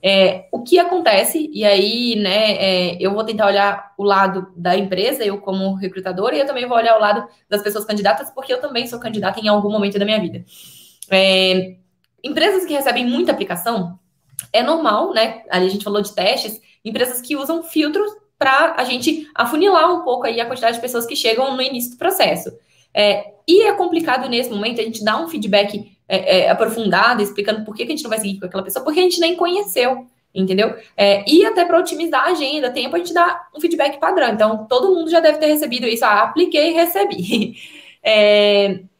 É, 0.05 0.47
o 0.51 0.61
que 0.61 0.77
acontece, 0.77 1.49
e 1.53 1.63
aí, 1.63 2.15
né, 2.17 2.51
é, 2.55 2.97
eu 2.99 3.13
vou 3.13 3.23
tentar 3.23 3.47
olhar 3.47 3.93
o 3.97 4.03
lado 4.03 4.51
da 4.55 4.77
empresa, 4.77 5.23
eu 5.23 5.39
como 5.39 5.73
recrutadora, 5.75 6.35
e 6.35 6.39
eu 6.39 6.45
também 6.45 6.67
vou 6.67 6.77
olhar 6.77 6.97
o 6.97 6.99
lado 6.99 7.25
das 7.49 7.61
pessoas 7.61 7.85
candidatas, 7.85 8.29
porque 8.29 8.53
eu 8.53 8.59
também 8.59 8.85
sou 8.85 8.99
candidata 8.99 9.39
em 9.39 9.47
algum 9.47 9.71
momento 9.71 9.97
da 9.97 10.05
minha 10.05 10.19
vida. 10.19 10.43
É, 11.09 11.75
empresas 12.23 12.65
que 12.65 12.73
recebem 12.73 13.05
muita 13.05 13.31
aplicação, 13.31 13.97
é 14.51 14.61
normal, 14.61 15.13
né? 15.13 15.43
Ali 15.49 15.67
a 15.67 15.69
gente 15.69 15.83
falou 15.83 16.01
de 16.01 16.13
testes, 16.13 16.59
empresas 16.83 17.21
que 17.21 17.35
usam 17.35 17.63
filtros 17.63 18.11
para 18.37 18.75
a 18.77 18.83
gente 18.83 19.29
afunilar 19.33 19.93
um 19.93 20.03
pouco 20.03 20.25
aí 20.25 20.41
a 20.41 20.45
quantidade 20.45 20.75
de 20.75 20.81
pessoas 20.81 21.05
que 21.05 21.15
chegam 21.15 21.55
no 21.55 21.61
início 21.61 21.91
do 21.91 21.97
processo. 21.97 22.51
É, 22.93 23.33
e 23.47 23.63
é 23.63 23.73
complicado 23.73 24.29
nesse 24.29 24.49
momento 24.49 24.79
a 24.79 24.83
gente 24.83 25.03
dar 25.03 25.21
um 25.21 25.27
feedback 25.27 25.91
é, 26.07 26.39
é, 26.39 26.49
aprofundado, 26.49 27.21
explicando 27.21 27.63
por 27.63 27.75
que, 27.75 27.85
que, 27.85 27.91
a 27.91 27.95
gente 27.95 28.03
não 28.03 28.09
vai 28.09 28.19
seguir 28.19 28.39
com 28.39 28.45
aquela 28.45 28.63
pessoa, 28.63 28.83
porque 28.83 28.99
a 28.99 29.03
gente 29.03 29.19
nem 29.19 29.35
conheceu, 29.35 30.05
entendeu? 30.33 30.75
É, 30.95 31.23
e 31.29 31.45
até 31.45 31.65
para 31.65 31.79
otimizar 31.79 32.27
a 32.27 32.31
agenda, 32.31 32.69
tempo 32.69 32.95
a 32.95 32.99
gente 32.99 33.13
dá 33.13 33.47
um 33.55 33.59
feedback 33.59 33.99
padrão. 33.99 34.29
Então, 34.29 34.65
todo 34.67 34.93
mundo 34.93 35.09
já 35.09 35.19
deve 35.19 35.37
ter 35.37 35.47
recebido 35.47 35.87
isso. 35.87 36.05
Ah, 36.05 36.23
apliquei 36.23 36.71
e 36.71 36.73
recebi. 36.73 37.55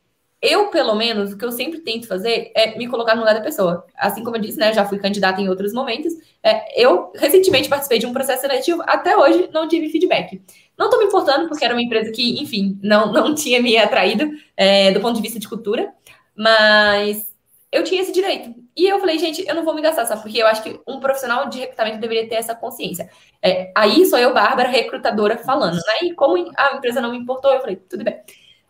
Eu, 0.44 0.68
pelo 0.68 0.94
menos, 0.94 1.32
o 1.32 1.38
que 1.38 1.46
eu 1.46 1.54
sempre 1.54 1.80
tento 1.80 2.06
fazer 2.06 2.52
é 2.54 2.78
me 2.78 2.86
colocar 2.90 3.16
no 3.16 3.22
lugar 3.22 3.34
da 3.34 3.40
pessoa. 3.40 3.86
Assim 3.96 4.26
como 4.26 4.36
eu 4.36 4.42
disse, 4.42 4.60
né? 4.60 4.74
Já 4.74 4.84
fui 4.84 5.00
candidata 5.00 5.40
em 5.40 5.48
outros 5.48 5.72
momentos. 5.72 6.12
É, 6.44 6.84
eu 6.84 7.14
recentemente 7.16 7.70
participei 7.70 7.98
de 7.98 8.06
um 8.06 8.12
processo 8.12 8.42
seletivo, 8.42 8.84
até 8.86 9.16
hoje 9.16 9.50
não 9.54 9.70
tive 9.70 9.88
feedback. 9.88 10.42
Não 10.78 10.88
estou 10.88 11.00
me 11.00 11.06
importando, 11.06 11.48
porque 11.48 11.64
era 11.64 11.74
uma 11.74 11.82
empresa 11.82 12.12
que, 12.12 12.42
enfim, 12.42 12.78
não, 12.84 13.10
não 13.14 13.34
tinha 13.34 13.62
me 13.62 13.78
atraído 13.78 14.30
é, 14.58 14.92
do 14.92 15.00
ponto 15.00 15.16
de 15.16 15.22
vista 15.22 15.40
de 15.40 15.48
cultura, 15.48 15.94
mas 16.36 17.34
eu 17.72 17.86
tinha 17.86 18.02
esse 18.02 18.12
direito. 18.12 18.54
E 18.76 18.86
eu 18.86 19.00
falei, 19.00 19.18
gente, 19.18 19.48
eu 19.48 19.56
não 19.56 19.64
vou 19.64 19.74
me 19.74 19.82
gastar, 19.82 20.06
sabe? 20.06 20.24
Porque 20.24 20.40
eu 20.40 20.48
acho 20.48 20.62
que 20.62 20.78
um 20.86 21.00
profissional 21.00 21.48
de 21.48 21.60
recrutamento 21.60 22.00
deveria 22.00 22.28
ter 22.28 22.36
essa 22.36 22.54
consciência. 22.54 23.10
É, 23.42 23.72
aí 23.74 24.06
sou 24.06 24.20
eu, 24.20 24.34
Bárbara, 24.34 24.68
recrutadora, 24.68 25.38
falando, 25.38 25.76
né? 25.76 26.00
E 26.02 26.14
como 26.14 26.52
a 26.58 26.76
empresa 26.76 27.00
não 27.00 27.12
me 27.12 27.18
importou, 27.18 27.54
eu 27.54 27.62
falei, 27.62 27.78
tudo 27.78 28.04
bem. 28.04 28.20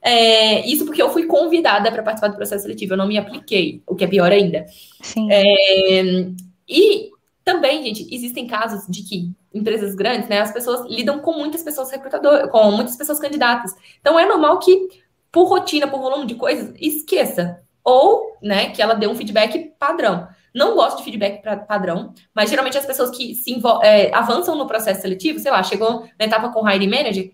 É, 0.03 0.67
isso 0.67 0.85
porque 0.85 1.01
eu 1.01 1.09
fui 1.09 1.25
convidada 1.25 1.89
para 1.89 2.03
participar 2.03 2.27
do 2.27 2.35
processo 2.35 2.63
seletivo, 2.63 2.93
eu 2.93 2.97
não 2.97 3.07
me 3.07 3.17
apliquei, 3.17 3.81
o 3.87 3.95
que 3.95 4.03
é 4.03 4.07
pior 4.07 4.31
ainda. 4.31 4.65
Sim. 5.01 5.31
É, 5.31 6.03
e 6.67 7.09
também, 7.43 7.83
gente, 7.83 8.13
existem 8.13 8.45
casos 8.45 8.85
de 8.87 9.03
que 9.03 9.31
empresas 9.53 9.95
grandes, 9.95 10.27
né, 10.27 10.41
as 10.41 10.51
pessoas 10.51 10.89
lidam 10.89 11.19
com 11.19 11.33
muitas 11.33 11.63
pessoas 11.63 11.91
recrutadoras, 11.91 12.49
com 12.49 12.71
muitas 12.71 12.95
pessoas 12.95 13.19
candidatas. 13.19 13.73
Então 14.01 14.19
é 14.19 14.25
normal 14.25 14.59
que, 14.59 14.89
por 15.31 15.45
rotina, 15.45 15.87
por 15.87 16.01
volume 16.01 16.25
de 16.25 16.35
coisas, 16.35 16.73
esqueça. 16.79 17.61
Ou, 17.83 18.37
né, 18.41 18.69
que 18.69 18.81
ela 18.81 18.93
dê 18.93 19.07
um 19.07 19.15
feedback 19.15 19.73
padrão. 19.77 20.27
Não 20.53 20.75
gosto 20.75 20.99
de 20.99 21.03
feedback 21.03 21.41
pra, 21.41 21.57
padrão, 21.57 22.13
mas 22.33 22.49
geralmente 22.49 22.77
as 22.77 22.85
pessoas 22.85 23.09
que 23.09 23.35
se 23.35 23.59
é, 23.81 24.13
avançam 24.13 24.55
no 24.55 24.67
processo 24.67 25.01
seletivo, 25.01 25.39
sei 25.39 25.51
lá, 25.51 25.61
chegou 25.63 26.07
na 26.17 26.25
etapa 26.25 26.49
com 26.49 26.69
hiring 26.69 26.89
manager, 26.89 27.31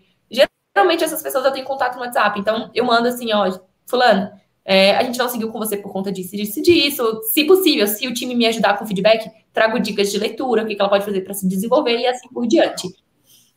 Geralmente 0.80 1.04
essas 1.04 1.22
pessoas 1.22 1.44
eu 1.44 1.52
tenho 1.52 1.66
contato 1.66 1.96
no 1.96 2.00
WhatsApp, 2.00 2.40
então 2.40 2.70
eu 2.74 2.84
mando 2.86 3.06
assim, 3.06 3.30
ó, 3.34 3.60
fulano, 3.86 4.30
é, 4.64 4.96
a 4.96 5.02
gente 5.02 5.18
não 5.18 5.28
seguiu 5.28 5.50
com 5.50 5.58
você 5.58 5.76
por 5.76 5.92
conta 5.92 6.10
disso, 6.10 6.34
disso, 6.34 6.62
disso. 6.62 7.20
Se 7.24 7.44
possível, 7.44 7.86
se 7.86 8.08
o 8.08 8.14
time 8.14 8.34
me 8.34 8.46
ajudar 8.46 8.78
com 8.78 8.86
feedback, 8.86 9.30
trago 9.52 9.78
dicas 9.78 10.10
de 10.10 10.18
leitura, 10.18 10.62
o 10.62 10.66
que 10.66 10.76
ela 10.78 10.88
pode 10.88 11.04
fazer 11.04 11.20
para 11.20 11.34
se 11.34 11.46
desenvolver 11.46 11.98
e 11.98 12.06
assim 12.06 12.28
por 12.28 12.46
diante. 12.46 12.88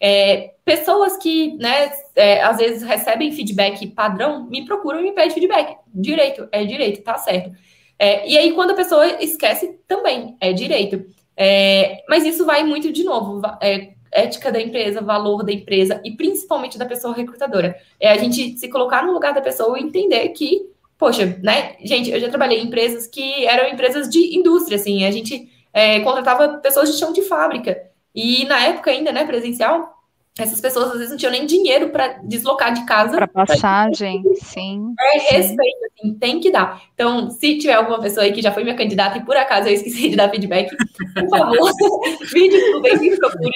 É, 0.02 0.52
pessoas 0.66 1.16
que, 1.16 1.56
né, 1.56 1.94
é, 2.14 2.44
às 2.44 2.58
vezes 2.58 2.84
recebem 2.84 3.32
feedback 3.32 3.88
padrão, 3.88 4.46
me 4.50 4.66
procuram 4.66 5.00
e 5.00 5.04
me 5.04 5.12
pedem 5.14 5.32
feedback. 5.32 5.78
Direito, 5.94 6.50
é 6.52 6.66
direito, 6.66 7.02
tá 7.04 7.18
certo. 7.18 7.56
É, 7.98 8.30
e 8.30 8.38
aí, 8.38 8.52
quando 8.52 8.72
a 8.72 8.76
pessoa 8.76 9.06
esquece, 9.24 9.80
também 9.88 10.36
é 10.42 10.52
direito. 10.52 11.06
É, 11.38 12.04
mas 12.10 12.26
isso 12.26 12.46
vai 12.46 12.66
muito 12.66 12.92
de 12.92 13.06
novo. 13.06 13.42
É, 13.62 13.93
ética 14.14 14.52
da 14.52 14.62
empresa, 14.62 15.02
valor 15.02 15.44
da 15.44 15.52
empresa 15.52 16.02
e 16.04 16.12
principalmente 16.12 16.78
da 16.78 16.86
pessoa 16.86 17.14
recrutadora. 17.14 17.76
É 18.00 18.12
a 18.12 18.18
gente 18.18 18.58
se 18.58 18.70
colocar 18.70 19.06
no 19.06 19.14
lugar 19.14 19.34
da 19.34 19.42
pessoa 19.42 19.80
e 19.80 19.84
entender 19.84 20.30
que, 20.30 20.70
poxa, 20.98 21.38
né, 21.42 21.76
gente, 21.84 22.12
eu 22.12 22.20
já 22.20 22.30
trabalhei 22.30 22.60
em 22.60 22.68
empresas 22.68 23.08
que 23.08 23.46
eram 23.46 23.70
empresas 23.70 24.10
de 24.10 24.38
indústria, 24.38 24.78
assim, 24.78 25.06
a 25.06 25.12
gente 25.12 25.50
é, 25.74 26.00
contratava 26.02 26.60
pessoas 26.60 26.92
de 26.92 26.98
chão 26.98 27.12
de 27.12 27.22
fábrica. 27.24 27.78
E 28.14 28.46
na 28.46 28.64
época 28.68 28.92
ainda, 28.92 29.12
né, 29.12 29.26
presencial, 29.26 29.93
essas 30.40 30.60
pessoas 30.60 30.88
às 30.88 30.94
vezes 30.94 31.10
não 31.12 31.18
tinham 31.18 31.32
nem 31.32 31.46
dinheiro 31.46 31.90
para 31.90 32.20
deslocar 32.24 32.74
de 32.74 32.84
casa. 32.86 33.16
Para 33.16 33.28
passagem, 33.28 34.24
pra... 34.24 34.36
sim. 34.36 34.94
É 35.00 35.36
respeito, 35.36 35.78
assim, 35.86 36.14
tem 36.16 36.40
que 36.40 36.52
dar. 36.52 36.82
Então, 36.96 37.30
se 37.30 37.60
tiver 37.60 37.74
alguma 37.74 38.00
pessoa 38.00 38.24
aí 38.24 38.34
que 38.34 38.42
já 38.42 38.52
foi 38.52 38.64
minha 38.64 38.76
candidata 38.76 39.20
e 39.20 39.26
por 39.26 39.38
acaso 39.38 39.68
eu 39.68 39.74
esqueci 39.74 40.10
de 40.10 40.16
dar 40.16 40.32
feedback, 40.32 40.76
por 40.76 41.30
favor, 41.30 41.72
me 42.34 42.50
desculpem, 42.50 42.98
me 42.98 43.18
procurem, 43.18 43.52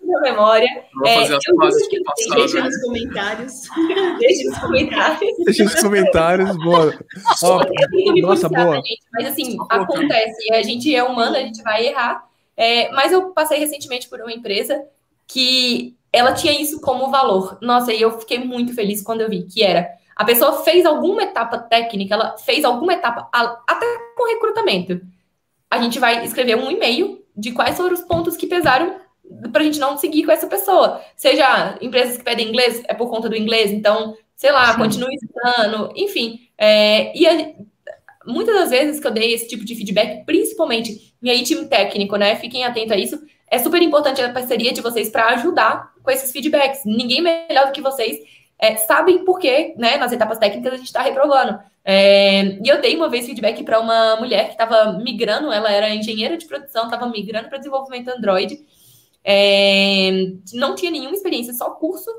na 0.00 0.20
memória. 0.20 0.68
Vou 0.94 1.08
fazer 1.08 1.32
é, 1.32 1.36
as 1.36 1.44
fases 1.58 1.88
que 1.88 2.00
Deixe 2.34 2.60
nos 2.60 2.82
comentários. 2.82 3.62
Deixe 4.20 4.44
nos 4.44 4.58
comentários. 4.58 5.36
Deixe 5.44 5.64
nos 5.64 5.74
comentários, 5.74 6.56
boa. 6.62 6.98
Nossa, 8.22 8.48
boa. 8.48 8.76
Gente, 8.76 9.02
mas 9.12 9.26
assim, 9.26 9.56
acontece. 9.68 10.52
A 10.54 10.62
gente 10.62 10.94
é 10.94 11.02
humano, 11.02 11.36
a 11.36 11.40
gente 11.40 11.62
vai 11.62 11.86
errar. 11.86 12.24
É, 12.56 12.90
mas 12.92 13.10
eu 13.10 13.30
passei 13.30 13.58
recentemente 13.58 14.08
por 14.08 14.20
uma 14.20 14.32
empresa 14.32 14.82
que 15.26 15.95
ela 16.16 16.32
tinha 16.32 16.60
isso 16.60 16.80
como 16.80 17.10
valor. 17.10 17.58
Nossa, 17.60 17.92
e 17.92 18.00
eu 18.00 18.18
fiquei 18.18 18.38
muito 18.38 18.74
feliz 18.74 19.02
quando 19.02 19.20
eu 19.20 19.28
vi 19.28 19.44
que 19.44 19.62
era 19.62 19.88
a 20.16 20.24
pessoa 20.24 20.64
fez 20.64 20.86
alguma 20.86 21.24
etapa 21.24 21.58
técnica, 21.58 22.14
ela 22.14 22.38
fez 22.38 22.64
alguma 22.64 22.94
etapa 22.94 23.28
até 23.68 23.86
com 24.16 24.26
recrutamento. 24.26 24.98
A 25.70 25.78
gente 25.78 25.98
vai 25.98 26.24
escrever 26.24 26.56
um 26.56 26.70
e-mail 26.70 27.22
de 27.36 27.52
quais 27.52 27.76
foram 27.76 27.92
os 27.92 28.00
pontos 28.00 28.34
que 28.34 28.46
pesaram 28.46 28.98
para 29.52 29.60
a 29.60 29.64
gente 29.64 29.78
não 29.78 29.98
seguir 29.98 30.24
com 30.24 30.32
essa 30.32 30.46
pessoa. 30.46 31.02
Seja 31.14 31.76
empresas 31.82 32.16
que 32.16 32.24
pedem 32.24 32.48
inglês, 32.48 32.82
é 32.88 32.94
por 32.94 33.10
conta 33.10 33.28
do 33.28 33.36
inglês, 33.36 33.70
então, 33.70 34.16
sei 34.34 34.50
lá, 34.52 34.72
Sim. 34.72 34.78
continue 34.78 35.14
estudando, 35.14 35.92
enfim. 35.94 36.48
É, 36.56 37.14
e 37.14 37.26
a, 37.26 37.52
muitas 38.26 38.54
das 38.54 38.70
vezes 38.70 38.98
que 38.98 39.06
eu 39.06 39.10
dei 39.10 39.34
esse 39.34 39.46
tipo 39.46 39.66
de 39.66 39.74
feedback, 39.74 40.24
principalmente, 40.24 41.14
e 41.22 41.28
aí 41.28 41.42
time 41.42 41.66
técnico, 41.66 42.16
né? 42.16 42.36
Fiquem 42.36 42.64
atentos 42.64 42.92
a 42.92 42.96
isso 42.96 43.20
é 43.48 43.58
super 43.58 43.80
importante 43.82 44.20
a 44.20 44.32
parceria 44.32 44.72
de 44.72 44.80
vocês 44.80 45.08
para 45.08 45.28
ajudar 45.28 45.92
com 46.02 46.10
esses 46.10 46.32
feedbacks. 46.32 46.84
Ninguém 46.84 47.20
melhor 47.20 47.66
do 47.66 47.72
que 47.72 47.80
vocês 47.80 48.18
é, 48.58 48.76
sabem 48.76 49.24
por 49.24 49.38
que, 49.38 49.74
né, 49.76 49.96
nas 49.96 50.12
etapas 50.12 50.38
técnicas 50.38 50.72
a 50.72 50.76
gente 50.76 50.86
está 50.86 51.02
reprovando. 51.02 51.58
É, 51.84 52.42
e 52.42 52.68
eu 52.68 52.80
dei 52.80 52.96
uma 52.96 53.08
vez 53.08 53.26
feedback 53.26 53.62
para 53.62 53.78
uma 53.78 54.16
mulher 54.16 54.46
que 54.46 54.52
estava 54.52 54.92
migrando, 54.94 55.52
ela 55.52 55.70
era 55.70 55.94
engenheira 55.94 56.36
de 56.36 56.46
produção, 56.46 56.86
estava 56.86 57.06
migrando 57.06 57.48
para 57.48 57.58
desenvolvimento 57.58 58.08
Android, 58.08 58.58
é, 59.22 60.10
não 60.54 60.74
tinha 60.74 60.90
nenhuma 60.90 61.14
experiência, 61.14 61.52
só 61.52 61.70
curso. 61.70 62.10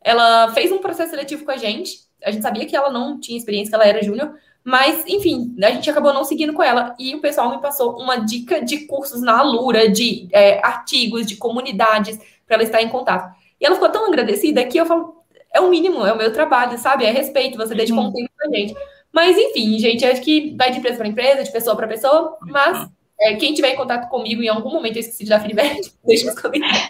Ela 0.00 0.52
fez 0.52 0.72
um 0.72 0.78
processo 0.78 1.10
seletivo 1.10 1.44
com 1.44 1.50
a 1.50 1.56
gente, 1.56 1.98
a 2.24 2.30
gente 2.30 2.42
sabia 2.42 2.64
que 2.64 2.74
ela 2.74 2.90
não 2.90 3.20
tinha 3.20 3.36
experiência, 3.36 3.70
que 3.70 3.74
ela 3.74 3.86
era 3.86 4.02
júnior, 4.02 4.34
mas, 4.64 5.04
enfim, 5.06 5.54
a 5.62 5.70
gente 5.70 5.90
acabou 5.90 6.12
não 6.12 6.24
seguindo 6.24 6.52
com 6.52 6.62
ela. 6.62 6.94
E 6.98 7.14
o 7.14 7.20
pessoal 7.20 7.50
me 7.50 7.60
passou 7.60 7.98
uma 7.98 8.16
dica 8.16 8.64
de 8.64 8.86
cursos 8.86 9.20
na 9.20 9.38
Alura, 9.38 9.88
de 9.88 10.28
é, 10.32 10.64
artigos, 10.64 11.26
de 11.26 11.36
comunidades, 11.36 12.18
para 12.46 12.56
ela 12.56 12.62
estar 12.62 12.82
em 12.82 12.88
contato. 12.88 13.34
E 13.60 13.66
ela 13.66 13.74
ficou 13.74 13.90
tão 13.90 14.06
agradecida 14.06 14.64
que 14.64 14.78
eu 14.78 14.86
falo, 14.86 15.22
é 15.52 15.60
o 15.60 15.68
mínimo, 15.68 16.06
é 16.06 16.12
o 16.12 16.18
meu 16.18 16.32
trabalho, 16.32 16.78
sabe? 16.78 17.04
É 17.04 17.10
respeito, 17.10 17.58
você 17.58 17.74
dedicou 17.74 18.02
um 18.02 18.06
uhum. 18.06 18.12
tempo 18.12 18.30
pra 18.36 18.50
gente. 18.50 18.74
Mas, 19.12 19.36
enfim, 19.36 19.78
gente, 19.78 20.04
acho 20.06 20.22
que 20.22 20.54
vai 20.56 20.70
de 20.70 20.78
empresa 20.78 20.96
para 20.96 21.08
empresa, 21.08 21.44
de 21.44 21.52
pessoa 21.52 21.76
para 21.76 21.86
pessoa, 21.86 22.38
mas 22.42 22.88
é, 23.20 23.34
quem 23.34 23.52
tiver 23.52 23.70
em 23.70 23.76
contato 23.76 24.08
comigo 24.08 24.42
em 24.42 24.48
algum 24.48 24.70
momento 24.70 24.96
eu 24.96 25.00
esqueci 25.00 25.24
de 25.24 25.30
dar 25.30 25.40
feedback, 25.40 25.92
deixa 26.04 26.26
nos 26.26 26.40
comentários. 26.40 26.88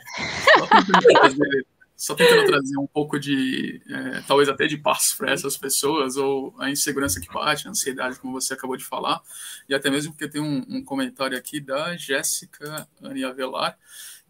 Só 2.03 2.17
tentando 2.17 2.45
trazer 2.47 2.77
um 2.79 2.87
pouco 2.89 3.17
de, 3.17 3.81
é, 3.89 4.23
talvez 4.27 4.49
até 4.49 4.67
de 4.67 4.77
paz 4.77 5.15
para 5.17 5.31
essas 5.31 5.57
pessoas, 5.57 6.17
ou 6.17 6.53
a 6.59 6.69
insegurança 6.69 7.21
que 7.21 7.33
bate, 7.33 7.69
a 7.69 7.71
ansiedade, 7.71 8.19
como 8.19 8.33
você 8.33 8.55
acabou 8.55 8.77
de 8.77 8.85
falar, 8.85 9.21
e 9.69 9.75
até 9.75 9.89
mesmo 9.89 10.11
porque 10.11 10.27
tem 10.27 10.41
um, 10.41 10.65
um 10.69 10.85
comentário 10.85 11.39
aqui 11.39 11.61
da 11.61 11.97
Jéssica 11.97 12.89
Ani 13.01 13.23
Avelar, 13.23 13.79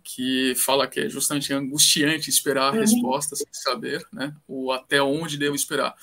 que 0.04 0.54
fala 0.54 0.86
que 0.86 1.00
é 1.00 1.08
justamente 1.08 1.50
angustiante 1.54 2.28
esperar 2.28 2.64
a 2.64 2.72
uhum. 2.72 2.80
resposta 2.80 3.36
sem 3.36 3.46
saber, 3.52 4.06
né, 4.12 4.36
o 4.46 4.70
até 4.70 5.02
onde 5.02 5.38
devo 5.38 5.56
esperar. 5.56 5.94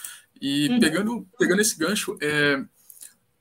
E 0.41 0.69
uhum. 0.69 0.79
pegando, 0.79 1.27
pegando 1.37 1.61
esse 1.61 1.77
gancho, 1.77 2.17
é, 2.19 2.65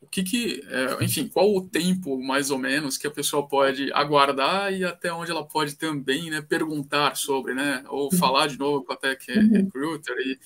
o 0.09 0.11
que 0.11 0.23
que, 0.23 0.65
é, 0.67 1.05
enfim, 1.05 1.29
qual 1.29 1.55
o 1.55 1.61
tempo 1.61 2.19
mais 2.19 2.51
ou 2.51 2.59
menos 2.59 2.97
que 2.97 3.07
a 3.07 3.11
pessoa 3.11 3.47
pode 3.47 3.93
aguardar 3.93 4.73
e 4.73 4.83
até 4.83 5.13
onde 5.13 5.31
ela 5.31 5.47
pode 5.47 5.77
também, 5.77 6.31
né, 6.31 6.41
perguntar 6.41 7.15
sobre, 7.15 7.53
né, 7.53 7.85
ou 7.89 8.05
uhum. 8.11 8.19
falar 8.19 8.47
de 8.47 8.59
novo 8.59 8.83
com 8.85 8.95
a 8.95 8.97
Tech 8.97 9.31
uhum. 9.31 9.53
Recruiter 9.53 10.17
e 10.17 10.39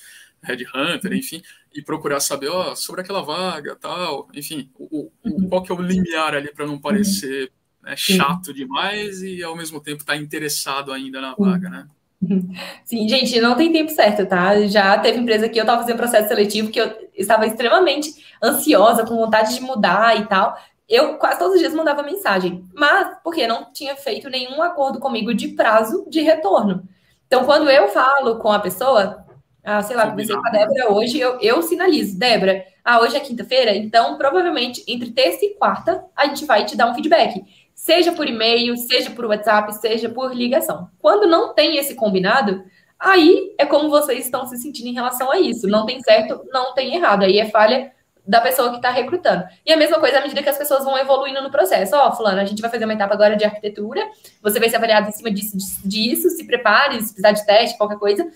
Headhunter, 0.42 1.12
enfim, 1.12 1.40
e 1.72 1.80
procurar 1.80 2.18
saber, 2.18 2.48
ó, 2.48 2.74
sobre 2.74 3.02
aquela 3.02 3.22
vaga, 3.22 3.76
tal, 3.76 4.28
enfim, 4.34 4.68
o, 4.74 5.04
o 5.04 5.12
uhum. 5.24 5.48
qual 5.48 5.62
que 5.62 5.70
é 5.70 5.74
o 5.76 5.80
limiar 5.80 6.34
ali 6.34 6.52
para 6.52 6.66
não 6.66 6.80
parecer 6.80 7.52
né, 7.80 7.94
chato 7.94 8.52
demais 8.52 9.22
e 9.22 9.44
ao 9.44 9.56
mesmo 9.56 9.80
tempo 9.80 10.00
estar 10.00 10.14
tá 10.14 10.18
interessado 10.18 10.92
ainda 10.92 11.20
na 11.20 11.36
vaga, 11.36 11.70
né? 11.70 11.86
Sim, 12.84 13.08
gente, 13.08 13.40
não 13.40 13.56
tem 13.56 13.72
tempo 13.72 13.90
certo, 13.90 14.26
tá? 14.26 14.60
Já 14.66 14.98
teve 14.98 15.18
empresa 15.18 15.48
que 15.48 15.58
eu 15.58 15.62
estava 15.62 15.80
fazendo 15.80 15.96
processo 15.96 16.28
seletivo 16.28 16.70
que 16.70 16.80
eu 16.80 16.90
estava 17.14 17.46
extremamente 17.46 18.14
ansiosa, 18.42 19.04
com 19.04 19.16
vontade 19.16 19.54
de 19.54 19.60
mudar 19.62 20.18
e 20.18 20.26
tal. 20.26 20.56
Eu 20.88 21.16
quase 21.18 21.38
todos 21.38 21.54
os 21.54 21.60
dias 21.60 21.74
mandava 21.74 22.02
mensagem, 22.02 22.64
mas 22.74 23.16
porque 23.24 23.46
não 23.46 23.72
tinha 23.72 23.96
feito 23.96 24.28
nenhum 24.28 24.62
acordo 24.62 25.00
comigo 25.00 25.34
de 25.34 25.48
prazo 25.48 26.06
de 26.08 26.20
retorno. 26.20 26.86
Então, 27.26 27.44
quando 27.44 27.70
eu 27.70 27.88
falo 27.88 28.38
com 28.38 28.52
a 28.52 28.58
pessoa, 28.58 29.24
ah, 29.64 29.82
sei 29.82 29.96
lá, 29.96 30.10
comecei 30.10 30.36
com 30.36 30.46
a 30.46 30.50
Débora 30.50 30.92
hoje, 30.92 31.18
eu, 31.18 31.40
eu 31.40 31.62
sinalizo, 31.62 32.18
Débora, 32.18 32.64
ah, 32.84 33.00
hoje 33.00 33.16
é 33.16 33.20
quinta-feira, 33.20 33.74
então 33.74 34.18
provavelmente 34.18 34.84
entre 34.86 35.12
terça 35.12 35.44
e 35.44 35.54
quarta 35.54 36.04
a 36.16 36.26
gente 36.26 36.44
vai 36.44 36.64
te 36.64 36.76
dar 36.76 36.90
um 36.90 36.94
feedback 36.94 37.42
seja 37.74 38.12
por 38.12 38.28
e-mail, 38.28 38.76
seja 38.76 39.10
por 39.10 39.24
WhatsApp, 39.26 39.72
seja 39.74 40.08
por 40.08 40.34
ligação. 40.34 40.88
Quando 40.98 41.26
não 41.26 41.54
tem 41.54 41.76
esse 41.76 41.94
combinado, 41.94 42.64
aí 42.98 43.54
é 43.58 43.66
como 43.66 43.90
vocês 43.90 44.24
estão 44.24 44.46
se 44.46 44.56
sentindo 44.58 44.88
em 44.88 44.94
relação 44.94 45.30
a 45.30 45.38
isso. 45.38 45.66
Não 45.66 45.86
tem 45.86 46.00
certo, 46.00 46.44
não 46.52 46.74
tem 46.74 46.94
errado. 46.94 47.24
Aí 47.24 47.38
é 47.38 47.50
falha 47.50 47.92
da 48.26 48.40
pessoa 48.40 48.70
que 48.70 48.76
está 48.76 48.90
recrutando. 48.90 49.44
E 49.66 49.72
a 49.72 49.76
mesma 49.76 49.98
coisa 49.98 50.18
à 50.18 50.20
medida 50.20 50.42
que 50.42 50.48
as 50.48 50.58
pessoas 50.58 50.84
vão 50.84 50.96
evoluindo 50.96 51.42
no 51.42 51.50
processo. 51.50 51.96
Ó, 51.96 52.08
oh, 52.08 52.12
fulano, 52.12 52.40
a 52.40 52.44
gente 52.44 52.62
vai 52.62 52.70
fazer 52.70 52.84
uma 52.84 52.94
etapa 52.94 53.14
agora 53.14 53.36
de 53.36 53.44
arquitetura, 53.44 54.00
você 54.40 54.60
vai 54.60 54.68
ser 54.68 54.76
avaliado 54.76 55.08
em 55.08 55.12
cima 55.12 55.30
disso, 55.30 55.56
disso, 55.84 56.30
se 56.30 56.46
prepare, 56.46 56.94
se 57.00 57.14
precisar 57.14 57.32
de 57.32 57.44
teste, 57.44 57.76
qualquer 57.76 57.98
coisa. 57.98 58.30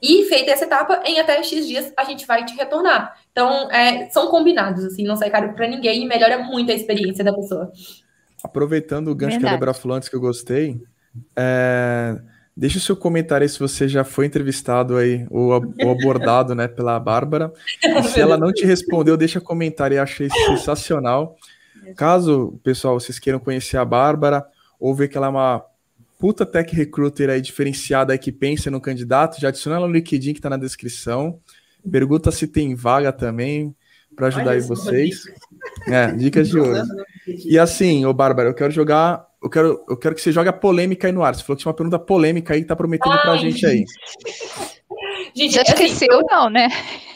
E 0.00 0.24
feita 0.24 0.52
essa 0.52 0.64
etapa, 0.64 1.02
em 1.04 1.20
até 1.20 1.42
X 1.42 1.66
dias 1.66 1.92
a 1.96 2.04
gente 2.04 2.26
vai 2.26 2.44
te 2.44 2.54
retornar. 2.54 3.18
Então, 3.30 3.70
é, 3.70 4.08
são 4.10 4.28
combinados, 4.28 4.84
assim, 4.84 5.04
não 5.04 5.16
sai 5.16 5.28
caro 5.28 5.54
para 5.54 5.66
ninguém 5.66 6.02
e 6.02 6.06
melhora 6.06 6.38
muito 6.38 6.72
a 6.72 6.74
experiência 6.74 7.22
da 7.22 7.34
pessoa. 7.34 7.70
Aproveitando 8.42 9.08
o 9.08 9.14
gancho 9.14 9.32
Verdade. 9.32 9.44
que 9.44 9.48
a 9.48 9.52
Débora 9.52 9.74
falou 9.74 9.96
antes 9.96 10.08
que 10.08 10.16
eu 10.16 10.20
gostei, 10.20 10.80
é, 11.36 12.20
deixa 12.56 12.78
o 12.78 12.80
seu 12.80 12.96
comentário 12.96 13.44
aí 13.44 13.48
se 13.48 13.58
você 13.58 13.88
já 13.88 14.04
foi 14.04 14.26
entrevistado 14.26 14.96
aí 14.96 15.26
ou, 15.30 15.52
ou 15.52 15.92
abordado 15.92 16.54
né, 16.54 16.68
pela 16.68 16.98
Bárbara. 16.98 17.52
E 17.82 18.02
se 18.04 18.20
ela 18.20 18.36
não 18.36 18.52
te 18.52 18.64
respondeu, 18.64 19.16
deixa 19.16 19.40
comentário, 19.40 19.96
eu 19.96 20.02
achei 20.02 20.28
sensacional. 20.30 21.36
Caso, 21.96 22.58
pessoal, 22.62 22.98
vocês 22.98 23.18
queiram 23.18 23.38
conhecer 23.38 23.76
a 23.76 23.84
Bárbara 23.84 24.44
ou 24.78 24.94
ver 24.94 25.08
que 25.08 25.16
ela 25.16 25.26
é 25.26 25.30
uma 25.30 25.64
puta 26.18 26.46
tech 26.46 26.74
recruiter 26.74 27.28
aí 27.28 27.40
diferenciada 27.40 28.12
aí 28.12 28.18
que 28.18 28.30
pensa 28.30 28.70
no 28.70 28.80
candidato, 28.80 29.40
já 29.40 29.48
adiciona 29.48 29.76
ela 29.76 29.88
no 29.88 29.92
LinkedIn 29.92 30.32
que 30.32 30.38
está 30.38 30.48
na 30.48 30.56
descrição. 30.56 31.40
Pergunta 31.90 32.30
se 32.30 32.46
tem 32.46 32.74
vaga 32.74 33.12
também 33.12 33.74
para 34.14 34.28
ajudar 34.28 34.52
aí 34.52 34.60
vocês. 34.60 35.22
É, 35.88 36.12
dicas 36.12 36.48
de 36.48 36.58
hoje. 36.58 36.88
E 37.44 37.58
assim, 37.58 38.04
ô 38.04 38.12
Bárbara, 38.12 38.48
eu 38.48 38.54
quero 38.54 38.70
jogar. 38.70 39.26
Eu 39.42 39.50
quero, 39.50 39.84
eu 39.88 39.96
quero 39.96 40.14
que 40.14 40.20
você 40.20 40.30
jogue 40.30 40.48
a 40.48 40.52
polêmica 40.52 41.06
aí 41.06 41.12
no 41.12 41.22
ar. 41.22 41.34
Você 41.34 41.42
falou 41.42 41.56
que 41.56 41.62
tinha 41.62 41.70
uma 41.70 41.76
pergunta 41.76 41.98
polêmica 41.98 42.54
aí 42.54 42.62
que 42.62 42.68
tá 42.68 42.76
prometendo 42.76 43.12
Ai. 43.12 43.22
pra 43.22 43.36
gente 43.36 43.64
aí. 43.66 43.84
Gente, 45.34 45.54
Já 45.54 45.62
esqueceu, 45.62 46.12
assim, 46.12 46.26
não, 46.30 46.50
né? 46.50 46.68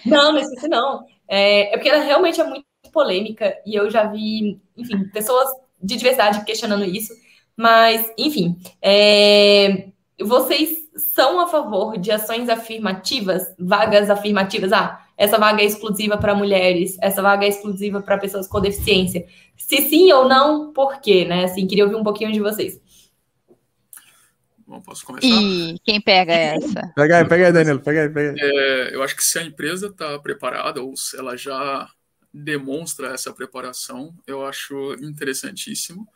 Não, 0.04 0.32
não 0.32 0.40
esqueci, 0.40 0.68
não. 0.68 1.04
É, 1.28 1.74
é 1.74 1.76
porque 1.76 1.90
ela 1.90 2.02
realmente 2.02 2.40
é 2.40 2.44
muito 2.44 2.64
polêmica 2.90 3.54
e 3.66 3.74
eu 3.74 3.90
já 3.90 4.04
vi, 4.04 4.58
enfim, 4.74 5.04
pessoas 5.12 5.48
de 5.82 5.96
diversidade 5.96 6.44
questionando 6.44 6.84
isso. 6.84 7.12
Mas, 7.56 8.10
enfim, 8.18 8.56
é, 8.80 9.88
vocês 10.18 10.85
são 10.96 11.40
a 11.40 11.46
favor 11.46 11.98
de 11.98 12.10
ações 12.10 12.48
afirmativas, 12.48 13.54
vagas 13.58 14.08
afirmativas? 14.10 14.72
Ah, 14.72 15.04
essa 15.16 15.38
vaga 15.38 15.62
é 15.62 15.66
exclusiva 15.66 16.18
para 16.18 16.34
mulheres, 16.34 16.96
essa 17.00 17.22
vaga 17.22 17.44
é 17.44 17.48
exclusiva 17.48 18.00
para 18.02 18.18
pessoas 18.18 18.46
com 18.46 18.60
deficiência. 18.60 19.26
Se 19.56 19.88
sim 19.88 20.12
ou 20.12 20.28
não, 20.28 20.72
por 20.72 21.00
quê, 21.00 21.24
né? 21.24 21.44
Assim, 21.44 21.66
queria 21.66 21.84
ouvir 21.84 21.96
um 21.96 22.04
pouquinho 22.04 22.32
de 22.32 22.40
vocês. 22.40 22.80
Bom, 24.66 24.80
posso 24.80 25.06
começar? 25.06 25.28
E 25.28 25.78
quem 25.84 26.00
pega 26.00 26.32
essa? 26.32 26.92
pega 26.96 27.18
aí, 27.18 27.28
pega 27.28 27.46
aí, 27.46 27.52
Danilo, 27.52 27.80
pega 27.80 28.02
aí, 28.02 28.08
pega 28.08 28.32
aí. 28.32 28.36
É, 28.40 28.94
eu 28.94 29.02
acho 29.02 29.14
que 29.14 29.22
se 29.22 29.38
a 29.38 29.42
empresa 29.44 29.86
está 29.86 30.18
preparada, 30.18 30.82
ou 30.82 30.96
se 30.96 31.16
ela 31.16 31.36
já 31.36 31.88
demonstra 32.34 33.14
essa 33.14 33.32
preparação, 33.32 34.12
eu 34.26 34.44
acho 34.44 34.94
interessantíssimo. 35.00 36.06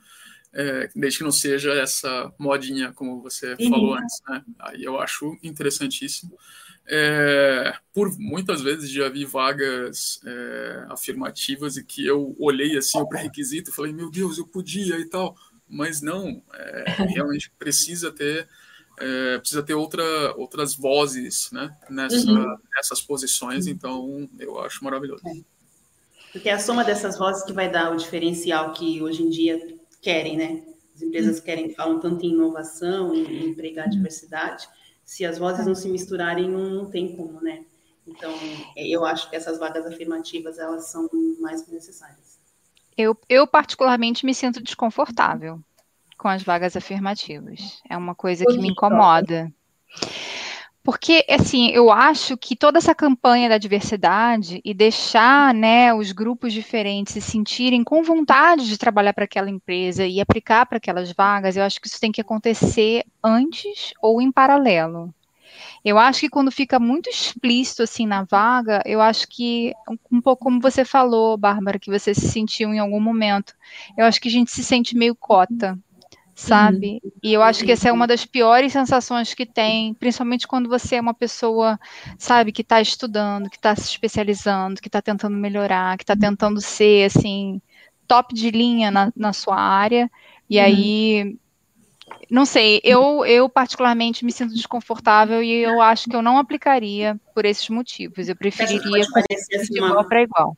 É, 0.53 0.89
desde 0.97 1.19
que 1.19 1.25
não 1.25 1.31
seja 1.31 1.73
essa 1.75 2.33
modinha, 2.37 2.93
como 2.93 3.23
você 3.23 3.55
uhum. 3.61 3.71
falou 3.71 3.95
antes, 3.95 4.21
né? 4.29 4.45
Aí 4.59 4.83
eu 4.83 5.01
acho 5.01 5.39
interessantíssimo. 5.43 6.37
É, 6.93 7.73
por 7.95 8.11
muitas 8.19 8.61
vezes 8.61 8.91
já 8.91 9.09
vi 9.09 9.25
vagas 9.25 10.21
é, 10.27 10.87
afirmativas 10.89 11.77
e 11.77 11.85
que 11.85 12.05
eu 12.05 12.35
olhei 12.37 12.77
assim 12.77 12.99
o 12.99 13.07
pré-requisito 13.07 13.71
e 13.71 13.75
falei, 13.75 13.93
meu 13.93 14.11
Deus, 14.11 14.39
eu 14.39 14.47
podia 14.47 14.99
e 14.99 15.05
tal, 15.05 15.37
mas 15.69 16.03
não, 16.03 16.43
é, 16.53 16.85
realmente 17.15 17.53
precisa 17.57 18.11
ter 18.11 18.49
é, 18.99 19.39
precisa 19.39 19.63
ter 19.63 19.75
outra, 19.75 20.05
outras 20.37 20.75
vozes 20.75 21.51
né, 21.53 21.75
nessa, 21.89 22.31
uhum. 22.31 22.57
nessas 22.75 23.01
posições, 23.01 23.67
então 23.67 24.29
eu 24.39 24.61
acho 24.61 24.85
maravilhoso. 24.85 25.23
É. 25.27 25.41
Porque 26.33 26.49
é 26.49 26.53
a 26.53 26.59
soma 26.59 26.85
dessas 26.85 27.19
vozes 27.19 27.43
que 27.43 27.53
vai 27.53 27.71
dar 27.71 27.93
o 27.93 27.97
diferencial 27.97 28.73
que 28.73 29.03
hoje 29.03 29.23
em 29.23 29.31
dia 29.31 29.80
querem, 30.01 30.37
né? 30.37 30.63
As 30.95 31.03
empresas 31.03 31.39
uhum. 31.39 31.45
querem, 31.45 31.75
falam 31.75 32.01
tanto 32.01 32.25
em 32.25 32.31
inovação, 32.31 33.15
em 33.15 33.49
empregar 33.49 33.89
diversidade, 33.89 34.69
se 35.05 35.25
as 35.25 35.39
vozes 35.39 35.67
não 35.67 35.75
se 35.75 35.89
misturarem, 35.89 36.49
não, 36.49 36.71
não 36.71 36.91
tem 36.91 37.17
como, 37.17 37.41
né? 37.41 37.65
Então, 38.07 38.33
é, 38.77 38.87
eu 38.87 39.05
acho 39.05 39.29
que 39.29 39.37
essas 39.37 39.59
vagas 39.59 39.87
afirmativas, 39.87 40.59
elas 40.59 40.91
são 40.91 41.09
mais 41.41 41.67
necessárias. 41.69 42.39
Eu, 42.97 43.17
eu 43.29 43.47
particularmente 43.47 44.27
me 44.27 44.35
sinto 44.35 44.63
desconfortável 44.63 45.61
com 46.19 46.29
as 46.29 46.43
vagas 46.43 46.77
afirmativas. 46.77 47.81
É 47.89 47.97
uma 47.97 48.15
coisa 48.15 48.45
que 48.45 48.59
me 48.59 48.69
incomoda. 48.69 49.53
Porque, 50.83 51.25
assim, 51.29 51.69
eu 51.71 51.91
acho 51.91 52.39
que 52.39 52.57
toda 52.57 52.79
essa 52.79 52.95
campanha 52.95 53.51
da 53.51 53.59
diversidade 53.59 54.63
e 54.65 54.73
deixar 54.73 55.53
né, 55.53 55.93
os 55.93 56.11
grupos 56.11 56.55
diferentes 56.55 57.13
se 57.13 57.21
sentirem 57.21 57.85
com 57.85 58.03
vontade 58.03 58.67
de 58.67 58.79
trabalhar 58.79 59.13
para 59.13 59.25
aquela 59.25 59.51
empresa 59.51 60.07
e 60.07 60.21
aplicar 60.21 60.65
para 60.65 60.79
aquelas 60.79 61.13
vagas, 61.13 61.57
eu 61.57 61.63
acho 61.63 61.81
que 61.81 61.87
isso 61.87 62.01
tem 62.01 62.11
que 62.11 62.21
acontecer 62.21 63.05
antes 63.23 63.93
ou 64.01 64.23
em 64.23 64.33
paralelo. 64.33 65.15
Eu 65.85 65.99
acho 65.99 66.21
que 66.21 66.29
quando 66.31 66.51
fica 66.51 66.79
muito 66.79 67.11
explícito 67.11 67.83
assim 67.83 68.07
na 68.07 68.25
vaga, 68.25 68.83
eu 68.87 69.01
acho 69.01 69.29
que 69.29 69.75
um 70.11 70.21
pouco 70.21 70.45
como 70.45 70.61
você 70.61 70.85
falou, 70.85 71.37
Bárbara, 71.37 71.79
que 71.79 71.91
você 71.91 72.15
se 72.15 72.29
sentiu 72.29 72.73
em 72.73 72.79
algum 72.79 73.01
momento. 73.01 73.55
Eu 73.97 74.07
acho 74.07 74.21
que 74.21 74.29
a 74.29 74.31
gente 74.31 74.51
se 74.51 74.65
sente 74.65 74.97
meio 74.97 75.15
cota 75.15 75.79
sabe? 76.41 77.01
Uhum. 77.05 77.11
E 77.23 77.33
eu 77.35 77.43
acho 77.43 77.65
que 77.65 77.73
essa 77.73 77.89
é 77.89 77.93
uma 77.93 78.07
das 78.07 78.25
piores 78.25 78.73
sensações 78.73 79.35
que 79.35 79.45
tem, 79.45 79.93
principalmente 79.95 80.49
quando 80.49 80.69
você 80.69 80.97
é 80.97 81.01
uma 81.01 81.13
pessoa, 81.13 81.79
sabe, 82.19 82.51
que 82.51 82.63
está 82.63 82.81
estudando, 82.81 83.51
que 83.51 83.57
está 83.57 83.77
se 83.77 83.83
especializando, 83.83 84.81
que 84.81 84.89
está 84.89 85.03
tentando 85.03 85.37
melhorar, 85.37 85.99
que 85.99 86.03
está 86.03 86.17
tentando 86.17 86.61
ser, 86.61 87.05
assim, 87.05 87.61
top 88.09 88.35
de 88.35 88.51
linha 88.51 88.91
na, 88.91 89.13
na 89.15 89.33
sua 89.35 89.57
área, 89.57 90.11
e 90.49 90.59
uhum. 90.59 90.65
aí. 90.65 91.39
Não 92.29 92.45
sei, 92.45 92.81
eu, 92.83 93.25
eu 93.25 93.49
particularmente 93.49 94.25
me 94.25 94.33
sinto 94.33 94.53
desconfortável 94.53 95.43
e 95.43 95.63
eu 95.63 95.81
acho 95.81 96.09
que 96.09 96.15
eu 96.15 96.23
não 96.23 96.39
aplicaria 96.39 97.19
por 97.35 97.45
esses 97.45 97.69
motivos. 97.69 98.29
Eu 98.29 98.37
preferiria 98.37 99.01
assim, 99.01 99.73
de 99.73 99.79
igual 99.79 100.05
para 100.05 100.23
igual. 100.23 100.57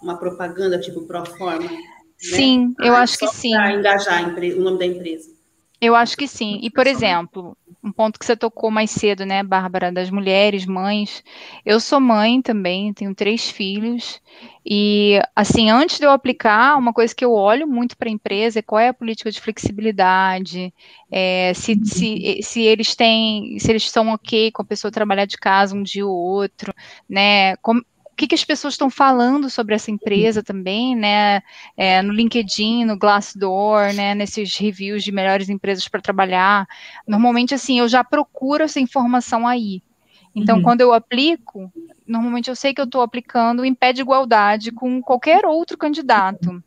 Uma 0.00 0.16
propaganda 0.16 0.80
tipo 0.80 1.02
pro 1.06 1.24
forma. 1.26 1.68
Sim, 2.22 2.68
né? 2.78 2.88
eu 2.88 2.94
ah, 2.94 3.00
acho 3.00 3.18
que 3.18 3.26
sim. 3.28 3.52
Para 3.52 3.72
engajar 3.72 4.24
o 4.24 4.60
nome 4.60 4.78
da 4.78 4.86
empresa. 4.86 5.30
Eu 5.80 5.96
acho 5.96 6.16
que 6.16 6.28
sim. 6.28 6.60
E, 6.62 6.70
por 6.70 6.86
exemplo, 6.86 7.56
um 7.82 7.90
ponto 7.90 8.16
que 8.16 8.24
você 8.24 8.36
tocou 8.36 8.70
mais 8.70 8.88
cedo, 8.92 9.26
né, 9.26 9.42
Bárbara, 9.42 9.90
das 9.90 10.10
mulheres, 10.10 10.64
mães. 10.64 11.24
Eu 11.66 11.80
sou 11.80 11.98
mãe 11.98 12.40
também, 12.40 12.92
tenho 12.92 13.12
três 13.12 13.50
filhos. 13.50 14.20
E, 14.64 15.20
assim, 15.34 15.70
antes 15.70 15.98
de 15.98 16.06
eu 16.06 16.12
aplicar, 16.12 16.78
uma 16.78 16.92
coisa 16.92 17.12
que 17.12 17.24
eu 17.24 17.32
olho 17.32 17.66
muito 17.66 17.96
para 17.96 18.08
a 18.08 18.12
empresa 18.12 18.60
é 18.60 18.62
qual 18.62 18.78
é 18.78 18.88
a 18.88 18.94
política 18.94 19.32
de 19.32 19.40
flexibilidade, 19.40 20.72
é, 21.10 21.52
se, 21.52 21.74
se, 21.84 22.38
se 22.42 22.62
eles 22.62 22.94
têm, 22.94 23.58
se 23.58 23.68
eles 23.72 23.82
estão 23.82 24.10
ok 24.10 24.52
com 24.52 24.62
a 24.62 24.66
pessoa 24.66 24.92
trabalhar 24.92 25.24
de 25.24 25.36
casa 25.36 25.74
um 25.74 25.82
dia 25.82 26.06
ou 26.06 26.16
outro, 26.16 26.72
né? 27.08 27.56
Como, 27.56 27.84
que, 28.22 28.28
que, 28.28 28.34
as 28.36 28.44
pessoas 28.44 28.74
estão 28.74 28.88
falando 28.88 29.50
sobre 29.50 29.74
essa 29.74 29.90
empresa 29.90 30.42
também, 30.42 30.94
né? 30.94 31.42
É, 31.76 32.00
no 32.02 32.12
LinkedIn, 32.12 32.84
no 32.84 32.96
Glassdoor, 32.96 33.92
né? 33.92 34.14
Nesses 34.14 34.56
reviews 34.56 35.02
de 35.02 35.10
melhores 35.10 35.48
empresas 35.48 35.88
para 35.88 36.00
trabalhar. 36.00 36.66
Normalmente, 37.06 37.52
assim, 37.52 37.80
eu 37.80 37.88
já 37.88 38.04
procuro 38.04 38.62
essa 38.62 38.78
informação 38.78 39.46
aí. 39.46 39.82
Então, 40.34 40.58
uhum. 40.58 40.62
quando 40.62 40.80
eu 40.80 40.92
aplico, 40.92 41.70
normalmente 42.06 42.48
eu 42.48 42.56
sei 42.56 42.72
que 42.72 42.80
eu 42.80 42.84
estou 42.84 43.02
aplicando 43.02 43.64
em 43.64 43.74
pé 43.74 43.92
de 43.92 44.00
igualdade 44.00 44.70
com 44.70 45.02
qualquer 45.02 45.44
outro 45.44 45.76
candidato. 45.76 46.62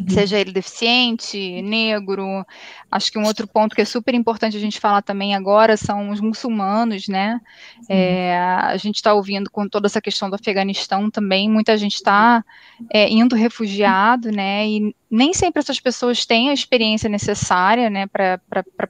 Uhum. 0.00 0.08
seja 0.08 0.40
ele 0.40 0.50
deficiente, 0.50 1.62
negro. 1.62 2.44
Acho 2.90 3.12
que 3.12 3.18
um 3.18 3.24
outro 3.24 3.46
ponto 3.46 3.76
que 3.76 3.82
é 3.82 3.84
super 3.84 4.12
importante 4.12 4.56
a 4.56 4.60
gente 4.60 4.80
falar 4.80 5.02
também 5.02 5.36
agora 5.36 5.76
são 5.76 6.10
os 6.10 6.20
muçulmanos, 6.20 7.06
né? 7.06 7.40
É, 7.88 8.36
a 8.36 8.76
gente 8.76 8.96
está 8.96 9.14
ouvindo 9.14 9.48
com 9.48 9.68
toda 9.68 9.86
essa 9.86 10.00
questão 10.00 10.28
do 10.28 10.34
Afeganistão 10.34 11.08
também, 11.08 11.48
muita 11.48 11.78
gente 11.78 11.94
está 11.94 12.44
é, 12.92 13.08
indo 13.08 13.36
refugiado, 13.36 14.32
né? 14.32 14.66
E 14.66 14.96
nem 15.08 15.32
sempre 15.32 15.60
essas 15.60 15.78
pessoas 15.78 16.26
têm 16.26 16.50
a 16.50 16.54
experiência 16.54 17.08
necessária, 17.08 17.88
né, 17.88 18.06
para 18.08 18.40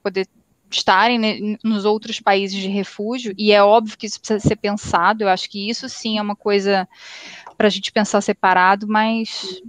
poder 0.02 0.26
estarem 0.70 1.58
nos 1.62 1.84
outros 1.84 2.18
países 2.18 2.58
de 2.58 2.68
refúgio, 2.68 3.34
e 3.36 3.52
é 3.52 3.62
óbvio 3.62 3.96
que 3.96 4.06
isso 4.06 4.18
precisa 4.18 4.40
ser 4.40 4.56
pensado, 4.56 5.22
eu 5.22 5.28
acho 5.28 5.48
que 5.48 5.68
isso 5.68 5.88
sim 5.88 6.18
é 6.18 6.22
uma 6.22 6.34
coisa 6.34 6.88
para 7.56 7.68
a 7.68 7.70
gente 7.70 7.92
pensar 7.92 8.20
separado, 8.20 8.88
mas 8.88 9.62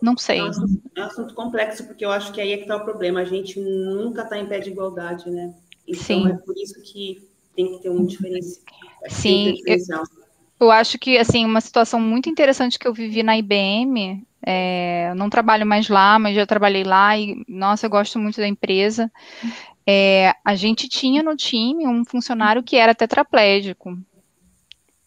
não 0.00 0.16
sei. 0.16 0.38
É 0.38 0.44
um, 0.44 0.48
assunto, 0.48 0.82
é 0.96 1.00
um, 1.00 1.04
assunto, 1.04 1.34
complexo, 1.34 1.86
porque 1.86 2.04
eu 2.04 2.10
acho 2.10 2.32
que 2.32 2.40
aí 2.40 2.52
é 2.52 2.56
que 2.56 2.62
está 2.62 2.76
o 2.76 2.84
problema. 2.84 3.20
A 3.20 3.24
gente 3.24 3.60
nunca 3.60 4.22
está 4.22 4.38
em 4.38 4.46
pé 4.46 4.58
de 4.58 4.70
igualdade, 4.70 5.30
né? 5.30 5.54
Então 5.86 6.02
Sim. 6.02 6.28
é 6.28 6.34
por 6.34 6.54
isso 6.56 6.80
que 6.82 7.28
tem 7.54 7.76
que 7.76 7.82
ter 7.82 7.90
um 7.90 8.04
diferencial. 8.04 8.64
Sim, 9.08 9.52
um 9.52 9.72
eu, 9.72 9.78
eu, 10.60 10.70
acho 10.70 10.98
que 10.98 11.18
assim 11.18 11.44
uma 11.44 11.60
situação 11.60 12.00
muito 12.00 12.28
interessante 12.28 12.78
que 12.78 12.86
eu 12.86 12.94
vivi 12.94 13.22
na 13.22 13.36
IBM. 13.36 14.24
É, 14.46 15.08
eu 15.10 15.14
não 15.14 15.28
trabalho 15.28 15.66
mais 15.66 15.88
lá, 15.88 16.18
mas 16.18 16.34
já 16.34 16.46
trabalhei 16.46 16.84
lá 16.84 17.16
e 17.18 17.44
nossa, 17.46 17.86
eu 17.86 17.90
gosto 17.90 18.18
muito 18.18 18.36
da 18.36 18.48
empresa. 18.48 19.10
É, 19.86 20.32
a 20.44 20.54
gente 20.54 20.88
tinha 20.88 21.22
no 21.22 21.34
time 21.36 21.86
um 21.86 22.04
funcionário 22.04 22.62
que 22.62 22.76
era 22.76 22.94
tetraplégico. 22.94 23.98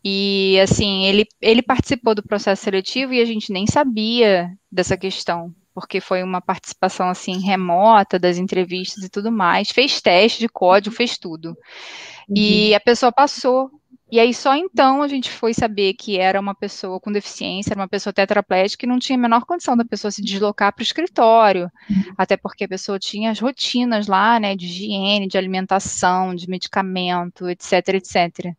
E 0.04 0.60
assim, 0.60 1.06
ele, 1.06 1.26
ele 1.42 1.62
participou 1.62 2.14
do 2.14 2.22
processo 2.22 2.64
seletivo 2.64 3.14
e 3.14 3.22
a 3.22 3.26
gente 3.26 3.54
nem 3.54 3.66
sabia 3.66 4.52
dessa 4.70 4.98
questão, 4.98 5.54
porque 5.74 6.02
foi 6.02 6.22
uma 6.22 6.42
participação 6.42 7.08
assim 7.08 7.40
remota 7.40 8.20
das 8.20 8.38
entrevistas 8.38 9.04
e 9.04 9.10
tudo 9.10 9.32
mais, 9.32 9.72
fez 9.72 10.02
teste 10.02 10.40
de 10.40 10.50
código, 10.50 10.94
fez 10.94 11.18
tudo. 11.18 11.50
Uhum. 12.28 12.36
E 12.36 12.76
a 12.76 12.82
pessoa 12.82 13.12
passou. 13.14 13.72
E 14.12 14.20
aí 14.20 14.32
só 14.32 14.56
então 14.56 15.02
a 15.02 15.08
gente 15.08 15.32
foi 15.32 15.56
saber 15.56 15.94
que 15.96 16.20
era 16.20 16.40
uma 16.40 16.54
pessoa 16.54 17.00
com 17.00 17.12
deficiência, 17.12 17.72
era 17.72 17.80
uma 17.82 17.88
pessoa 17.88 18.14
tetraplégica 18.14 18.86
e 18.86 18.90
não 18.90 19.00
tinha 19.00 19.18
a 19.18 19.22
menor 19.22 19.44
condição 19.44 19.76
da 19.76 19.84
pessoa 19.84 20.12
se 20.12 20.22
deslocar 20.22 20.72
para 20.72 20.82
o 20.82 20.84
escritório, 20.84 21.72
uhum. 21.90 22.14
até 22.16 22.38
porque 22.38 22.66
a 22.66 22.68
pessoa 22.68 23.00
tinha 23.00 23.32
as 23.32 23.40
rotinas 23.40 24.06
lá, 24.06 24.40
né, 24.40 24.56
de 24.56 24.66
higiene, 24.68 25.28
de 25.28 25.36
alimentação, 25.36 26.36
de 26.36 26.48
medicamento, 26.48 27.50
etc, 27.50 27.88
etc. 27.96 28.54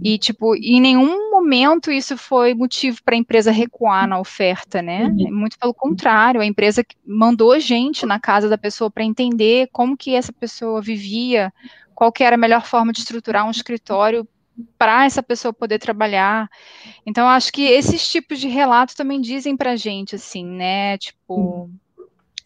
E, 0.00 0.16
tipo, 0.16 0.54
em 0.56 0.80
nenhum 0.80 1.30
momento 1.30 1.90
isso 1.90 2.16
foi 2.16 2.54
motivo 2.54 3.02
para 3.04 3.14
a 3.14 3.18
empresa 3.18 3.50
recuar 3.50 4.08
na 4.08 4.18
oferta, 4.18 4.80
né? 4.80 5.04
Uhum. 5.06 5.34
Muito 5.34 5.58
pelo 5.58 5.74
contrário, 5.74 6.40
a 6.40 6.46
empresa 6.46 6.84
mandou 7.06 7.58
gente 7.60 8.06
na 8.06 8.18
casa 8.18 8.48
da 8.48 8.56
pessoa 8.56 8.90
para 8.90 9.04
entender 9.04 9.68
como 9.72 9.96
que 9.96 10.14
essa 10.14 10.32
pessoa 10.32 10.80
vivia, 10.80 11.52
qual 11.94 12.10
que 12.10 12.24
era 12.24 12.36
a 12.36 12.38
melhor 12.38 12.64
forma 12.64 12.92
de 12.92 13.00
estruturar 13.00 13.46
um 13.46 13.50
escritório 13.50 14.26
para 14.78 15.04
essa 15.04 15.22
pessoa 15.22 15.52
poder 15.52 15.78
trabalhar. 15.78 16.48
Então, 17.06 17.28
acho 17.28 17.52
que 17.52 17.62
esses 17.62 18.06
tipos 18.08 18.38
de 18.38 18.48
relatos 18.48 18.94
também 18.94 19.20
dizem 19.20 19.56
para 19.56 19.72
a 19.72 19.76
gente, 19.76 20.14
assim, 20.14 20.44
né? 20.44 20.98
Tipo, 20.98 21.70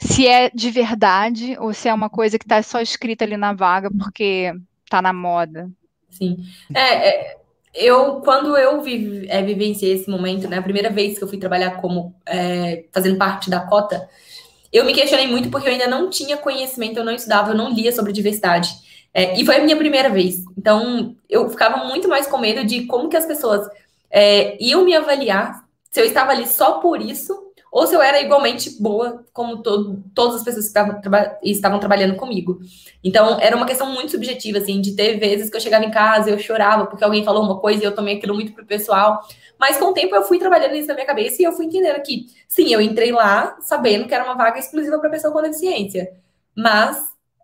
se 0.01 0.27
é 0.27 0.51
de 0.51 0.71
verdade 0.71 1.57
ou 1.59 1.73
se 1.73 1.89
é 1.89 1.95
uma 1.95 2.11
coisa 2.11 2.39
que 2.39 2.45
está 2.45 2.63
só 2.63 2.81
escrita 2.81 3.25
ali 3.25 3.37
na 3.37 3.53
vaga 3.53 3.91
porque 3.91 4.53
está 4.85 5.01
na 5.03 5.13
moda. 5.13 5.71
Sim. 6.17 6.39
É, 6.75 7.09
é, 7.09 7.37
eu, 7.75 8.21
quando 8.23 8.57
eu 8.57 8.81
vive, 8.81 9.27
é, 9.29 9.43
vivenciei 9.43 9.93
esse 9.93 10.09
momento, 10.09 10.49
né, 10.49 10.59
a 10.59 10.63
primeira 10.63 10.91
vez 10.91 11.19
que 11.19 11.25
eu 11.25 11.29
fui 11.29 11.39
trabalhar 11.39 11.81
como 11.81 12.15
é, 12.27 12.85
fazendo 12.93 13.19
parte 13.19 13.51
da 13.51 13.61
cota, 13.61 14.09
eu 14.73 14.85
me 14.85 14.95
questionei 14.95 15.27
muito 15.27 15.51
porque 15.51 15.69
eu 15.69 15.73
ainda 15.73 15.87
não 15.87 16.11
tinha 16.11 16.37
conhecimento, 16.37 16.99
eu 16.99 17.05
não 17.05 17.15
estudava, 17.15 17.51
eu 17.51 17.57
não 17.57 17.73
lia 17.73 17.93
sobre 17.93 18.13
diversidade. 18.13 18.71
É, 19.13 19.39
e 19.41 19.45
foi 19.47 19.57
a 19.57 19.65
minha 19.65 19.77
primeira 19.77 20.11
vez. 20.11 20.45
Então, 20.57 21.17
eu 21.29 21.49
ficava 21.49 21.85
muito 21.87 22.09
mais 22.09 22.27
com 22.27 22.39
medo 22.39 22.65
de 22.65 22.85
como 22.87 23.09
que 23.09 23.17
as 23.17 23.25
pessoas 23.25 23.67
é, 24.11 24.63
iam 24.63 24.85
me 24.85 24.95
avaliar, 24.95 25.65
se 25.91 26.01
eu 26.01 26.05
estava 26.05 26.33
ali 26.33 26.47
só 26.47 26.75
por 26.75 27.01
isso, 27.01 27.46
ou 27.77 27.87
se 27.87 27.95
eu 27.95 28.01
era 28.01 28.19
igualmente 28.23 28.81
boa 28.81 29.23
como 29.35 29.59
todo, 29.63 30.03
todas 30.15 30.37
as 30.37 30.43
pessoas 30.43 30.65
que 30.65 30.71
estavam, 30.71 30.99
traba, 30.99 31.39
estavam 31.43 31.79
trabalhando 31.79 32.17
comigo. 32.17 32.59
Então, 33.05 33.39
era 33.39 33.55
uma 33.55 33.67
questão 33.67 33.93
muito 33.93 34.13
subjetiva, 34.13 34.57
assim, 34.57 34.81
de 34.81 34.97
ter 34.97 35.19
vezes 35.19 35.51
que 35.51 35.59
eu 35.59 35.61
chegava 35.61 35.85
em 35.85 35.91
casa 35.91 36.31
e 36.31 36.33
eu 36.33 36.39
chorava 36.39 36.87
porque 36.87 37.05
alguém 37.05 37.23
falou 37.23 37.45
uma 37.45 37.61
coisa 37.61 37.83
e 37.83 37.85
eu 37.85 37.95
tomei 37.95 38.17
aquilo 38.17 38.33
muito 38.33 38.55
pro 38.55 38.65
pessoal. 38.65 39.21
Mas 39.61 39.77
com 39.77 39.91
o 39.91 39.93
tempo 39.93 40.17
eu 40.17 40.23
fui 40.23 40.39
trabalhando 40.39 40.75
isso 40.75 40.89
na 40.89 40.95
minha 40.95 41.05
cabeça 41.07 41.43
e 41.43 41.45
eu 41.45 41.53
fui 41.53 41.67
entendendo 41.67 42.01
que, 42.03 42.25
sim, 42.49 42.73
eu 42.73 42.81
entrei 42.81 43.13
lá 43.13 43.59
sabendo 43.61 44.09
que 44.09 44.15
era 44.15 44.25
uma 44.25 44.37
vaga 44.37 44.59
exclusiva 44.59 44.99
para 44.99 45.11
pessoa 45.11 45.31
com 45.31 45.43
deficiência. 45.43 46.15
Mas 46.57 46.97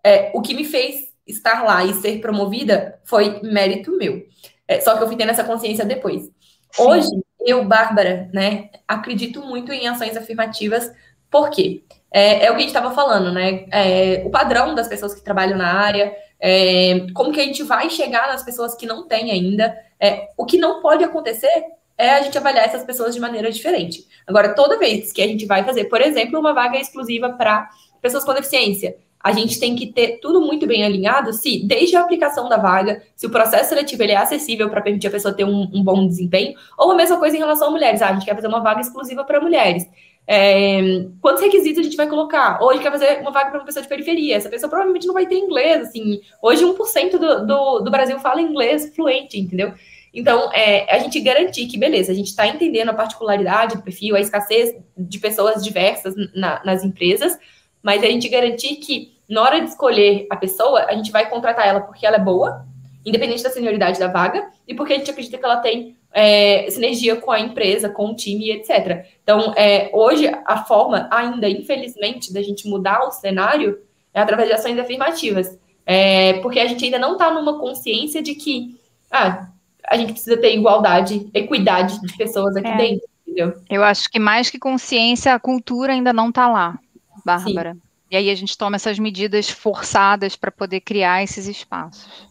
é, 0.03 0.31
o 0.33 0.41
que 0.41 0.55
me 0.55 0.63
fez 0.63 1.13
estar 1.27 1.63
lá 1.63 1.85
e 1.85 1.93
ser 1.93 2.19
promovida 2.19 2.99
foi 3.03 3.39
mérito 3.43 3.95
meu. 3.95 4.25
É, 4.67 4.81
só 4.81 4.97
que 4.97 5.03
eu 5.03 5.07
fui 5.07 5.15
tendo 5.15 5.29
essa 5.29 5.43
consciência 5.43 5.85
depois. 5.85 6.23
Sim. 6.23 6.31
Hoje, 6.79 7.09
eu, 7.45 7.63
Bárbara, 7.65 8.29
né, 8.33 8.69
acredito 8.87 9.41
muito 9.41 9.71
em 9.71 9.87
ações 9.87 10.15
afirmativas, 10.15 10.91
por 11.29 11.49
quê? 11.49 11.83
É, 12.11 12.45
é 12.45 12.51
o 12.51 12.53
que 12.53 12.57
a 12.57 12.59
gente 12.59 12.67
estava 12.67 12.93
falando, 12.93 13.31
né? 13.31 13.65
É, 13.71 14.21
o 14.23 14.29
padrão 14.29 14.75
das 14.75 14.87
pessoas 14.87 15.15
que 15.15 15.23
trabalham 15.23 15.57
na 15.57 15.73
área, 15.73 16.15
é, 16.39 17.07
como 17.13 17.31
que 17.31 17.41
a 17.41 17.43
gente 17.43 17.63
vai 17.63 17.89
chegar 17.89 18.27
nas 18.27 18.43
pessoas 18.43 18.75
que 18.75 18.85
não 18.85 19.07
têm 19.07 19.31
ainda. 19.31 19.75
É, 19.99 20.27
o 20.37 20.45
que 20.45 20.57
não 20.57 20.79
pode 20.79 21.03
acontecer 21.03 21.63
é 21.97 22.11
a 22.11 22.21
gente 22.21 22.37
avaliar 22.37 22.65
essas 22.65 22.83
pessoas 22.83 23.15
de 23.15 23.19
maneira 23.19 23.51
diferente. 23.51 24.05
Agora, 24.27 24.53
toda 24.53 24.77
vez 24.77 25.11
que 25.11 25.21
a 25.21 25.27
gente 25.27 25.45
vai 25.45 25.63
fazer, 25.63 25.85
por 25.85 26.01
exemplo, 26.01 26.39
uma 26.39 26.53
vaga 26.53 26.77
exclusiva 26.79 27.29
para 27.33 27.67
pessoas 28.01 28.23
com 28.23 28.33
deficiência, 28.33 28.95
a 29.23 29.31
gente 29.31 29.57
tem 29.57 29.73
que 29.73 29.87
ter 29.87 30.19
tudo 30.19 30.41
muito 30.41 30.67
bem 30.67 30.83
alinhado 30.83 31.31
se, 31.31 31.65
desde 31.65 31.95
a 31.95 32.01
aplicação 32.01 32.49
da 32.49 32.57
vaga, 32.57 33.01
se 33.15 33.25
o 33.25 33.29
processo 33.29 33.69
seletivo 33.69 34.03
ele 34.03 34.11
é 34.11 34.17
acessível 34.17 34.69
para 34.69 34.81
permitir 34.81 35.07
a 35.07 35.11
pessoa 35.11 35.33
ter 35.33 35.45
um, 35.45 35.69
um, 35.73 35.81
bom 35.81 36.05
desempenho, 36.05 36.53
ou 36.77 36.91
a 36.91 36.95
mesma 36.95 37.17
coisa 37.17 37.37
em 37.37 37.39
relação 37.39 37.69
a 37.69 37.71
mulheres. 37.71 38.01
Ah, 38.01 38.09
a 38.09 38.13
gente 38.13 38.25
quer 38.25 38.35
fazer 38.35 38.47
uma 38.47 38.59
vaga 38.59 38.81
exclusiva 38.81 39.23
para 39.23 39.39
mulheres. 39.39 39.87
É, 40.27 41.05
quantos 41.21 41.41
requisitos 41.41 41.79
a 41.79 41.83
gente 41.83 41.95
vai 41.95 42.07
colocar? 42.07 42.59
Gente 42.73 42.81
quer 42.81 42.91
fazer 42.91 43.21
uma 43.21 43.31
vaga 43.31 43.49
para 43.49 43.59
uma 43.59 43.65
pessoa 43.65 43.81
de 43.81 43.87
periferia. 43.87 44.35
Essa 44.35 44.49
pessoa 44.49 44.69
provavelmente 44.69 45.07
não 45.07 45.13
vai 45.13 45.25
ter 45.25 45.35
inglês, 45.35 45.87
assim. 45.87 46.19
Hoje, 46.41 46.65
1% 46.65 47.11
do, 47.11 47.45
do, 47.45 47.79
do 47.79 47.91
Brasil 47.91 48.19
fala 48.19 48.41
inglês 48.41 48.93
fluente, 48.93 49.39
entendeu? 49.39 49.73
Então, 50.13 50.51
é, 50.53 50.93
a 50.93 50.99
gente 50.99 51.19
garantir 51.21 51.65
que, 51.67 51.77
beleza, 51.77 52.11
a 52.11 52.15
gente 52.15 52.27
está 52.27 52.45
entendendo 52.45 52.89
a 52.89 52.93
particularidade 52.93 53.77
do 53.77 53.83
perfil, 53.83 54.15
a 54.17 54.19
escassez 54.19 54.75
de 54.97 55.19
pessoas 55.19 55.63
diversas 55.63 56.13
na, 56.35 56.61
nas 56.63 56.83
empresas, 56.83 57.37
mas 57.81 58.03
a 58.03 58.05
gente 58.05 58.29
garantir 58.29 58.75
que 58.75 59.12
na 59.29 59.41
hora 59.41 59.59
de 59.59 59.69
escolher 59.69 60.27
a 60.29 60.35
pessoa, 60.35 60.85
a 60.85 60.93
gente 60.93 61.11
vai 61.11 61.29
contratar 61.29 61.67
ela 61.67 61.81
porque 61.81 62.05
ela 62.05 62.17
é 62.17 62.19
boa, 62.19 62.65
independente 63.05 63.43
da 63.43 63.49
senioridade 63.49 63.99
da 63.99 64.07
vaga, 64.07 64.49
e 64.67 64.73
porque 64.73 64.93
a 64.93 64.97
gente 64.97 65.11
acredita 65.11 65.37
que 65.37 65.45
ela 65.45 65.57
tem 65.57 65.95
é, 66.11 66.69
sinergia 66.69 67.15
com 67.15 67.31
a 67.31 67.39
empresa, 67.39 67.89
com 67.89 68.11
o 68.11 68.15
time, 68.15 68.51
etc. 68.51 69.05
Então, 69.23 69.53
é, 69.57 69.89
hoje, 69.93 70.29
a 70.45 70.63
forma, 70.63 71.07
ainda, 71.11 71.49
infelizmente, 71.49 72.31
da 72.33 72.41
gente 72.41 72.67
mudar 72.67 73.05
o 73.05 73.11
cenário 73.11 73.79
é 74.13 74.21
através 74.21 74.47
de 74.47 74.55
ações 74.55 74.77
afirmativas. 74.77 75.57
É, 75.85 76.33
porque 76.41 76.59
a 76.59 76.67
gente 76.67 76.85
ainda 76.85 76.99
não 76.99 77.13
está 77.13 77.31
numa 77.31 77.59
consciência 77.59 78.21
de 78.21 78.35
que 78.35 78.79
ah, 79.11 79.49
a 79.87 79.97
gente 79.97 80.13
precisa 80.13 80.37
ter 80.37 80.55
igualdade, 80.55 81.29
equidade 81.33 81.99
de 81.99 82.15
pessoas 82.15 82.55
aqui 82.55 82.69
é. 82.69 82.77
dentro, 82.77 83.07
entendeu? 83.27 83.53
Eu 83.69 83.83
acho 83.83 84.09
que 84.09 84.17
mais 84.17 84.49
que 84.49 84.57
consciência, 84.57 85.33
a 85.33 85.39
cultura 85.39 85.91
ainda 85.91 86.13
não 86.13 86.29
está 86.29 86.47
lá, 86.47 86.79
Bárbara. 87.25 87.73
Sim. 87.73 87.81
E 88.13 88.15
aí 88.15 88.29
a 88.29 88.35
gente 88.35 88.55
toma 88.55 88.75
essas 88.75 88.99
medidas 88.99 89.49
forçadas 89.49 90.35
para 90.35 90.51
poder 90.51 90.81
criar 90.81 91.23
esses 91.23 91.47
espaços. 91.47 92.27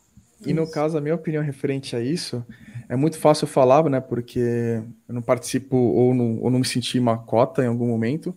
E 0.46 0.54
no 0.54 0.70
caso, 0.70 0.96
a 0.96 1.00
minha 1.00 1.16
opinião 1.16 1.42
referente 1.42 1.96
a 1.96 2.00
isso, 2.00 2.46
é 2.88 2.94
muito 2.94 3.18
fácil 3.18 3.48
falar, 3.48 3.82
né? 3.90 3.98
Porque 3.98 4.80
eu 5.08 5.12
não 5.12 5.20
participo 5.20 5.76
ou 5.76 6.14
não, 6.14 6.38
ou 6.40 6.50
não 6.52 6.60
me 6.60 6.64
senti 6.64 7.00
uma 7.00 7.18
cota 7.18 7.64
em 7.64 7.66
algum 7.66 7.88
momento, 7.88 8.32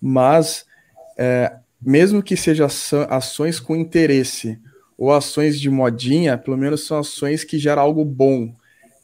mas 0.00 0.64
é, 1.18 1.56
mesmo 1.82 2.22
que 2.22 2.34
sejam 2.34 2.66
ações 3.10 3.60
com 3.60 3.76
interesse 3.76 4.58
ou 4.96 5.12
ações 5.12 5.60
de 5.60 5.68
modinha, 5.68 6.38
pelo 6.38 6.56
menos 6.56 6.86
são 6.86 7.00
ações 7.00 7.44
que 7.44 7.58
geram 7.58 7.82
algo 7.82 8.06
bom, 8.06 8.54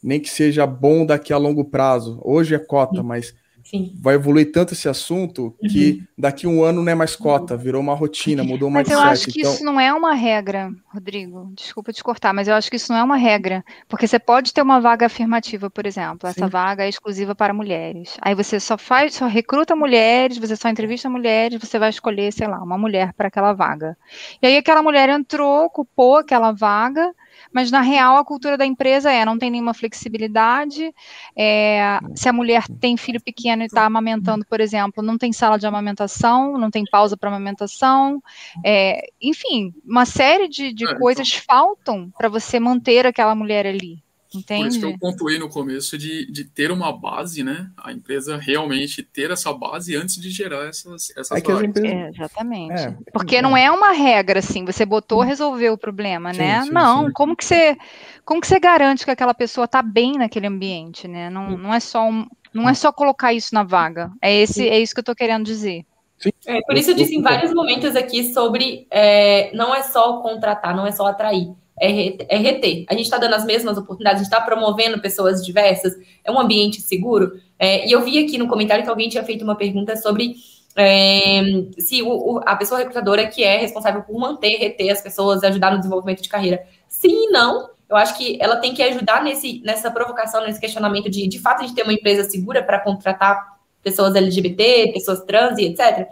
nem 0.02 0.18
que 0.18 0.30
seja 0.30 0.66
bom 0.66 1.04
daqui 1.04 1.30
a 1.30 1.36
longo 1.36 1.62
prazo. 1.62 2.18
Hoje 2.24 2.54
é 2.54 2.58
cota, 2.58 3.02
mas 3.02 3.34
Sim. 3.64 3.92
vai 4.00 4.14
evoluir 4.14 4.52
tanto 4.52 4.72
esse 4.72 4.88
assunto 4.88 5.56
que 5.68 5.92
uhum. 5.92 6.06
daqui 6.18 6.46
um 6.46 6.62
ano 6.62 6.82
não 6.82 6.92
é 6.92 6.94
mais 6.94 7.16
cota, 7.16 7.56
virou 7.56 7.80
uma 7.80 7.94
rotina, 7.94 8.42
mudou 8.42 8.70
mais 8.70 8.88
Mas 8.88 8.96
eu 8.96 9.02
acho 9.02 9.26
que 9.30 9.40
então... 9.40 9.52
isso 9.52 9.64
não 9.64 9.80
é 9.80 9.92
uma 9.92 10.14
regra, 10.14 10.70
Rodrigo. 10.86 11.52
Desculpa 11.54 11.92
te 11.92 12.02
cortar, 12.02 12.32
mas 12.32 12.48
eu 12.48 12.54
acho 12.54 12.70
que 12.70 12.76
isso 12.76 12.92
não 12.92 12.98
é 12.98 13.02
uma 13.02 13.16
regra. 13.16 13.64
Porque 13.88 14.06
você 14.06 14.18
pode 14.18 14.52
ter 14.52 14.62
uma 14.62 14.80
vaga 14.80 15.06
afirmativa, 15.06 15.70
por 15.70 15.86
exemplo. 15.86 16.28
Essa 16.28 16.44
Sim. 16.44 16.50
vaga 16.50 16.84
é 16.84 16.88
exclusiva 16.88 17.34
para 17.34 17.54
mulheres. 17.54 18.16
Aí 18.20 18.34
você 18.34 18.58
só 18.58 18.76
faz, 18.76 19.14
só 19.14 19.26
recruta 19.26 19.76
mulheres, 19.76 20.38
você 20.38 20.56
só 20.56 20.68
entrevista 20.68 21.08
mulheres, 21.08 21.60
você 21.60 21.78
vai 21.78 21.90
escolher, 21.90 22.32
sei 22.32 22.46
lá, 22.48 22.62
uma 22.62 22.78
mulher 22.78 23.12
para 23.14 23.28
aquela 23.28 23.52
vaga. 23.52 23.96
E 24.40 24.46
aí 24.46 24.56
aquela 24.56 24.82
mulher 24.82 25.08
entrou, 25.08 25.66
ocupou 25.66 26.16
aquela 26.16 26.52
vaga 26.52 27.12
mas 27.52 27.70
na 27.70 27.80
real 27.80 28.16
a 28.16 28.24
cultura 28.24 28.56
da 28.56 28.64
empresa 28.64 29.12
é 29.12 29.24
não 29.24 29.38
tem 29.38 29.50
nenhuma 29.50 29.74
flexibilidade. 29.74 30.92
É, 31.36 31.98
se 32.14 32.28
a 32.28 32.32
mulher 32.32 32.64
tem 32.80 32.96
filho 32.96 33.20
pequeno 33.20 33.62
e 33.62 33.66
está 33.66 33.84
amamentando, 33.84 34.44
por 34.46 34.60
exemplo, 34.60 35.02
não 35.02 35.18
tem 35.18 35.32
sala 35.32 35.58
de 35.58 35.66
amamentação, 35.66 36.58
não 36.58 36.70
tem 36.70 36.84
pausa 36.84 37.16
para 37.16 37.28
amamentação, 37.28 38.22
é, 38.64 39.08
enfim, 39.20 39.72
uma 39.84 40.04
série 40.04 40.48
de, 40.48 40.72
de 40.72 40.98
coisas 40.98 41.28
então. 41.28 41.42
faltam 41.46 42.12
para 42.16 42.28
você 42.28 42.58
manter 42.58 43.06
aquela 43.06 43.34
mulher 43.34 43.66
ali. 43.66 44.02
Entende? 44.34 44.62
Por 44.62 44.68
isso 44.68 44.80
que 44.80 44.86
eu 44.86 44.98
pontuei 44.98 45.38
no 45.38 45.48
começo 45.48 45.98
de, 45.98 46.30
de 46.30 46.44
ter 46.44 46.70
uma 46.70 46.92
base, 46.92 47.42
né? 47.42 47.70
A 47.76 47.92
empresa 47.92 48.36
realmente 48.36 49.02
ter 49.02 49.30
essa 49.30 49.52
base 49.52 49.94
antes 49.94 50.20
de 50.20 50.30
gerar 50.30 50.68
essas, 50.68 51.10
essas 51.16 51.38
é 51.38 51.40
que 51.40 51.52
empresas... 51.52 51.90
é, 51.90 52.08
Exatamente. 52.08 52.80
É, 52.80 52.96
Porque 53.12 53.36
é. 53.36 53.42
não 53.42 53.56
é 53.56 53.70
uma 53.70 53.92
regra 53.92 54.38
assim, 54.38 54.64
você 54.64 54.86
botou, 54.86 55.20
resolveu 55.20 55.74
o 55.74 55.78
problema, 55.78 56.32
sim, 56.32 56.40
né? 56.40 56.62
Sim, 56.62 56.70
não, 56.70 57.06
sim. 57.06 57.12
como 57.12 57.36
que 57.36 57.44
você 57.44 57.76
como 58.24 58.40
que 58.40 58.46
você 58.46 58.58
garante 58.58 59.04
que 59.04 59.10
aquela 59.10 59.34
pessoa 59.34 59.64
está 59.64 59.82
bem 59.82 60.12
naquele 60.12 60.46
ambiente, 60.46 61.06
né? 61.06 61.28
Não, 61.28 61.56
não 61.58 61.74
é 61.74 61.80
só 61.80 62.08
um, 62.08 62.26
não 62.54 62.68
é 62.68 62.74
só 62.74 62.92
colocar 62.92 63.32
isso 63.32 63.54
na 63.54 63.62
vaga. 63.62 64.10
É 64.20 64.34
esse 64.34 64.68
é 64.68 64.78
isso 64.78 64.94
que 64.94 65.00
eu 65.00 65.02
estou 65.02 65.14
querendo 65.14 65.44
dizer. 65.44 65.84
É, 66.46 66.60
por 66.62 66.76
isso 66.76 66.90
eu 66.90 66.94
disse 66.94 67.16
em 67.16 67.22
vários 67.22 67.52
momentos 67.52 67.96
aqui 67.96 68.32
sobre 68.32 68.86
é, 68.90 69.54
não 69.54 69.74
é 69.74 69.82
só 69.82 70.20
contratar, 70.22 70.74
não 70.74 70.86
é 70.86 70.92
só 70.92 71.06
atrair 71.06 71.52
é, 71.82 72.36
reter. 72.36 72.84
A 72.88 72.94
gente 72.94 73.04
está 73.04 73.18
dando 73.18 73.34
as 73.34 73.44
mesmas 73.44 73.76
oportunidades, 73.76 74.20
a 74.20 74.24
gente 74.24 74.32
está 74.32 74.40
promovendo 74.40 75.00
pessoas 75.00 75.44
diversas, 75.44 75.94
é 76.24 76.30
um 76.30 76.38
ambiente 76.38 76.80
seguro. 76.80 77.32
É, 77.58 77.86
e 77.86 77.92
eu 77.92 78.02
vi 78.02 78.24
aqui 78.24 78.38
no 78.38 78.46
comentário 78.46 78.84
que 78.84 78.90
alguém 78.90 79.08
tinha 79.08 79.24
feito 79.24 79.42
uma 79.42 79.56
pergunta 79.56 79.96
sobre 79.96 80.34
é, 80.76 81.42
se 81.78 82.02
o, 82.02 82.08
o, 82.08 82.40
a 82.46 82.54
pessoa 82.54 82.78
recrutadora 82.78 83.26
que 83.26 83.42
é 83.42 83.56
responsável 83.56 84.02
por 84.02 84.18
manter, 84.18 84.56
reter 84.58 84.90
as 84.90 85.00
pessoas, 85.00 85.42
ajudar 85.42 85.72
no 85.72 85.78
desenvolvimento 85.78 86.22
de 86.22 86.28
carreira. 86.28 86.64
Sim 86.88 87.26
e 87.26 87.30
não. 87.30 87.70
Eu 87.90 87.96
acho 87.96 88.16
que 88.16 88.38
ela 88.40 88.56
tem 88.56 88.72
que 88.72 88.82
ajudar 88.82 89.22
nesse, 89.22 89.60
nessa 89.64 89.90
provocação, 89.90 90.44
nesse 90.46 90.60
questionamento 90.60 91.10
de, 91.10 91.28
de 91.28 91.38
fato, 91.40 91.62
gente 91.62 91.74
ter 91.74 91.82
uma 91.82 91.92
empresa 91.92 92.24
segura 92.24 92.62
para 92.62 92.78
contratar 92.78 93.58
pessoas 93.82 94.14
LGBT, 94.14 94.92
pessoas 94.94 95.24
trans 95.24 95.58
e 95.58 95.64
etc. 95.64 96.06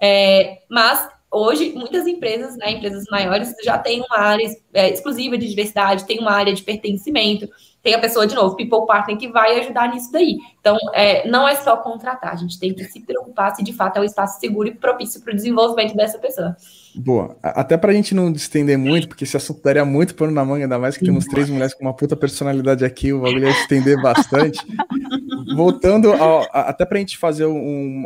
É, 0.00 0.58
mas 0.70 1.15
hoje, 1.30 1.72
muitas 1.74 2.06
empresas, 2.06 2.56
né, 2.56 2.72
empresas 2.72 3.04
maiores, 3.10 3.54
já 3.64 3.78
têm 3.78 4.00
uma 4.00 4.18
área 4.18 4.48
é, 4.72 4.90
exclusiva 4.90 5.36
de 5.36 5.48
diversidade, 5.48 6.06
tem 6.06 6.18
uma 6.18 6.32
área 6.32 6.52
de 6.52 6.62
pertencimento, 6.62 7.48
tem 7.82 7.94
a 7.94 8.00
pessoa, 8.00 8.26
de 8.26 8.34
novo, 8.34 8.56
people 8.56 8.84
partner, 8.84 9.16
que 9.16 9.28
vai 9.28 9.60
ajudar 9.60 9.94
nisso 9.94 10.10
daí. 10.10 10.38
Então, 10.58 10.76
é, 10.92 11.28
não 11.28 11.46
é 11.46 11.54
só 11.54 11.76
contratar, 11.76 12.32
a 12.32 12.36
gente 12.36 12.58
tem 12.58 12.74
que 12.74 12.82
se 12.84 13.00
preocupar 13.00 13.54
se 13.54 13.62
de 13.62 13.72
fato 13.72 13.98
é 13.98 14.00
um 14.00 14.04
espaço 14.04 14.40
seguro 14.40 14.68
e 14.68 14.74
propício 14.74 15.20
para 15.22 15.32
o 15.32 15.36
desenvolvimento 15.36 15.94
dessa 15.94 16.18
pessoa. 16.18 16.56
Boa. 16.96 17.36
Até 17.40 17.76
para 17.76 17.92
a 17.92 17.94
gente 17.94 18.12
não 18.12 18.32
estender 18.32 18.76
muito, 18.76 19.06
porque 19.06 19.22
esse 19.22 19.36
assunto 19.36 19.62
daria 19.62 19.84
muito 19.84 20.16
pano 20.16 20.32
na 20.32 20.44
manga, 20.44 20.64
ainda 20.64 20.78
mais 20.78 20.96
que 20.96 21.04
temos 21.04 21.26
três 21.26 21.48
mulheres 21.48 21.74
com 21.74 21.84
uma 21.84 21.94
puta 21.94 22.16
personalidade 22.16 22.84
aqui, 22.84 23.12
o 23.12 23.20
bagulho 23.20 23.44
ia 23.44 23.50
estender 23.50 24.00
bastante. 24.02 24.58
Voltando, 25.54 26.12
ao, 26.12 26.44
até 26.52 26.84
para 26.84 26.96
a 26.96 27.00
gente 27.00 27.16
fazer 27.16 27.46
um, 27.46 27.52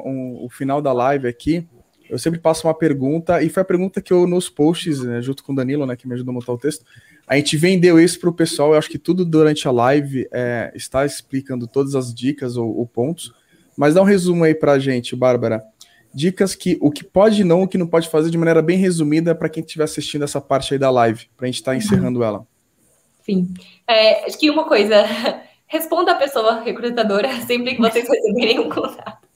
um, 0.04 0.44
o 0.44 0.50
final 0.50 0.82
da 0.82 0.92
live 0.92 1.26
aqui, 1.26 1.66
eu 2.10 2.18
sempre 2.18 2.40
passo 2.40 2.66
uma 2.66 2.74
pergunta, 2.74 3.42
e 3.42 3.48
foi 3.48 3.62
a 3.62 3.64
pergunta 3.64 4.00
que 4.02 4.12
eu, 4.12 4.26
nos 4.26 4.48
posts, 4.48 5.00
né, 5.02 5.22
junto 5.22 5.42
com 5.44 5.52
o 5.52 5.56
Danilo, 5.56 5.86
né, 5.86 5.96
que 5.96 6.06
me 6.06 6.14
ajudou 6.14 6.32
a 6.32 6.34
montar 6.34 6.52
o 6.52 6.58
texto, 6.58 6.84
a 7.30 7.36
gente 7.36 7.56
vendeu 7.56 8.00
isso 8.00 8.18
para 8.18 8.28
o 8.28 8.32
pessoal. 8.32 8.72
Eu 8.72 8.78
acho 8.78 8.90
que 8.90 8.98
tudo 8.98 9.24
durante 9.24 9.68
a 9.68 9.70
live 9.70 10.28
é, 10.32 10.72
está 10.74 11.06
explicando 11.06 11.68
todas 11.68 11.94
as 11.94 12.12
dicas 12.12 12.56
ou, 12.56 12.76
ou, 12.76 12.84
pontos. 12.84 13.32
Mas 13.76 13.94
dá 13.94 14.02
um 14.02 14.04
resumo 14.04 14.42
aí 14.42 14.52
para 14.52 14.72
a 14.72 14.78
gente, 14.80 15.14
Bárbara. 15.14 15.62
Dicas 16.12 16.56
que 16.56 16.76
o 16.80 16.90
que 16.90 17.04
pode 17.04 17.42
e 17.42 17.44
não, 17.44 17.62
o 17.62 17.68
que 17.68 17.78
não 17.78 17.86
pode 17.86 18.08
fazer 18.08 18.30
de 18.30 18.36
maneira 18.36 18.60
bem 18.60 18.76
resumida 18.76 19.32
para 19.32 19.48
quem 19.48 19.62
estiver 19.62 19.84
assistindo 19.84 20.24
essa 20.24 20.40
parte 20.40 20.74
aí 20.74 20.78
da 20.78 20.90
live, 20.90 21.30
para 21.36 21.46
a 21.46 21.48
gente 21.48 21.60
estar 21.60 21.70
tá 21.70 21.76
encerrando 21.76 22.24
ela. 22.24 22.44
Sim. 23.22 23.54
É, 23.88 24.26
acho 24.26 24.36
que 24.36 24.50
uma 24.50 24.64
coisa, 24.64 25.04
responda 25.68 26.10
a 26.10 26.16
pessoa 26.16 26.62
recrutadora 26.62 27.30
sempre 27.46 27.76
que 27.76 27.80
vocês 27.80 28.08
receberem 28.08 28.58
um 28.58 28.68
contato. 28.68 29.29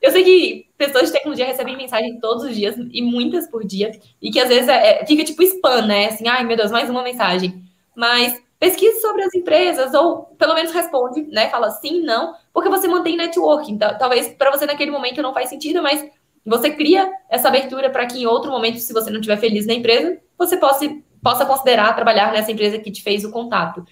Eu 0.00 0.10
sei 0.10 0.24
que 0.24 0.66
pessoas 0.76 1.06
de 1.06 1.12
tecnologia 1.12 1.46
recebem 1.46 1.76
mensagem 1.76 2.18
todos 2.20 2.44
os 2.44 2.54
dias 2.54 2.76
e 2.76 3.02
muitas 3.02 3.48
por 3.48 3.64
dia, 3.64 3.92
e 4.20 4.30
que 4.30 4.40
às 4.40 4.48
vezes 4.48 4.68
é, 4.68 5.02
é, 5.02 5.06
fica 5.06 5.24
tipo 5.24 5.42
spam, 5.42 5.86
né? 5.86 6.06
Assim, 6.06 6.28
ai 6.28 6.44
meu 6.44 6.56
Deus, 6.56 6.70
mais 6.70 6.90
uma 6.90 7.02
mensagem. 7.02 7.62
Mas 7.94 8.40
pesquise 8.58 9.00
sobre 9.00 9.22
as 9.22 9.34
empresas, 9.34 9.92
ou 9.94 10.24
pelo 10.38 10.54
menos 10.54 10.72
responde, 10.72 11.22
né? 11.22 11.48
Fala 11.50 11.70
sim, 11.70 12.02
não, 12.02 12.34
porque 12.52 12.68
você 12.68 12.86
mantém 12.86 13.16
networking. 13.16 13.78
Talvez 13.78 14.28
para 14.28 14.50
você 14.50 14.66
naquele 14.66 14.90
momento 14.90 15.22
não 15.22 15.34
faz 15.34 15.48
sentido, 15.48 15.82
mas 15.82 16.04
você 16.44 16.70
cria 16.70 17.10
essa 17.28 17.48
abertura 17.48 17.90
para 17.90 18.06
que 18.06 18.18
em 18.18 18.26
outro 18.26 18.50
momento, 18.50 18.78
se 18.78 18.92
você 18.92 19.10
não 19.10 19.20
estiver 19.20 19.38
feliz 19.38 19.66
na 19.66 19.74
empresa, 19.74 20.18
você 20.36 20.56
possa, 20.56 20.84
possa 21.22 21.46
considerar 21.46 21.94
trabalhar 21.94 22.32
nessa 22.32 22.50
empresa 22.50 22.78
que 22.78 22.90
te 22.90 23.02
fez 23.02 23.24
o 23.24 23.30
contato. 23.30 23.84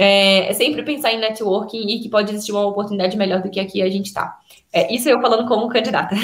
É, 0.00 0.48
é 0.48 0.52
sempre 0.52 0.84
pensar 0.84 1.12
em 1.12 1.18
networking 1.18 1.88
e 1.88 1.98
que 1.98 2.08
pode 2.08 2.30
existir 2.30 2.52
uma 2.52 2.64
oportunidade 2.64 3.16
melhor 3.16 3.42
do 3.42 3.50
que 3.50 3.58
aqui 3.58 3.82
a 3.82 3.90
gente 3.90 4.06
está. 4.06 4.38
É, 4.72 4.94
isso 4.94 5.08
eu 5.08 5.20
falando 5.20 5.48
como 5.48 5.68
candidata. 5.68 6.14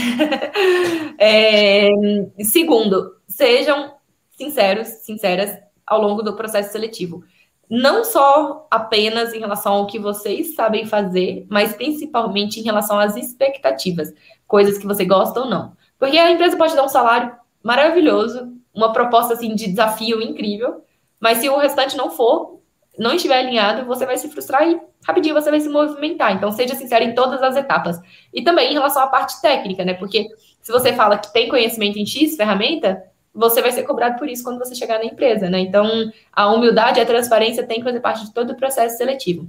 é, 1.18 1.90
segundo, 2.38 3.16
sejam 3.26 3.94
sinceros, 4.30 4.86
sinceras 4.86 5.58
ao 5.84 6.00
longo 6.00 6.22
do 6.22 6.36
processo 6.36 6.70
seletivo. 6.70 7.24
Não 7.68 8.04
só 8.04 8.68
apenas 8.70 9.34
em 9.34 9.40
relação 9.40 9.72
ao 9.72 9.86
que 9.88 9.98
vocês 9.98 10.54
sabem 10.54 10.86
fazer, 10.86 11.44
mas 11.50 11.74
principalmente 11.74 12.60
em 12.60 12.62
relação 12.62 12.96
às 12.96 13.16
expectativas, 13.16 14.14
coisas 14.46 14.78
que 14.78 14.86
você 14.86 15.04
gosta 15.04 15.40
ou 15.40 15.46
não. 15.46 15.72
Porque 15.98 16.16
a 16.16 16.30
empresa 16.30 16.56
pode 16.56 16.76
dar 16.76 16.84
um 16.84 16.88
salário 16.88 17.34
maravilhoso, 17.60 18.52
uma 18.72 18.92
proposta 18.92 19.34
assim 19.34 19.52
de 19.52 19.66
desafio 19.66 20.22
incrível, 20.22 20.84
mas 21.18 21.38
se 21.38 21.48
o 21.48 21.56
restante 21.56 21.96
não 21.96 22.10
for, 22.10 22.60
não 22.98 23.14
estiver 23.14 23.38
alinhado, 23.38 23.86
você 23.86 24.06
vai 24.06 24.16
se 24.16 24.28
frustrar 24.28 24.68
e 24.68 24.80
rapidinho 25.04 25.34
você 25.34 25.50
vai 25.50 25.60
se 25.60 25.68
movimentar. 25.68 26.32
Então, 26.32 26.52
seja 26.52 26.74
sincero 26.74 27.04
em 27.04 27.14
todas 27.14 27.42
as 27.42 27.56
etapas. 27.56 28.00
E 28.32 28.42
também 28.42 28.70
em 28.70 28.74
relação 28.74 29.02
à 29.02 29.06
parte 29.06 29.40
técnica, 29.42 29.84
né? 29.84 29.94
Porque 29.94 30.28
se 30.60 30.72
você 30.72 30.92
fala 30.92 31.18
que 31.18 31.32
tem 31.32 31.48
conhecimento 31.48 31.98
em 31.98 32.06
X 32.06 32.36
ferramenta, 32.36 33.02
você 33.34 33.60
vai 33.60 33.72
ser 33.72 33.82
cobrado 33.82 34.18
por 34.18 34.28
isso 34.28 34.44
quando 34.44 34.58
você 34.58 34.74
chegar 34.74 34.98
na 34.98 35.04
empresa, 35.04 35.50
né? 35.50 35.58
Então, 35.58 36.10
a 36.32 36.52
humildade 36.52 37.00
e 37.00 37.02
a 37.02 37.06
transparência 37.06 37.66
tem 37.66 37.78
que 37.78 37.84
fazer 37.84 38.00
parte 38.00 38.24
de 38.24 38.32
todo 38.32 38.50
o 38.50 38.56
processo 38.56 38.96
seletivo. 38.96 39.46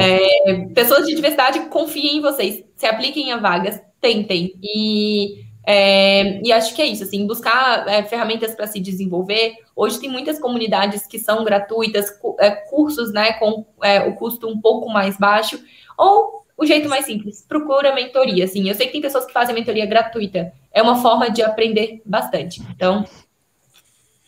É, 0.00 0.64
pessoas 0.74 1.06
de 1.06 1.14
diversidade 1.14 1.60
confiem 1.66 2.16
em 2.16 2.20
vocês, 2.20 2.64
se 2.74 2.86
apliquem 2.86 3.32
a 3.32 3.36
vagas, 3.36 3.80
tentem. 4.00 4.54
E 4.62 5.45
é, 5.68 6.40
e 6.42 6.52
acho 6.52 6.72
que 6.76 6.80
é 6.80 6.86
isso, 6.86 7.02
assim, 7.02 7.26
buscar 7.26 7.88
é, 7.88 8.04
ferramentas 8.04 8.54
para 8.54 8.68
se 8.68 8.78
desenvolver. 8.78 9.56
Hoje 9.74 9.98
tem 9.98 10.08
muitas 10.08 10.38
comunidades 10.38 11.08
que 11.08 11.18
são 11.18 11.44
gratuitas, 11.44 12.16
é, 12.38 12.52
cursos, 12.52 13.12
né, 13.12 13.32
com 13.32 13.66
é, 13.82 14.04
o 14.04 14.14
custo 14.14 14.48
um 14.48 14.60
pouco 14.60 14.88
mais 14.88 15.16
baixo, 15.18 15.60
ou 15.98 16.46
o 16.56 16.64
jeito 16.64 16.88
mais 16.88 17.04
simples, 17.04 17.44
procura 17.46 17.92
mentoria, 17.92 18.44
assim. 18.44 18.68
Eu 18.68 18.76
sei 18.76 18.86
que 18.86 18.92
tem 18.92 19.02
pessoas 19.02 19.26
que 19.26 19.32
fazem 19.32 19.54
mentoria 19.54 19.84
gratuita, 19.84 20.52
é 20.72 20.80
uma 20.80 21.02
forma 21.02 21.28
de 21.28 21.42
aprender 21.42 22.00
bastante. 22.06 22.62
Então, 22.70 23.04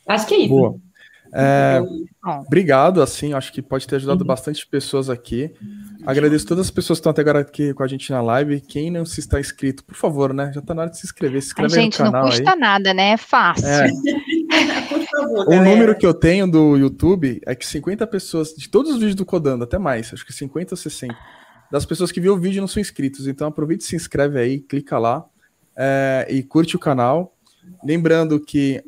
acho 0.08 0.26
que 0.26 0.34
é 0.34 0.38
isso. 0.38 0.48
Boa. 0.48 0.76
É, 1.32 1.80
obrigado, 2.46 3.00
assim, 3.00 3.32
acho 3.32 3.52
que 3.52 3.62
pode 3.62 3.86
ter 3.86 3.96
ajudado 3.96 4.22
uhum. 4.22 4.26
bastante 4.26 4.66
pessoas 4.66 5.08
aqui. 5.08 5.54
Agradeço 6.08 6.46
todas 6.46 6.68
as 6.68 6.70
pessoas 6.70 6.98
que 6.98 7.00
estão 7.00 7.10
até 7.10 7.20
agora 7.20 7.40
aqui 7.40 7.74
com 7.74 7.82
a 7.82 7.86
gente 7.86 8.10
na 8.10 8.22
live. 8.22 8.62
Quem 8.62 8.90
não 8.90 9.04
se 9.04 9.20
está 9.20 9.38
inscrito, 9.38 9.84
por 9.84 9.94
favor, 9.94 10.32
né? 10.32 10.50
Já 10.54 10.60
está 10.60 10.72
na 10.72 10.80
hora 10.80 10.90
de 10.90 10.96
se 10.96 11.04
inscrever. 11.04 11.42
Se 11.42 11.48
inscreve 11.48 11.74
gente, 11.74 11.98
no 11.98 12.06
canal 12.06 12.22
não 12.22 12.30
custa 12.30 12.50
aí. 12.50 12.58
nada, 12.58 12.94
né? 12.94 13.10
É 13.10 13.16
fácil. 13.18 13.66
É. 13.68 13.88
favor, 15.06 15.48
o 15.48 15.62
número 15.62 15.94
que 15.94 16.06
eu 16.06 16.14
tenho 16.14 16.50
do 16.50 16.78
YouTube 16.78 17.42
é 17.44 17.54
que 17.54 17.66
50 17.66 18.06
pessoas, 18.06 18.54
de 18.54 18.70
todos 18.70 18.92
os 18.92 18.98
vídeos 18.98 19.16
do 19.16 19.26
Codando, 19.26 19.64
até 19.64 19.76
mais, 19.76 20.10
acho 20.10 20.24
que 20.24 20.32
50 20.32 20.72
ou 20.72 20.78
60, 20.78 21.14
das 21.70 21.84
pessoas 21.84 22.10
que 22.10 22.22
viram 22.22 22.36
o 22.36 22.40
vídeo 22.40 22.62
não 22.62 22.68
são 22.68 22.80
inscritos. 22.80 23.26
Então 23.26 23.46
aproveite 23.46 23.84
e 23.84 23.86
se 23.86 23.94
inscreve 23.94 24.38
aí, 24.38 24.60
clica 24.60 24.98
lá 24.98 25.26
é, 25.76 26.26
e 26.30 26.42
curte 26.42 26.74
o 26.74 26.78
canal. 26.78 27.34
Lembrando 27.84 28.40
que 28.40 28.82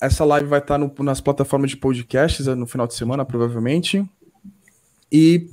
essa 0.00 0.24
live 0.24 0.48
vai 0.48 0.58
estar 0.58 0.76
no, 0.76 0.92
nas 1.00 1.20
plataformas 1.20 1.70
de 1.70 1.76
podcasts 1.76 2.46
no 2.46 2.66
final 2.66 2.88
de 2.88 2.94
semana, 2.94 3.24
provavelmente. 3.24 4.04
E 5.12 5.48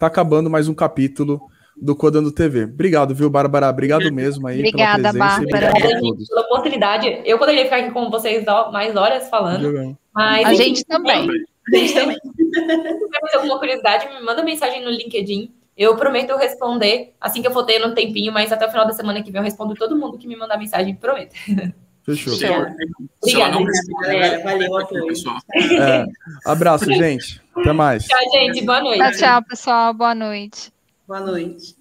tá 0.00 0.06
acabando 0.06 0.48
mais 0.48 0.66
um 0.66 0.72
capítulo 0.72 1.42
do 1.76 1.94
Codando 1.94 2.32
TV. 2.32 2.64
Obrigado, 2.64 3.14
viu, 3.14 3.28
Bárbara? 3.28 3.68
Obrigado 3.68 4.10
mesmo 4.10 4.48
aí 4.48 4.58
Obrigada, 4.60 5.12
pela 5.12 5.12
presença. 5.12 5.18
Bárbara. 5.18 5.68
Obrigada, 5.68 6.00
gente, 6.00 6.26
pela 6.26 6.40
oportunidade. 6.40 7.22
Eu 7.26 7.38
poderia 7.38 7.64
ficar 7.64 7.76
aqui 7.76 7.90
com 7.90 8.10
vocês 8.10 8.42
mais 8.72 8.96
horas 8.96 9.28
falando, 9.28 9.94
mas... 10.14 10.46
A 10.46 10.54
gente 10.54 10.86
também. 10.86 11.28
A 11.28 11.76
gente 11.76 11.92
também. 11.92 12.16
Se 12.16 12.32
tiver 12.32 13.34
alguma 13.34 13.58
curiosidade, 13.58 14.08
me 14.08 14.24
manda 14.24 14.42
mensagem 14.42 14.82
no 14.82 14.90
LinkedIn. 14.90 15.52
Eu 15.76 15.94
prometo 15.96 16.34
responder 16.34 17.12
assim 17.20 17.42
que 17.42 17.48
eu 17.48 17.52
for 17.52 17.64
ter 17.64 17.78
no 17.78 17.94
tempinho, 17.94 18.32
mas 18.32 18.50
até 18.50 18.66
o 18.66 18.70
final 18.70 18.86
da 18.86 18.94
semana 18.94 19.22
que 19.22 19.30
vem 19.30 19.38
eu 19.38 19.44
respondo 19.44 19.74
todo 19.74 19.98
mundo 19.98 20.16
que 20.16 20.26
me 20.26 20.34
mandar 20.34 20.56
mensagem, 20.56 20.94
prometo. 20.94 21.34
Fechou. 22.02 22.32
Obrigada, 23.22 23.58
galera. 24.00 24.42
Valeu, 24.42 25.06
pessoal. 25.06 25.36
É, 25.54 26.04
abraço, 26.46 26.86
gente. 26.92 27.40
Até 27.56 27.72
mais. 27.72 28.06
Tchau, 28.06 28.18
gente. 28.32 28.64
Boa 28.64 28.80
noite. 28.80 28.98
Tchau, 28.98 29.12
tchau, 29.12 29.42
pessoal. 29.44 29.94
Boa 29.94 30.14
noite. 30.14 30.72
Boa 31.06 31.20
noite. 31.20 31.79